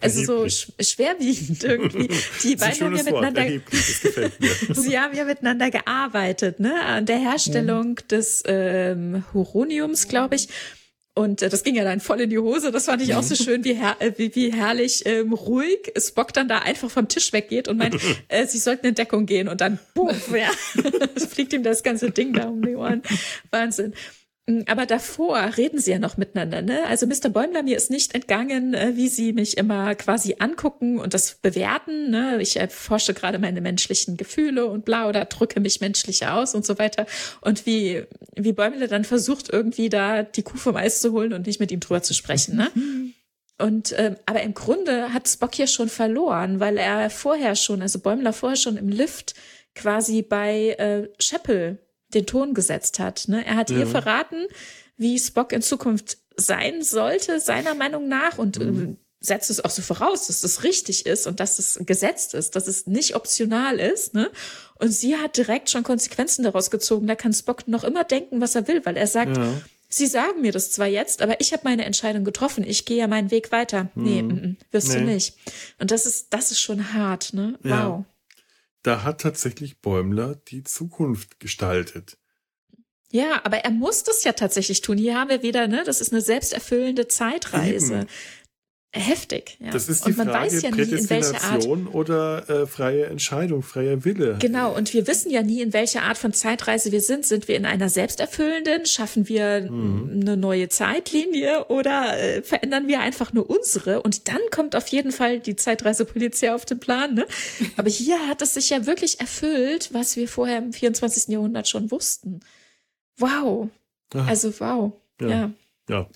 also 0.00 0.32
erheblich. 0.32 0.66
so 0.76 0.82
sch 0.84 0.92
schwerwiegend 0.94 1.64
irgendwie. 1.64 2.08
Die 2.42 2.56
beiden 2.56 2.80
haben 2.80 2.96
ja 2.96 3.02
miteinander. 3.02 3.44
Sie 4.72 4.98
haben 4.98 5.16
ja 5.16 5.24
miteinander 5.24 5.70
gearbeitet, 5.70 6.60
ne, 6.60 6.80
an 6.84 7.06
der 7.06 7.18
Herstellung 7.18 7.90
mhm. 7.90 8.08
des 8.10 8.42
ähm, 8.46 9.24
Huroniums, 9.32 10.08
glaube 10.08 10.36
ich. 10.36 10.48
Und 11.18 11.42
äh, 11.42 11.48
das 11.48 11.64
ging 11.64 11.74
ja 11.74 11.82
dann 11.82 11.98
voll 11.98 12.20
in 12.20 12.30
die 12.30 12.38
Hose. 12.38 12.70
Das 12.70 12.84
fand 12.84 13.02
ich 13.02 13.16
auch 13.16 13.24
so 13.24 13.34
mhm. 13.34 13.44
schön, 13.44 13.64
wie, 13.64 13.74
her 13.74 13.96
äh, 13.98 14.12
wie, 14.18 14.32
wie 14.36 14.52
herrlich 14.52 15.04
ähm, 15.04 15.32
ruhig 15.32 15.92
Spock 15.98 16.32
dann 16.32 16.46
da 16.46 16.60
einfach 16.60 16.88
vom 16.88 17.08
Tisch 17.08 17.32
weggeht 17.32 17.66
und 17.66 17.76
meint, 17.76 17.96
äh, 18.28 18.46
sie 18.46 18.58
sollten 18.58 18.86
in 18.86 18.94
Deckung 18.94 19.26
gehen 19.26 19.48
und 19.48 19.60
dann 19.60 19.80
puff, 19.94 20.30
ja, 20.30 20.48
fliegt 21.28 21.52
ihm 21.52 21.64
das 21.64 21.82
ganze 21.82 22.12
Ding 22.12 22.34
da 22.34 22.48
um 22.48 22.62
die 22.62 22.76
Ohren. 22.76 23.02
Wahnsinn. 23.50 23.94
Mm, 24.48 24.62
aber 24.66 24.86
davor 24.86 25.38
reden 25.58 25.78
sie 25.78 25.90
ja 25.90 25.98
noch 25.98 26.16
miteinander. 26.16 26.62
Ne? 26.62 26.84
Also 26.86 27.06
Mr. 27.06 27.28
Bäumler, 27.28 27.62
mir 27.62 27.76
ist 27.76 27.90
nicht 27.90 28.14
entgangen, 28.14 28.72
äh, 28.72 28.92
wie 28.96 29.08
sie 29.08 29.34
mich 29.34 29.58
immer 29.58 29.94
quasi 29.94 30.36
angucken 30.38 30.98
und 30.98 31.12
das 31.12 31.34
bewerten. 31.34 32.10
Ne? 32.10 32.40
Ich 32.40 32.56
erforsche 32.56 33.12
gerade 33.12 33.38
meine 33.38 33.60
menschlichen 33.60 34.16
Gefühle 34.16 34.66
und 34.66 34.86
bla 34.86 35.06
oder 35.08 35.26
drücke 35.26 35.60
mich 35.60 35.82
menschlich 35.82 36.26
aus 36.26 36.54
und 36.54 36.64
so 36.64 36.78
weiter. 36.78 37.06
Und 37.42 37.66
wie, 37.66 38.04
wie 38.34 38.52
Bäumler 38.52 38.88
dann 38.88 39.04
versucht, 39.04 39.52
irgendwie 39.52 39.90
da 39.90 40.22
die 40.22 40.42
Kuh 40.42 40.56
vom 40.56 40.76
Eis 40.76 41.00
zu 41.00 41.12
holen 41.12 41.34
und 41.34 41.46
nicht 41.46 41.60
mit 41.60 41.70
ihm 41.70 41.80
drüber 41.80 42.02
zu 42.02 42.14
sprechen. 42.14 42.56
Ne? 42.56 42.70
Und 43.58 43.92
ähm, 43.98 44.16
aber 44.24 44.42
im 44.42 44.54
Grunde 44.54 45.12
hat 45.12 45.28
Spock 45.28 45.54
hier 45.54 45.66
schon 45.66 45.88
verloren, 45.88 46.58
weil 46.60 46.78
er 46.78 47.10
vorher 47.10 47.54
schon, 47.54 47.82
also 47.82 47.98
Bäumler 47.98 48.32
vorher 48.32 48.56
schon 48.56 48.76
im 48.76 48.88
Lift 48.88 49.34
quasi 49.74 50.22
bei 50.22 50.70
äh, 50.78 51.08
Scheppel 51.18 51.78
den 52.14 52.26
Ton 52.26 52.54
gesetzt 52.54 52.98
hat. 52.98 53.24
Ne? 53.28 53.44
Er 53.44 53.56
hat 53.56 53.70
ja. 53.70 53.78
ihr 53.78 53.86
verraten, 53.86 54.46
wie 54.96 55.18
Spock 55.18 55.52
in 55.52 55.62
Zukunft 55.62 56.18
sein 56.36 56.82
sollte, 56.82 57.40
seiner 57.40 57.74
Meinung 57.74 58.08
nach, 58.08 58.38
und 58.38 58.58
mhm. 58.58 58.92
äh, 58.92 58.96
setzt 59.20 59.50
es 59.50 59.64
auch 59.64 59.70
so 59.70 59.82
voraus, 59.82 60.28
dass 60.28 60.40
das 60.42 60.62
richtig 60.62 61.06
ist 61.06 61.26
und 61.26 61.40
dass 61.40 61.58
es 61.58 61.80
gesetzt 61.84 62.34
ist, 62.34 62.54
dass 62.54 62.68
es 62.68 62.86
nicht 62.86 63.16
optional 63.16 63.80
ist. 63.80 64.14
Ne? 64.14 64.30
Und 64.76 64.90
sie 64.90 65.16
hat 65.16 65.36
direkt 65.36 65.70
schon 65.70 65.82
Konsequenzen 65.82 66.44
daraus 66.44 66.70
gezogen. 66.70 67.06
Da 67.06 67.16
kann 67.16 67.32
Spock 67.32 67.66
noch 67.66 67.84
immer 67.84 68.04
denken, 68.04 68.40
was 68.40 68.54
er 68.54 68.68
will, 68.68 68.84
weil 68.84 68.96
er 68.96 69.06
sagt, 69.06 69.36
ja. 69.36 69.60
Sie 69.90 70.06
sagen 70.06 70.42
mir 70.42 70.52
das 70.52 70.70
zwar 70.70 70.86
jetzt, 70.86 71.22
aber 71.22 71.40
ich 71.40 71.54
habe 71.54 71.62
meine 71.64 71.86
Entscheidung 71.86 72.22
getroffen. 72.22 72.62
Ich 72.62 72.84
gehe 72.84 72.98
ja 72.98 73.06
meinen 73.06 73.30
Weg 73.30 73.52
weiter. 73.52 73.88
Mhm. 73.94 74.04
Nee, 74.04 74.18
m 74.18 74.28
-m, 74.28 74.56
wirst 74.70 74.88
nee. 74.88 74.96
du 74.96 75.04
nicht. 75.04 75.34
Und 75.78 75.90
das 75.90 76.04
ist, 76.04 76.26
das 76.28 76.50
ist 76.50 76.60
schon 76.60 76.92
hart, 76.92 77.32
ne? 77.32 77.58
Wow. 77.62 77.70
Ja 77.70 78.04
da 78.88 79.04
hat 79.04 79.20
tatsächlich 79.20 79.80
Bäumler 79.80 80.34
die 80.34 80.64
Zukunft 80.64 81.40
gestaltet. 81.40 82.16
Ja, 83.10 83.40
aber 83.44 83.58
er 83.58 83.70
muss 83.70 84.02
das 84.02 84.24
ja 84.24 84.32
tatsächlich 84.32 84.80
tun. 84.80 84.96
Hier 84.96 85.18
haben 85.18 85.28
wir 85.28 85.42
wieder, 85.42 85.66
ne, 85.66 85.82
das 85.84 86.00
ist 86.00 86.12
eine 86.12 86.22
selbsterfüllende 86.22 87.06
Zeitreise. 87.06 87.94
Eben. 87.94 88.06
Heftig, 88.90 89.58
ja. 89.60 89.70
Das 89.70 89.86
ist 89.90 90.06
die 90.06 90.12
und 90.12 90.16
man 90.16 90.28
Frage, 90.28 90.46
weiß 90.46 90.62
ja 90.62 90.70
nie, 90.70 90.80
in 90.80 91.10
welcher 91.10 91.42
Art 91.44 91.66
oder 91.66 92.48
äh, 92.48 92.66
freie 92.66 93.04
Entscheidung, 93.04 93.62
freier 93.62 94.02
Wille. 94.06 94.38
Genau, 94.40 94.74
und 94.74 94.94
wir 94.94 95.06
wissen 95.06 95.30
ja 95.30 95.42
nie, 95.42 95.60
in 95.60 95.74
welcher 95.74 96.04
Art 96.04 96.16
von 96.16 96.32
Zeitreise 96.32 96.90
wir 96.90 97.02
sind. 97.02 97.26
Sind 97.26 97.48
wir 97.48 97.56
in 97.56 97.66
einer 97.66 97.90
selbsterfüllenden? 97.90 98.86
Schaffen 98.86 99.28
wir 99.28 99.70
mhm. 99.70 100.22
eine 100.22 100.38
neue 100.38 100.70
Zeitlinie 100.70 101.66
oder 101.66 102.18
äh, 102.18 102.42
verändern 102.42 102.88
wir 102.88 103.00
einfach 103.00 103.34
nur 103.34 103.50
unsere? 103.50 104.00
Und 104.00 104.28
dann 104.28 104.40
kommt 104.50 104.74
auf 104.74 104.86
jeden 104.88 105.12
Fall 105.12 105.40
die 105.40 105.54
Zeitreisepolizei 105.54 106.54
auf 106.54 106.64
den 106.64 106.80
Plan. 106.80 107.12
Ne? 107.12 107.26
Aber 107.76 107.90
hier 107.90 108.26
hat 108.26 108.40
es 108.40 108.54
sich 108.54 108.70
ja 108.70 108.86
wirklich 108.86 109.20
erfüllt, 109.20 109.90
was 109.92 110.16
wir 110.16 110.28
vorher 110.28 110.58
im 110.58 110.72
24. 110.72 111.28
Jahrhundert 111.28 111.68
schon 111.68 111.90
wussten. 111.90 112.40
Wow. 113.18 113.68
Ach. 114.14 114.28
Also 114.28 114.58
wow. 114.60 114.94
ja. 115.20 115.28
ja. 115.28 115.50
ja. 115.90 116.08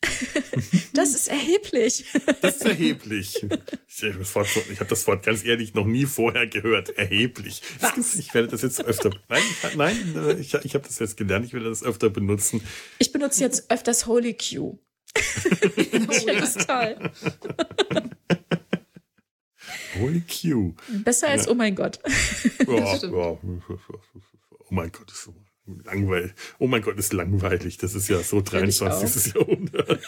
Das 1.00 1.14
ist 1.14 1.28
erheblich. 1.28 2.04
Das 2.42 2.56
ist 2.56 2.66
erheblich. 2.66 3.46
Ich, 3.88 4.02
ich 4.02 4.80
habe 4.80 4.88
das 4.90 5.06
Wort 5.06 5.24
ganz 5.24 5.42
ehrlich 5.46 5.72
noch 5.72 5.86
nie 5.86 6.04
vorher 6.04 6.46
gehört. 6.46 6.90
Erheblich. 6.90 7.62
Was? 7.80 8.16
Ich 8.16 8.34
werde 8.34 8.48
das 8.48 8.60
jetzt 8.60 8.84
öfter. 8.84 9.10
Nein, 9.30 9.42
nein, 9.74 10.36
ich, 10.38 10.52
ich 10.52 10.74
habe 10.74 10.86
das 10.86 10.98
jetzt 10.98 11.16
gelernt. 11.16 11.46
Ich 11.46 11.54
werde 11.54 11.70
das 11.70 11.82
öfter 11.82 12.10
benutzen. 12.10 12.60
Ich 12.98 13.12
benutze 13.12 13.40
jetzt 13.40 13.70
öfters 13.70 14.06
Holy 14.06 14.34
Q. 14.34 14.78
ich 15.76 15.88
finde 15.88 16.36
das 16.38 16.54
toll. 16.66 16.98
Holy 19.98 20.20
Q. 20.20 20.74
Besser 21.02 21.28
als 21.28 21.48
Oh 21.48 21.54
mein 21.54 21.74
Gott. 21.76 21.98
Ja, 22.68 22.96
ja. 22.96 23.10
Oh 23.10 23.38
mein 24.68 24.92
Gott, 24.92 25.10
ist 25.10 25.22
so 25.22 25.34
langweilig. 25.82 26.32
Oh 26.58 26.66
mein 26.66 26.82
Gott, 26.82 26.98
ist 26.98 27.14
langweilig. 27.14 27.78
Das 27.78 27.94
ist 27.94 28.08
ja 28.08 28.22
so 28.22 28.42
23. 28.42 29.34
Jahrhundert. 29.34 29.98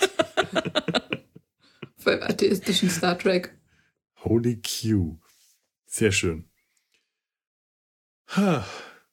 Vor 2.13 2.21
allem 2.21 2.31
atheistischen 2.31 2.91
Star 2.91 3.19
Trek. 3.19 3.57
Holy 4.23 4.61
Q. 4.61 5.19
Sehr 5.87 6.13
schön. 6.13 6.45
Ha. 8.29 8.67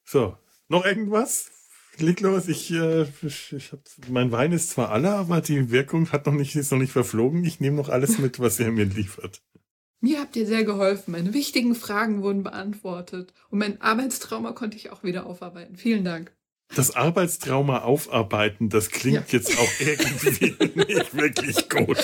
So, 0.04 0.36
noch 0.68 0.84
irgendwas? 0.84 1.50
Leg 1.98 2.20
los, 2.20 2.48
ich, 2.48 2.70
äh, 2.72 3.06
ich 3.22 3.72
hab, 3.72 3.80
mein 4.08 4.32
Wein 4.32 4.52
ist 4.52 4.70
zwar 4.70 4.90
alle, 4.90 5.12
aber 5.12 5.40
die 5.40 5.70
Wirkung 5.70 6.12
hat 6.12 6.26
noch 6.26 6.32
nicht, 6.32 6.56
ist 6.56 6.72
noch 6.72 6.78
nicht 6.78 6.92
verflogen. 6.92 7.44
Ich 7.44 7.60
nehme 7.60 7.76
noch 7.76 7.88
alles 7.88 8.18
mit, 8.18 8.38
was 8.38 8.60
er 8.60 8.70
mir 8.70 8.84
liefert. 8.84 9.42
Mir 10.00 10.20
habt 10.20 10.36
ihr 10.36 10.46
sehr 10.46 10.64
geholfen. 10.64 11.12
Meine 11.12 11.34
wichtigen 11.34 11.74
Fragen 11.74 12.22
wurden 12.22 12.42
beantwortet. 12.42 13.32
Und 13.50 13.58
mein 13.58 13.80
Arbeitstrauma 13.80 14.52
konnte 14.52 14.76
ich 14.76 14.90
auch 14.90 15.02
wieder 15.04 15.26
aufarbeiten. 15.26 15.76
Vielen 15.76 16.04
Dank 16.04 16.32
das 16.74 16.94
Arbeitstrauma 16.94 17.80
aufarbeiten, 17.80 18.68
das 18.68 18.90
klingt 18.90 19.16
ja. 19.16 19.38
jetzt 19.38 19.58
auch 19.58 19.80
irgendwie 19.80 20.56
nicht 20.74 21.14
wirklich 21.14 21.68
gut. 21.68 21.98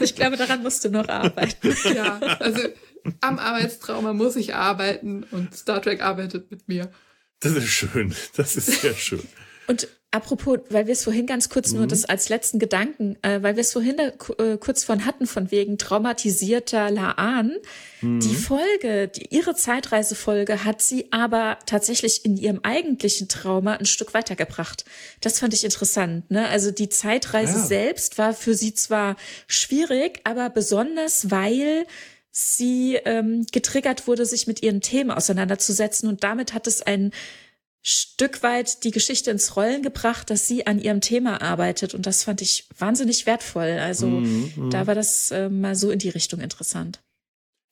Ich 0.00 0.14
glaube, 0.14 0.36
daran 0.36 0.62
musst 0.62 0.84
du 0.84 0.90
noch 0.90 1.08
arbeiten. 1.08 1.74
Ja, 1.94 2.18
also 2.18 2.60
am 3.20 3.38
Arbeitstrauma 3.38 4.12
muss 4.12 4.36
ich 4.36 4.54
arbeiten 4.54 5.24
und 5.30 5.54
Star 5.54 5.80
Trek 5.80 6.02
arbeitet 6.02 6.50
mit 6.50 6.68
mir. 6.68 6.92
Das 7.40 7.52
ist 7.52 7.68
schön. 7.68 8.14
Das 8.36 8.56
ist 8.56 8.80
sehr 8.80 8.94
schön. 8.94 9.26
Und 9.66 9.88
Apropos, 10.14 10.58
weil 10.68 10.86
wir 10.86 10.92
es 10.92 11.04
vorhin 11.04 11.26
ganz 11.26 11.48
kurz 11.48 11.72
mhm. 11.72 11.78
nur 11.78 11.86
das 11.86 12.04
als 12.04 12.28
letzten 12.28 12.58
Gedanken, 12.58 13.16
äh, 13.22 13.42
weil 13.42 13.56
wir 13.56 13.62
es 13.62 13.72
vorhin 13.72 13.96
da, 13.96 14.44
äh, 14.44 14.58
kurz 14.58 14.84
von 14.84 15.06
hatten, 15.06 15.26
von 15.26 15.50
wegen 15.50 15.78
traumatisierter 15.78 16.90
Laan. 16.90 17.56
Mhm. 18.02 18.20
Die 18.20 18.34
Folge, 18.34 19.08
die, 19.08 19.34
ihre 19.34 19.54
Zeitreisefolge 19.54 20.66
hat 20.66 20.82
sie 20.82 21.10
aber 21.12 21.58
tatsächlich 21.64 22.26
in 22.26 22.36
ihrem 22.36 22.60
eigentlichen 22.62 23.28
Trauma 23.28 23.72
ein 23.72 23.86
Stück 23.86 24.12
weitergebracht. 24.12 24.84
Das 25.22 25.38
fand 25.38 25.54
ich 25.54 25.64
interessant. 25.64 26.30
Ne? 26.30 26.46
Also 26.46 26.72
die 26.72 26.90
Zeitreise 26.90 27.60
ja. 27.60 27.64
selbst 27.64 28.18
war 28.18 28.34
für 28.34 28.52
sie 28.52 28.74
zwar 28.74 29.16
schwierig, 29.46 30.20
aber 30.24 30.50
besonders, 30.50 31.30
weil 31.30 31.86
sie 32.30 32.96
ähm, 33.04 33.46
getriggert 33.50 34.06
wurde, 34.06 34.26
sich 34.26 34.46
mit 34.46 34.62
ihren 34.62 34.82
Themen 34.82 35.10
auseinanderzusetzen 35.10 36.08
und 36.08 36.22
damit 36.22 36.52
hat 36.52 36.66
es 36.66 36.82
einen 36.82 37.12
Stück 37.82 38.44
weit 38.44 38.84
die 38.84 38.92
Geschichte 38.92 39.32
ins 39.32 39.56
Rollen 39.56 39.82
gebracht, 39.82 40.30
dass 40.30 40.46
sie 40.46 40.66
an 40.66 40.78
ihrem 40.78 41.00
Thema 41.00 41.42
arbeitet. 41.42 41.94
Und 41.94 42.06
das 42.06 42.22
fand 42.22 42.40
ich 42.40 42.68
wahnsinnig 42.78 43.26
wertvoll. 43.26 43.78
Also 43.80 44.06
mm, 44.06 44.70
da 44.70 44.86
war 44.86 44.94
das 44.94 45.32
äh, 45.32 45.48
mal 45.48 45.74
so 45.74 45.90
in 45.90 45.98
die 45.98 46.08
Richtung 46.08 46.40
interessant. 46.40 47.02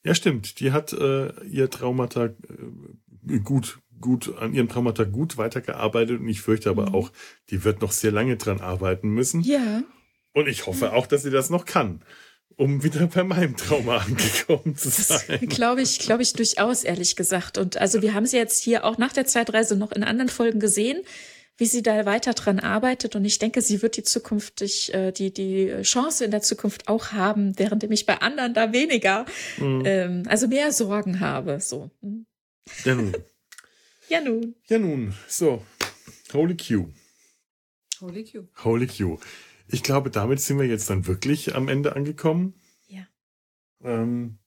Ja, 0.04 0.14
stimmt. 0.14 0.58
Die 0.58 0.72
hat 0.72 0.92
äh, 0.92 1.32
ihr 1.44 1.70
Traumata 1.70 2.26
äh, 2.26 3.38
gut, 3.38 3.78
gut, 4.00 4.36
an 4.36 4.52
ihrem 4.52 4.68
Traumata 4.68 5.04
gut 5.04 5.36
weitergearbeitet. 5.36 6.18
Und 6.18 6.28
ich 6.28 6.40
fürchte 6.40 6.70
aber 6.70 6.88
mhm. 6.88 6.94
auch, 6.96 7.12
die 7.50 7.62
wird 7.62 7.80
noch 7.80 7.92
sehr 7.92 8.10
lange 8.10 8.36
dran 8.36 8.60
arbeiten 8.60 9.10
müssen. 9.10 9.42
Ja. 9.42 9.84
Und 10.32 10.48
ich 10.48 10.66
hoffe 10.66 10.92
auch, 10.92 11.06
dass 11.06 11.22
sie 11.22 11.30
das 11.30 11.50
noch 11.50 11.66
kann 11.66 12.02
um 12.60 12.82
wieder 12.82 13.06
bei 13.06 13.24
meinem 13.24 13.56
Trauma 13.56 13.96
angekommen 13.98 14.76
zu 14.76 14.90
sein. 14.90 15.40
Glaube 15.48 15.80
ich, 15.80 15.98
glaube 15.98 16.22
ich 16.22 16.34
durchaus, 16.34 16.84
ehrlich 16.84 17.16
gesagt. 17.16 17.56
Und 17.56 17.78
also 17.78 18.02
wir 18.02 18.12
haben 18.12 18.26
sie 18.26 18.36
jetzt 18.36 18.62
hier 18.62 18.84
auch 18.84 18.98
nach 18.98 19.14
der 19.14 19.26
Zeitreise 19.26 19.76
noch 19.76 19.92
in 19.92 20.04
anderen 20.04 20.28
Folgen 20.28 20.60
gesehen, 20.60 21.00
wie 21.56 21.64
sie 21.64 21.82
da 21.82 22.04
weiter 22.04 22.34
dran 22.34 22.60
arbeitet. 22.60 23.16
Und 23.16 23.24
ich 23.24 23.38
denke, 23.38 23.62
sie 23.62 23.80
wird 23.80 23.96
die 23.96 24.02
zukünftig, 24.02 24.92
äh, 24.92 25.10
die, 25.10 25.32
die 25.32 25.72
Chance 25.82 26.26
in 26.26 26.30
der 26.30 26.42
Zukunft 26.42 26.88
auch 26.88 27.12
haben, 27.12 27.58
während 27.58 27.82
ich 27.82 28.04
bei 28.04 28.20
anderen 28.20 28.52
da 28.52 28.72
weniger, 28.74 29.24
mhm. 29.56 29.82
ähm, 29.86 30.22
also 30.28 30.46
mehr 30.46 30.70
Sorgen 30.70 31.20
habe. 31.20 31.60
So. 31.60 31.90
Mhm. 32.02 32.26
Ja 32.84 32.94
nun. 32.94 33.14
ja 34.08 34.20
nun. 34.20 34.54
Ja 34.68 34.78
nun. 34.78 35.14
So. 35.28 35.64
Holy 36.34 36.56
Q. 36.56 36.90
Holy 38.00 38.24
Q. 38.24 38.48
Holy 38.64 38.86
Q. 38.86 39.18
Ich 39.72 39.82
glaube, 39.82 40.10
damit 40.10 40.40
sind 40.40 40.58
wir 40.58 40.66
jetzt 40.66 40.90
dann 40.90 41.06
wirklich 41.06 41.54
am 41.54 41.68
Ende 41.68 41.94
angekommen. 41.94 42.54
Ja. 42.88 43.06
Ähm, 43.82 44.38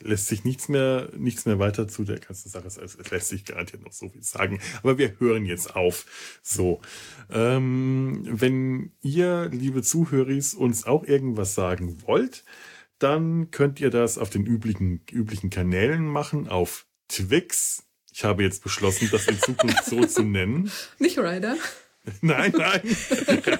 lässt 0.00 0.26
sich 0.26 0.44
nichts 0.44 0.68
mehr, 0.68 1.08
nichts 1.16 1.46
mehr 1.46 1.58
weiter 1.58 1.88
zu 1.88 2.04
der 2.04 2.18
ganzen 2.18 2.50
Sache. 2.50 2.66
Es 2.66 3.10
lässt 3.10 3.28
sich 3.28 3.44
garantiert 3.44 3.82
noch 3.82 3.92
so 3.92 4.08
viel 4.08 4.22
sagen. 4.22 4.60
Aber 4.82 4.98
wir 4.98 5.18
hören 5.18 5.46
jetzt 5.46 5.74
auf. 5.74 6.40
So. 6.42 6.80
Ähm, 7.30 8.22
wenn 8.24 8.92
ihr, 9.00 9.48
liebe 9.50 9.82
Zuhörer, 9.82 10.28
uns 10.56 10.84
auch 10.84 11.04
irgendwas 11.04 11.54
sagen 11.54 12.02
wollt, 12.06 12.44
dann 12.98 13.50
könnt 13.50 13.80
ihr 13.80 13.90
das 13.90 14.18
auf 14.18 14.30
den 14.30 14.46
üblichen, 14.46 15.02
üblichen 15.10 15.50
Kanälen 15.50 16.06
machen, 16.06 16.48
auf 16.48 16.86
Twix. 17.08 17.84
Ich 18.12 18.24
habe 18.24 18.42
jetzt 18.42 18.62
beschlossen, 18.62 19.08
das 19.10 19.26
in 19.26 19.38
Zukunft 19.38 19.84
so 19.86 20.04
zu 20.04 20.22
nennen. 20.24 20.70
Nicht 20.98 21.18
Ryder. 21.18 21.56
Nein, 22.20 22.52
nein. 22.56 22.80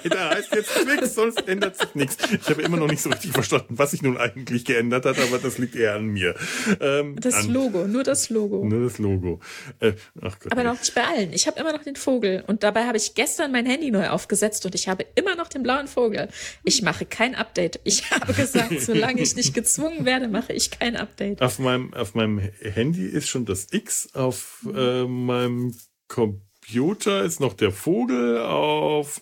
Da 0.09 0.31
heißt 0.31 0.53
jetzt 0.53 0.71
Twix, 0.75 1.15
sonst 1.15 1.47
ändert 1.47 1.77
sich 1.77 1.95
nichts. 1.95 2.17
Ich 2.29 2.49
habe 2.49 2.61
immer 2.61 2.75
noch 2.75 2.89
nicht 2.89 3.01
so 3.01 3.09
richtig 3.09 3.31
verstanden, 3.31 3.77
was 3.77 3.91
sich 3.91 4.01
nun 4.01 4.17
eigentlich 4.17 4.65
geändert 4.65 5.05
hat, 5.05 5.17
aber 5.17 5.37
das 5.37 5.57
liegt 5.59 5.77
eher 5.77 5.95
an 5.95 6.07
mir. 6.07 6.35
Ähm, 6.81 7.15
das 7.21 7.35
an, 7.35 7.49
Logo, 7.49 7.87
nur 7.87 8.03
das 8.03 8.29
Logo. 8.29 8.65
Nur 8.65 8.83
das 8.83 8.97
Logo. 8.97 9.39
Äh, 9.79 9.93
ach 10.21 10.39
Gott, 10.39 10.51
aber 10.51 10.63
noch 10.65 10.77
nicht 10.77 10.93
bei 10.93 11.05
allen. 11.05 11.31
Ich 11.31 11.47
habe 11.47 11.57
immer 11.57 11.71
noch 11.71 11.83
den 11.83 11.95
Vogel 11.95 12.43
und 12.45 12.63
dabei 12.63 12.85
habe 12.85 12.97
ich 12.97 13.15
gestern 13.15 13.53
mein 13.53 13.65
Handy 13.65 13.91
neu 13.91 14.09
aufgesetzt 14.09 14.65
und 14.65 14.75
ich 14.75 14.89
habe 14.89 15.05
immer 15.15 15.37
noch 15.37 15.47
den 15.47 15.63
blauen 15.63 15.87
Vogel. 15.87 16.27
Ich 16.65 16.81
mache 16.81 17.05
kein 17.05 17.35
Update. 17.35 17.79
Ich 17.85 18.11
habe 18.11 18.33
gesagt, 18.33 18.81
solange 18.81 19.21
ich 19.21 19.37
nicht 19.37 19.53
gezwungen 19.53 20.03
werde, 20.03 20.27
mache 20.27 20.51
ich 20.51 20.69
kein 20.69 20.97
Update. 20.97 21.41
Auf 21.41 21.59
meinem, 21.59 21.93
auf 21.93 22.13
meinem 22.13 22.39
Handy 22.39 23.05
ist 23.05 23.29
schon 23.29 23.45
das 23.45 23.67
X, 23.71 24.09
auf 24.13 24.67
äh, 24.75 25.05
meinem 25.05 25.73
Computer 26.09 26.52
Computer 26.63 27.23
ist 27.23 27.39
noch 27.39 27.53
der 27.53 27.71
Vogel 27.71 28.39
auf, 28.39 29.21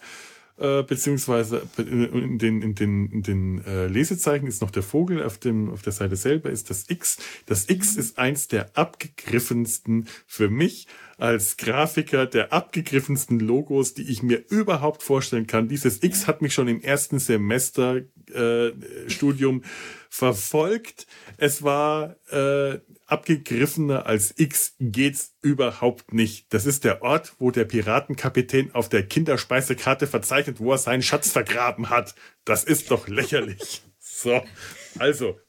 äh, 0.58 0.84
beziehungsweise 0.84 1.64
in 1.78 2.38
den, 2.38 2.62
in 2.62 2.76
den, 2.76 3.12
in 3.12 3.24
den 3.24 3.66
äh, 3.66 3.88
Lesezeichen 3.88 4.46
ist 4.46 4.62
noch 4.62 4.70
der 4.70 4.84
Vogel, 4.84 5.24
auf, 5.24 5.40
dem, 5.40 5.72
auf 5.72 5.82
der 5.82 5.94
Seite 5.94 6.16
selber 6.16 6.52
ist 6.52 6.70
das 6.70 6.90
X. 6.90 7.18
Das 7.48 7.68
X 7.70 7.96
ist 7.96 8.20
eins 8.20 8.48
der 8.48 8.78
abgegriffensten 8.78 10.08
für 10.28 10.50
mich 10.50 10.88
als 11.18 11.58
Grafiker 11.58 12.26
der 12.26 12.54
abgegriffensten 12.54 13.40
Logos, 13.40 13.96
die 13.96 14.10
ich 14.10 14.22
mir 14.22 14.44
überhaupt 14.50 15.02
vorstellen 15.04 15.48
kann. 15.48 15.68
Dieses 15.68 16.04
X 16.04 16.28
hat 16.28 16.42
mich 16.42 16.54
schon 16.54 16.68
im 16.68 16.82
ersten 16.82 17.20
Semester 17.20 18.02
äh, 18.34 18.72
Studium 19.08 19.64
verfolgt. 20.10 21.08
Es 21.38 21.64
war 21.64 22.18
äh, 22.32 22.80
abgegriffener 23.12 24.06
als 24.06 24.34
X 24.38 24.76
geht's 24.80 25.36
überhaupt 25.42 26.14
nicht. 26.14 26.54
Das 26.54 26.66
ist 26.66 26.84
der 26.84 27.02
Ort, 27.02 27.34
wo 27.40 27.52
der 27.52 27.66
Piratenkapitän 27.66 28.74
auf 28.74 28.90
der 28.90 29.06
Kinderspeisekarte 29.06 30.08
verzeichnet, 30.08 30.60
wo 30.60 30.72
er 30.72 30.78
seinen 30.78 31.02
Schatz 31.02 31.30
vergraben 31.30 31.90
hat. 31.90 32.16
Das 32.46 32.64
ist 32.64 32.90
doch 32.92 33.08
lächerlich. 33.08 33.82
So, 34.00 34.44
also 34.98 35.40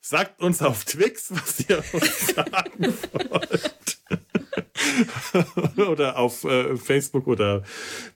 sagt 0.00 0.40
uns 0.40 0.60
auf 0.60 0.84
Twix, 0.84 1.30
was 1.30 1.60
ihr 1.68 1.82
uns 1.92 2.26
sagen 2.34 2.94
wollt. 3.12 3.98
oder 5.88 6.18
auf 6.18 6.44
äh, 6.44 6.76
Facebook 6.76 7.26
oder 7.26 7.62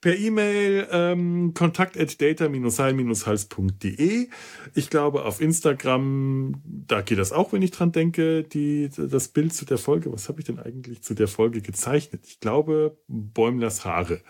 per 0.01 0.17
E-Mail 0.17 0.89
ähm, 0.91 1.55
kontakt 1.55 1.99
at 1.99 2.21
data-heil-hals.de. 2.21 4.29
Ich 4.75 4.91
glaube, 4.91 5.25
auf 5.25 5.41
Instagram, 5.41 6.61
da 6.65 7.01
geht 7.01 7.19
das 7.19 7.33
auch, 7.33 7.53
wenn 7.53 7.63
ich 7.63 7.71
dran 7.71 7.93
denke, 7.93 8.45
die, 8.45 8.91
das 8.97 9.29
Bild 9.29 9.55
zu 9.55 9.65
der 9.65 9.79
Folge. 9.79 10.13
Was 10.13 10.29
habe 10.29 10.41
ich 10.41 10.47
denn 10.47 10.59
eigentlich 10.59 11.03
zu 11.03 11.15
der 11.15 11.29
Folge 11.29 11.61
gezeichnet? 11.61 12.25
Ich 12.27 12.41
glaube, 12.41 12.99
Bäumlers 13.09 13.85
Haare. 13.85 14.21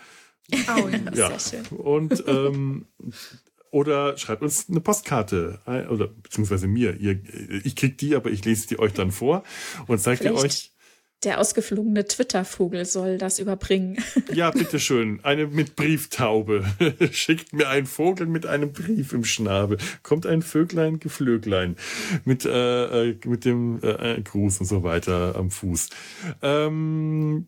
Oh, 0.53 0.89
ja, 0.89 0.99
ja. 1.15 1.39
sehr 1.39 1.65
schön. 1.65 1.79
Und 1.79 2.25
ähm, 2.27 2.87
oder 3.71 4.17
schreibt 4.17 4.43
uns 4.43 4.69
eine 4.71 4.81
Postkarte 4.81 5.61
oder 5.91 6.09
beziehungsweise 6.09 6.67
mir. 6.67 6.97
Ihr, 6.97 7.21
ich 7.65 7.77
krieg 7.77 7.99
die, 7.99 8.15
aber 8.15 8.31
ich 8.31 8.45
lese 8.45 8.69
die 8.69 8.79
euch 8.79 8.93
dann 8.93 9.11
vor 9.11 9.43
und 9.87 10.01
zeigt 10.01 10.25
ihr 10.25 10.35
euch. 10.35 10.73
Der 11.25 11.41
ausgeflogene 11.41 12.07
Twitter-Vogel 12.07 12.85
soll 12.85 13.19
das 13.19 13.39
überbringen. 13.39 13.97
Ja, 14.33 14.51
bitteschön. 14.51 15.21
Eine 15.23 15.47
mit 15.47 15.77
Brieftaube. 15.77 16.65
Schickt 17.13 17.53
mir 17.53 17.69
einen 17.69 17.87
Vogel 17.87 18.27
mit 18.27 18.45
einem 18.45 18.73
Brief 18.73 19.13
im 19.13 19.25
Schnabel. 19.25 19.79
Kommt 20.03 20.27
ein 20.27 20.43
Vöglein, 20.43 21.01
Geflöglein. 21.01 21.77
Mit, 22.25 22.45
äh, 22.45 23.11
äh 23.11 23.17
mit 23.25 23.45
dem 23.45 23.81
äh, 23.83 24.21
Gruß 24.21 24.61
und 24.61 24.67
so 24.67 24.83
weiter 24.83 25.37
am 25.37 25.51
Fuß. 25.51 25.89
Ähm, 26.43 27.47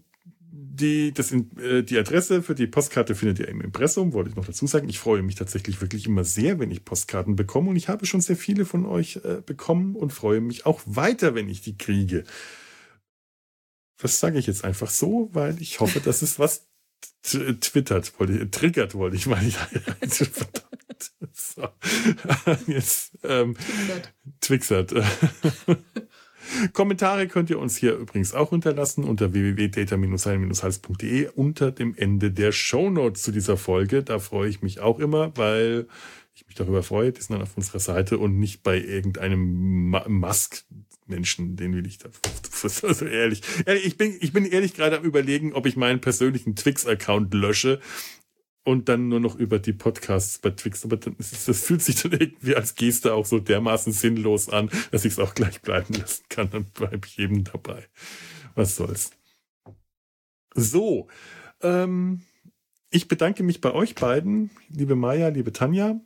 die, 0.50 1.12
das, 1.12 1.32
äh, 1.32 1.82
die 1.82 1.98
Adresse 1.98 2.42
für 2.42 2.54
die 2.54 2.66
Postkarte 2.66 3.14
findet 3.14 3.40
ihr 3.40 3.48
im 3.48 3.60
Impressum, 3.60 4.12
wollte 4.12 4.30
ich 4.30 4.36
noch 4.36 4.46
dazu 4.46 4.66
sagen. 4.66 4.88
Ich 4.88 4.98
freue 4.98 5.22
mich 5.22 5.34
tatsächlich 5.34 5.80
wirklich 5.80 6.06
immer 6.06 6.24
sehr, 6.24 6.58
wenn 6.58 6.70
ich 6.70 6.84
Postkarten 6.84 7.36
bekomme 7.36 7.70
und 7.70 7.76
ich 7.76 7.88
habe 7.88 8.06
schon 8.06 8.20
sehr 8.20 8.36
viele 8.36 8.64
von 8.64 8.86
euch 8.86 9.20
äh, 9.24 9.42
bekommen 9.44 9.94
und 9.94 10.12
freue 10.12 10.40
mich 10.40 10.66
auch 10.66 10.80
weiter, 10.86 11.34
wenn 11.34 11.48
ich 11.48 11.60
die 11.60 11.76
kriege. 11.76 12.24
Was 14.00 14.20
sage 14.20 14.38
ich 14.38 14.46
jetzt 14.46 14.64
einfach 14.64 14.90
so, 14.90 15.28
weil 15.32 15.60
ich 15.60 15.80
hoffe, 15.80 16.00
dass 16.00 16.22
es 16.22 16.38
was 16.38 16.68
twittert, 17.22 18.18
wollte 18.18 18.38
ich, 18.38 18.50
triggert, 18.50 18.94
wollte 18.94 19.16
ich 19.16 19.26
mal. 19.26 19.40
Verdammt. 19.40 20.68
So. 21.32 21.68
Jetzt 22.66 23.12
ähm, 23.22 23.56
twixert. 24.40 24.92
Kommentare 26.72 27.28
könnt 27.28 27.50
ihr 27.50 27.58
uns 27.58 27.76
hier 27.76 27.94
übrigens 27.94 28.34
auch 28.34 28.50
hinterlassen 28.50 29.04
unter 29.04 29.32
www.data-heil-hals.de 29.32 31.28
unter 31.34 31.70
dem 31.70 31.94
Ende 31.94 32.30
der 32.30 32.52
Shownotes 32.52 33.22
zu 33.22 33.32
dieser 33.32 33.56
Folge. 33.56 34.02
Da 34.02 34.18
freue 34.18 34.48
ich 34.48 34.62
mich 34.62 34.80
auch 34.80 34.98
immer, 34.98 35.36
weil 35.36 35.86
ich 36.34 36.46
mich 36.46 36.56
darüber 36.56 36.82
freue. 36.82 37.12
Die 37.12 37.20
sind 37.20 37.34
dann 37.34 37.42
auf 37.42 37.56
unserer 37.56 37.80
Seite 37.80 38.18
und 38.18 38.38
nicht 38.38 38.62
bei 38.62 38.80
irgendeinem 38.80 39.90
Ma 39.90 40.08
Mask 40.08 40.64
Menschen, 41.08 41.56
den 41.56 41.74
will 41.74 41.86
ich 41.86 41.98
da. 41.98 42.10
Also 42.82 43.06
ehrlich, 43.06 43.42
ehrlich, 43.66 43.86
ich 43.86 43.96
bin, 43.96 44.16
ich 44.20 44.32
bin 44.32 44.44
ehrlich 44.44 44.74
gerade 44.74 44.98
am 44.98 45.04
überlegen, 45.04 45.52
ob 45.52 45.66
ich 45.66 45.76
meinen 45.76 46.00
persönlichen 46.00 46.56
Twix-Account 46.56 47.32
lösche 47.32 47.80
und 48.64 48.88
dann 48.88 49.08
nur 49.08 49.20
noch 49.20 49.36
über 49.36 49.58
die 49.58 49.72
Podcasts 49.72 50.38
bei 50.38 50.50
Twix. 50.50 50.84
Aber 50.84 50.96
dann 50.96 51.14
ist, 51.18 51.48
das 51.48 51.64
fühlt 51.64 51.82
sich 51.82 52.02
dann 52.02 52.12
irgendwie 52.12 52.56
als 52.56 52.74
Geste 52.74 53.14
auch 53.14 53.26
so 53.26 53.38
dermaßen 53.38 53.92
sinnlos 53.92 54.48
an, 54.48 54.70
dass 54.90 55.04
ich 55.04 55.12
es 55.12 55.18
auch 55.18 55.34
gleich 55.34 55.62
bleiben 55.62 55.94
lassen 55.94 56.24
kann. 56.28 56.50
Dann 56.50 56.64
bleibe 56.64 57.06
ich 57.06 57.18
eben 57.18 57.44
dabei. 57.44 57.86
Was 58.54 58.76
soll's. 58.76 59.12
So, 60.54 61.08
ähm, 61.62 62.22
ich 62.90 63.06
bedanke 63.06 63.42
mich 63.42 63.60
bei 63.60 63.72
euch 63.72 63.94
beiden, 63.94 64.50
liebe 64.68 64.96
Maya, 64.96 65.28
liebe 65.28 65.52
Tanja. 65.52 66.00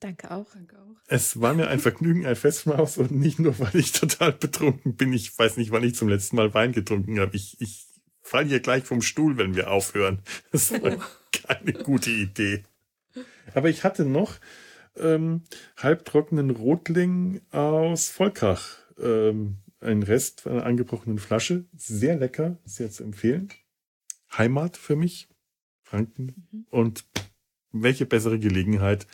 Danke 0.00 0.30
auch. 0.30 0.46
Danke 0.52 0.76
auch. 0.76 0.77
Es 1.10 1.40
war 1.40 1.54
mir 1.54 1.68
ein 1.68 1.80
Vergnügen, 1.80 2.26
ein 2.26 2.36
Festmaus 2.36 2.98
und 2.98 3.10
nicht 3.10 3.38
nur, 3.38 3.58
weil 3.58 3.74
ich 3.74 3.92
total 3.92 4.32
betrunken 4.32 4.94
bin. 4.94 5.12
Ich 5.14 5.36
weiß 5.36 5.56
nicht, 5.56 5.70
wann 5.70 5.82
ich 5.82 5.94
zum 5.94 6.08
letzten 6.08 6.36
Mal 6.36 6.52
Wein 6.52 6.72
getrunken 6.72 7.18
habe. 7.18 7.34
Ich, 7.34 7.58
ich 7.60 7.86
fall 8.20 8.44
hier 8.44 8.60
gleich 8.60 8.84
vom 8.84 9.00
Stuhl, 9.00 9.38
wenn 9.38 9.56
wir 9.56 9.70
aufhören. 9.70 10.20
Das 10.52 10.70
war 10.70 10.98
oh. 10.98 11.02
keine 11.32 11.72
gute 11.72 12.10
Idee. 12.10 12.64
Aber 13.54 13.70
ich 13.70 13.84
hatte 13.84 14.04
noch 14.04 14.34
ähm, 14.98 15.44
halbtrockenen 15.78 16.50
Rotling 16.50 17.40
aus 17.52 18.10
Volkach. 18.10 18.76
Ähm, 19.00 19.56
ein 19.80 20.02
Rest 20.02 20.46
einer 20.46 20.66
angebrochenen 20.66 21.18
Flasche. 21.18 21.64
Sehr 21.74 22.16
lecker, 22.16 22.58
sehr 22.64 22.90
zu 22.90 23.02
empfehlen. 23.02 23.48
Heimat 24.36 24.76
für 24.76 24.96
mich, 24.96 25.28
Franken. 25.82 26.48
Mhm. 26.52 26.66
Und 26.68 27.04
welche 27.72 28.04
bessere 28.04 28.38
Gelegenheit, 28.38 29.06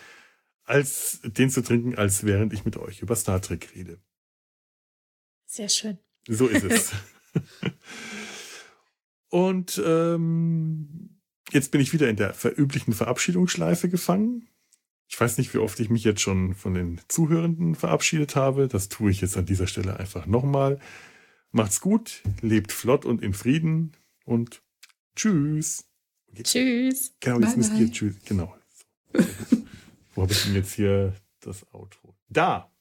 als 0.64 1.20
den 1.22 1.50
zu 1.50 1.62
trinken, 1.62 1.94
als 1.96 2.24
während 2.24 2.52
ich 2.52 2.64
mit 2.64 2.76
euch 2.76 3.00
über 3.00 3.16
Star 3.16 3.40
Trek 3.40 3.70
rede. 3.74 4.00
Sehr 5.46 5.68
schön. 5.68 5.98
So 6.26 6.46
ist 6.46 6.64
es. 6.64 6.92
Und 9.28 9.82
ähm, 9.84 11.20
jetzt 11.50 11.70
bin 11.70 11.80
ich 11.80 11.92
wieder 11.92 12.08
in 12.08 12.16
der 12.16 12.34
üblichen 12.56 12.92
Verabschiedungsschleife 12.92 13.88
gefangen. 13.88 14.48
Ich 15.08 15.20
weiß 15.20 15.38
nicht, 15.38 15.52
wie 15.54 15.58
oft 15.58 15.78
ich 15.80 15.90
mich 15.90 16.04
jetzt 16.04 16.22
schon 16.22 16.54
von 16.54 16.74
den 16.74 17.00
Zuhörenden 17.08 17.74
verabschiedet 17.74 18.36
habe. 18.36 18.68
Das 18.68 18.88
tue 18.88 19.10
ich 19.10 19.20
jetzt 19.20 19.36
an 19.36 19.46
dieser 19.46 19.66
Stelle 19.66 19.98
einfach 19.98 20.26
nochmal. 20.26 20.80
Macht's 21.50 21.80
gut, 21.80 22.22
lebt 22.40 22.72
flott 22.72 23.04
und 23.04 23.22
in 23.22 23.34
Frieden 23.34 23.92
und 24.24 24.62
tschüss. 25.14 25.84
Tschüss. 26.42 27.14
Genau, 27.20 27.40
jetzt 27.40 27.56
müsst 27.56 27.74
ihr 27.74 27.92
tschüss. 27.92 28.16
Genau. 28.24 28.56
Wo 30.14 30.22
habe 30.22 30.32
ich 30.32 30.44
denn 30.44 30.54
jetzt 30.54 30.74
hier 30.74 31.14
das 31.40 31.66
Outro? 31.72 32.14
Da! 32.28 32.73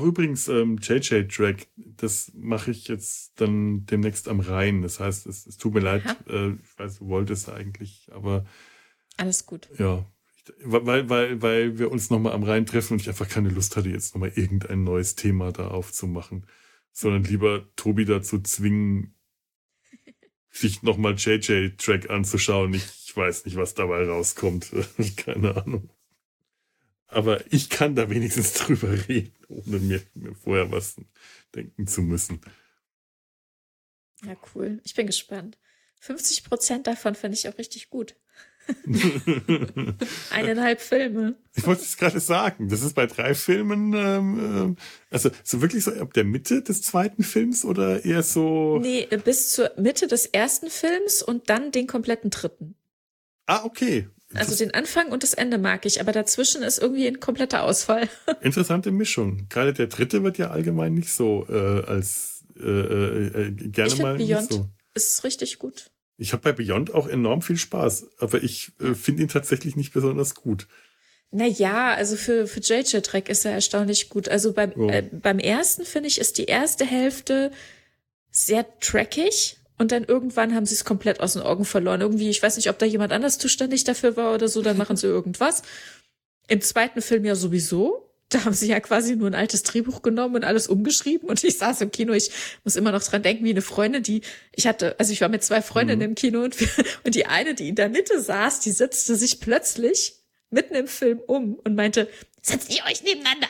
Ach 0.00 0.04
übrigens, 0.04 0.48
ähm, 0.48 0.78
JJ-Track, 0.80 1.66
das 1.76 2.32
mache 2.34 2.70
ich 2.70 2.88
jetzt 2.88 3.38
dann 3.38 3.84
demnächst 3.84 4.28
am 4.28 4.40
Rhein. 4.40 4.80
Das 4.80 4.98
heißt, 4.98 5.26
es, 5.26 5.46
es 5.46 5.58
tut 5.58 5.74
mir 5.74 5.80
leid, 5.80 6.02
äh, 6.26 6.52
ich 6.52 6.78
weiß, 6.78 7.00
du 7.00 7.08
wolltest 7.08 7.50
eigentlich, 7.50 8.08
aber 8.10 8.46
alles 9.18 9.44
gut. 9.44 9.68
Ja, 9.78 10.06
weil, 10.64 11.10
weil, 11.10 11.42
weil 11.42 11.78
wir 11.78 11.92
uns 11.92 12.08
nochmal 12.08 12.32
am 12.32 12.44
Rhein 12.44 12.64
treffen 12.64 12.94
und 12.94 13.02
ich 13.02 13.08
einfach 13.08 13.28
keine 13.28 13.50
Lust 13.50 13.76
hatte, 13.76 13.90
jetzt 13.90 14.14
nochmal 14.14 14.32
irgendein 14.34 14.84
neues 14.84 15.16
Thema 15.16 15.52
da 15.52 15.68
aufzumachen, 15.68 16.46
sondern 16.92 17.24
lieber 17.24 17.68
Tobi 17.76 18.06
dazu 18.06 18.40
zwingen, 18.40 19.14
sich 20.50 20.82
nochmal 20.82 21.16
JJ-Track 21.16 22.08
anzuschauen. 22.08 22.72
Ich 22.72 23.14
weiß 23.14 23.44
nicht, 23.44 23.56
was 23.56 23.74
dabei 23.74 24.06
rauskommt. 24.06 24.72
keine 25.16 25.56
Ahnung. 25.56 25.90
Aber 27.10 27.44
ich 27.52 27.68
kann 27.70 27.94
da 27.94 28.08
wenigstens 28.08 28.52
drüber 28.54 28.92
reden, 29.08 29.34
ohne 29.48 29.78
mir, 29.78 30.02
mir 30.14 30.34
vorher 30.34 30.70
was 30.70 30.96
denken 31.54 31.86
zu 31.86 32.02
müssen. 32.02 32.40
Ja, 34.24 34.36
cool. 34.54 34.80
Ich 34.84 34.94
bin 34.94 35.06
gespannt. 35.06 35.58
50 36.00 36.44
Prozent 36.44 36.86
davon 36.86 37.14
finde 37.14 37.36
ich 37.36 37.48
auch 37.48 37.58
richtig 37.58 37.90
gut. 37.90 38.16
Eineinhalb 40.30 40.80
Filme. 40.80 41.34
Ich 41.54 41.66
wollte 41.66 41.82
es 41.82 41.96
gerade 41.96 42.20
sagen. 42.20 42.68
Das 42.68 42.82
ist 42.82 42.94
bei 42.94 43.06
drei 43.06 43.34
Filmen, 43.34 43.92
ähm, 43.94 44.76
äh, 44.76 45.12
also 45.12 45.30
so 45.42 45.60
wirklich 45.60 45.84
so 45.84 45.92
ab 45.92 46.12
der 46.12 46.24
Mitte 46.24 46.62
des 46.62 46.82
zweiten 46.82 47.24
Films 47.24 47.64
oder 47.64 48.04
eher 48.04 48.22
so. 48.22 48.78
Nee, 48.78 49.08
bis 49.24 49.50
zur 49.50 49.72
Mitte 49.76 50.06
des 50.06 50.26
ersten 50.26 50.70
Films 50.70 51.22
und 51.22 51.50
dann 51.50 51.72
den 51.72 51.86
kompletten 51.86 52.30
dritten. 52.30 52.76
Ah, 53.46 53.64
okay. 53.64 54.08
Also 54.34 54.56
den 54.56 54.72
Anfang 54.74 55.08
und 55.08 55.22
das 55.22 55.34
Ende 55.34 55.58
mag 55.58 55.84
ich, 55.86 56.00
aber 56.00 56.12
dazwischen 56.12 56.62
ist 56.62 56.78
irgendwie 56.78 57.06
ein 57.08 57.18
kompletter 57.18 57.64
Ausfall. 57.64 58.08
Interessante 58.42 58.92
Mischung. 58.92 59.46
Gerade 59.48 59.72
der 59.72 59.88
dritte 59.88 60.22
wird 60.22 60.38
ja 60.38 60.50
allgemein 60.50 60.94
nicht 60.94 61.12
so 61.12 61.46
äh, 61.48 61.84
als 61.84 62.44
äh, 62.56 62.62
äh, 62.62 63.46
äh 63.46 63.50
gerne 63.50 63.92
ich 63.92 63.98
mal 64.00 64.16
Beyond 64.16 64.52
so. 64.52 64.68
Ist 64.94 65.24
richtig 65.24 65.58
gut. 65.58 65.90
Ich 66.16 66.32
habe 66.32 66.42
bei 66.42 66.52
Beyond 66.52 66.94
auch 66.94 67.08
enorm 67.08 67.42
viel 67.42 67.56
Spaß, 67.56 68.06
aber 68.18 68.42
ich 68.42 68.72
äh, 68.80 68.94
finde 68.94 69.22
ihn 69.22 69.28
tatsächlich 69.28 69.74
nicht 69.74 69.92
besonders 69.92 70.34
gut. 70.34 70.68
Naja, 71.32 71.94
also 71.94 72.16
für, 72.16 72.46
für 72.46 72.60
JJ 72.60 72.98
Track 72.98 73.28
ist 73.28 73.44
er 73.44 73.52
erstaunlich 73.52 74.08
gut. 74.10 74.28
Also 74.28 74.52
beim, 74.52 74.72
oh. 74.76 74.88
äh, 74.90 75.02
beim 75.02 75.38
ersten, 75.38 75.84
finde 75.84 76.08
ich, 76.08 76.20
ist 76.20 76.38
die 76.38 76.44
erste 76.44 76.84
Hälfte 76.84 77.52
sehr 78.30 78.66
trackig 78.80 79.59
und 79.80 79.92
dann 79.92 80.04
irgendwann 80.04 80.54
haben 80.54 80.66
sie 80.66 80.74
es 80.74 80.84
komplett 80.84 81.20
aus 81.20 81.32
den 81.32 81.40
Augen 81.40 81.64
verloren. 81.64 82.02
Irgendwie, 82.02 82.28
ich 82.28 82.42
weiß 82.42 82.56
nicht, 82.56 82.68
ob 82.68 82.78
da 82.78 82.84
jemand 82.84 83.14
anders 83.14 83.38
zuständig 83.38 83.82
dafür 83.82 84.14
war 84.14 84.34
oder 84.34 84.46
so, 84.46 84.60
dann 84.60 84.76
machen 84.76 84.98
sie 84.98 85.06
irgendwas. 85.06 85.62
Im 86.48 86.60
zweiten 86.60 87.00
Film 87.00 87.24
ja 87.24 87.34
sowieso. 87.34 88.06
Da 88.28 88.44
haben 88.44 88.52
sie 88.52 88.68
ja 88.68 88.78
quasi 88.78 89.16
nur 89.16 89.28
ein 89.28 89.34
altes 89.34 89.62
Drehbuch 89.62 90.02
genommen 90.02 90.34
und 90.36 90.44
alles 90.44 90.68
umgeschrieben. 90.68 91.30
Und 91.30 91.42
ich 91.44 91.56
saß 91.56 91.80
im 91.80 91.90
Kino, 91.90 92.12
ich 92.12 92.30
muss 92.62 92.76
immer 92.76 92.92
noch 92.92 93.02
dran 93.02 93.22
denken, 93.22 93.46
wie 93.46 93.50
eine 93.50 93.62
Freundin, 93.62 94.02
die, 94.02 94.20
ich 94.54 94.66
hatte, 94.66 94.94
also 95.00 95.14
ich 95.14 95.22
war 95.22 95.30
mit 95.30 95.42
zwei 95.42 95.62
Freundinnen 95.62 96.00
mhm. 96.00 96.10
im 96.10 96.14
Kino 96.14 96.42
und, 96.42 96.60
wir, 96.60 96.68
und 97.04 97.14
die 97.14 97.24
eine, 97.24 97.54
die 97.54 97.70
in 97.70 97.74
der 97.74 97.88
Mitte 97.88 98.20
saß, 98.20 98.60
die 98.60 98.72
setzte 98.72 99.16
sich 99.16 99.40
plötzlich 99.40 100.12
mitten 100.50 100.74
im 100.74 100.88
Film 100.88 101.20
um 101.26 101.54
und 101.54 101.74
meinte, 101.74 102.06
setzt 102.42 102.74
ihr 102.74 102.84
euch 102.84 103.02
nebeneinander. 103.02 103.48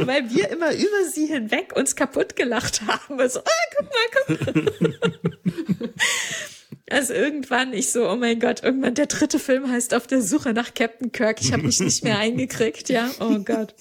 Weil 0.06 0.30
wir 0.30 0.50
immer 0.50 0.72
über 0.72 1.04
sie 1.12 1.26
hinweg 1.26 1.74
uns 1.74 1.96
kaputt 1.96 2.36
gelacht 2.36 2.82
haben. 2.82 3.28
So, 3.28 3.40
ah, 3.40 3.50
guck 3.76 3.88
mal, 3.90 4.08
guck 4.26 4.90
mal. 4.90 5.94
also 6.90 7.14
irgendwann, 7.14 7.72
ich 7.72 7.90
so, 7.90 8.08
oh 8.08 8.16
mein 8.16 8.38
Gott, 8.38 8.62
irgendwann 8.62 8.94
der 8.94 9.06
dritte 9.06 9.38
Film 9.38 9.70
heißt 9.70 9.94
Auf 9.94 10.06
der 10.06 10.22
Suche 10.22 10.52
nach 10.52 10.74
Captain 10.74 11.12
Kirk. 11.12 11.40
Ich 11.40 11.52
habe 11.52 11.62
mich 11.62 11.80
nicht 11.80 12.04
mehr 12.04 12.18
eingekriegt, 12.18 12.88
ja. 12.88 13.10
Oh 13.20 13.38
Gott. 13.38 13.74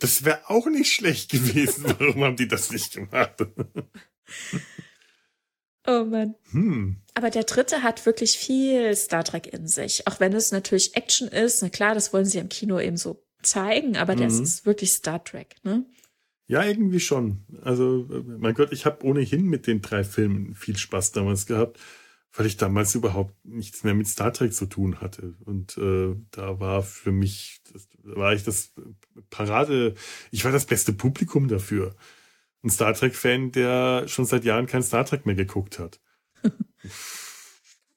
Das 0.00 0.24
wäre 0.24 0.48
auch 0.48 0.66
nicht 0.66 0.92
schlecht 0.92 1.30
gewesen. 1.30 1.84
Warum 1.98 2.24
haben 2.24 2.36
die 2.36 2.48
das 2.48 2.70
nicht 2.70 2.94
gemacht? 2.94 3.34
Oh 5.86 6.04
Mann. 6.04 6.34
Hm. 6.50 6.96
Aber 7.14 7.30
der 7.30 7.44
dritte 7.44 7.82
hat 7.82 8.06
wirklich 8.06 8.38
viel 8.38 8.94
Star 8.96 9.24
Trek 9.24 9.52
in 9.52 9.66
sich. 9.66 10.06
Auch 10.06 10.18
wenn 10.20 10.32
es 10.32 10.50
natürlich 10.50 10.96
Action 10.96 11.28
ist. 11.28 11.62
Na 11.62 11.68
klar, 11.68 11.94
das 11.94 12.12
wollen 12.12 12.24
sie 12.24 12.38
im 12.38 12.48
Kino 12.48 12.80
eben 12.80 12.96
so 12.96 13.22
zeigen, 13.42 13.96
aber 13.96 14.16
mhm. 14.16 14.20
das 14.20 14.40
ist 14.40 14.66
wirklich 14.66 14.92
Star 14.92 15.22
Trek, 15.22 15.56
ne? 15.62 15.84
Ja, 16.46 16.62
irgendwie 16.64 17.00
schon. 17.00 17.44
Also, 17.62 18.06
mein 18.38 18.54
Gott, 18.54 18.72
ich 18.72 18.84
habe 18.84 19.04
ohnehin 19.04 19.46
mit 19.46 19.66
den 19.66 19.80
drei 19.80 20.04
Filmen 20.04 20.54
viel 20.54 20.76
Spaß 20.76 21.12
damals 21.12 21.46
gehabt, 21.46 21.78
weil 22.34 22.44
ich 22.44 22.58
damals 22.58 22.94
überhaupt 22.94 23.34
nichts 23.44 23.82
mehr 23.82 23.94
mit 23.94 24.08
Star 24.08 24.32
Trek 24.32 24.52
zu 24.52 24.66
tun 24.66 25.00
hatte. 25.00 25.34
Und 25.44 25.78
äh, 25.78 26.14
da 26.32 26.60
war 26.60 26.82
für 26.82 27.12
mich, 27.12 27.62
das, 27.72 27.88
war 28.02 28.34
ich 28.34 28.42
das 28.42 28.74
Parade, 29.30 29.94
ich 30.32 30.44
war 30.44 30.52
das 30.52 30.66
beste 30.66 30.92
Publikum 30.92 31.48
dafür 31.48 31.94
ein 32.64 32.70
Star 32.70 32.94
Trek-Fan, 32.94 33.52
der 33.52 34.08
schon 34.08 34.24
seit 34.24 34.44
Jahren 34.44 34.66
kein 34.66 34.82
Star 34.82 35.04
Trek 35.04 35.26
mehr 35.26 35.34
geguckt 35.34 35.78
hat. 35.78 36.00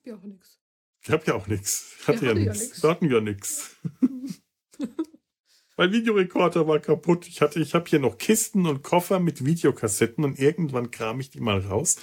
ja 0.04 0.16
auch 0.16 0.24
nix. 0.24 0.60
Ich 1.02 1.10
hab 1.10 1.26
ja 1.26 1.36
auch 1.36 1.48
nix. 1.48 1.96
Ich 2.02 2.08
hatte 2.08 2.26
ja, 2.26 2.34
ja 2.34 2.52
nix. 2.52 2.84
Wir 2.84 2.90
hatten 2.90 3.10
ja 3.10 3.22
nix. 3.22 3.78
mein 5.78 5.92
Videorekorder 5.92 6.68
war 6.68 6.80
kaputt. 6.80 7.28
Ich 7.28 7.42
hatte, 7.42 7.60
ich 7.60 7.74
habe 7.74 7.90
hier 7.90 8.00
noch 8.00 8.18
Kisten 8.18 8.66
und 8.66 8.84
Koffer 8.84 9.20
mit 9.20 9.46
Videokassetten 9.46 10.26
und 10.26 10.38
irgendwann 10.38 10.92
kram 10.92 11.20
ich 11.22 11.30
die 11.30 11.40
mal 11.40 11.60
raus 11.60 11.98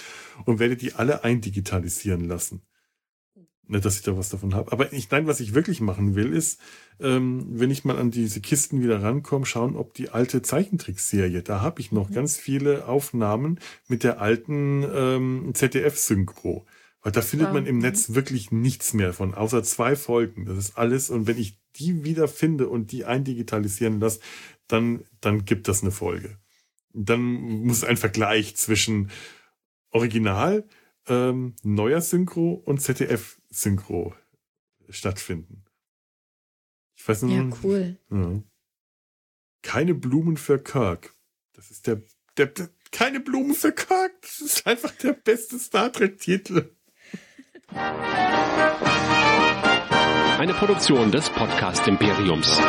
und 0.45 0.59
werde 0.59 0.75
die 0.75 0.93
alle 0.93 1.23
eindigitalisieren 1.23 2.25
lassen. 2.25 2.65
Nicht, 3.67 3.83
dass 3.83 3.95
ich 3.95 4.03
da 4.03 4.15
was 4.15 4.29
davon 4.29 4.53
habe. 4.53 4.71
Aber 4.71 4.93
ich, 4.93 5.09
nein, 5.09 5.25
was 5.25 5.39
ich 5.39 5.55
wirklich 5.55 5.81
machen 5.81 6.15
will, 6.15 6.33
ist, 6.33 6.59
ähm, 6.99 7.45
wenn 7.49 7.71
ich 7.71 7.83
mal 7.83 7.97
an 7.97 8.11
diese 8.11 8.39
Kisten 8.39 8.83
wieder 8.83 9.01
rankomme, 9.01 9.45
schauen, 9.45 9.75
ob 9.75 9.93
die 9.95 10.09
alte 10.09 10.41
Zeichentrickserie, 10.43 11.41
da 11.41 11.61
habe 11.61 11.81
ich 11.81 11.91
noch 11.91 12.09
mhm. 12.09 12.13
ganz 12.13 12.37
viele 12.37 12.87
Aufnahmen 12.87 13.59
mit 13.87 14.03
der 14.03 14.21
alten 14.21 14.85
ähm, 14.93 15.51
ZDF-Synchro. 15.53 16.65
Weil 17.01 17.11
da 17.11 17.21
findet 17.21 17.53
man 17.53 17.65
im 17.65 17.79
Netz 17.79 18.09
mhm. 18.09 18.15
wirklich 18.15 18.51
nichts 18.51 18.93
mehr 18.93 19.13
von, 19.13 19.33
außer 19.33 19.63
zwei 19.63 19.95
Folgen. 19.95 20.45
Das 20.45 20.57
ist 20.57 20.77
alles. 20.77 21.09
Und 21.09 21.27
wenn 21.27 21.37
ich 21.39 21.59
die 21.75 22.03
wieder 22.03 22.27
finde 22.27 22.67
und 22.67 22.91
die 22.91 23.05
eindigitalisieren 23.05 23.99
lasse, 23.99 24.19
dann, 24.67 25.03
dann 25.21 25.45
gibt 25.45 25.67
das 25.67 25.81
eine 25.81 25.91
Folge. 25.91 26.37
Dann 26.93 27.21
muss 27.21 27.83
ein 27.83 27.97
Vergleich 27.97 28.55
zwischen 28.55 29.11
Original, 29.91 30.65
ähm, 31.07 31.55
neuer 31.63 32.01
Synchro 32.01 32.53
und 32.53 32.81
ZDF-Synchro 33.55 34.13
stattfinden. 34.89 35.63
Ich 36.95 37.07
weiß 37.07 37.23
nur, 37.23 37.31
ja, 37.31 37.57
cool. 37.63 37.97
Ja. 38.11 38.43
Keine 39.61 39.95
Blumen 39.95 40.37
für 40.37 40.61
Kirk. 40.61 41.15
Das 41.53 41.71
ist 41.71 41.87
der, 41.87 42.01
der, 42.37 42.47
der 42.47 42.69
keine 42.91 43.19
Blumen 43.19 43.55
für 43.55 43.71
Kirk. 43.71 44.11
Das 44.21 44.41
ist 44.41 44.67
einfach 44.67 44.91
der 44.91 45.13
beste 45.13 45.57
Star 45.57 45.91
Trek-Titel. 45.91 46.75
Eine 50.37 50.53
Produktion 50.53 51.11
des 51.11 51.29
Podcast 51.29 51.87
Imperiums. 51.87 52.59